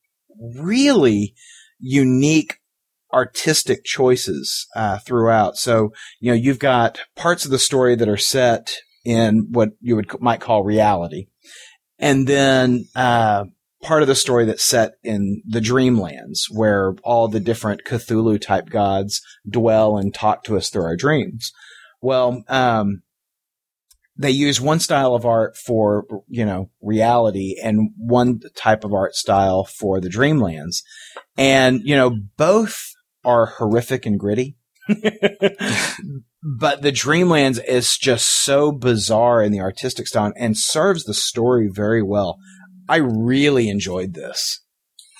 really 0.56 1.34
unique 1.78 2.58
artistic 3.12 3.84
choices, 3.84 4.66
uh, 4.74 4.98
throughout. 4.98 5.56
So, 5.56 5.92
you 6.20 6.30
know, 6.32 6.36
you've 6.36 6.58
got 6.58 7.00
parts 7.16 7.44
of 7.44 7.52
the 7.52 7.58
story 7.58 7.94
that 7.94 8.08
are 8.08 8.16
set 8.16 8.76
in 9.04 9.48
what 9.50 9.70
you 9.80 9.96
would 9.96 10.10
might 10.20 10.40
call 10.40 10.64
reality. 10.64 11.26
And 11.98 12.26
then, 12.26 12.86
uh, 12.94 13.44
part 13.82 14.02
of 14.02 14.08
the 14.08 14.14
story 14.14 14.46
that's 14.46 14.64
set 14.64 14.92
in 15.02 15.42
the 15.46 15.60
dreamlands 15.60 16.46
where 16.50 16.94
all 17.04 17.28
the 17.28 17.38
different 17.38 17.84
Cthulhu 17.84 18.40
type 18.40 18.70
gods 18.70 19.20
dwell 19.48 19.98
and 19.98 20.12
talk 20.12 20.42
to 20.44 20.56
us 20.56 20.70
through 20.70 20.84
our 20.84 20.96
dreams. 20.96 21.52
Well, 22.00 22.42
um, 22.48 23.02
they 24.16 24.30
use 24.30 24.60
one 24.60 24.80
style 24.80 25.14
of 25.14 25.26
art 25.26 25.56
for, 25.56 26.04
you 26.28 26.46
know, 26.46 26.70
reality 26.80 27.56
and 27.62 27.90
one 27.96 28.40
type 28.56 28.84
of 28.84 28.94
art 28.94 29.14
style 29.14 29.64
for 29.64 30.00
the 30.00 30.08
dreamlands. 30.08 30.82
And, 31.36 31.80
you 31.84 31.96
know, 31.96 32.16
both 32.36 32.78
are 33.24 33.46
horrific 33.46 34.06
and 34.06 34.18
gritty. 34.18 34.56
but 36.44 36.82
the 36.82 36.92
Dreamlands 36.92 37.58
is 37.66 37.96
just 37.96 38.44
so 38.44 38.70
bizarre 38.70 39.42
in 39.42 39.50
the 39.52 39.60
artistic 39.60 40.06
style 40.06 40.32
and 40.36 40.56
serves 40.58 41.04
the 41.04 41.14
story 41.14 41.68
very 41.72 42.02
well. 42.02 42.38
I 42.88 42.96
really 42.96 43.68
enjoyed 43.68 44.14
this. 44.14 44.60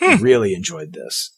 Hmm. 0.00 0.22
Really 0.22 0.54
enjoyed 0.54 0.92
this. 0.92 1.30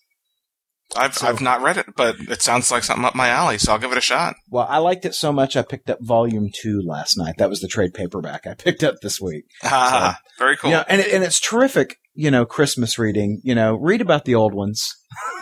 I've 0.96 1.14
So- 1.14 1.26
I've 1.26 1.40
not 1.40 1.62
read 1.62 1.76
it, 1.76 1.86
but 1.96 2.16
it 2.28 2.42
sounds 2.42 2.70
like 2.70 2.84
something 2.84 3.04
up 3.04 3.14
my 3.14 3.28
alley, 3.28 3.58
so 3.58 3.72
I'll 3.72 3.78
give 3.78 3.90
it 3.92 3.98
a 3.98 4.02
shot. 4.02 4.34
Well, 4.50 4.66
I 4.68 4.78
liked 4.78 5.04
it 5.04 5.14
so 5.14 5.32
much 5.32 5.56
I 5.56 5.62
picked 5.62 5.90
up 5.90 5.98
volume 6.00 6.48
two 6.52 6.80
last 6.86 7.16
night. 7.18 7.34
That 7.38 7.50
was 7.50 7.60
the 7.60 7.68
trade 7.68 7.92
paperback 7.92 8.46
I 8.46 8.54
picked 8.58 8.82
up 8.84 8.96
this 9.02 9.20
week. 9.20 9.44
Ah, 9.64 10.18
very 10.38 10.56
cool. 10.56 10.70
You 10.70 10.76
know, 10.76 10.84
and 10.88 11.00
it, 11.00 11.12
and 11.12 11.22
it's 11.24 11.40
terrific, 11.40 11.96
you 12.14 12.30
know, 12.30 12.44
Christmas 12.46 12.98
reading. 12.98 13.40
You 13.44 13.54
know, 13.54 13.74
read 13.76 14.00
about 14.00 14.24
the 14.24 14.34
old 14.36 14.54
ones. 14.54 14.88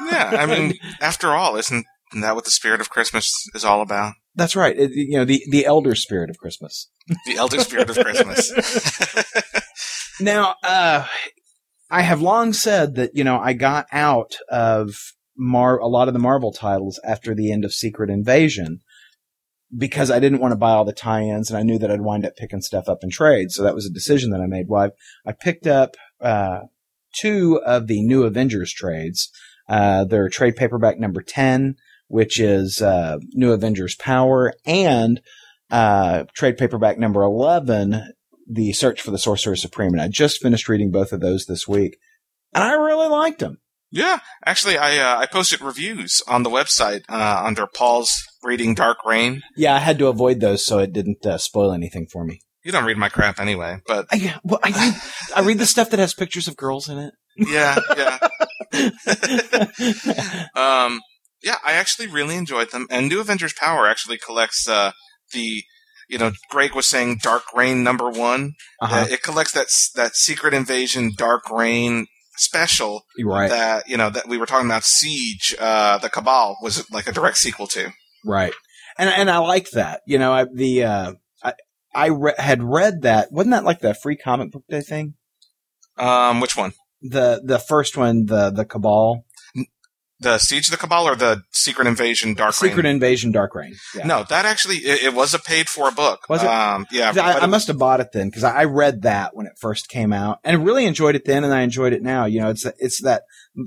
yeah, 0.07 0.37
I 0.39 0.47
mean, 0.47 0.75
after 1.01 1.35
all, 1.35 1.57
isn't 1.57 1.85
that 2.21 2.35
what 2.35 2.45
the 2.45 2.51
spirit 2.51 2.81
of 2.81 2.91
Christmas 2.91 3.31
is 3.55 3.65
all 3.65 3.81
about? 3.83 4.15
That's 4.35 4.57
right. 4.57 4.77
It, 4.77 4.91
you 4.93 5.17
know, 5.19 5.25
the 5.25 5.43
the 5.51 5.65
elder 5.67 5.95
spirit 5.95 6.31
of 6.31 6.39
Christmas. 6.39 6.89
The 7.27 7.37
elder 7.37 7.61
spirit 7.61 7.91
of 7.91 7.97
Christmas. 7.99 8.53
Now, 10.21 10.55
uh, 10.63 11.07
I 11.91 12.03
have 12.03 12.23
long 12.23 12.53
said 12.53 12.95
that, 12.95 13.11
you 13.15 13.25
know, 13.25 13.37
I 13.39 13.53
got 13.53 13.87
out 13.91 14.37
of 14.49 14.95
Mar- 15.37 15.79
a 15.81 15.89
lot 15.89 16.07
of 16.07 16.15
the 16.15 16.21
Marvel 16.21 16.53
titles 16.53 17.01
after 17.05 17.35
the 17.35 17.51
end 17.51 17.65
of 17.65 17.75
Secret 17.75 18.11
Invasion. 18.11 18.79
because 19.77 20.11
I 20.11 20.21
didn't 20.21 20.39
want 20.41 20.53
to 20.53 20.57
buy 20.57 20.71
all 20.71 20.85
the 20.85 20.93
tie-ins 20.93 21.51
and 21.51 21.59
I 21.59 21.63
knew 21.63 21.79
that 21.79 21.91
I'd 21.91 22.01
wind 22.01 22.25
up 22.25 22.37
picking 22.37 22.61
stuff 22.61 22.89
up 22.89 22.99
in 23.03 23.11
trade. 23.11 23.51
So 23.51 23.65
that 23.65 23.75
was 23.75 23.87
a 23.87 23.93
decision 23.93 24.31
that 24.31 24.41
I 24.41 24.47
made. 24.47 24.67
Well, 24.69 24.91
I, 25.27 25.31
I 25.31 25.33
picked 25.33 25.67
up, 25.67 25.97
uh, 26.21 26.61
two 27.13 27.61
of 27.67 27.89
the 27.89 28.03
new 28.03 28.23
Avengers 28.23 28.73
trades. 28.73 29.31
Uh, 29.69 30.05
their 30.05 30.29
trade 30.29 30.55
paperback 30.57 30.99
number 30.99 31.23
10, 31.23 31.75
which 32.09 32.41
is, 32.41 32.81
uh, 32.81 33.19
New 33.33 33.53
Avengers 33.53 33.95
Power 33.97 34.53
and, 34.65 35.21
uh, 35.71 36.25
trade 36.35 36.57
paperback 36.59 36.99
number 36.99 37.23
11, 37.23 38.13
The 38.49 38.73
Search 38.73 39.01
for 39.01 39.11
the 39.11 39.19
Sorcerer 39.19 39.57
Supreme. 39.57 39.93
And 39.93 40.01
I 40.01 40.09
just 40.09 40.41
finished 40.41 40.69
reading 40.69 40.91
both 40.91 41.13
of 41.13 41.21
those 41.21 41.47
this 41.47 41.67
week 41.67 41.99
and 42.55 42.63
I 42.65 42.75
really 42.75 43.09
liked 43.09 43.41
them. 43.41 43.59
Yeah, 43.91 44.19
actually, 44.45 44.77
I 44.77 44.99
uh, 44.99 45.19
I 45.19 45.27
posted 45.27 45.61
reviews 45.61 46.21
on 46.27 46.43
the 46.43 46.51
website 46.51 47.03
uh, 47.09 47.43
under 47.45 47.67
Paul's 47.67 48.13
reading 48.43 48.75
Dark 48.75 48.99
Reign. 49.05 49.43
Yeah, 49.57 49.75
I 49.75 49.79
had 49.79 50.01
to 50.01 50.09
avoid 50.09 50.41
those 50.41 50.67
so 50.67 50.79
it 50.79 50.93
didn't 50.93 51.25
uh, 51.25 51.39
spoil 51.39 51.73
anything 51.73 52.07
for 52.11 52.25
me. 52.25 52.41
You 52.65 52.73
don't 52.73 52.87
read 52.87 52.97
my 52.97 53.09
crap 53.09 53.39
anyway, 53.39 53.79
but 53.87 54.07
I, 54.11 54.35
well, 54.43 54.59
I 54.65 54.71
read 54.71 54.95
I 55.37 55.41
read 55.47 55.59
the 55.59 55.67
stuff 55.67 55.91
that 55.91 56.01
has 56.01 56.13
pictures 56.13 56.49
of 56.49 56.57
girls 56.57 56.89
in 56.89 56.99
it. 56.99 57.15
yeah, 57.37 57.77
yeah. 57.97 58.19
um, 60.57 61.01
yeah, 61.45 61.59
I 61.65 61.73
actually 61.73 62.09
really 62.09 62.37
enjoyed 62.37 62.71
them. 62.71 62.87
And 62.91 63.09
New 63.09 63.21
Avengers 63.21 63.53
Power 63.53 63.87
actually 63.87 64.19
collects 64.19 64.69
uh, 64.69 64.93
the, 65.33 65.63
you 66.09 66.19
know, 66.19 66.33
Greg 66.51 66.75
was 66.75 66.89
saying 66.89 67.19
Dark 67.23 67.45
Reign 67.55 67.85
number 67.85 68.09
one. 68.09 68.55
Uh-huh. 68.81 68.97
Uh, 68.97 69.07
it 69.11 69.23
collects 69.23 69.53
that 69.53 69.67
that 69.95 70.17
Secret 70.17 70.55
Invasion 70.55 71.13
Dark 71.17 71.51
Reign 71.51 72.07
special 72.37 73.05
right. 73.23 73.49
that 73.51 73.89
you 73.89 73.97
know 73.97 74.11
that 74.11 74.27
we 74.27 74.39
were 74.39 74.47
talking 74.47 74.67
about. 74.67 74.85
Siege, 74.85 75.55
uh, 75.59 75.99
the 75.99 76.09
Cabal 76.09 76.57
was 76.63 76.91
like 76.91 77.07
a 77.07 77.13
direct 77.13 77.37
sequel 77.37 77.67
to. 77.69 77.91
Right. 78.25 78.55
And 78.99 79.11
and 79.11 79.31
I 79.31 79.39
liked 79.39 79.73
that. 79.75 80.01
You 80.07 80.19
know, 80.19 80.33
I 80.33 80.47
the 80.53 80.85
uh 80.85 81.13
I 81.43 81.53
I 81.95 82.07
re- 82.07 82.35
had 82.39 82.63
read 82.63 83.03
that. 83.03 83.33
Wasn't 83.33 83.53
that 83.53 83.65
like 83.65 83.81
the 83.81 83.95
free 83.95 84.17
comic 84.17 84.51
book 84.51 84.65
day 84.69 84.81
thing? 84.81 85.15
Um, 85.99 86.41
which 86.41 86.57
one? 86.57 86.73
The 87.03 87.43
the 87.45 87.59
first 87.59 87.97
one, 87.97 88.27
the 88.27 88.51
the 88.51 88.65
Cabal, 88.65 89.25
The 90.21 90.39
Siege 90.39 90.69
of 90.69 90.71
the 90.71 90.77
Cabal 90.77 91.09
or 91.09 91.17
the 91.17 91.43
Secret 91.51 91.89
Invasion 91.89 92.35
Dark 92.35 92.55
Secret 92.55 92.85
Reign? 92.85 92.95
Invasion, 92.95 93.33
Dark 93.33 93.55
Reign. 93.55 93.75
Yeah. 93.97 94.07
No, 94.07 94.25
that 94.29 94.45
actually 94.47 94.77
it, 94.77 95.03
it 95.03 95.15
was 95.15 95.35
a 95.35 95.39
paid 95.39 95.69
for 95.69 95.91
book. 95.91 96.21
Was 96.29 96.43
it? 96.43 96.49
Um, 96.49 96.87
yeah, 96.93 97.13
I, 97.17 97.41
I 97.41 97.47
must 97.47 97.67
have 97.67 97.79
bought 97.79 98.01
it 98.01 98.13
then 98.13 98.29
because 98.29 98.45
I 98.45 98.61
I 98.61 98.65
read 98.65 99.03
that 99.03 99.35
when 99.35 99.47
it 99.47 99.55
first 99.61 99.89
came 99.89 100.13
out 100.13 100.39
and 100.45 100.65
really 100.65 100.87
enjoyed 100.87 101.17
it 101.17 101.25
then, 101.25 101.43
and 101.45 101.53
I 101.53 101.63
enjoyed 101.63 101.93
it 101.93 102.03
now. 102.03 102.27
You 102.27 102.41
know, 102.41 102.51
it's 102.51 102.65
it's 102.79 103.03
that 103.03 103.23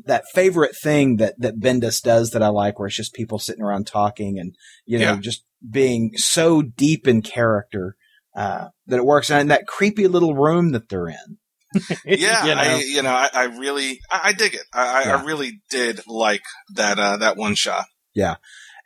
that 0.05 0.23
favorite 0.33 0.75
thing 0.81 1.17
that 1.17 1.35
that 1.39 1.59
Bendis 1.59 2.01
does 2.01 2.31
that 2.31 2.41
I 2.41 2.47
like, 2.47 2.79
where 2.79 2.87
it's 2.87 2.95
just 2.95 3.13
people 3.13 3.39
sitting 3.39 3.63
around 3.63 3.85
talking 3.85 4.39
and 4.39 4.55
you 4.85 4.99
know 4.99 5.13
Yeah. 5.13 5.19
just 5.19 5.43
being 5.69 6.11
so 6.15 6.61
deep 6.61 7.07
in 7.07 7.21
character 7.21 7.95
uh, 8.35 8.69
that 8.85 8.97
it 8.97 9.05
works, 9.05 9.29
and 9.29 9.51
that 9.51 9.67
creepy 9.67 10.07
little 10.07 10.33
room 10.33 10.71
that 10.71 10.87
they're 10.89 11.09
in. 11.09 11.37
yeah, 12.05 12.45
You 12.45 12.55
know? 12.55 12.61
I, 12.61 12.83
you 12.85 13.01
know, 13.01 13.11
I, 13.11 13.29
I 13.33 13.43
really, 13.45 13.99
I, 14.11 14.21
I 14.25 14.33
dig 14.33 14.53
it. 14.53 14.61
I, 14.73 15.03
I, 15.03 15.05
Yeah. 15.07 15.17
I 15.17 15.23
really 15.25 15.61
did 15.69 16.01
like 16.07 16.43
that, 16.75 16.99
uh, 16.99 17.17
that 17.17 17.37
one 17.37 17.55
shot. 17.55 17.85
Yeah, 18.13 18.35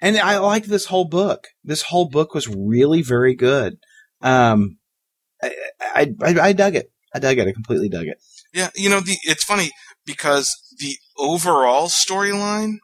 and 0.01 0.17
I 0.17 0.37
liked 0.39 0.67
this 0.67 0.85
whole 0.85 1.05
book. 1.05 1.47
This 1.63 1.83
whole 1.83 2.09
book 2.09 2.33
was 2.33 2.47
really 2.47 3.01
very 3.01 3.33
good. 3.35 3.77
Um, 4.21 4.77
I, 5.41 5.55
I, 5.81 6.13
I, 6.21 6.39
I 6.41 6.53
dug 6.53 6.75
it. 6.75 6.91
I 7.13 7.19
dug 7.19 7.37
it. 7.37 7.47
I 7.47 7.51
completely 7.53 7.89
dug 7.89 8.07
it. 8.07 8.17
Yeah, 8.53 8.69
you 8.75 8.89
know, 8.89 8.99
the 8.99 9.17
it's 9.23 9.43
funny 9.43 9.71
because 10.05 10.53
the 10.79 10.95
overall 11.17 11.87
storyline, 11.87 12.75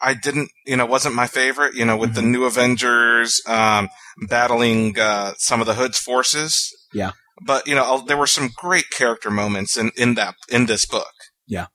I 0.00 0.14
didn't, 0.14 0.50
you 0.64 0.76
know, 0.76 0.86
wasn't 0.86 1.14
my 1.16 1.26
favorite. 1.26 1.74
You 1.74 1.84
know, 1.84 1.96
with 1.96 2.14
the 2.14 2.20
Mhm. 2.20 2.30
new 2.30 2.44
Avengers 2.44 3.40
um, 3.48 3.88
battling 4.28 4.98
uh, 4.98 5.34
some 5.38 5.60
of 5.60 5.66
the 5.66 5.74
Hood's 5.74 5.98
forces. 5.98 6.72
Yeah. 6.92 7.12
But 7.44 7.66
you 7.66 7.74
know, 7.74 8.02
there 8.06 8.16
were 8.16 8.26
some 8.26 8.50
great 8.56 8.90
character 8.90 9.30
moments 9.30 9.76
in 9.76 9.90
in 9.96 10.14
that 10.14 10.34
in 10.48 10.66
this 10.66 10.84
book. 10.86 11.12
Yeah. 11.46 11.66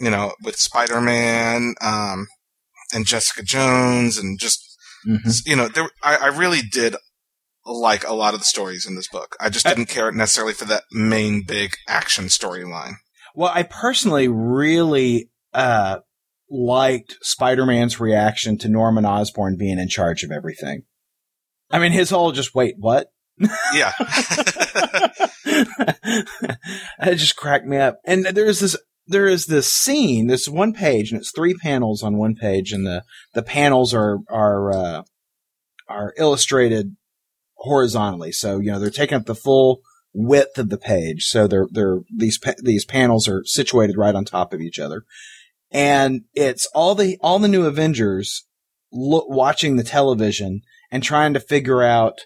you 0.00 0.10
know, 0.10 0.32
with 0.44 0.56
Spider 0.56 1.00
Man 1.00 1.74
um, 1.80 2.28
and 2.94 3.04
Jessica 3.06 3.42
Jones, 3.42 4.16
and 4.16 4.38
just 4.38 4.64
Mhm. 5.06 5.42
you 5.46 5.54
know, 5.56 5.68
there 5.68 5.88
I, 6.02 6.16
I 6.16 6.26
really 6.26 6.60
did 6.62 6.96
like 7.64 8.06
a 8.06 8.14
lot 8.14 8.34
of 8.34 8.40
the 8.40 8.46
stories 8.46 8.86
in 8.86 8.94
this 8.96 9.08
book. 9.08 9.36
I 9.40 9.48
just 9.50 9.66
didn't 9.66 9.86
care 9.86 10.10
necessarily 10.10 10.54
for 10.54 10.64
that 10.66 10.84
main 10.92 11.44
big 11.46 11.76
action 11.86 12.26
storyline. 12.26 12.94
Well, 13.34 13.52
I 13.54 13.62
personally 13.62 14.26
really 14.28 15.30
uh, 15.52 15.98
liked 16.50 17.16
Spider-Man's 17.20 18.00
reaction 18.00 18.56
to 18.58 18.68
Norman 18.68 19.04
Osborn 19.04 19.56
being 19.58 19.78
in 19.78 19.88
charge 19.88 20.22
of 20.24 20.30
everything. 20.32 20.84
I 21.70 21.78
mean, 21.78 21.92
his 21.92 22.10
whole 22.10 22.32
just 22.32 22.54
wait, 22.54 22.74
what? 22.78 23.08
Yeah. 23.74 23.92
it 27.00 27.16
just 27.16 27.36
cracked 27.36 27.66
me 27.66 27.76
up. 27.76 27.98
And 28.04 28.26
there's 28.26 28.60
this, 28.60 28.76
there 29.06 29.26
is 29.26 29.46
this 29.46 29.72
scene, 29.72 30.26
this 30.26 30.48
one 30.48 30.72
page, 30.72 31.10
and 31.10 31.20
it's 31.20 31.32
three 31.32 31.54
panels 31.54 32.02
on 32.02 32.18
one 32.18 32.34
page, 32.34 32.72
and 32.72 32.86
the 32.86 33.04
the 33.34 33.42
panels 33.42 33.94
are 33.94 34.18
are 34.28 34.72
uh, 34.72 35.02
are 35.88 36.14
illustrated 36.18 36.96
horizontally. 37.56 38.32
So 38.32 38.60
you 38.60 38.70
know 38.70 38.78
they're 38.78 38.90
taking 38.90 39.16
up 39.16 39.26
the 39.26 39.34
full 39.34 39.80
width 40.12 40.58
of 40.58 40.68
the 40.68 40.78
page. 40.78 41.24
So 41.24 41.46
they're 41.46 41.66
they're 41.70 42.00
these 42.14 42.38
pa- 42.38 42.54
these 42.62 42.84
panels 42.84 43.26
are 43.28 43.42
situated 43.44 43.96
right 43.96 44.14
on 44.14 44.24
top 44.24 44.52
of 44.52 44.60
each 44.60 44.78
other, 44.78 45.04
and 45.70 46.22
it's 46.34 46.66
all 46.74 46.94
the 46.94 47.16
all 47.20 47.38
the 47.38 47.48
new 47.48 47.64
Avengers 47.64 48.44
look 48.92 49.28
watching 49.28 49.76
the 49.76 49.84
television 49.84 50.60
and 50.90 51.02
trying 51.02 51.34
to 51.34 51.40
figure 51.40 51.82
out 51.82 52.20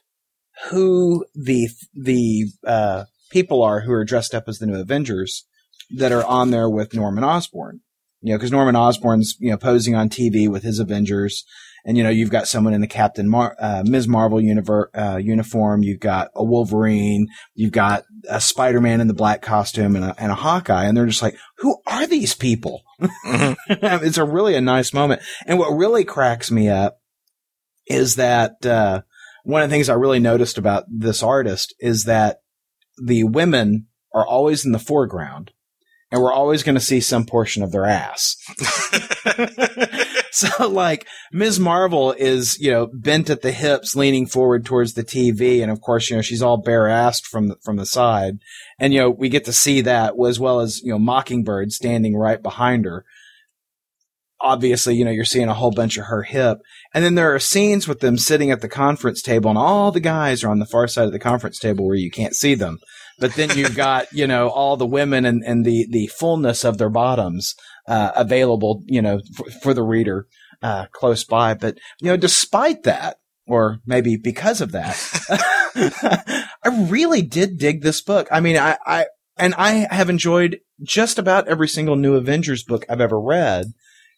who 0.71 1.25
the 1.35 1.69
the 1.95 2.47
uh, 2.67 3.05
people 3.31 3.63
are 3.63 3.81
who 3.81 3.93
are 3.93 4.05
dressed 4.05 4.35
up 4.35 4.45
as 4.49 4.59
the 4.59 4.67
new 4.67 4.81
Avengers 4.81 5.47
that 5.97 6.13
are 6.13 6.25
on 6.25 6.51
there 6.51 6.71
with 6.71 6.95
Norman 6.95 7.25
Osborn. 7.25 7.81
You 8.21 8.33
know, 8.33 8.39
because 8.39 8.53
Norman 8.53 8.77
Osborn's 8.77 9.37
you 9.41 9.51
know 9.51 9.57
posing 9.57 9.95
on 9.95 10.09
TV 10.09 10.49
with 10.49 10.63
his 10.63 10.79
Avengers, 10.79 11.45
and 11.85 11.97
you 11.97 12.05
know 12.05 12.11
you've 12.11 12.31
got 12.31 12.47
someone 12.47 12.73
in 12.73 12.81
the 12.81 12.87
Captain 12.87 13.29
Mar- 13.29 13.57
uh, 13.59 13.83
Ms. 13.85 14.07
Marvel 14.07 14.39
univer- 14.39 14.87
uh, 14.95 15.17
uniform, 15.17 15.83
you've 15.83 15.99
got 15.99 16.29
a 16.37 16.45
Wolverine, 16.45 17.27
you've 17.55 17.73
got 17.73 18.05
a 18.29 18.41
Spider 18.41 18.81
Man 18.81 19.01
in 19.01 19.09
the 19.09 19.15
black 19.15 19.43
costume, 19.43 19.97
and 19.97 20.05
a, 20.05 20.15
and 20.19 20.31
a 20.31 20.37
Hawkeye, 20.37 20.85
and 20.85 20.97
they're 20.97 21.07
just 21.07 21.23
like, 21.23 21.37
who 21.59 21.79
are 21.89 22.07
these 22.07 22.35
people? 22.35 22.83
Mhm. 23.01 23.57
it's 23.69 24.19
a 24.19 24.25
really 24.25 24.55
a 24.55 24.61
nice 24.61 24.95
moment. 24.95 25.21
And 25.47 25.59
what 25.59 25.77
really 25.77 26.05
cracks 26.05 26.51
me 26.53 26.69
up 26.69 26.99
is 27.89 28.15
that 28.17 28.65
uh, 28.65 29.03
one 29.45 29.63
of 29.63 29.71
the 29.71 29.75
things 29.75 29.89
I 29.89 29.95
really 29.95 30.21
noticed 30.21 30.59
about 30.59 30.85
this 30.89 31.23
artist 31.23 31.75
is 31.81 32.05
that 32.05 32.39
the 33.03 33.25
women 33.25 33.87
are 34.15 34.27
always 34.27 34.65
in 34.65 34.73
the 34.73 34.79
foreground, 34.79 35.53
and 36.11 36.21
we're 36.21 36.33
always 36.33 36.63
going 36.63 36.75
to 36.75 36.81
see 36.81 37.01
some 37.01 37.25
portion 37.25 37.63
of 37.63 37.73
their 37.73 37.87
ass. 37.87 38.37
so, 40.31 40.69
like, 40.69 41.07
Ms. 41.33 41.59
Marvel 41.59 42.13
is, 42.13 42.59
you 42.59 42.71
know, 42.71 42.89
bent 42.93 43.31
at 43.31 43.43
the 43.43 43.53
hips, 43.53 43.97
leaning 43.97 44.27
forward 44.27 44.65
towards 44.65 44.93
the 44.93 45.05
TV, 45.05 45.63
and 45.63 45.71
of 45.73 45.81
course, 45.81 46.11
you 46.11 46.17
know, 46.17 46.23
she's 46.23 46.43
all 46.43 46.59
bare-assed 46.59 47.25
from 47.25 47.49
the, 47.49 47.57
from 47.65 47.77
the 47.77 47.87
side, 47.87 48.39
and 48.79 48.93
you 48.93 49.01
know, 49.01 49.11
we 49.11 49.29
get 49.29 49.47
to 49.47 49.53
see 49.53 49.81
that 49.81 50.15
as 50.27 50.39
well 50.39 50.61
as 50.61 50.83
you 50.83 50.93
know, 50.93 50.99
Mockingbird 50.99 51.73
standing 51.73 52.17
right 52.17 52.43
behind 52.43 52.85
her. 52.85 53.05
Obviously, 54.43 54.95
you 54.97 55.05
know, 55.05 55.11
you're 55.11 55.25
seeing 55.25 55.49
a 55.49 55.55
whole 55.55 55.71
bunch 55.71 55.97
of 55.97 56.07
her 56.07 56.23
hip, 56.23 56.59
and 56.93 57.05
then 57.05 57.15
there 57.15 57.35
are 57.35 57.39
scenes 57.39 57.87
with 57.87 58.01
them 58.01 58.19
sitting 58.19 58.51
at 58.51 58.61
the 58.61 58.69
conference 58.69 59.23
table, 59.23 59.49
and 59.49 59.59
all 59.59 59.93
the 59.93 60.01
guys 60.01 60.43
are 60.43 60.51
on 60.51 60.59
the 60.59 60.67
far 60.67 60.89
side 60.89 61.07
of 61.07 61.13
the 61.13 61.19
conference 61.19 61.59
table 61.59 61.87
where 61.87 61.97
you 61.97 62.11
can't 62.11 62.35
see 62.35 62.55
them. 62.55 62.79
But 63.19 63.35
then 63.35 63.57
you've 63.57 63.77
got, 63.77 64.13
you 64.13 64.27
know, 64.27 64.49
all 64.49 64.77
the 64.77 64.87
women 64.87 65.25
and, 65.25 65.43
and 65.47 65.65
the, 65.65 65.87
the 65.91 66.09
fullness 66.09 66.65
of 66.65 66.79
their 66.79 66.91
bottoms, 66.91 67.55
uh, 67.87 68.13
available, 68.17 68.83
you 68.87 69.03
know, 69.03 69.21
for, 69.37 69.51
for 69.63 69.75
the 69.75 69.83
reader, 69.83 70.27
uh, 70.63 70.87
close 70.93 71.25
by. 71.25 71.55
But, 71.55 71.79
you 72.01 72.09
know, 72.09 72.17
despite 72.17 72.83
that, 72.85 73.19
or 73.47 73.79
maybe 73.87 74.17
because 74.17 74.61
of 74.61 74.73
that, 74.73 74.99
I 76.65 76.87
really 76.89 77.23
did 77.23 77.59
dig 77.59 77.83
this 77.83 78.01
book. 78.01 78.29
I 78.31 78.41
mean, 78.41 78.57
I, 78.57 78.77
I, 78.87 79.07
and 79.37 79.55
I 79.55 79.87
have 79.95 80.11
enjoyed 80.11 80.59
just 80.83 81.19
about 81.19 81.49
every 81.49 81.69
single 81.69 81.97
new 81.97 82.15
Avengers 82.15 82.65
book 82.65 82.85
I've 82.89 83.01
ever 83.01 83.21
read 83.21 83.67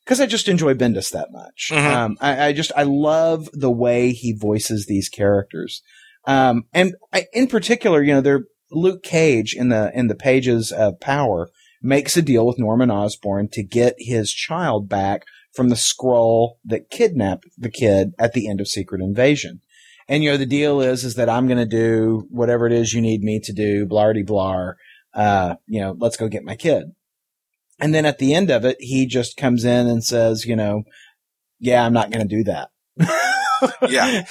because 0.05 0.21
I 0.21 0.27
just 0.27 0.49
enjoy 0.49 0.75
Bendis 0.75 1.11
that 1.11 1.33
much. 1.33 1.71
Mhm. 1.73 1.95
Um, 1.95 2.17
I, 2.21 2.47
I 2.47 2.53
just, 2.53 2.73
I 2.77 2.83
love 2.83 3.49
the 3.53 3.71
way 3.71 4.13
he 4.13 4.33
voices 4.33 4.87
these 4.87 5.09
characters. 5.09 5.83
Um, 6.27 6.65
and 6.73 6.95
I, 7.13 7.27
in 7.33 7.47
particular, 7.47 8.03
you 8.03 8.15
know, 8.15 8.21
they're, 8.21 8.45
Luke 8.71 9.03
Cage 9.03 9.55
in 9.55 9.69
the, 9.69 9.93
in 9.95 10.09
the 10.09 10.15
pages 10.15 10.73
of 10.73 10.99
Power 11.01 11.49
makes 11.81 12.17
a 12.17 12.23
deal 12.23 12.47
with 12.47 12.59
Norman 12.59 12.91
Osborn 12.91 13.49
to 13.53 13.63
get 13.63 13.95
his 13.99 14.33
child 14.33 14.89
back 14.89 15.25
from 15.53 15.69
the 15.69 15.77
Skrull 15.77 16.55
that 16.65 16.91
kidnapped 16.91 17.45
the 17.57 17.71
kid 17.71 18.13
at 18.19 18.33
the 18.33 18.49
end 18.49 18.61
of 18.61 18.67
Secret 18.69 19.01
Invasion. 19.01 19.61
And 20.09 20.25
you 20.25 20.31
know, 20.31 20.37
the 20.37 20.47
deal 20.47 20.81
is, 20.81 21.05
is 21.05 21.15
that 21.15 21.29
I'm 21.29 21.47
going 21.47 21.59
to 21.59 21.67
do 21.67 22.27
whatever 22.31 22.67
it 22.67 22.73
is 22.73 22.93
you 22.93 23.01
need 23.01 23.23
me 23.23 23.39
to 23.41 23.53
do, 23.53 23.87
blardy 23.87 24.27
blar. 24.27 24.75
Uh, 25.15 25.55
you 25.67 25.81
know, 25.81 25.95
let's 25.99 26.17
go 26.17 26.29
get 26.29 26.43
my 26.43 26.57
kid. 26.57 26.93
And 27.81 27.95
then 27.95 28.07
at 28.07 28.19
the 28.19 28.35
end 28.35 28.51
of 28.51 28.65
it, 28.65 28.77
he 28.81 29.07
just 29.07 29.37
comes 29.37 29.65
in 29.65 29.87
and 29.89 30.03
says, 30.05 30.45
you 30.45 30.55
know, 30.57 30.83
yeah, 31.59 31.85
I'm 31.85 31.93
not 31.93 32.11
going 32.11 32.27
to 32.29 32.37
do 32.37 32.45
that. 32.45 32.69
Yeah. 33.89 34.25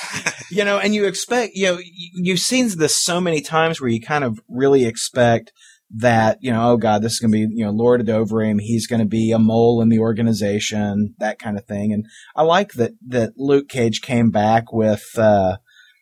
you 0.51 0.63
know, 0.63 0.77
and 0.77 0.93
you 0.93 1.05
expect, 1.05 1.53
you 1.55 1.65
know, 1.65 1.77
you- 1.79 2.11
you've 2.23 2.39
seen 2.39 2.69
this 2.77 2.95
so 2.95 3.19
many 3.19 3.41
times 3.41 3.81
where 3.81 3.89
you 3.89 3.99
kind 3.99 4.23
of 4.23 4.39
really 4.47 4.85
expect 4.85 5.51
that, 5.95 6.37
you 6.41 6.51
know, 6.51 6.71
oh 6.71 6.77
God, 6.77 7.01
this 7.01 7.13
is 7.13 7.19
going 7.19 7.31
to 7.31 7.47
be, 7.47 7.55
you 7.55 7.65
know, 7.65 7.71
lorded 7.71 8.09
over 8.11 8.43
him. 8.43 8.59
He's 8.59 8.85
going 8.85 8.99
to 8.99 9.07
be 9.07 9.31
a 9.31 9.39
mole 9.39 9.81
in 9.81 9.89
the 9.89 9.97
organization, 9.99 11.15
that 11.19 11.39
kind 11.39 11.57
of 11.57 11.65
thing. 11.65 11.91
And 11.93 12.05
I 12.35 12.43
like 12.43 12.73
that, 12.73 12.91
that 13.07 13.31
Luke 13.35 13.69
Cage 13.69 14.01
came 14.01 14.29
back 14.29 14.71
with, 14.71 15.03
uh, 15.17 15.57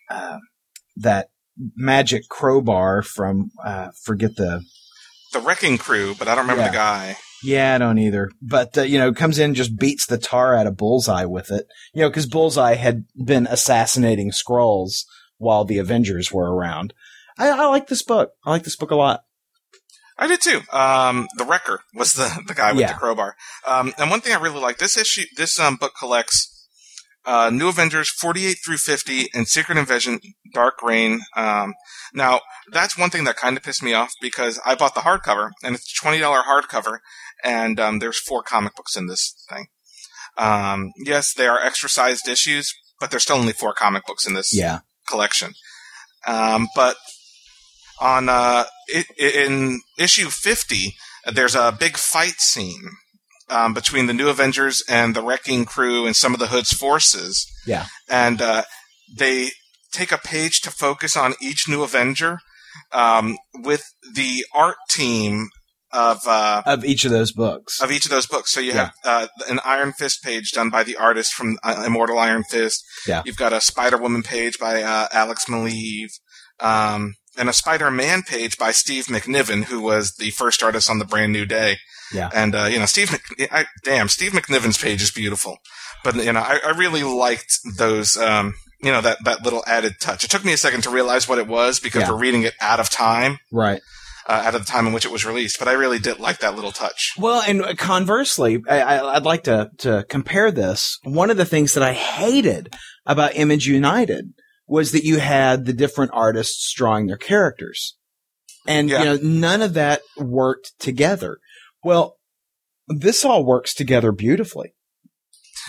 uh, 0.09 0.37
that 0.97 1.29
magic 1.75 2.23
crowbar 2.29 3.01
from, 3.01 3.51
uh, 3.63 3.89
forget 4.03 4.35
the, 4.35 4.61
The 5.31 5.39
Wrecking 5.39 5.77
Crew, 5.77 6.15
but 6.19 6.27
I 6.27 6.35
don't 6.35 6.43
remember 6.45 6.63
Yeah. 6.63 6.69
the 6.69 6.73
guy. 6.75 7.17
Yeah, 7.43 7.75
I 7.75 7.77
don't 7.79 7.97
either. 7.97 8.29
But, 8.41 8.77
uh, 8.77 8.81
you 8.83 8.97
know, 8.99 9.13
comes 9.13 9.39
in, 9.39 9.55
just 9.55 9.77
beats 9.77 10.05
the 10.05 10.17
tar 10.17 10.55
out 10.55 10.67
of 10.67 10.77
Bullseye 10.77 11.25
with 11.25 11.51
it. 11.51 11.67
You 11.93 12.01
know, 12.01 12.09
because 12.09 12.27
Bullseye 12.27 12.75
had 12.75 13.05
been 13.15 13.47
assassinating 13.47 14.31
Skrulls 14.31 15.05
while 15.37 15.65
the 15.65 15.79
Avengers 15.79 16.31
were 16.31 16.53
around. 16.53 16.93
I, 17.37 17.49
I 17.49 17.65
like 17.67 17.87
this 17.87 18.03
book. 18.03 18.33
I 18.45 18.51
like 18.51 18.63
this 18.63 18.75
book 18.75 18.91
a 18.91 18.95
lot. 18.95 19.23
I 20.17 20.27
did 20.27 20.41
too. 20.41 20.61
Um, 20.71 21.27
the 21.37 21.45
Wrecker 21.45 21.81
was 21.95 22.13
the, 22.13 22.43
the 22.47 22.53
guy 22.53 22.71
with 22.73 22.81
Yeah. 22.81 22.93
the 22.93 22.99
crowbar. 22.99 23.35
Um, 23.65 23.93
and 23.97 24.11
one 24.11 24.21
thing 24.21 24.33
I 24.35 24.39
really 24.39 24.59
like 24.59 24.77
this 24.77 24.95
issue, 24.97 25.23
this 25.35 25.59
um, 25.59 25.77
book 25.77 25.93
collects 25.97 26.49
uh, 27.25 27.49
New 27.51 27.69
Avengers 27.69 28.09
48 28.09 28.57
through 28.65 28.77
50 28.77 29.29
and 29.33 29.47
Secret 29.47 29.77
Invasion 29.77 30.19
Dark 30.53 30.81
Reign. 30.83 31.21
Um, 31.35 31.73
now, 32.13 32.41
that's 32.71 32.97
one 32.97 33.09
thing 33.09 33.23
that 33.25 33.35
kind 33.37 33.55
of 33.57 33.63
pissed 33.63 33.83
me 33.83 33.93
off 33.93 34.11
because 34.21 34.59
I 34.65 34.75
bought 34.75 34.95
the 34.95 35.01
hardcover 35.01 35.51
and 35.63 35.75
it's 35.75 35.91
a 36.01 36.05
$20 36.05 36.19
hardcover 36.43 36.97
and 37.43 37.79
um, 37.79 37.99
there's 37.99 38.19
four 38.19 38.43
comic 38.43 38.75
books 38.75 38.95
in 38.95 39.07
this 39.07 39.33
thing. 39.49 39.67
Um, 40.37 40.91
yes, 41.03 41.33
they 41.33 41.47
are 41.47 41.59
extra 41.61 41.89
sized 41.89 42.27
issues, 42.27 42.73
but 42.99 43.11
there's 43.11 43.23
still 43.23 43.37
only 43.37 43.53
four 43.53 43.73
comic 43.73 44.05
books 44.05 44.25
in 44.25 44.33
this 44.33 44.53
Yeah. 44.53 44.79
collection. 45.09 45.53
Um, 46.25 46.67
but 46.75 46.95
on 47.99 48.29
uh, 48.29 48.65
in 49.17 49.81
issue 49.97 50.29
50, 50.29 50.95
there's 51.33 51.55
a 51.55 51.75
big 51.77 51.97
fight 51.97 52.39
scene 52.39 52.91
um, 53.49 53.73
between 53.73 54.05
the 54.07 54.13
New 54.13 54.29
Avengers 54.29 54.83
and 54.89 55.15
the 55.15 55.21
Wrecking 55.23 55.65
Crew 55.65 56.05
and 56.05 56.15
some 56.15 56.33
of 56.33 56.39
the 56.39 56.47
Hood's 56.47 56.73
forces. 56.73 57.45
Yeah. 57.67 57.85
And 58.09 58.41
uh, 58.41 58.63
they 59.15 59.49
take 59.91 60.11
a 60.11 60.17
page 60.17 60.61
to 60.61 60.71
focus 60.71 61.17
on 61.17 61.33
each 61.41 61.67
New 61.67 61.83
Avenger 61.83 62.39
um, 62.93 63.37
with 63.53 63.83
the 64.13 64.45
art 64.55 64.77
team 64.89 65.49
of 65.93 66.19
uh, 66.27 66.61
Of 66.65 66.85
each 66.85 67.05
of 67.05 67.11
those 67.11 67.31
books. 67.31 67.81
of 67.81 67.91
each 67.91 68.05
of 68.05 68.11
those 68.11 68.25
books. 68.27 68.51
So 68.53 68.59
you 68.59 68.73
have 68.73 68.93
uh, 69.03 69.27
an 69.49 69.59
Iron 69.65 69.93
Fist 69.93 70.23
page 70.23 70.51
done 70.51 70.69
by 70.69 70.83
the 70.83 70.95
artist 70.97 71.33
from 71.33 71.57
uh, 71.63 71.83
Immortal 71.85 72.17
Iron 72.19 72.43
Fist. 72.43 72.83
Yeah. 73.07 73.21
You've 73.25 73.37
got 73.37 73.53
a 73.53 73.61
Spider 73.61 73.97
Woman 73.97 74.23
page 74.23 74.57
by 74.59 74.81
uh, 74.83 75.07
Alex 75.11 75.45
Maleev, 75.45 76.09
um, 76.59 77.15
and 77.37 77.49
a 77.49 77.53
Spider 77.53 77.89
Man 77.91 78.23
page 78.23 78.57
by 78.57 78.71
Steve 78.71 79.05
McNiven, 79.05 79.65
who 79.65 79.81
was 79.81 80.13
the 80.17 80.31
first 80.31 80.61
artist 80.63 80.89
on 80.89 80.99
the 80.99 81.05
Brand 81.05 81.31
New 81.31 81.45
Day. 81.45 81.77
Yeah. 82.13 82.29
And 82.33 82.53
uh, 82.55 82.65
you 82.65 82.77
know, 82.79 82.85
Steve, 82.85 83.11
Mc- 83.11 83.49
I, 83.51 83.65
damn, 83.83 84.09
Steve 84.09 84.31
McNiven's 84.33 84.77
page 84.77 85.01
is 85.01 85.11
beautiful. 85.11 85.57
But 86.03 86.15
you 86.15 86.33
know, 86.33 86.41
I, 86.41 86.59
I 86.65 86.69
really 86.71 87.03
liked 87.03 87.53
those. 87.77 88.17
Um, 88.17 88.55
you 88.83 88.91
know 88.91 89.01
that 89.01 89.23
that 89.25 89.43
little 89.43 89.63
added 89.67 89.93
touch. 90.01 90.23
It 90.23 90.31
took 90.31 90.43
me 90.43 90.53
a 90.53 90.57
second 90.57 90.81
to 90.83 90.89
realize 90.89 91.29
what 91.29 91.37
it 91.37 91.47
was 91.47 91.79
because 91.79 92.01
Yeah. 92.01 92.11
we're 92.11 92.17
reading 92.17 92.41
it 92.43 92.55
out 92.59 92.79
of 92.79 92.89
time, 92.89 93.37
right. 93.51 93.79
Uh, 94.27 94.43
out 94.45 94.55
of 94.55 94.65
the 94.65 94.71
time 94.71 94.87
in 94.87 94.93
which 94.93 95.05
it 95.05 95.11
was 95.11 95.25
released. 95.25 95.59
But 95.59 95.67
I 95.67 95.73
really 95.73 95.99
did 95.99 96.19
like 96.19 96.39
that 96.39 96.55
little 96.55 96.71
touch. 96.71 97.13
Well, 97.17 97.41
and 97.41 97.77
conversely, 97.77 98.61
I, 98.69 98.79
I, 98.81 99.15
I'd 99.15 99.23
like 99.25 99.43
to, 99.43 99.69
to 99.79 100.05
compare 100.09 100.51
this. 100.51 100.97
One 101.03 101.29
of 101.29 101.37
the 101.37 101.45
things 101.45 101.73
that 101.73 101.83
I 101.83 101.93
hated 101.93 102.73
about 103.05 103.35
Image 103.35 103.67
United 103.67 104.33
was 104.67 104.91
that 104.91 105.03
you 105.03 105.19
had 105.19 105.65
the 105.65 105.73
different 105.73 106.11
artists 106.13 106.73
drawing 106.73 107.07
their 107.07 107.17
characters. 107.17 107.97
And, 108.67 108.89
Yeah. 108.89 108.99
you 108.99 109.05
know, 109.05 109.19
none 109.21 109.61
of 109.61 109.73
that 109.73 110.01
worked 110.17 110.73
together. 110.79 111.39
Well, 111.83 112.17
this 112.87 113.25
all 113.25 113.43
works 113.45 113.73
together 113.73 114.11
beautifully. 114.11 114.75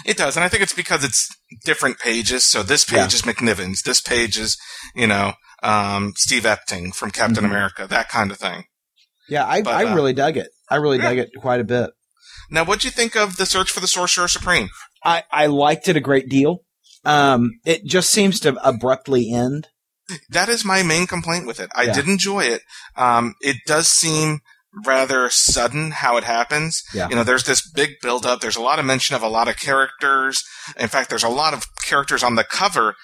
It 0.07 0.16
does, 0.16 0.37
and 0.37 0.45
I 0.45 0.49
think 0.49 0.62
it's 0.62 0.74
because 0.74 1.05
it's 1.05 1.29
different 1.65 1.99
pages. 1.99 2.45
So 2.45 2.62
this 2.62 2.85
page 2.85 2.99
Yeah. 2.99 3.07
is 3.07 3.23
McNiven's. 3.23 3.83
This 3.83 4.01
page 4.01 4.39
is, 4.39 4.57
you 4.95 5.07
know, 5.07 5.35
um, 5.62 6.12
Steve 6.16 6.43
Epting 6.44 6.94
from 6.94 7.10
Captain 7.10 7.44
Mhm. 7.44 7.48
America, 7.51 7.86
that 7.89 8.09
kind 8.09 8.30
of 8.30 8.39
thing. 8.39 8.64
Yeah, 9.28 9.47
I, 9.47 9.62
But, 9.62 9.74
I 9.74 9.84
uh, 9.90 9.94
really 9.94 10.12
dug 10.12 10.36
it. 10.36 10.48
I 10.68 10.76
really 10.76 10.98
yeah. 10.98 11.09
dug 11.09 11.18
it 11.18 11.30
quite 11.40 11.60
a 11.60 11.64
bit. 11.64 11.90
Now, 12.51 12.64
what'd 12.64 12.84
you 12.84 12.90
think 12.90 13.16
of 13.16 13.36
the 13.36 13.47
search 13.47 13.70
for 13.70 13.80
the 13.80 13.86
Sorcerer 13.86 14.28
Supreme? 14.28 14.68
I, 15.05 15.24
I 15.30 15.47
liked 15.47 15.89
it 15.89 15.97
a 15.97 16.01
great 16.01 16.28
deal. 16.28 16.59
Um, 17.05 17.51
it 17.64 17.84
just 17.84 18.10
seems 18.10 18.40
to 18.40 18.56
abruptly 18.66 19.32
end. 19.32 19.68
That 20.28 20.48
is 20.48 20.64
my 20.64 20.82
main 20.82 21.06
complaint 21.06 21.47
with 21.47 21.60
it. 21.60 21.70
I 21.74 21.84
Yeah. 21.84 21.93
did 21.94 22.09
enjoy 22.09 22.44
it. 22.44 22.62
Um, 22.97 23.34
it 23.40 23.56
does 23.66 23.89
seem 23.89 24.40
rather 24.84 25.28
sudden 25.30 25.90
how 25.93 26.16
it 26.16 26.24
happens. 26.24 26.82
Yeah. 26.94 27.09
You 27.09 27.16
know, 27.16 27.24
there's 27.24 27.44
this 27.44 27.60
big 27.70 27.93
build 28.02 28.24
up. 28.26 28.40
There's 28.40 28.56
a 28.56 28.60
lot 28.62 28.78
of 28.78 28.84
mention 28.84 29.14
of 29.16 29.22
a 29.22 29.28
lot 29.28 29.48
of 29.48 29.56
characters. 29.59 30.43
In 30.76 30.89
fact, 30.89 31.09
there's 31.10 31.22
a 31.22 31.28
lot 31.28 31.55
of 31.55 31.66
characters 31.86 32.22
on 32.22 32.34
the 32.36 32.44
cover 32.44 32.94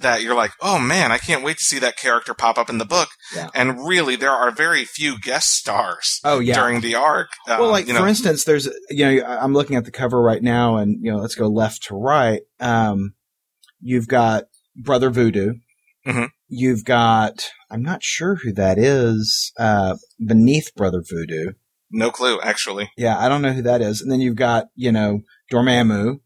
that 0.00 0.22
you're 0.22 0.34
like, 0.36 0.52
oh 0.60 0.78
man, 0.78 1.10
I 1.12 1.18
can't 1.18 1.42
wait 1.42 1.58
to 1.58 1.64
see 1.64 1.78
that 1.80 1.96
character 1.98 2.32
pop 2.32 2.58
up 2.58 2.70
in 2.70 2.78
the 2.78 2.84
book. 2.84 3.08
Yeah. 3.34 3.48
And 3.54 3.86
really, 3.86 4.16
there 4.16 4.30
are 4.30 4.50
very 4.50 4.84
few 4.84 5.18
guest 5.20 5.50
stars 5.54 6.20
Oh, 6.24 6.38
yeah. 6.38 6.54
during 6.54 6.80
the 6.80 6.94
arc. 6.94 7.30
Um, 7.48 7.60
well, 7.60 7.70
like 7.70 7.86
you 7.88 7.94
know, 7.94 8.00
for 8.00 8.08
instance, 8.08 8.44
there's 8.44 8.68
you 8.88 9.04
know 9.04 9.24
I'm 9.26 9.52
looking 9.52 9.76
at 9.76 9.84
the 9.84 9.90
cover 9.90 10.22
right 10.22 10.42
now, 10.42 10.76
and 10.76 10.98
you 11.04 11.10
know 11.10 11.18
let's 11.18 11.34
go 11.34 11.48
left 11.48 11.82
to 11.84 11.94
right. 11.96 12.42
Um, 12.60 13.14
you've 13.80 14.08
got 14.08 14.44
Brother 14.76 15.10
Voodoo. 15.10 15.54
Mhm. 16.06 16.30
You've 16.48 16.84
got 16.84 17.50
I'm 17.70 17.82
not 17.82 18.02
sure 18.02 18.36
who 18.36 18.52
that 18.54 18.78
is. 18.78 19.52
Uh, 19.58 19.96
beneath 20.24 20.74
Brother 20.74 21.02
Voodoo. 21.06 21.52
no 21.90 22.10
clue 22.10 22.40
actually. 22.40 22.90
Yeah, 22.96 23.18
I 23.18 23.28
don't 23.28 23.42
know 23.42 23.52
who 23.52 23.62
that 23.62 23.82
is. 23.82 24.00
And 24.00 24.10
then 24.10 24.20
you've 24.20 24.36
got 24.36 24.68
you 24.76 24.92
know 24.92 25.20
Dormammu, 25.52 26.20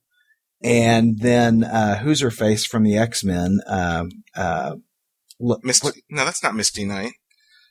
and 0.65 1.21
then 1.21 1.63
uh, 1.63 1.99
who's 1.99 2.21
her 2.23 2.31
face 2.33 2.65
from 2.67 2.83
the 2.83 2.97
X 2.97 3.23
Men? 3.23 3.61
Um, 3.69 4.09
uh, 4.35 4.77
Misty, 5.63 5.87
what- 5.87 5.95
no, 6.11 6.25
that's 6.25 6.43
not 6.43 6.55
Misty 6.55 6.85
Knight. 6.85 7.13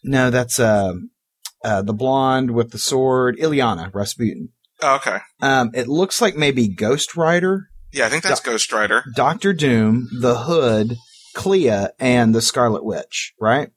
no, 0.04 0.30
that's 0.30 0.60
um 0.60 1.10
uh, 1.66 1.82
the 1.82 1.94
blonde 1.94 2.52
with 2.52 2.72
the 2.72 2.78
sword, 2.78 3.38
Illyana 3.38 3.90
Rasputin. 3.94 4.50
Oh, 4.82 4.96
okay. 4.96 5.20
Um, 5.42 5.72
it 5.74 5.88
looks 5.88 6.22
like 6.22 6.36
maybe 6.36 6.68
Ghost 6.68 7.16
Rider, 7.16 7.70
Yeah, 7.94 8.06
I 8.06 8.10
think 8.10 8.24
that's 8.24 8.42
Ghost 8.42 8.72
Rider. 8.74 9.04
Doctor 9.16 9.54
Doom, 9.54 10.10
the 10.20 10.40
Hood, 10.40 10.98
Clea, 11.36 11.88
and 12.00 12.36
the 12.36 12.42
Scarlet 12.42 12.84
Witch, 12.84 13.34
right? 13.40 13.70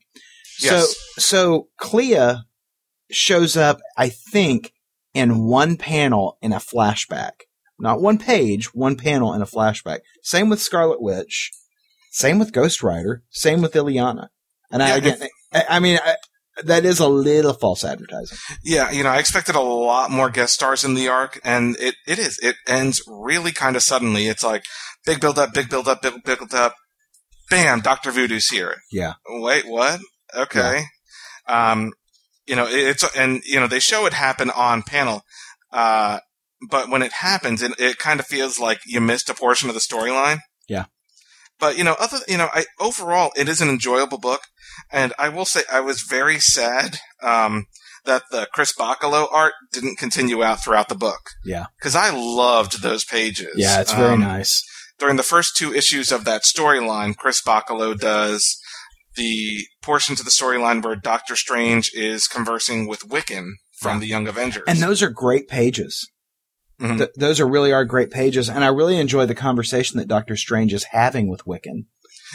Yes. 0.61 0.97
So, 0.97 1.21
so 1.21 1.69
Clea 1.79 2.39
shows 3.13 3.57
up, 3.57 3.79
I 3.97 4.09
think, 4.09 4.73
in 5.15 5.45
one 5.45 5.77
panel 5.77 6.39
in 6.43 6.53
a 6.53 6.57
flashback. 6.57 7.43
Not 7.79 8.01
one 8.01 8.19
page, 8.19 8.75
one 8.75 8.97
panel 8.97 9.33
in 9.35 9.43
a 9.43 9.47
flashback. 9.47 9.99
Same 10.23 10.49
with 10.49 10.61
Scarlet 10.63 11.01
Witch. 11.03 11.51
Same 12.11 12.39
with 12.39 12.53
Ghost 12.53 12.83
Rider. 12.83 13.23
Same 13.31 13.61
with 13.63 13.73
Illyana. 13.75 14.29
And 14.71 14.83
I, 14.83 14.89
Yeah, 14.89 14.95
again, 14.97 15.29
I, 15.53 15.65
I 15.69 15.79
mean, 15.81 15.99
I, 16.03 16.17
that 16.65 16.87
is 16.87 17.01
a 17.01 17.07
little 17.09 17.53
false 17.53 17.85
advertising. 17.85 18.39
Yeah, 18.65 18.91
you 18.91 19.03
know, 19.03 19.11
I 19.11 19.19
expected 19.19 19.55
a 19.57 19.61
lot 19.61 20.11
more 20.11 20.31
guest 20.31 20.55
stars 20.55 20.85
in 20.85 20.95
the 20.95 21.09
arc, 21.09 21.39
and 21.45 21.77
it, 21.79 21.97
it 22.07 22.19
is. 22.19 22.39
It 22.43 22.57
ends 22.67 23.03
really 23.07 23.53
kind 23.53 23.77
of 23.77 23.83
suddenly. 23.83 24.27
It's 24.29 24.43
like 24.43 24.65
big 25.05 25.21
build 25.21 25.39
up, 25.39 25.53
big 25.53 25.69
build 25.69 25.87
up, 25.87 26.01
big 26.01 26.23
build 26.25 26.55
up. 26.55 26.75
Bam, 27.51 27.81
Doctor 27.81 28.11
Voodoo's 28.11 28.49
here. 28.49 28.77
Yeah. 28.91 29.15
Wait, 29.29 29.69
what? 29.69 30.01
Okay. 30.35 30.85
Um, 31.47 31.93
you 32.47 32.57
know, 32.57 32.67
it- 32.67 32.89
it's 32.89 33.17
and 33.17 33.43
you 33.45 33.61
know 33.61 33.67
they 33.67 33.79
show 33.79 34.07
it 34.07 34.15
happen 34.15 34.51
on 34.51 34.83
panel, 34.83 35.23
uh, 35.73 36.21
but 36.71 36.89
when 36.89 37.03
it 37.03 37.13
happens, 37.13 37.63
it, 37.63 37.73
it 37.79 37.99
kind 37.99 38.21
of 38.21 38.27
feels 38.27 38.59
like 38.59 38.81
you 38.87 39.01
missed 39.01 39.29
a 39.29 39.35
portion 39.35 39.69
of 39.69 39.75
the 39.75 39.81
storyline. 39.81 40.39
Yeah. 40.69 40.87
But 41.59 41.79
you 41.79 41.85
know, 41.85 41.97
other 41.99 42.19
you 42.29 42.37
know, 42.37 42.49
I 42.53 42.65
overall 42.81 43.31
it 43.37 43.49
is 43.49 43.61
an 43.61 43.69
enjoyable 43.69 44.19
book, 44.19 44.43
and 44.93 45.13
I 45.19 45.29
will 45.31 45.45
say 45.47 45.63
I 45.73 45.81
was 45.81 46.03
very 46.03 46.39
sad 46.39 46.99
um, 47.23 47.65
that 48.05 48.25
the 48.31 48.47
Chris 48.53 48.75
Bachalo 48.75 49.27
art 49.33 49.55
didn't 49.73 49.97
continue 49.99 50.43
out 50.45 50.63
throughout 50.63 50.89
the 50.89 50.95
book. 50.95 51.31
Yeah. 51.45 51.67
because 51.79 51.97
I 51.97 52.11
loved 52.11 52.83
those 52.83 53.05
pages. 53.05 53.55
Yeah, 53.57 53.81
it's 53.81 53.93
very 53.93 54.13
Um, 54.15 54.21
nice. 54.21 54.63
during 54.99 55.17
the 55.17 55.23
first 55.23 55.57
two 55.57 55.73
issues 55.75 56.13
of 56.13 56.25
that 56.27 56.43
storyline, 56.43 57.17
Chris 57.17 57.41
Bachalo 57.43 57.99
does 57.99 58.59
the 59.17 59.67
portions 59.81 60.21
of 60.21 60.27
the 60.27 60.31
storyline 60.31 60.85
where 60.85 60.95
Doctor 60.95 61.37
Strange 61.37 61.91
is 61.95 62.27
conversing 62.29 62.87
with 62.87 63.01
Wiccan 63.09 63.53
from 63.81 63.95
Yeah. 63.97 64.01
the 64.01 64.07
Young 64.09 64.29
Avengers. 64.29 64.65
And 64.69 64.81
those 64.83 65.03
are 65.03 65.09
great 65.11 65.49
pages. 65.49 66.07
Mhm. 66.81 66.99
Th- 66.99 67.11
those 67.17 67.41
are 67.41 67.49
really 67.49 67.73
are 67.73 67.85
great 67.85 68.11
pages, 68.11 68.49
and 68.51 68.63
I 68.65 68.69
really 68.69 68.99
enjoy 68.99 69.25
the 69.27 69.35
conversation 69.35 69.99
that 69.99 70.09
Doctor 70.09 70.37
Strange 70.37 70.75
is 70.75 70.85
having 70.91 71.29
with 71.29 71.45
Wiccan. 71.47 71.87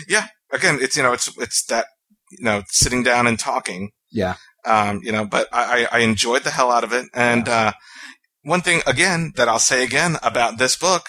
Yeah, 0.07 0.27
again, 0.51 0.79
it's 0.81 0.97
you 0.97 1.03
know 1.03 1.13
it's 1.13 1.29
it's 1.37 1.63
that 1.65 1.85
you 2.31 2.43
know 2.43 2.63
sitting 2.69 3.03
down 3.03 3.27
and 3.27 3.37
talking. 3.37 3.91
Yeah. 4.11 4.35
Um, 4.65 5.01
you 5.03 5.11
know, 5.11 5.25
but 5.25 5.47
I, 5.51 5.87
I 5.91 5.97
I 5.97 5.99
enjoyed 6.01 6.43
the 6.43 6.51
hell 6.51 6.71
out 6.71 6.83
of 6.83 6.91
it. 6.93 7.05
And 7.13 7.47
uh, 7.47 7.73
one 8.43 8.61
thing 8.61 8.81
again 8.87 9.33
that 9.35 9.47
I'll 9.47 9.59
say 9.59 9.83
again 9.83 10.17
about 10.23 10.57
this 10.57 10.75
book, 10.75 11.05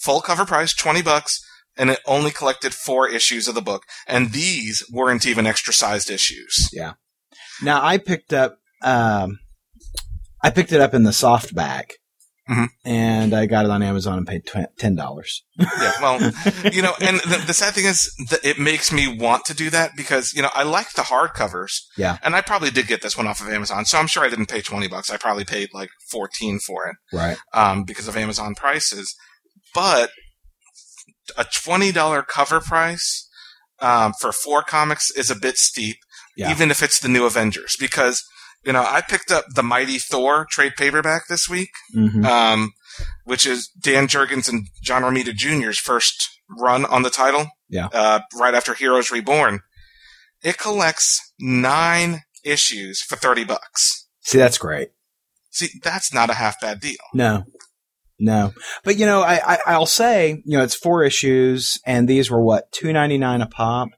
full 0.00 0.20
cover 0.20 0.44
price, 0.44 0.74
twenty 0.74 1.02
bucks. 1.02 1.40
and 1.78 1.90
it 1.90 2.00
only 2.06 2.30
collected 2.30 2.72
four 2.72 3.06
issues 3.08 3.48
of 3.48 3.54
the 3.54 3.60
book, 3.62 3.82
and 4.06 4.32
these 4.32 4.82
weren't 4.90 5.26
even 5.26 5.46
extra 5.46 5.74
sized 5.74 6.08
issues. 6.10 6.70
Yeah. 6.72 6.94
Now 7.62 7.84
I 7.84 7.98
picked 7.98 8.32
up, 8.32 8.56
um, 8.82 9.38
I 10.42 10.50
picked 10.50 10.72
it 10.72 10.80
up 10.80 10.94
in 10.94 11.02
the 11.02 11.10
softback, 11.10 11.90
Mhm. 12.48 12.68
and 12.84 13.34
I 13.34 13.46
got 13.46 13.64
it 13.64 13.70
on 13.72 13.82
Amazon 13.82 14.18
and 14.18 14.26
paid 14.26 14.46
tw- 14.46 14.70
ten 14.78 14.94
dollars. 14.94 15.42
Yeah, 15.58 15.92
well, 16.00 16.20
you 16.72 16.80
know, 16.82 16.92
and 17.00 17.18
the, 17.20 17.42
the 17.46 17.54
sad 17.54 17.74
thing 17.74 17.86
is 17.86 18.08
that 18.30 18.44
it 18.44 18.58
makes 18.58 18.92
me 18.92 19.08
want 19.18 19.44
to 19.46 19.54
do 19.54 19.68
that 19.70 19.96
because 19.96 20.32
you 20.32 20.42
know 20.42 20.50
I 20.54 20.62
like 20.62 20.92
the 20.92 21.02
hardcovers. 21.02 21.80
Yeah. 21.96 22.18
and 22.22 22.36
I 22.36 22.42
probably 22.42 22.70
did 22.70 22.86
get 22.86 23.02
this 23.02 23.16
one 23.16 23.26
off 23.26 23.40
of 23.40 23.48
Amazon, 23.48 23.84
so 23.84 23.98
I'm 23.98 24.06
sure 24.06 24.24
I 24.24 24.28
didn't 24.28 24.46
pay 24.48 24.60
twenty 24.62 24.86
bucks. 24.86 25.10
I 25.10 25.16
probably 25.16 25.44
paid 25.44 25.70
like 25.74 25.90
fourteen 26.10 26.58
for 26.60 26.86
it. 26.88 26.96
Right. 27.12 27.36
um, 27.52 27.82
because 27.84 28.06
of 28.08 28.16
Amazon 28.16 28.54
prices. 28.54 29.14
But 29.74 30.10
a 31.36 31.44
twenty 31.44 31.90
dollar 31.92 32.22
cover 32.22 32.60
price 32.60 33.28
um, 33.80 34.12
for 34.20 34.30
four 34.32 34.62
comics 34.62 35.10
is 35.10 35.30
a 35.30 35.36
bit 35.36 35.56
steep, 35.58 35.96
Yeah. 36.36 36.50
even 36.50 36.70
if 36.70 36.82
it's 36.82 37.00
the 37.00 37.08
new 37.08 37.26
Avengers. 37.26 37.76
Because 37.78 38.22
you 38.66 38.72
know, 38.72 38.82
I 38.82 39.00
picked 39.00 39.30
up 39.30 39.44
the 39.54 39.62
Mighty 39.62 39.98
Thor 39.98 40.46
trade 40.50 40.72
paperback 40.76 41.28
this 41.28 41.48
week, 41.48 41.70
hmm 41.92 42.24
um, 42.24 42.72
which 43.24 43.46
is 43.46 43.68
Dan 43.68 44.08
Jurgens 44.08 44.48
and 44.48 44.66
John 44.82 45.02
Romita 45.02 45.34
Jr.'s 45.34 45.78
first 45.78 46.28
run 46.58 46.84
on 46.84 47.02
the 47.02 47.10
title. 47.10 47.46
Yeah. 47.68 47.88
uh, 47.92 48.20
right 48.38 48.54
after 48.54 48.74
Heroes 48.74 49.10
Reborn, 49.10 49.60
it 50.42 50.58
collects 50.58 51.32
nine 51.40 52.22
issues 52.44 53.02
for 53.02 53.16
thirty 53.16 53.44
bucks. 53.44 54.08
See, 54.20 54.38
that's 54.38 54.58
great. 54.58 54.90
See, 55.50 55.68
that's 55.82 56.12
not 56.12 56.30
a 56.30 56.34
half 56.34 56.60
bad 56.60 56.80
deal. 56.80 56.96
No, 57.14 57.44
no. 58.18 58.52
But 58.84 58.96
you 58.98 59.06
know, 59.06 59.22
I, 59.22 59.54
I 59.54 59.58
I'll 59.66 59.86
say, 59.86 60.42
you 60.44 60.56
know, 60.58 60.64
it's 60.64 60.74
four 60.74 61.02
issues, 61.02 61.78
and 61.86 62.08
these 62.08 62.30
were 62.30 62.42
what 62.42 62.70
two 62.72 62.92
ninety 62.92 63.18
nine 63.18 63.42
a 63.42 63.46
pop. 63.46 63.88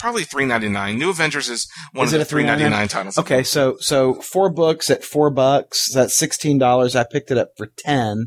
Probably 0.00 0.24
three 0.24 0.44
ninety 0.44 0.68
nine. 0.68 0.98
New 0.98 1.10
Avengers 1.10 1.48
is 1.48 1.68
one 1.92 2.06
Is 2.06 2.12
of 2.12 2.16
it 2.16 2.18
the 2.18 2.22
a 2.22 2.26
three 2.26 2.44
ninety 2.44 2.64
$3.99? 2.64 2.88
titles. 2.90 3.18
Okay, 3.18 3.42
so 3.42 3.76
so 3.78 4.14
four 4.14 4.50
books 4.50 4.90
at 4.90 5.04
four 5.04 5.30
bucks. 5.30 5.92
That's 5.92 6.16
sixteen 6.16 6.58
dollars. 6.58 6.94
I 6.96 7.04
picked 7.04 7.30
it 7.30 7.38
up 7.38 7.50
for 7.56 7.68
ten. 7.78 8.26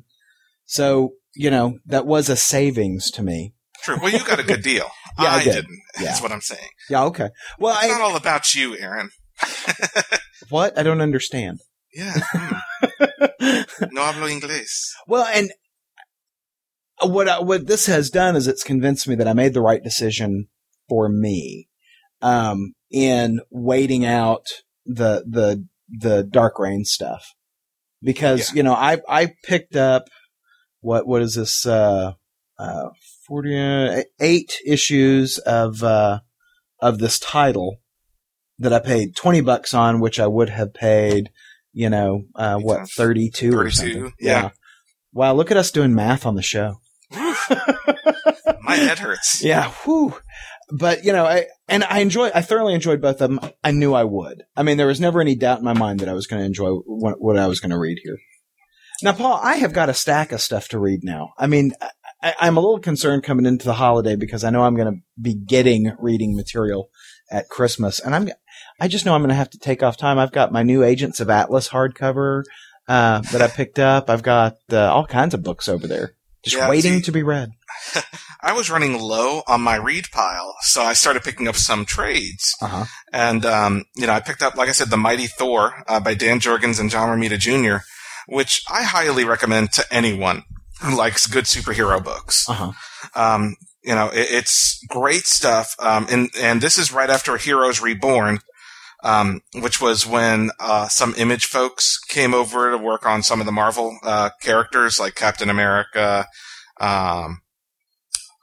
So 0.66 1.14
you 1.36 1.52
know 1.52 1.78
that 1.86 2.06
was 2.08 2.30
a 2.30 2.36
savings 2.36 3.12
to 3.12 3.22
me. 3.24 3.54
True. 3.84 3.98
Well, 4.02 4.12
you 4.12 4.24
got 4.26 4.40
a 4.40 4.44
good 4.44 4.64
deal. 4.64 4.90
Yeah, 5.20 5.30
I 5.32 5.36
I, 5.38 5.44
did. 5.44 5.54
didn't. 5.54 5.80
Yeah. 6.00 6.04
That's 6.06 6.22
what 6.22 6.32
I'm 6.32 6.42
saying. 6.42 6.70
Yeah. 6.92 7.06
Okay. 7.06 7.30
Well, 7.58 7.74
It's 7.76 7.86
I 7.86 7.88
not 7.88 8.02
all 8.02 8.16
about 8.16 8.54
you, 8.54 8.78
Aaron. 8.78 9.10
what 10.50 10.78
I 10.78 10.84
don't 10.84 11.02
understand. 11.02 11.60
Yeah. 11.92 12.14
hmm. 12.32 12.56
No 13.92 14.02
hablo 14.04 14.30
inglés. 14.30 14.92
Well, 15.08 15.26
and 15.26 15.50
what 17.02 17.28
I, 17.28 17.40
what 17.40 17.66
this 17.66 17.88
has 17.88 18.12
done 18.12 18.36
is 18.36 18.48
it's 18.48 18.64
convinced 18.64 19.08
me 19.08 19.16
that 19.16 19.28
I 19.28 19.34
made 19.34 19.56
the 19.56 19.62
right 19.62 19.84
decision 19.84 20.50
for 20.88 21.10
me 21.10 21.68
um, 22.22 22.74
in 22.92 23.40
waiting 23.50 24.06
out 24.06 24.46
the 24.86 25.24
the 25.28 25.66
the 25.90 26.24
Dark 26.24 26.60
Reign 26.60 26.86
stuff 26.86 27.34
because 28.02 28.54
you 28.54 28.64
know 28.64 28.74
I 28.74 29.00
I 29.08 29.34
picked 29.44 29.76
up 29.76 30.06
what 30.82 31.08
what 31.08 31.22
is 31.22 31.36
this 31.36 31.66
uh, 31.66 32.14
uh, 32.58 32.90
forty 33.26 33.58
uh, 33.58 34.04
issues 34.20 35.38
of 35.40 35.84
uh, 35.84 36.20
of 36.82 37.00
this 37.00 37.20
title 37.20 37.78
that 38.60 38.74
I 38.74 38.80
paid 38.80 39.16
twenty 39.16 39.42
bucks 39.42 39.74
on, 39.74 40.00
which 40.00 40.20
I 40.20 40.28
would 40.28 40.50
have 40.50 40.74
paid 40.74 41.30
you 41.74 41.90
know 41.90 42.24
uh, 42.36 42.58
what 42.58 42.90
thirty 42.90 43.30
two 43.30 43.58
or 43.58 43.70
32, 43.70 43.72
something. 43.72 44.14
yeah. 44.20 44.50
Wow, 45.14 45.34
look 45.34 45.50
at 45.50 45.58
us 45.58 45.72
doing 45.72 45.96
math 45.96 46.26
on 46.26 46.36
the 46.36 46.44
show. 46.44 46.76
My 48.62 48.76
head 48.76 49.00
hurts. 49.00 49.42
Yeah, 49.44 49.72
whew. 49.84 50.16
But 50.72 51.06
you 51.06 51.14
know, 51.14 51.26
I 51.26 51.46
and 51.70 51.84
I 51.84 52.00
enjoy. 52.00 52.30
I 52.36 52.42
thoroughly 52.42 52.74
enjoyed 52.74 53.02
both 53.02 53.22
of 53.22 53.30
them. 53.30 53.40
I 53.64 53.72
knew 53.72 53.94
I 53.94 54.04
would. 54.04 54.44
I 54.56 54.64
mean, 54.64 54.78
there 54.78 54.88
was 54.88 55.00
never 55.00 55.22
any 55.22 55.36
doubt 55.36 55.60
in 55.60 55.66
my 55.66 55.74
mind 55.74 56.02
that 56.02 56.10
I 56.10 56.14
was 56.14 56.28
going 56.28 56.42
to 56.42 56.46
enjoy 56.46 56.72
what, 56.86 57.22
what 57.22 57.38
I 57.38 57.48
was 57.48 57.60
going 57.60 57.72
to 57.72 57.78
read 57.80 58.00
here. 58.04 58.18
Now, 59.04 59.14
Paul, 59.14 59.40
I 59.42 59.58
have 59.58 59.74
got 59.74 59.90
a 59.90 59.94
stack 59.94 60.32
of 60.32 60.42
stuff 60.42 60.68
to 60.70 60.80
read 60.80 61.02
now. 61.04 61.30
I 61.38 61.48
mean, 61.48 61.72
I, 62.22 62.34
I'm 62.40 62.58
a 62.58 62.60
little 62.60 62.80
concerned 62.80 63.24
coming 63.24 63.46
into 63.46 63.66
the 63.66 63.76
holiday 63.76 64.16
because 64.16 64.44
I 64.44 64.50
know 64.50 64.64
I'm 64.64 64.76
going 64.76 64.92
to 64.94 65.00
be 65.22 65.36
getting 65.36 65.96
reading 66.00 66.36
material 66.36 66.90
at 67.32 67.48
Christmas, 67.50 68.00
and 68.00 68.14
I'm. 68.16 68.30
I 68.82 68.88
just 68.88 69.06
know 69.06 69.14
I'm 69.16 69.22
going 69.22 69.30
to 69.30 69.36
have 69.36 69.50
to 69.52 69.60
take 69.60 69.82
off 69.84 69.98
time. 69.98 70.20
I've 70.20 70.32
got 70.32 70.52
my 70.52 70.64
new 70.64 70.84
Agents 70.84 71.20
of 71.20 71.30
Atlas 71.30 71.70
hardcover 71.70 72.44
uh, 72.88 73.22
that 73.32 73.42
I 73.42 73.48
picked 73.48 73.80
up. 73.80 74.10
I've 74.10 74.24
got 74.24 74.56
uh, 74.72 74.94
all 74.94 75.06
kinds 75.06 75.34
of 75.34 75.44
books 75.44 75.68
over 75.70 75.88
there, 75.88 76.16
just 76.44 76.58
Yeah, 76.58 76.70
waiting 76.70 76.96
see- 76.98 77.02
to 77.04 77.12
be 77.12 77.24
read. 77.24 77.52
I 78.42 78.54
was 78.54 78.70
running 78.70 79.00
low 79.00 79.42
on 79.48 79.62
my 79.62 79.76
read 79.76 80.06
pile, 80.12 80.56
so 80.62 80.82
I 80.82 80.94
started 80.94 81.24
picking 81.24 81.48
up 81.48 81.56
some 81.56 81.86
trades. 81.86 82.56
Uh 82.62 82.68
huh. 82.68 82.86
And, 83.12 83.46
um, 83.46 83.86
you 83.96 84.06
know, 84.06 84.14
I 84.14 84.20
picked 84.20 84.44
up, 84.44 84.56
like 84.56 84.70
I 84.70 84.74
said, 84.74 84.90
The 84.90 84.98
Mighty 84.98 85.28
Thor 85.28 85.84
uh, 85.88 86.00
by 86.00 86.14
Dan 86.14 86.40
Jurgens 86.40 86.80
and 86.80 86.90
John 86.90 87.10
Romita 87.10 87.40
Jr., 87.40 87.84
which 88.28 88.64
I 88.70 88.84
highly 88.84 89.26
recommend 89.26 89.72
to 89.74 89.86
anyone 89.92 90.44
who 90.82 90.96
likes 90.96 91.26
good 91.26 91.46
superhero 91.46 92.04
books. 92.04 92.48
Uh 92.48 92.54
huh. 92.54 92.72
Um, 93.16 93.56
you 93.84 93.96
know, 93.96 94.10
it, 94.10 94.28
it's 94.30 94.84
great 94.90 95.26
stuff. 95.26 95.76
Um, 95.80 96.06
and, 96.10 96.30
and 96.40 96.62
this 96.62 96.78
is 96.78 96.92
right 96.92 97.10
after 97.10 97.38
Heroes 97.38 97.82
Reborn, 97.82 98.40
um, 99.04 99.42
which 99.56 99.82
was 99.82 100.06
when, 100.06 100.52
uh, 100.60 100.88
some 100.90 101.16
image 101.18 101.46
folks 101.46 101.98
came 101.98 102.34
over 102.34 102.70
to 102.70 102.78
work 102.78 103.06
on 103.06 103.24
some 103.24 103.40
of 103.40 103.46
the 103.46 103.52
Marvel, 103.52 103.98
uh, 104.04 104.30
characters 104.42 105.00
like 105.00 105.16
Captain 105.16 105.50
America, 105.50 106.28
um, 106.80 107.40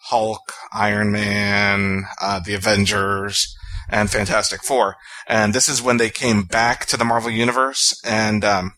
Hulk, 0.08 0.52
Iron 0.72 1.10
Man, 1.10 2.04
uh, 2.20 2.40
the 2.40 2.54
Avengers, 2.54 3.54
and 3.88 4.10
Fantastic 4.10 4.62
Four. 4.62 4.96
And 5.26 5.54
this 5.54 5.68
is 5.68 5.82
when 5.82 5.96
they 5.96 6.10
came 6.10 6.42
back 6.42 6.86
to 6.86 6.96
the 6.96 7.04
Marvel 7.04 7.30
Universe. 7.30 8.00
And, 8.04 8.44
um, 8.44 8.72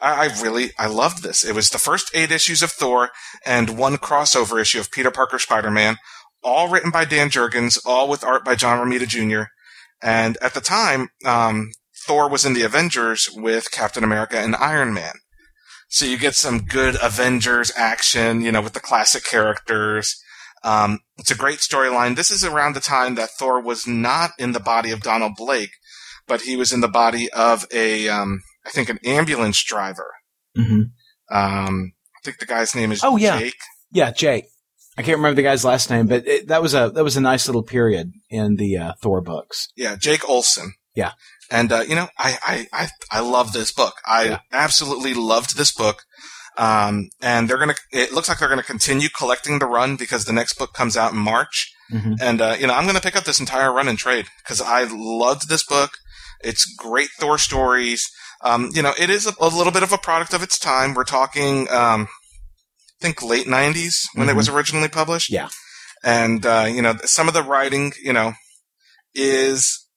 I, 0.00 0.26
I 0.26 0.42
really, 0.42 0.70
I 0.78 0.86
loved 0.86 1.22
this. 1.22 1.44
It 1.44 1.54
was 1.54 1.70
the 1.70 1.78
first 1.78 2.10
eight 2.14 2.30
issues 2.30 2.62
of 2.62 2.70
Thor 2.70 3.10
and 3.44 3.78
one 3.78 3.96
crossover 3.96 4.60
issue 4.60 4.80
of 4.80 4.92
Peter 4.92 5.10
Parker 5.10 5.38
Spider-Man, 5.38 5.96
all 6.42 6.68
written 6.68 6.90
by 6.90 7.04
Dan 7.04 7.30
Jurgens, 7.30 7.78
all 7.84 8.08
with 8.08 8.22
art 8.22 8.44
by 8.44 8.54
John 8.54 8.78
Romita 8.78 9.08
Jr. 9.08 9.48
And 10.02 10.36
at 10.42 10.54
the 10.54 10.60
time, 10.60 11.08
um, 11.24 11.70
Thor 12.06 12.28
was 12.28 12.44
in 12.44 12.52
the 12.52 12.62
Avengers 12.62 13.28
with 13.34 13.70
Captain 13.70 14.04
America 14.04 14.38
and 14.38 14.54
Iron 14.56 14.92
Man. 14.92 15.14
So 15.88 16.04
you 16.04 16.18
get 16.18 16.34
some 16.34 16.64
good 16.64 16.96
Avengers 17.02 17.72
action, 17.76 18.40
you 18.40 18.52
know, 18.52 18.60
with 18.60 18.72
the 18.74 18.80
classic 18.80 19.24
characters. 19.24 20.20
Um, 20.64 21.00
it's 21.18 21.30
a 21.30 21.36
great 21.36 21.58
storyline. 21.58 22.16
This 22.16 22.30
is 22.30 22.44
around 22.44 22.74
the 22.74 22.80
time 22.80 23.14
that 23.16 23.30
Thor 23.38 23.60
was 23.60 23.86
not 23.86 24.30
in 24.38 24.52
the 24.52 24.60
body 24.60 24.90
of 24.90 25.02
Donald 25.02 25.32
Blake, 25.36 25.70
but 26.26 26.40
he 26.42 26.56
was 26.56 26.72
in 26.72 26.80
the 26.80 26.88
body 26.88 27.28
of 27.32 27.66
a, 27.72 28.08
um, 28.08 28.40
I 28.66 28.70
think 28.70 28.88
an 28.88 28.98
ambulance 29.04 29.62
driver. 29.62 30.10
Mm-hmm. 30.56 30.82
Um, 31.36 31.92
I 32.16 32.20
think 32.24 32.38
the 32.38 32.46
guy's 32.46 32.74
name 32.74 32.92
is 32.92 33.02
Oh, 33.04 33.16
yeah. 33.16 33.38
Jake. 33.38 33.54
Yeah, 33.92 34.10
Jake. 34.10 34.46
I 34.96 35.02
can't 35.02 35.18
remember 35.18 35.36
the 35.36 35.42
guy's 35.42 35.64
last 35.64 35.90
name, 35.90 36.06
but 36.06 36.26
it, 36.26 36.48
that 36.48 36.62
was 36.62 36.72
a 36.72 36.88
that 36.94 37.02
was 37.02 37.16
a 37.16 37.20
nice 37.20 37.46
little 37.48 37.64
period 37.64 38.12
in 38.30 38.54
the 38.56 38.76
uh, 38.76 38.92
Thor 39.02 39.20
books. 39.20 39.68
Yeah, 39.76 39.96
Jake 39.96 40.28
Olsen. 40.28 40.74
Yeah. 40.94 41.12
And 41.50 41.72
uh, 41.72 41.80
you 41.80 41.96
know, 41.96 42.08
I, 42.16 42.38
I 42.46 42.66
I 42.72 42.88
I 43.10 43.20
love 43.20 43.52
this 43.52 43.72
book. 43.72 43.94
I 44.06 44.24
Yeah. 44.24 44.38
absolutely 44.52 45.12
loved 45.12 45.56
this 45.56 45.72
book. 45.72 46.04
Um, 46.56 47.10
and 47.20 47.48
they're 47.48 47.58
gonna. 47.58 47.74
It 47.90 48.12
looks 48.12 48.28
like 48.28 48.38
they're 48.38 48.48
gonna 48.48 48.62
continue 48.62 49.08
collecting 49.08 49.58
the 49.58 49.66
run 49.66 49.96
because 49.96 50.24
the 50.24 50.32
next 50.32 50.54
book 50.54 50.72
comes 50.72 50.96
out 50.96 51.12
in 51.12 51.18
March. 51.18 51.72
Mm-hmm. 51.92 52.14
And 52.20 52.40
uh, 52.40 52.56
you 52.58 52.66
know, 52.66 52.74
I'm 52.74 52.86
gonna 52.86 53.00
pick 53.00 53.16
up 53.16 53.24
this 53.24 53.40
entire 53.40 53.72
run 53.72 53.88
and 53.88 53.98
trade 53.98 54.26
because 54.38 54.60
I 54.60 54.84
loved 54.84 55.48
this 55.48 55.64
book. 55.64 55.92
It's 56.42 56.64
great 56.76 57.08
Thor 57.18 57.38
stories. 57.38 58.08
Um, 58.42 58.70
you 58.72 58.82
know, 58.82 58.92
it 58.98 59.10
is 59.10 59.26
a, 59.26 59.32
a 59.40 59.48
little 59.48 59.72
bit 59.72 59.82
of 59.82 59.92
a 59.92 59.98
product 59.98 60.34
of 60.34 60.42
its 60.42 60.58
time. 60.58 60.94
We're 60.94 61.04
talking, 61.04 61.66
um, 61.70 62.08
I 62.08 63.00
think 63.00 63.22
late 63.22 63.46
'90s 63.46 64.02
when 64.14 64.28
it 64.28 64.36
was 64.36 64.48
originally 64.48 64.88
published. 64.88 65.30
Yeah. 65.30 65.48
And 66.04 66.44
uh, 66.44 66.66
you 66.70 66.82
know, 66.82 66.94
some 67.04 67.26
of 67.26 67.34
the 67.34 67.42
writing, 67.42 67.92
you 68.02 68.12
know, 68.12 68.34
is 69.14 69.88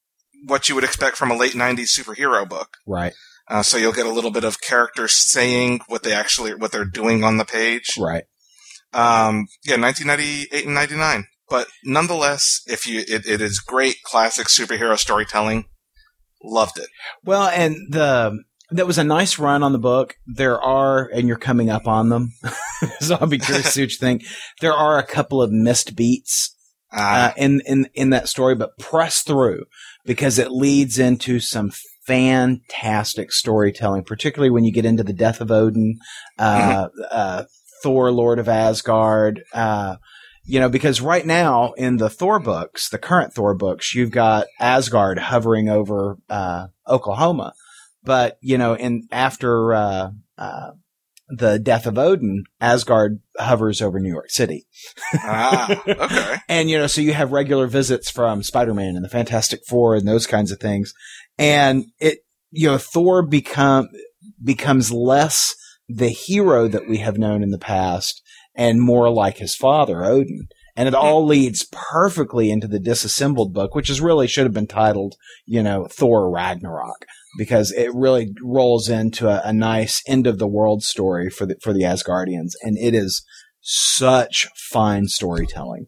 what 0.46 0.70
you 0.70 0.76
would 0.76 0.84
expect 0.84 1.18
from 1.18 1.30
a 1.30 1.36
late 1.36 1.54
'90s 1.54 1.90
superhero 1.98 2.48
book. 2.48 2.78
Right, 2.86 3.14
Uh, 3.50 3.64
so 3.64 3.78
you'll 3.78 3.94
get 3.94 4.06
a 4.06 4.12
little 4.12 4.32
bit 4.32 4.44
of 4.44 4.60
characters 4.62 5.14
saying 5.14 5.80
what 5.88 6.04
they 6.04 6.14
actually 6.14 6.54
what 6.54 6.72
they're 6.72 6.84
doing 6.86 7.24
on 7.24 7.38
the 7.38 7.46
page. 7.46 7.86
right. 7.98 8.26
Um, 8.94 9.48
yeah, 9.66 9.78
1998 9.78 10.66
and 10.66 10.74
99. 10.74 11.26
But 11.50 11.68
nonetheless, 11.84 12.62
if 12.68 12.86
you, 12.86 13.00
it, 13.08 13.26
it 13.26 13.42
is 13.42 13.60
great 13.60 13.98
classic 14.04 14.48
superhero 14.48 14.98
storytelling. 14.98 15.66
Loved 16.44 16.78
it. 16.78 16.88
Well, 17.24 17.48
and 17.48 17.76
the 17.90 18.44
that 18.72 18.86
was 18.88 18.98
a 18.98 19.04
nice 19.04 19.40
run 19.40 19.64
on 19.64 19.72
the 19.72 19.80
book. 19.80 20.16
There 20.26 20.62
are, 20.62 21.10
and 21.14 21.28
you're 21.28 21.38
coming 21.38 21.70
up 21.70 21.88
on 21.88 22.10
them, 22.10 22.34
so 23.00 23.16
I'll 23.16 23.28
be 23.28 23.40
curious 23.40 23.74
to 23.76 23.82
what 23.82 23.92
you 23.92 23.98
think. 23.98 24.26
There 24.60 24.74
are 24.74 24.98
a 25.00 25.06
couple 25.06 25.42
of 25.42 25.52
missed 25.52 25.96
beats 25.96 26.54
Uh, 26.92 27.00
uh, 27.02 27.34
in 27.38 27.62
in 27.66 27.90
in 27.94 28.10
that 28.12 28.28
story, 28.30 28.56
but 28.56 28.78
press 28.78 29.22
through 29.22 29.66
because 30.06 30.38
it 30.38 30.52
leads 30.52 31.00
into 31.00 31.40
some 31.40 31.72
fantastic 32.08 33.32
storytelling, 33.32 34.04
particularly 34.04 34.50
when 34.50 34.64
you 34.64 34.72
get 34.72 34.86
into 34.86 35.04
the 35.04 35.14
death 35.14 35.42
of 35.42 35.52
Odin, 35.52 36.00
uh, 36.40 36.88
uh, 37.12 37.44
Thor, 37.84 38.12
Lord 38.12 38.40
of 38.40 38.48
Asgard. 38.48 39.44
Uh, 39.54 39.98
you 40.46 40.62
know, 40.62 40.70
because 40.70 41.02
right 41.02 41.26
now 41.26 41.74
in 41.74 41.98
the 41.98 42.10
Thor 42.10 42.40
books, 42.40 42.90
the 42.90 42.98
current 42.98 43.34
Thor 43.34 43.54
books, 43.54 43.94
you've 43.94 44.12
got 44.12 44.48
Asgard 44.60 45.20
hovering 45.20 45.68
over 45.68 46.18
uh, 46.30 46.68
Oklahoma, 46.88 47.54
but 48.04 48.38
you 48.42 48.58
know, 48.58 48.74
in 48.74 49.10
after 49.12 49.74
uh, 49.74 50.12
uh, 50.38 50.72
the 51.30 51.60
death 51.60 51.86
of 51.86 51.98
Odin, 51.98 52.46
Asgard 52.62 53.20
hovers 53.38 53.82
over 53.82 54.00
New 54.00 54.10
York 54.10 54.30
City. 54.30 54.66
ah, 55.16 55.82
okay. 55.88 56.38
And, 56.50 56.70
you 56.70 56.78
know, 56.78 56.88
so 56.88 57.02
you 57.02 57.14
have 57.14 57.34
regular 57.34 57.68
visits 57.68 58.10
from 58.10 58.44
Spider-Man 58.44 58.96
and 58.96 59.04
the 59.04 59.10
Fantastic 59.10 59.62
Four 59.68 59.96
and 59.96 60.08
those 60.08 60.26
kinds 60.26 60.52
of 60.52 60.60
things. 60.60 60.94
And 61.38 61.86
it, 62.00 62.20
you 62.52 62.68
know, 62.68 62.78
Thor 62.78 63.22
become, 63.26 63.90
becomes 64.44 64.92
less 64.92 65.56
the 65.88 66.10
hero 66.10 66.68
that 66.68 66.88
we 66.88 66.98
have 66.98 67.18
known 67.18 67.44
in 67.44 67.52
the 67.52 67.58
past 67.58 68.22
and 68.56 68.82
more 68.82 69.10
like 69.10 69.38
his 69.38 69.56
father, 69.56 70.04
Odin. 70.04 70.48
And 70.76 70.88
it 70.88 70.94
all 70.94 71.26
leads 71.26 71.68
perfectly 71.72 72.52
into 72.52 72.68
the 72.68 72.80
disassembled 72.80 73.52
book, 73.52 73.74
which 73.74 73.90
is 73.90 74.00
really 74.00 74.28
should 74.28 74.44
have 74.44 74.54
been 74.54 74.68
titled, 74.68 75.16
you 75.46 75.64
know, 75.64 75.88
Thor 75.90 76.30
Ragnarok 76.30 77.06
because 77.38 77.72
it 77.72 77.94
really 77.96 78.34
rolls 78.44 78.88
into 78.88 79.28
a, 79.28 79.42
a 79.44 79.54
nice 79.54 80.04
end 80.08 80.28
of 80.28 80.38
the 80.38 80.48
world 80.48 80.84
story 80.84 81.32
for 81.32 81.48
the, 81.48 81.56
for 81.64 81.74
the 81.74 81.82
Asgardians. 81.82 82.52
And 82.62 82.78
it 82.78 82.94
is 82.94 83.26
such 83.62 84.48
fine 84.56 85.08
storytelling. 85.08 85.88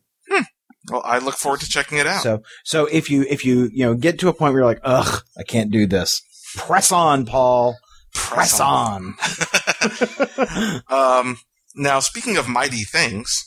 Well, 0.90 1.02
I 1.06 1.20
look 1.20 1.36
forward 1.36 1.60
to 1.62 1.70
checking 1.70 1.98
it 1.98 2.08
out. 2.08 2.24
So, 2.24 2.42
so 2.64 2.86
if 2.86 3.10
you, 3.10 3.26
if 3.30 3.46
you, 3.46 3.70
you 3.74 3.86
know, 3.86 3.94
get 3.96 4.20
to 4.20 4.28
a 4.30 4.34
point 4.34 4.54
where 4.54 4.62
you're 4.62 4.70
like, 4.70 4.82
ugh, 4.84 5.24
I 5.38 5.44
can't 5.44 5.72
do 5.72 5.86
this. 5.88 6.22
Press 6.58 6.92
on, 6.92 7.26
Paul. 7.26 7.76
Press, 8.14 8.60
on. 8.60 9.16
um, 10.90 11.38
now, 11.76 12.00
speaking 12.00 12.38
of 12.38 12.48
mighty 12.48 12.84
things, 12.84 13.44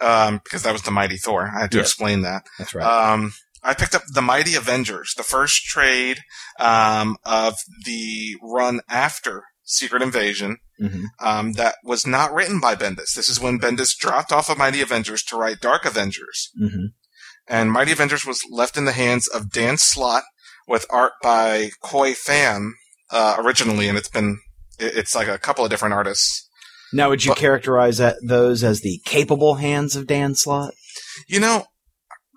um, 0.00 0.40
because 0.42 0.62
that 0.64 0.72
was 0.72 0.82
the 0.82 0.90
mighty 0.90 1.16
Thor, 1.16 1.50
I 1.56 1.62
had 1.62 1.70
to 1.72 1.78
Yes. 1.78 1.86
explain 1.88 2.22
that. 2.22 2.44
That's 2.58 2.74
right. 2.74 2.84
Um, 2.84 3.32
I 3.62 3.74
picked 3.74 3.94
up 3.94 4.02
the 4.12 4.22
Mighty 4.22 4.54
Avengers, 4.54 5.12
the 5.16 5.22
first 5.22 5.64
trade 5.64 6.20
um, 6.58 7.16
of 7.24 7.56
the 7.84 8.36
run 8.42 8.80
after 8.88 9.44
Secret 9.70 10.02
Invasion. 10.02 10.56
Mhm. 10.82 11.04
Um, 11.20 11.52
that 11.54 11.76
was 11.84 12.06
not 12.06 12.32
written 12.32 12.60
by 12.60 12.74
Bendis. 12.74 13.14
This 13.14 13.28
is 13.28 13.38
when 13.40 13.58
Bendis 13.60 13.96
dropped 13.98 14.32
off 14.32 14.48
of 14.50 14.58
Mighty 14.58 14.80
Avengers 14.80 15.22
to 15.24 15.36
write 15.36 15.60
Dark 15.60 15.84
Avengers. 15.84 16.50
hmm 16.58 16.86
And 17.46 17.72
Mighty 17.72 17.92
Avengers 17.92 18.24
was 18.24 18.42
left 18.50 18.76
in 18.76 18.84
the 18.84 18.92
hands 18.92 19.26
of 19.28 19.50
Dan 19.50 19.76
Slott 19.78 20.22
with 20.68 20.86
art 20.90 21.12
by 21.22 21.70
Khoi 21.82 22.12
Pham 22.12 22.70
uh, 23.10 23.36
originally, 23.38 23.88
and 23.88 23.98
it's 23.98 24.08
been 24.08 24.38
it- 24.78 24.96
it's 24.96 25.14
like 25.14 25.28
a 25.28 25.36
couple 25.38 25.64
of 25.64 25.70
different 25.70 25.94
artists. 25.94 26.48
Now, 26.92 27.08
would 27.10 27.24
you 27.24 27.32
But- 27.32 27.38
characterize 27.38 27.98
that, 27.98 28.16
those 28.22 28.62
as 28.64 28.80
the 28.80 29.00
capable 29.04 29.56
hands 29.56 29.94
of 29.96 30.06
Dan 30.06 30.34
Slott? 30.34 30.74
You 31.28 31.38
know, 31.40 31.66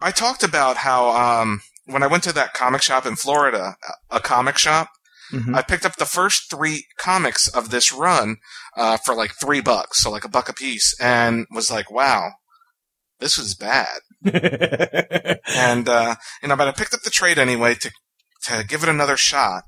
I 0.02 0.12
talked 0.12 0.44
about 0.44 0.78
how 0.78 1.10
um, 1.10 1.62
when 1.86 2.04
I 2.04 2.08
went 2.08 2.24
to 2.24 2.34
that 2.34 2.54
comic 2.54 2.82
shop 2.82 3.06
in 3.06 3.16
Florida, 3.16 3.76
a 4.10 4.20
comic 4.20 4.58
shop, 4.58 4.90
Mhm. 5.34 5.56
I 5.56 5.62
picked 5.64 5.86
up 5.86 5.96
the 5.96 6.06
first 6.06 6.50
three 6.50 6.86
comics 6.98 7.48
of 7.48 7.70
this 7.72 7.92
run 7.92 8.38
uh, 8.78 8.98
for 8.98 9.16
like 9.16 9.32
three 9.42 9.62
bucks, 9.62 10.02
so 10.04 10.12
like 10.12 10.24
a 10.26 10.30
buck 10.30 10.48
a 10.50 10.54
piece, 10.54 10.96
and 11.00 11.46
was 11.52 11.70
like, 11.72 11.90
"Wow, 11.92 12.34
this 13.20 13.38
was 13.38 13.56
bad." 13.56 14.00
and 15.48 15.90
uh, 15.90 16.16
you 16.42 16.48
know, 16.50 16.56
but 16.56 16.68
I 16.68 16.72
picked 16.72 16.94
up 16.94 17.02
the 17.02 17.10
trade 17.10 17.38
anyway 17.40 17.76
to 17.76 17.92
to 18.46 18.64
give 18.64 18.84
it 18.84 18.90
another 18.90 19.18
shot. 19.18 19.64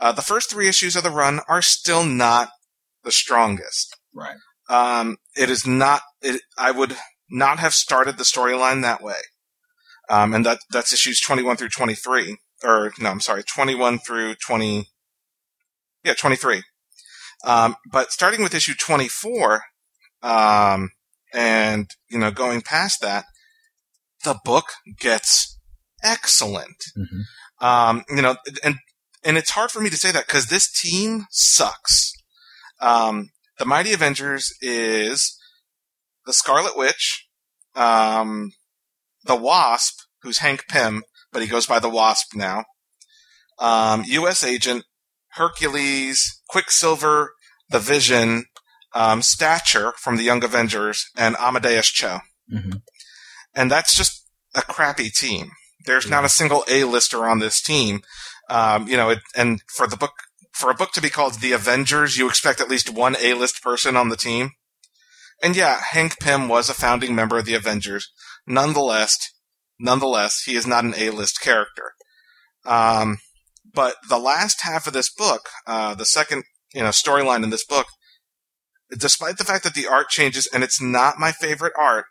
Uh, 0.00 0.12
the 0.12 0.22
first 0.22 0.50
three 0.50 0.68
issues 0.68 0.96
of 0.96 1.02
the 1.04 1.10
run 1.10 1.40
are 1.48 1.62
still 1.62 2.04
not 2.04 2.50
the 3.04 3.12
strongest. 3.12 3.96
right. 4.14 4.36
Um, 4.68 5.18
it 5.36 5.50
is 5.50 5.66
not. 5.66 6.02
It, 6.22 6.40
I 6.56 6.70
would 6.70 6.96
not 7.30 7.58
have 7.58 7.74
started 7.74 8.16
the 8.16 8.24
storyline 8.24 8.80
that 8.82 9.02
way. 9.02 9.20
Um, 10.08 10.32
and 10.34 10.44
that 10.46 10.58
that's 10.70 10.92
issues 10.92 11.20
twenty 11.20 11.42
one 11.42 11.56
through 11.56 11.68
twenty 11.68 11.94
three, 11.94 12.38
or 12.62 12.92
no, 12.98 13.10
I'm 13.10 13.20
sorry, 13.20 13.42
twenty 13.44 13.74
one 13.74 13.98
through 13.98 14.34
twenty. 14.36 14.88
Yeah, 16.04 16.14
twenty 16.14 16.36
three. 16.36 16.62
Um, 17.44 17.76
but 17.90 18.12
starting 18.12 18.42
with 18.42 18.54
issue 18.54 18.74
twenty 18.74 19.08
four, 19.08 19.62
um, 20.22 20.90
and 21.32 21.90
you 22.08 22.18
know, 22.18 22.30
going 22.30 22.62
past 22.62 23.00
that, 23.00 23.24
the 24.24 24.38
book 24.44 24.66
gets 24.98 25.58
excellent. 26.02 26.76
Mhm. 26.96 27.22
Um, 27.66 28.04
you 28.08 28.22
know, 28.22 28.36
and 28.62 28.76
and 29.24 29.38
it's 29.38 29.50
hard 29.50 29.70
for 29.70 29.80
me 29.80 29.90
to 29.90 29.96
say 29.96 30.10
that 30.12 30.26
because 30.26 30.46
this 30.46 30.70
team 30.70 31.26
sucks. 31.30 32.12
Um, 32.80 33.30
the 33.58 33.64
Mighty 33.64 33.92
Avengers 33.92 34.52
is 34.60 35.38
the 36.26 36.32
Scarlet 36.32 36.76
Witch, 36.76 37.26
um, 37.74 38.50
the 39.24 39.36
Wasp, 39.36 40.00
who's 40.22 40.38
Hank 40.38 40.64
Pym, 40.68 41.02
but 41.32 41.40
he 41.42 41.48
goes 41.48 41.66
by 41.66 41.78
the 41.78 41.88
Wasp 41.88 42.34
now. 42.34 42.64
Um, 43.58 44.04
U.S. 44.06 44.42
Agent, 44.42 44.84
Hercules, 45.34 46.40
Quicksilver, 46.48 47.34
the 47.68 47.78
Vision, 47.78 48.46
um, 48.94 49.22
Stature 49.22 49.92
from 49.98 50.16
the 50.16 50.22
Young 50.22 50.44
Avengers, 50.44 51.06
and 51.16 51.36
Amadeus 51.36 51.88
Cho. 51.88 52.20
Mhm. 52.52 52.82
And 53.54 53.70
that's 53.70 53.94
just 53.94 54.26
a 54.54 54.62
crappy 54.62 55.10
team. 55.10 55.50
There's 55.86 56.08
not 56.08 56.24
a 56.24 56.28
single 56.28 56.64
A-lister 56.68 57.26
on 57.28 57.40
this 57.40 57.60
team. 57.60 58.02
Um, 58.48 58.88
you 58.88 58.96
know, 58.96 59.10
it, 59.10 59.20
and 59.34 59.60
for 59.74 59.86
the 59.86 59.96
book, 59.96 60.12
for 60.52 60.70
a 60.70 60.74
book 60.74 60.92
to 60.92 61.00
be 61.00 61.10
called 61.10 61.40
The 61.40 61.52
Avengers, 61.52 62.16
you 62.16 62.28
expect 62.28 62.60
at 62.60 62.68
least 62.68 62.90
one 62.90 63.16
A-list 63.18 63.62
person 63.62 63.96
on 63.96 64.08
the 64.08 64.16
team. 64.16 64.52
And 65.42 65.56
yeah, 65.56 65.80
Hank 65.90 66.20
Pym 66.20 66.48
was 66.48 66.68
a 66.68 66.74
founding 66.74 67.14
member 67.14 67.38
of 67.38 67.44
the 67.44 67.54
Avengers. 67.54 68.10
Nonetheless, 68.46 69.18
nonetheless, 69.78 70.42
he 70.42 70.54
is 70.54 70.66
not 70.66 70.84
an 70.84 70.94
A-list 70.96 71.40
character. 71.40 71.94
Um, 72.64 73.18
but 73.74 73.96
the 74.08 74.18
last 74.18 74.62
half 74.62 74.86
of 74.86 74.92
this 74.92 75.12
book, 75.12 75.48
uh, 75.66 75.94
the 75.94 76.04
second, 76.04 76.44
you 76.72 76.82
know, 76.82 76.88
storyline 76.88 77.42
in 77.42 77.50
this 77.50 77.64
book, 77.64 77.86
despite 78.96 79.38
the 79.38 79.44
fact 79.44 79.64
that 79.64 79.74
the 79.74 79.86
art 79.86 80.08
changes 80.08 80.48
and 80.52 80.62
it's 80.62 80.80
not 80.80 81.18
my 81.18 81.32
favorite 81.32 81.72
art, 81.78 82.06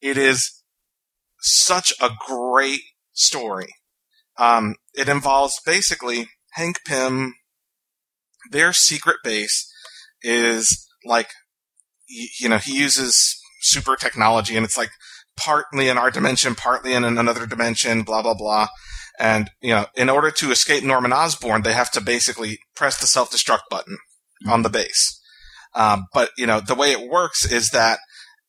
it 0.00 0.16
is 0.16 0.62
such 1.40 1.92
a 2.00 2.10
great 2.26 2.80
story. 3.12 3.68
Um, 4.38 4.76
it 4.94 5.08
involves 5.08 5.60
basically 5.64 6.28
Hank 6.52 6.80
Pym. 6.86 7.34
Their 8.50 8.72
secret 8.72 9.16
base 9.24 9.70
is 10.22 10.86
like, 11.04 11.30
you 12.08 12.48
know, 12.48 12.58
he 12.58 12.78
uses 12.78 13.38
super 13.60 13.96
technology 13.96 14.56
and 14.56 14.64
it's 14.64 14.78
like 14.78 14.90
partly 15.36 15.88
in 15.88 15.98
our 15.98 16.10
dimension, 16.10 16.54
partly 16.54 16.94
in 16.94 17.04
another 17.04 17.46
dimension, 17.46 18.02
blah, 18.02 18.22
blah, 18.22 18.34
blah. 18.34 18.68
And, 19.18 19.50
you 19.60 19.70
know, 19.70 19.86
in 19.96 20.10
order 20.10 20.30
to 20.30 20.50
escape 20.50 20.84
Norman 20.84 21.12
Osborn, 21.12 21.62
they 21.62 21.72
have 21.72 21.90
to 21.92 22.00
basically 22.00 22.58
press 22.74 23.00
the 23.00 23.06
self-destruct 23.06 23.62
button 23.70 23.98
on 24.46 24.62
the 24.62 24.68
base. 24.68 25.20
Um, 25.74 26.06
but, 26.12 26.30
you 26.36 26.46
know, 26.46 26.60
the 26.60 26.74
way 26.74 26.92
it 26.92 27.08
works 27.08 27.50
is 27.50 27.70
that 27.70 27.98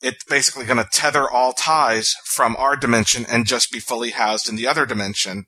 it's 0.02 0.24
basically 0.26 0.66
going 0.66 0.78
to 0.78 0.90
tether 0.92 1.30
all 1.30 1.54
ties 1.54 2.14
from 2.26 2.56
our 2.58 2.76
dimension 2.76 3.26
and 3.30 3.48
just 3.48 3.72
be 3.72 3.80
fully 3.80 4.12
housed 4.12 4.50
in 4.50 4.56
the 4.56 4.68
other 4.68 4.86
dimension. 4.86 5.46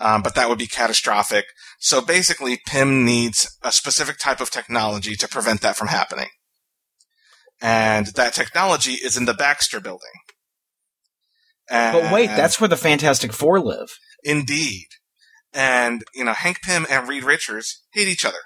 Um, 0.00 0.22
but 0.22 0.34
that 0.34 0.48
would 0.48 0.58
be 0.58 0.66
catastrophic. 0.66 1.44
So 1.78 2.00
basically, 2.00 2.58
Pym 2.66 3.04
needs 3.04 3.58
a 3.62 3.70
specific 3.70 4.18
type 4.18 4.40
of 4.40 4.50
technology 4.50 5.14
to 5.16 5.28
prevent 5.28 5.60
that 5.60 5.76
from 5.76 5.88
happening. 5.88 6.28
And 7.60 8.06
that 8.16 8.32
technology 8.32 8.92
is 8.92 9.18
in 9.18 9.26
the 9.26 9.34
Baxter 9.34 9.80
building. 9.80 10.08
But 11.92 12.12
wait, 12.12 12.28
that's 12.28 12.60
where 12.60 12.68
the 12.68 12.76
Fantastic 12.76 13.32
Four 13.32 13.60
live. 13.60 13.90
Indeed. 14.24 14.86
And, 15.52 16.02
you 16.14 16.24
know, 16.24 16.32
Hank 16.32 16.60
Pym 16.62 16.86
and 16.88 17.08
Reed 17.08 17.24
Richards 17.24 17.82
hate 17.92 18.08
each 18.08 18.24
other. 18.24 18.38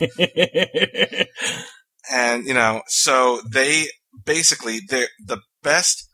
and 2.10 2.46
you 2.46 2.54
know 2.54 2.80
so 2.86 3.40
they 3.52 3.84
basically 4.24 4.80
they're 4.88 5.08
the 5.24 5.40
best 5.62 6.08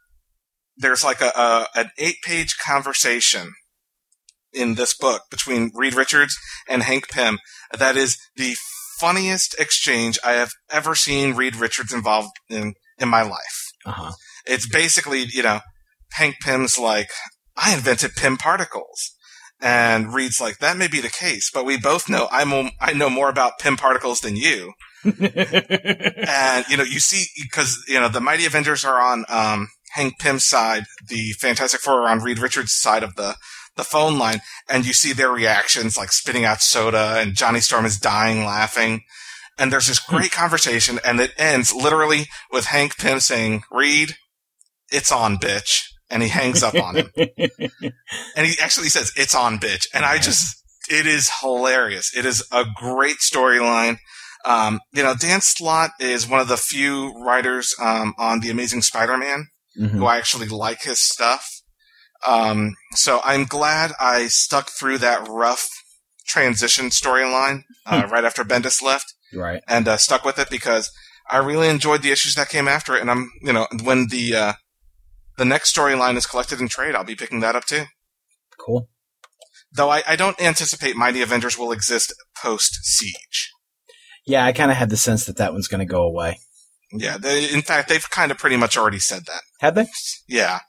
there's 0.76 1.04
like 1.04 1.20
a, 1.20 1.30
a 1.36 1.66
an 1.74 1.90
eight 1.98 2.16
page 2.24 2.56
conversation 2.58 3.52
in 4.52 4.74
this 4.74 4.96
book 4.96 5.22
between 5.30 5.70
Reed 5.74 5.94
Richards 5.94 6.36
and 6.68 6.82
Hank 6.82 7.08
Pym 7.08 7.38
that 7.76 7.96
is 7.96 8.18
the 8.36 8.56
funniest 8.98 9.54
exchange 9.58 10.18
I 10.24 10.32
have 10.32 10.52
ever 10.70 10.94
seen 10.94 11.34
Reed 11.34 11.56
Richards 11.56 11.92
involved 11.92 12.32
in 12.48 12.74
in 12.98 13.08
my 13.08 13.22
life. 13.22 13.72
uh-huh. 13.84 14.12
It's 14.46 14.68
basically, 14.68 15.24
you 15.24 15.42
know, 15.42 15.60
Hank 16.12 16.36
Pym's 16.40 16.78
like, 16.78 17.10
I 17.56 17.74
invented 17.74 18.16
Pym 18.16 18.36
particles. 18.36 19.12
And 19.60 20.12
Reed's 20.12 20.40
like, 20.40 20.58
that 20.58 20.76
may 20.76 20.86
be 20.86 21.00
the 21.00 21.08
case, 21.08 21.50
but 21.52 21.64
we 21.64 21.78
both 21.78 22.10
know 22.10 22.28
I'm, 22.30 22.52
a- 22.52 22.72
I 22.78 22.92
know 22.92 23.08
more 23.08 23.30
about 23.30 23.58
Pym 23.58 23.76
particles 23.78 24.20
than 24.20 24.36
you. 24.36 24.74
and, 25.04 26.64
you 26.68 26.76
know, 26.76 26.82
you 26.82 27.00
see, 27.00 27.26
because, 27.42 27.82
you 27.88 27.98
know, 27.98 28.08
the 28.08 28.20
Mighty 28.20 28.44
Avengers 28.44 28.84
are 28.84 29.00
on, 29.00 29.24
um, 29.28 29.68
Hank 29.94 30.18
Pym's 30.18 30.46
side, 30.46 30.84
the 31.08 31.32
Fantastic 31.32 31.80
Four 31.80 32.02
are 32.02 32.08
on 32.08 32.20
Reed 32.20 32.38
Richards' 32.38 32.74
side 32.74 33.02
of 33.02 33.14
the, 33.16 33.36
the 33.76 33.84
phone 33.84 34.18
line, 34.18 34.40
and 34.68 34.86
you 34.86 34.92
see 34.92 35.14
their 35.14 35.30
reactions, 35.30 35.96
like 35.96 36.12
spitting 36.12 36.44
out 36.44 36.60
soda, 36.60 37.14
and 37.18 37.34
Johnny 37.34 37.60
Storm 37.60 37.86
is 37.86 37.98
dying 37.98 38.44
laughing. 38.44 39.04
And 39.58 39.72
there's 39.72 39.86
this 39.86 40.00
great 40.00 40.32
conversation, 40.32 40.98
and 41.02 41.18
it 41.18 41.32
ends 41.38 41.74
literally 41.74 42.26
with 42.50 42.66
Hank 42.66 42.98
Pym 42.98 43.20
saying, 43.20 43.62
Reed, 43.70 44.16
"It's 44.90 45.10
on, 45.10 45.38
bitch," 45.38 45.84
and 46.10 46.22
he 46.22 46.28
hangs 46.28 46.62
up 46.62 46.74
on 46.74 46.96
him, 46.96 47.10
and 48.36 48.46
he 48.46 48.54
actually 48.62 48.88
says, 48.88 49.12
"It's 49.16 49.34
on, 49.34 49.58
bitch," 49.58 49.86
and 49.94 50.04
I 50.04 50.18
just, 50.18 50.56
it 50.90 51.06
is 51.06 51.30
hilarious. 51.40 52.16
It 52.16 52.24
is 52.26 52.46
a 52.52 52.64
great 52.76 53.16
storyline. 53.18 53.98
Um, 54.44 54.80
you 54.92 55.02
know, 55.02 55.14
Dan 55.14 55.40
Slott 55.40 55.90
is 56.00 56.28
one 56.28 56.38
of 56.40 56.48
the 56.48 56.56
few 56.56 57.12
writers 57.24 57.74
um, 57.82 58.14
on 58.18 58.40
the 58.40 58.50
Amazing 58.50 58.82
Spider-Man 58.82 59.48
Mhm. 59.78 59.90
who 59.90 60.06
I 60.06 60.16
actually 60.16 60.46
like 60.48 60.82
his 60.84 61.02
stuff. 61.02 61.46
Um, 62.26 62.74
so 62.94 63.20
I'm 63.24 63.44
glad 63.44 63.92
I 64.00 64.26
stuck 64.28 64.70
through 64.70 64.98
that 64.98 65.26
rough 65.28 65.68
transition 66.26 66.86
storyline 66.90 67.62
uh, 67.84 68.08
right 68.10 68.24
after 68.24 68.42
Bendis 68.44 68.82
left 68.82 69.12
Right. 69.34 69.62
and 69.68 69.86
uh, 69.86 69.96
stuck 69.98 70.24
with 70.24 70.38
it 70.38 70.48
because 70.48 70.90
I 71.28 71.38
really 71.38 71.68
enjoyed 71.68 72.02
the 72.02 72.10
issues 72.10 72.34
that 72.36 72.48
came 72.48 72.68
after 72.68 72.96
it. 72.96 73.00
And 73.02 73.10
I'm, 73.10 73.30
you 73.42 73.52
know, 73.52 73.66
when 73.82 74.08
the 74.08 74.34
uh, 74.34 74.52
the 75.36 75.44
next 75.44 75.74
storyline 75.76 76.16
is 76.16 76.26
collected 76.26 76.60
in 76.60 76.68
trade, 76.68 76.94
I'll 76.94 77.04
be 77.04 77.14
picking 77.14 77.40
that 77.40 77.56
up 77.56 77.64
too. 77.64 77.84
Cool. 78.58 78.88
Though 79.72 79.90
I, 79.90 80.02
I 80.06 80.16
don't 80.16 80.40
anticipate 80.40 80.96
Mighty 80.96 81.22
Avengers 81.22 81.58
will 81.58 81.72
exist 81.72 82.14
post 82.40 82.78
Siege. 82.82 83.50
Yeah, 84.26 84.44
I 84.44 84.52
kind 84.52 84.70
of 84.70 84.76
had 84.76 84.90
the 84.90 84.96
sense 84.96 85.24
that 85.26 85.36
that 85.36 85.52
one's 85.52 85.68
going 85.68 85.86
to 85.86 85.92
go 85.92 86.02
away. 86.02 86.38
Yeah, 86.92 87.18
they, 87.18 87.50
in 87.52 87.62
fact, 87.62 87.88
they've 87.88 88.08
kind 88.10 88.30
of 88.30 88.38
pretty 88.38 88.56
much 88.56 88.76
already 88.76 88.98
said 88.98 89.22
that. 89.26 89.42
Had 89.60 89.74
they? 89.74 89.86
Yeah. 90.28 90.60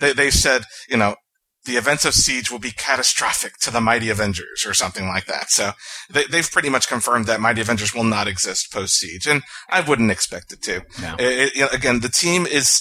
They, 0.00 0.12
they've 0.12 0.32
said, 0.32 0.64
you 0.88 0.96
know, 0.96 1.16
the 1.64 1.76
events 1.76 2.04
of 2.04 2.14
Siege 2.14 2.50
will 2.50 2.58
be 2.58 2.72
catastrophic 2.72 3.52
to 3.62 3.70
the 3.70 3.80
Mighty 3.80 4.08
Avengers 4.10 4.64
or 4.66 4.74
something 4.74 5.06
like 5.08 5.26
that. 5.26 5.50
So 5.50 5.72
they, 6.10 6.24
they've 6.24 6.50
pretty 6.50 6.68
much 6.68 6.88
confirmed 6.88 7.26
that 7.26 7.40
Mighty 7.40 7.60
Avengers 7.60 7.94
will 7.94 8.04
not 8.04 8.26
exist 8.28 8.72
post 8.72 8.94
Siege. 8.98 9.26
And 9.26 9.42
I 9.70 9.80
wouldn't 9.80 10.10
expect 10.10 10.52
it 10.52 10.62
to. 10.62 10.82
No. 11.00 11.14
It, 11.18 11.52
it- 11.56 11.74
again, 11.74 12.00
the 12.00 12.08
team 12.08 12.46
is, 12.46 12.80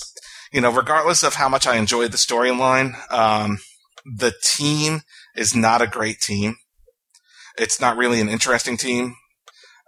you 0.52 0.61
know, 0.61 0.72
regardless 0.72 1.23
of 1.23 1.36
how 1.36 1.49
much 1.49 1.65
I 1.65 1.78
enjoyed 1.78 2.11
the 2.11 2.18
storyline, 2.18 2.94
um, 3.11 3.60
the 4.06 4.34
team 4.44 5.02
is 5.36 5.56
not 5.56 5.82
a 5.82 5.88
great 5.88 6.19
team. 6.19 6.56
It's 7.57 7.80
not 7.80 7.98
really 7.98 8.22
an 8.22 8.30
interesting 8.30 8.78
team. 8.78 9.15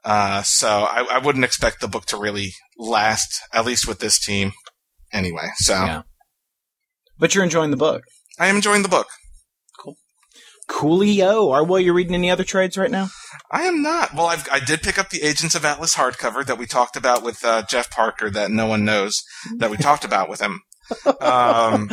Uh, 0.06 0.42
so 0.42 0.68
I, 0.68 1.06
I 1.12 1.18
wouldn't 1.18 1.46
expect 1.46 1.80
the 1.80 1.88
book 1.88 2.06
to 2.08 2.18
really 2.18 2.52
last, 2.78 3.42
at 3.54 3.66
least 3.66 3.88
with 3.88 4.00
this 4.00 4.20
team 4.20 4.52
anyway. 5.12 5.50
So 5.56 5.74
Yeah. 5.74 6.02
But 7.18 7.36
you're 7.36 7.44
enjoying 7.44 7.72
the 7.72 7.78
book. 7.78 8.04
I 8.40 8.48
am 8.48 8.56
enjoying 8.56 8.84
the 8.84 8.90
book. 8.90 9.08
Coolio. 10.70 11.52
Are 11.52 11.64
well, 11.64 11.80
you're 11.80 11.94
reading 11.94 12.16
any 12.16 12.30
other 12.32 12.44
trades 12.44 12.78
right 12.78 12.92
now? 12.92 13.10
I 13.52 13.64
am 13.64 13.82
not. 13.82 14.14
Well, 14.14 14.26
I've, 14.28 14.48
I 14.52 14.60
did 14.60 14.82
pick 14.82 14.98
up 14.98 15.10
the 15.10 15.22
Agents 15.22 15.56
of 15.56 15.66
Atlas 15.66 15.96
hardcover 15.96 16.46
that 16.46 16.58
we 16.58 16.66
talked 16.66 16.96
about 16.96 17.24
with 17.24 17.44
uh, 17.44 17.64
Jeff 17.70 17.90
Parker 17.92 18.30
that 18.30 18.52
no 18.52 18.66
one 18.68 18.84
knows 18.86 19.22
that 19.58 19.70
we 19.70 19.78
talked 19.78 20.04
about 20.06 20.30
with 20.30 20.42
him. 20.42 20.62
Um, 21.22 21.88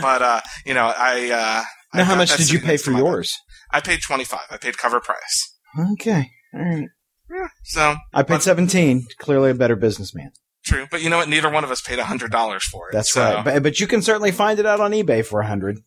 but 0.00 0.22
uh, 0.22 0.40
you 0.64 0.74
know, 0.74 0.92
I. 0.96 1.30
Uh, 1.30 1.64
I 1.92 1.98
now, 1.98 2.04
how 2.04 2.16
much 2.16 2.36
did 2.36 2.50
you 2.50 2.58
pay 2.58 2.76
for 2.76 2.90
yours? 2.90 3.36
I 3.70 3.80
paid 3.80 4.00
twenty 4.02 4.24
five. 4.24 4.46
I 4.50 4.56
paid 4.56 4.76
cover 4.78 5.00
price. 5.00 5.56
Okay. 5.92 6.30
All 6.52 6.60
right. 6.60 6.88
Yeah, 7.30 7.48
so 7.64 7.96
I 8.12 8.22
paid 8.22 8.34
But- 8.34 8.42
17. 8.42 9.06
Clearly 9.18 9.50
a 9.50 9.54
better 9.54 9.76
businessman. 9.76 10.30
true. 10.64 10.86
But 10.90 11.02
you 11.02 11.10
know 11.10 11.18
what? 11.18 11.28
Neither 11.28 11.50
one 11.50 11.64
of 11.64 11.70
us 11.70 11.80
paid 11.80 11.98
hundred 11.98 12.30
dollars 12.32 12.64
for 12.64 12.88
it. 12.88 12.92
That's 12.92 13.12
so, 13.12 13.22
right. 13.22 13.44
But, 13.44 13.62
but 13.62 13.80
you 13.80 13.86
can 13.86 14.02
certainly 14.02 14.30
find 14.30 14.58
it 14.58 14.66
out 14.66 14.80
on 14.80 14.90
eBay 14.92 15.24
for 15.24 15.40
a 15.40 15.44
100. 15.44 15.78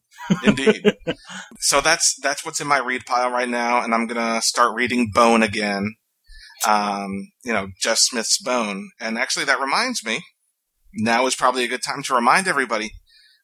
Indeed. 0.46 0.96
so 1.60 1.82
that's 1.82 2.16
that's 2.22 2.46
what's 2.46 2.60
in 2.62 2.68
my 2.68 2.80
read 2.80 3.06
pile 3.06 3.32
right 3.32 3.50
now, 3.50 3.84
and 3.84 3.94
I'm 3.94 4.08
gonna 4.08 4.42
start 4.42 4.76
reading 4.76 5.12
Bone 5.14 5.44
again. 5.44 5.96
Um, 6.68 7.30
you 7.44 7.54
know, 7.54 7.68
Jeff 7.80 7.98
Smith's 8.00 8.42
Bone, 8.42 8.90
and 9.00 9.18
actually 9.18 9.46
that 9.46 9.60
reminds 9.60 10.06
me. 10.06 10.22
Now 10.94 11.28
is 11.28 11.36
probably 11.36 11.64
a 11.64 11.68
good 11.68 11.84
time 11.84 12.02
to 12.04 12.16
remind 12.16 12.48
everybody 12.48 12.92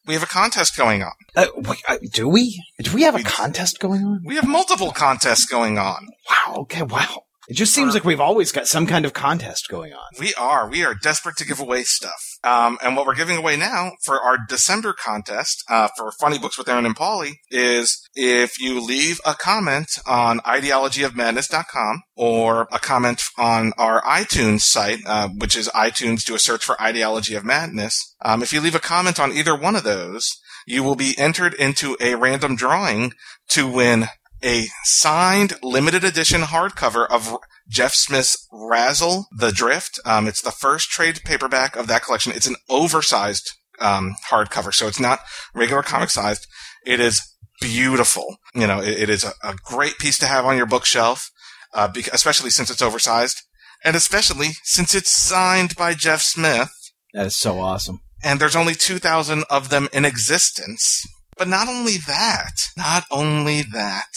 we 0.06 0.14
have 0.14 0.24
a 0.24 0.28
contest 0.28 0.76
going 0.76 1.04
on. 1.04 1.14
Uh, 1.36 1.48
wait, 1.56 1.82
uh, 1.88 1.98
do 2.12 2.28
we? 2.28 2.62
Do 2.82 2.94
we 2.94 3.04
have 3.04 3.16
a 3.16 3.24
contest 3.24 3.80
going 3.80 4.04
on? 4.04 4.22
We 4.26 4.36
have 4.36 4.48
multiple 4.48 4.92
contests 4.92 5.46
going 5.46 5.78
on. 5.78 6.08
Wow. 6.30 6.56
Okay. 6.62 6.82
Wow. 6.82 7.24
It 7.48 7.56
just 7.56 7.74
seems 7.74 7.94
like 7.94 8.06
we've 8.06 8.22
always 8.22 8.52
got 8.52 8.68
some 8.68 8.88
kind 8.88 9.06
of 9.06 9.14
contest 9.14 9.68
going 9.70 9.94
on. 9.94 10.06
We 10.20 10.34
are. 10.36 10.70
We 10.70 10.84
are 10.86 10.94
desperate 10.94 11.36
to 11.38 11.46
give 11.46 11.60
away 11.60 11.84
stuff. 11.84 12.22
Um, 12.44 12.78
and 12.82 12.96
what 12.96 13.06
we're 13.06 13.16
giving 13.16 13.38
away 13.38 13.58
now 13.58 13.94
for 14.04 14.20
our 14.22 14.38
December 14.48 14.94
contest 14.94 15.64
uh, 15.70 15.90
for 15.98 16.12
Funny 16.12 16.40
Books 16.40 16.58
with 16.58 16.70
Aaron 16.70 16.86
and 16.86 16.96
Polly 16.96 17.40
is 17.52 18.02
if 18.16 18.60
you 18.62 18.80
leave 18.86 19.20
a 19.26 19.34
comment 19.34 19.88
on 20.06 20.40
ideologyofmadness.com 20.40 22.04
or 22.16 22.68
a 22.72 22.80
comment 22.80 23.24
on 23.38 23.74
our 23.78 24.02
iTunes 24.04 24.62
site, 24.62 25.00
uh, 25.06 25.30
which 25.30 25.56
is 25.56 25.68
iTunes, 25.70 26.26
do 26.26 26.36
a 26.36 26.40
search 26.40 26.64
for 26.64 26.82
Ideology 26.82 27.36
of 27.36 27.46
Madness. 27.46 28.16
Um, 28.24 28.42
if 28.42 28.54
you 28.54 28.62
leave 28.62 28.76
a 28.76 28.80
comment 28.80 29.20
on 29.20 29.34
either 29.34 29.56
one 29.56 29.76
of 29.76 29.84
those, 29.84 30.30
you 30.66 30.84
will 30.84 30.96
be 30.96 31.14
entered 31.18 31.54
into 31.54 31.98
a 32.00 32.16
random 32.16 32.56
drawing 32.56 33.14
to 33.50 33.68
win 33.68 34.08
a 34.44 34.68
signed 34.84 35.54
limited 35.64 36.04
edition 36.04 36.42
hardcover 36.42 37.08
of 37.10 37.38
Jeff 37.68 37.94
Smith's 37.94 38.48
RASL 38.52 39.26
the 39.36 39.52
Drift. 39.52 40.00
Um, 40.06 40.28
it's 40.28 40.42
the 40.42 40.52
first 40.52 40.90
trade 40.90 41.22
paperback 41.24 41.76
of 41.76 41.88
that 41.88 42.04
collection. 42.04 42.34
It's 42.34 42.48
an 42.48 42.58
oversized 42.70 43.50
um, 43.80 44.16
hardcover, 44.30 44.74
so 44.74 44.88
it's 44.88 45.00
not 45.00 45.20
regular 45.54 45.82
comic 45.82 46.10
sized. 46.10 46.48
It 46.86 47.00
is 47.00 47.22
beautiful. 47.62 48.38
You 48.54 48.68
know, 48.68 48.82
it, 48.82 49.04
it 49.04 49.10
is 49.10 49.24
a, 49.24 49.34
a 49.44 49.56
great 49.64 49.98
piece 49.98 50.18
to 50.20 50.28
have 50.28 50.46
on 50.46 50.58
your 50.58 50.66
bookshelf, 50.66 51.32
uh, 51.74 51.88
bec- 51.88 52.14
especially 52.14 52.50
since 52.50 52.70
it's 52.70 52.82
oversized, 52.82 53.42
and 53.84 53.96
especially 53.96 54.50
since 54.64 54.94
it's 54.94 55.12
signed 55.12 55.76
by 55.76 55.94
Jeff 55.94 56.22
Smith. 56.22 56.72
That 57.14 57.28
is 57.28 57.36
so 57.36 57.60
awesome. 57.60 58.02
And 58.24 58.40
there's 58.40 58.56
only 58.56 58.74
2,000 58.74 59.44
of 59.50 59.70
them 59.70 59.90
in 59.92 60.06
existence. 60.06 61.06
But 61.38 61.48
not 61.48 61.68
only 61.68 61.98
that, 61.98 62.54
not 62.78 63.06
only 63.12 63.64
that, 63.74 64.08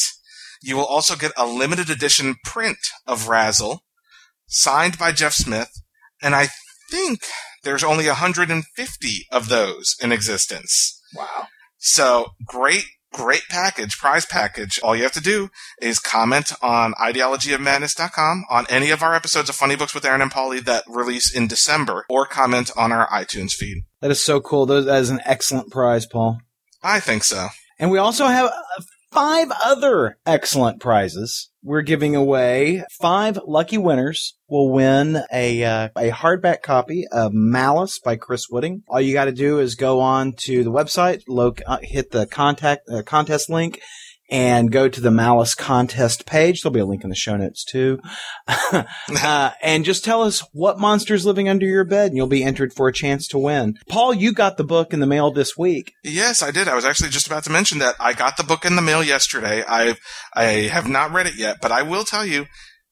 you 0.67 0.77
will 0.77 0.85
also 0.85 1.15
get 1.15 1.33
a 1.37 1.47
limited 1.47 1.89
edition 1.89 2.35
print 2.45 2.79
of 3.07 3.29
RASL, 3.29 3.79
signed 4.47 4.99
by 4.99 5.13
Jeff 5.13 5.33
Smith, 5.33 5.71
and 6.21 6.35
I 6.35 6.49
think 6.91 7.21
there's 7.63 7.85
only 7.85 8.07
150 8.07 9.27
of 9.31 9.49
those 9.49 9.97
in 10.03 10.13
existence. 10.13 11.01
Wow. 11.15 11.47
So 11.79 12.31
great, 12.45 12.85
great 13.13 13.43
package, 13.49 13.97
prize 13.99 14.27
package. 14.27 14.81
All 14.83 14.97
you 14.97 15.05
have 15.05 15.13
to 15.13 15.21
do 15.21 15.51
is 15.81 15.99
comment 16.01 16.53
on 16.61 16.95
ideologyofmadness.com 16.95 18.45
on 18.51 18.67
any 18.69 18.91
of 18.91 19.03
our 19.03 19.15
episodes 19.15 19.49
of 19.49 19.55
Funny 19.55 19.77
Books 19.77 19.95
with 19.95 20.05
Aaron 20.05 20.23
and 20.23 20.33
Polly 20.33 20.61
that 20.61 20.85
release 20.89 21.35
in 21.35 21.47
December, 21.47 22.05
or 22.09 22.27
comment 22.27 22.71
on 22.77 22.91
our 22.91 23.09
iTunes 23.09 23.53
feed. 23.53 23.85
That 24.01 24.11
is 24.11 24.23
so 24.23 24.41
cool. 24.41 24.67
That 24.67 24.89
is 24.89 25.11
an 25.11 25.21
excellent 25.25 25.71
prize, 25.71 26.07
Paul. 26.07 26.41
I 26.83 26.99
think 27.01 27.23
so. 27.25 27.49
And 27.79 27.91
we 27.91 27.99
also 27.99 28.27
have 28.27 28.51
five 29.17 29.51
other 29.65 30.19
excellent 30.27 30.79
prizes. 30.79 31.51
We're 31.63 31.81
giving 31.81 32.15
away 32.15 32.85
five 33.01 33.39
lucky 33.47 33.79
winners 33.79 34.37
will 34.47 34.71
win 34.71 35.23
a 35.33 35.65
uh, 35.65 35.89
a 35.97 36.11
hardback 36.11 36.61
copy 36.61 37.07
of 37.11 37.33
Malice 37.33 37.99
by 37.99 38.17
Chris 38.17 38.51
Wooding. 38.51 38.83
All 38.89 39.01
you 39.01 39.15
got 39.15 39.25
to 39.25 39.33
do 39.33 39.59
is 39.59 39.75
go 39.75 40.01
on 40.01 40.35
to 40.41 40.63
the 40.63 40.71
website, 40.71 41.23
loc- 41.27 41.63
uh, 41.67 41.79
hit 41.81 42.11
the 42.11 42.27
contact 42.27 42.91
uh, 42.91 43.03
contest 43.03 43.49
link, 43.49 43.81
and 44.29 44.73
go 44.73 44.89
to 44.89 45.01
the 45.01 45.11
Malice 45.11 45.55
contest 45.55 46.27
page. 46.27 46.63
There'll 46.63 46.75
be 46.75 46.81
a 46.81 46.87
link 46.87 47.05
in 47.05 47.11
the 47.11 47.17
show 47.17 47.37
notes 47.37 47.65
too. 47.65 48.01
uh, 48.49 49.51
and 49.63 49.85
just 49.85 50.05
tell 50.05 50.23
us 50.23 50.41
what 50.53 50.79
monster's 50.79 51.27
living 51.27 51.49
under 51.49 51.67
your 51.67 51.85
bed, 51.85 52.09
and 52.09 52.17
you'll 52.17 52.27
be 52.27 52.45
entered 52.45 52.73
for 52.73 52.89
a 52.89 52.93
chance 52.93 53.29
to 53.29 53.39
win. 53.39 53.79
Paul, 53.89 54.15
you 54.15 54.33
got 54.33 54.57
the 54.57 54.65
book 54.65 54.93
in 54.93 55.01
the 55.01 55.07
mail 55.07 55.31
this 55.31 55.57
week. 55.57 55.93
Yes, 56.03 56.43
I 56.43 56.51
did. 56.51 56.69
I 56.69 56.75
was 56.75 56.85
actually 56.85 57.11
just 57.11 57.27
about 57.27 57.45
to 57.45 57.51
mention 57.51 57.79
that 57.79 57.95
I 58.01 58.13
got 58.13 58.37
the 58.37 58.45
book 58.45 58.65
in 58.65 58.77
the 58.77 58.83
mail 58.83 59.03
yesterday. 59.03 59.65
I 59.67 59.97
I 60.35 60.45
have 60.69 60.89
not 60.89 61.13
read 61.13 61.27
it 61.27 61.37
yet, 61.37 61.59
but 61.63 61.73
I 61.73 61.83
will 61.83 62.05
tell 62.05 62.27
you, 62.27 62.47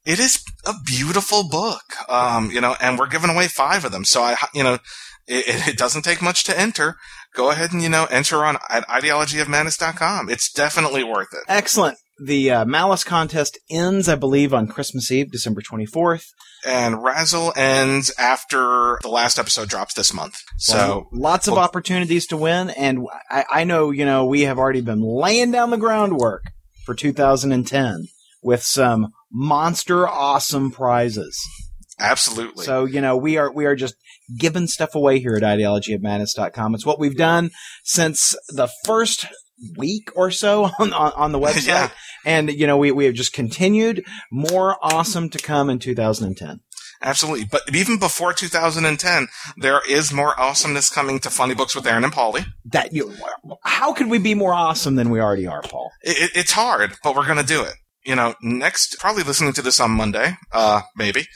it 0.07 0.19
is 0.19 0.45
a 0.65 0.75
beautiful 0.85 1.49
book. 1.49 1.83
Um, 2.09 2.51
you 2.51 2.61
know, 2.61 2.77
and 2.81 2.99
we're 2.99 3.09
giving 3.09 3.31
away 3.31 3.49
five 3.49 3.85
of 3.85 3.93
them. 3.93 4.05
So 4.05 4.23
I, 4.23 4.37
you 4.55 4.63
know, 4.63 4.79
it, 5.27 5.69
it 5.69 5.79
doesn't 5.79 6.03
take 6.03 6.23
much 6.23 6.45
to 6.45 6.59
enter. 6.59 6.97
Go 7.35 7.51
ahead 7.51 7.73
and 7.73 7.83
you 7.83 7.89
know 7.89 8.07
enter 8.11 8.45
on 8.45 8.59
at 8.69 8.87
ideologyofmadness.com. 8.89 10.29
It's 10.31 10.53
definitely 10.53 11.05
worth 11.05 11.33
it. 11.33 11.41
Excellent. 11.49 11.99
The 12.25 12.49
uh, 12.51 12.65
Malice 12.65 13.03
contest 13.03 13.59
ends, 13.69 14.09
I 14.09 14.15
believe, 14.15 14.55
on 14.55 14.69
Christmas 14.69 15.11
Eve, 15.11 15.33
December 15.33 15.61
24th. 15.63 16.27
And 16.65 16.95
RASL 16.95 17.53
ends 17.57 18.13
after 18.19 18.99
the 19.03 19.09
last 19.09 19.37
episode 19.39 19.69
drops 19.69 19.95
this 19.95 20.15
month. 20.15 20.37
So 20.57 20.77
Well, 20.77 21.09
lots 21.13 21.49
of 21.49 21.55
well- 21.55 21.65
opportunities 21.65 22.27
to 22.29 22.37
win. 22.37 22.71
And 22.71 23.01
I, 23.29 23.45
I 23.51 23.65
know, 23.65 23.91
you 23.91 24.05
know, 24.05 24.27
we 24.27 24.43
have 24.43 24.59
already 24.59 24.81
been 24.81 25.03
laying 25.03 25.51
down 25.51 25.71
the 25.71 25.77
groundwork 25.77 26.45
for 26.87 26.95
2010 26.95 28.07
with 28.45 28.63
some 28.63 29.09
monster 29.33 30.07
awesome 30.09 30.71
prizes. 30.71 31.37
absolutely. 31.99 32.65
So, 32.65 32.85
you 32.85 33.01
know, 33.01 33.17
we 33.17 33.39
are, 33.39 33.53
we 33.53 33.67
are 33.67 33.75
just 33.75 33.97
giving 34.39 34.67
stuff 34.67 34.95
away 34.95 35.19
here 35.19 35.37
at 35.37 35.43
ideologyofmadness.com. 35.43 36.75
It's 36.75 36.87
what 36.87 36.99
we've 36.99 37.17
done 37.17 37.51
since 37.83 38.35
the 38.49 38.69
first 38.85 39.27
week 39.77 40.11
or 40.17 40.31
so 40.31 40.71
on, 40.79 40.93
on, 40.93 41.13
on 41.13 41.33
the 41.33 41.39
website. 41.41 41.67
Yeah. 41.67 41.91
And, 42.25 42.51
you 42.51 42.67
know, 42.67 42.77
we, 42.77 42.91
we 42.91 43.05
have 43.05 43.15
just 43.15 43.33
continued 43.33 44.05
more 44.31 44.77
awesome 44.83 45.29
to 45.31 45.39
come 45.39 45.69
in 45.71 45.79
2010. 45.79 46.61
Absolutely. 47.03 47.45
But 47.45 47.63
even 47.75 47.99
before 47.99 48.33
2010, 48.33 49.29
there 49.59 49.81
is 49.89 50.13
more 50.13 50.39
awesomeness 50.41 50.89
coming 50.89 51.19
to 51.21 51.31
Funny 51.31 51.55
Books 51.55 51.77
with 51.77 51.87
Aaron 51.87 52.05
and 52.05 52.13
Paulie. 52.13 52.47
That 52.65 52.95
you, 52.95 53.13
how 53.63 53.93
could 53.93 54.09
we 54.09 54.19
be 54.19 54.35
more 54.35 54.55
awesome 54.55 54.95
than 54.95 55.11
we 55.11 55.21
already 55.21 55.47
are, 55.47 55.61
Paul? 55.61 55.91
It, 56.03 56.17
it, 56.17 56.31
it's 56.35 56.53
hard, 56.53 56.95
but 57.03 57.15
we're 57.15 57.27
going 57.27 57.39
to 57.39 57.45
do 57.45 57.63
it. 57.63 57.75
You 58.07 58.17
know, 58.17 58.35
next, 58.43 58.97
probably 58.99 59.23
listening 59.23 59.53
to 59.55 59.63
this 59.63 59.81
on 59.81 59.91
Monday, 59.91 60.37
uh, 60.53 60.83
maybe. 60.97 61.27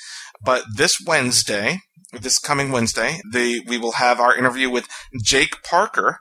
But 0.43 0.65
this 0.74 0.98
Wednesday, 1.05 1.81
this 2.12 2.39
coming 2.39 2.72
Wednesday, 2.72 3.20
the, 3.30 3.60
we 3.66 3.78
will 3.78 3.93
have 3.93 4.20
our 4.20 4.36
interview 4.36 4.70
with 4.70 4.89
Jake 5.22 5.62
Parker, 5.62 6.20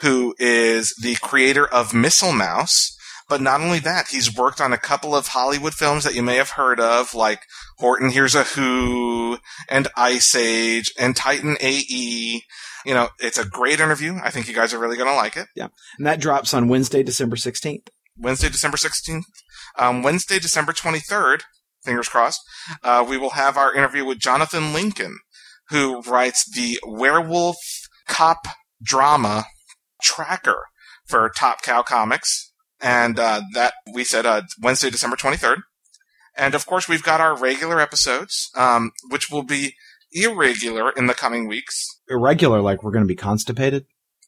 who 0.00 0.34
is 0.38 0.94
the 1.00 1.16
creator 1.16 1.66
of 1.66 1.94
Missile 1.94 2.32
Mouse. 2.32 2.96
But 3.28 3.42
not 3.42 3.60
only 3.60 3.78
that, 3.80 4.08
he's 4.08 4.34
worked 4.34 4.58
on 4.58 4.72
a 4.72 4.78
couple 4.78 5.14
of 5.14 5.28
Hollywood 5.28 5.74
films 5.74 6.04
that 6.04 6.14
you 6.14 6.22
may 6.22 6.36
have 6.36 6.50
heard 6.50 6.80
of, 6.80 7.14
like 7.14 7.42
Horton 7.76 8.08
Hears 8.08 8.34
a 8.34 8.44
Who 8.44 9.38
and 9.68 9.86
Ice 9.96 10.34
Age 10.34 10.92
and 10.98 11.14
Titan 11.14 11.58
AE. 11.60 12.42
You 12.86 12.94
know, 12.94 13.10
it's 13.18 13.38
a 13.38 13.44
great 13.44 13.80
interview. 13.80 14.18
I 14.22 14.30
think 14.30 14.48
you 14.48 14.54
guys 14.54 14.72
are 14.72 14.78
really 14.78 14.96
going 14.96 15.10
to 15.10 15.16
like 15.16 15.36
it. 15.36 15.48
Yeah. 15.54 15.68
And 15.98 16.06
that 16.06 16.20
drops 16.20 16.54
on 16.54 16.68
Wednesday, 16.68 17.02
December 17.02 17.36
16th. 17.36 17.88
Wednesday, 18.16 18.48
December 18.48 18.78
16th. 18.78 19.24
Um, 19.78 20.02
Wednesday, 20.02 20.38
December 20.38 20.72
23rd, 20.72 21.42
fingers 21.84 22.08
crossed, 22.08 22.40
uh, 22.82 23.04
we 23.08 23.16
will 23.16 23.30
have 23.30 23.56
our 23.56 23.74
interview 23.74 24.04
with 24.04 24.18
Jonathan 24.18 24.72
Lincoln, 24.72 25.18
who 25.70 26.00
writes 26.02 26.44
the 26.54 26.78
werewolf 26.86 27.56
cop 28.06 28.46
drama 28.82 29.44
tracker 30.02 30.64
for 31.06 31.30
Top 31.36 31.62
Cow 31.62 31.82
Comics. 31.82 32.52
And 32.80 33.18
uh, 33.18 33.42
that 33.54 33.74
we 33.92 34.04
said 34.04 34.24
uh, 34.24 34.42
Wednesday, 34.62 34.88
December 34.90 35.16
23rd. 35.16 35.58
And 36.36 36.54
of 36.54 36.64
course, 36.66 36.88
we've 36.88 37.02
got 37.02 37.20
our 37.20 37.36
regular 37.36 37.80
episodes, 37.80 38.50
um, 38.56 38.92
which 39.10 39.28
will 39.30 39.42
be 39.42 39.74
irregular 40.12 40.90
in 40.92 41.06
the 41.08 41.14
coming 41.14 41.48
weeks. 41.48 41.84
Irregular, 42.08 42.60
like 42.60 42.82
we're 42.84 42.92
going 42.92 43.02
to 43.04 43.08
be 43.08 43.16
constipated. 43.16 43.86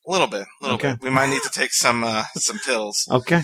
A 0.08 0.10
little 0.10 0.26
bit, 0.26 0.42
a 0.42 0.64
little 0.64 0.74
Okay. 0.76 0.92
bit. 0.94 1.02
We 1.02 1.10
might 1.10 1.28
need 1.30 1.42
to 1.42 1.50
take 1.50 1.72
some 1.72 2.02
uh, 2.02 2.24
some 2.36 2.58
pills, 2.58 3.06
Okay. 3.10 3.42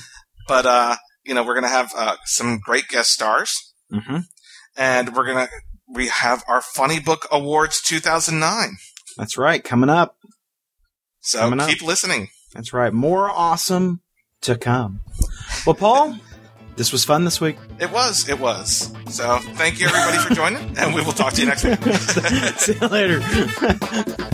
but 0.49 0.67
uh, 0.67 0.97
you 1.25 1.35
know, 1.35 1.45
we're 1.45 1.55
gonna 1.55 1.69
have 1.69 1.93
uh, 1.97 2.17
some 2.25 2.59
great 2.65 2.89
guest 2.89 3.11
stars. 3.13 3.55
Mm-hmm. 3.93 4.17
and 4.77 5.15
we're 5.15 5.27
gonna 5.27 5.49
we 5.93 6.09
have 6.09 6.43
our 6.49 6.61
Funny 6.61 7.01
Book 7.01 7.27
Awards 7.31 7.81
2009. 7.83 8.77
That's 9.17 9.39
right. 9.39 9.63
Coming 9.63 9.91
up. 9.91 10.17
So 11.21 11.39
Coming 11.41 11.61
up. 11.61 11.69
keep 11.69 11.83
listening. 11.83 12.29
That's 12.55 12.73
right. 12.73 12.93
More 12.93 13.31
awesome 13.31 14.01
to 14.43 14.57
come. 14.57 15.01
Well, 15.67 15.75
Paul, 15.75 16.17
this 16.77 16.93
was 16.93 17.05
fun 17.05 17.25
this 17.25 17.41
week. 17.41 17.57
It 17.81 17.91
was, 17.91 18.29
it 18.29 18.39
was. 18.39 18.93
So 19.09 19.39
thank 19.55 19.81
you 19.81 19.89
everybody 19.89 20.19
for 20.19 20.35
joining, 20.35 20.77
and 20.79 20.95
we 20.95 21.03
will 21.03 21.13
talk 21.13 21.33
to 21.35 21.41
you 21.41 21.47
next 21.47 21.65
week. 21.65 21.83
See 22.59 22.75
you 22.81 22.89
later. 22.89 23.21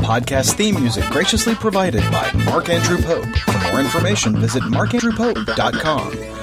Podcast 0.02 0.54
theme 0.54 0.74
music 0.80 1.04
graciously 1.10 1.54
provided 1.54 2.02
by 2.10 2.30
Mark 2.44 2.68
Andrew 2.68 3.00
Pope. 3.02 3.26
For 3.26 3.58
more 3.70 3.80
information, 3.80 4.36
visit 4.38 4.62
markandrewpope.com. 4.64 6.41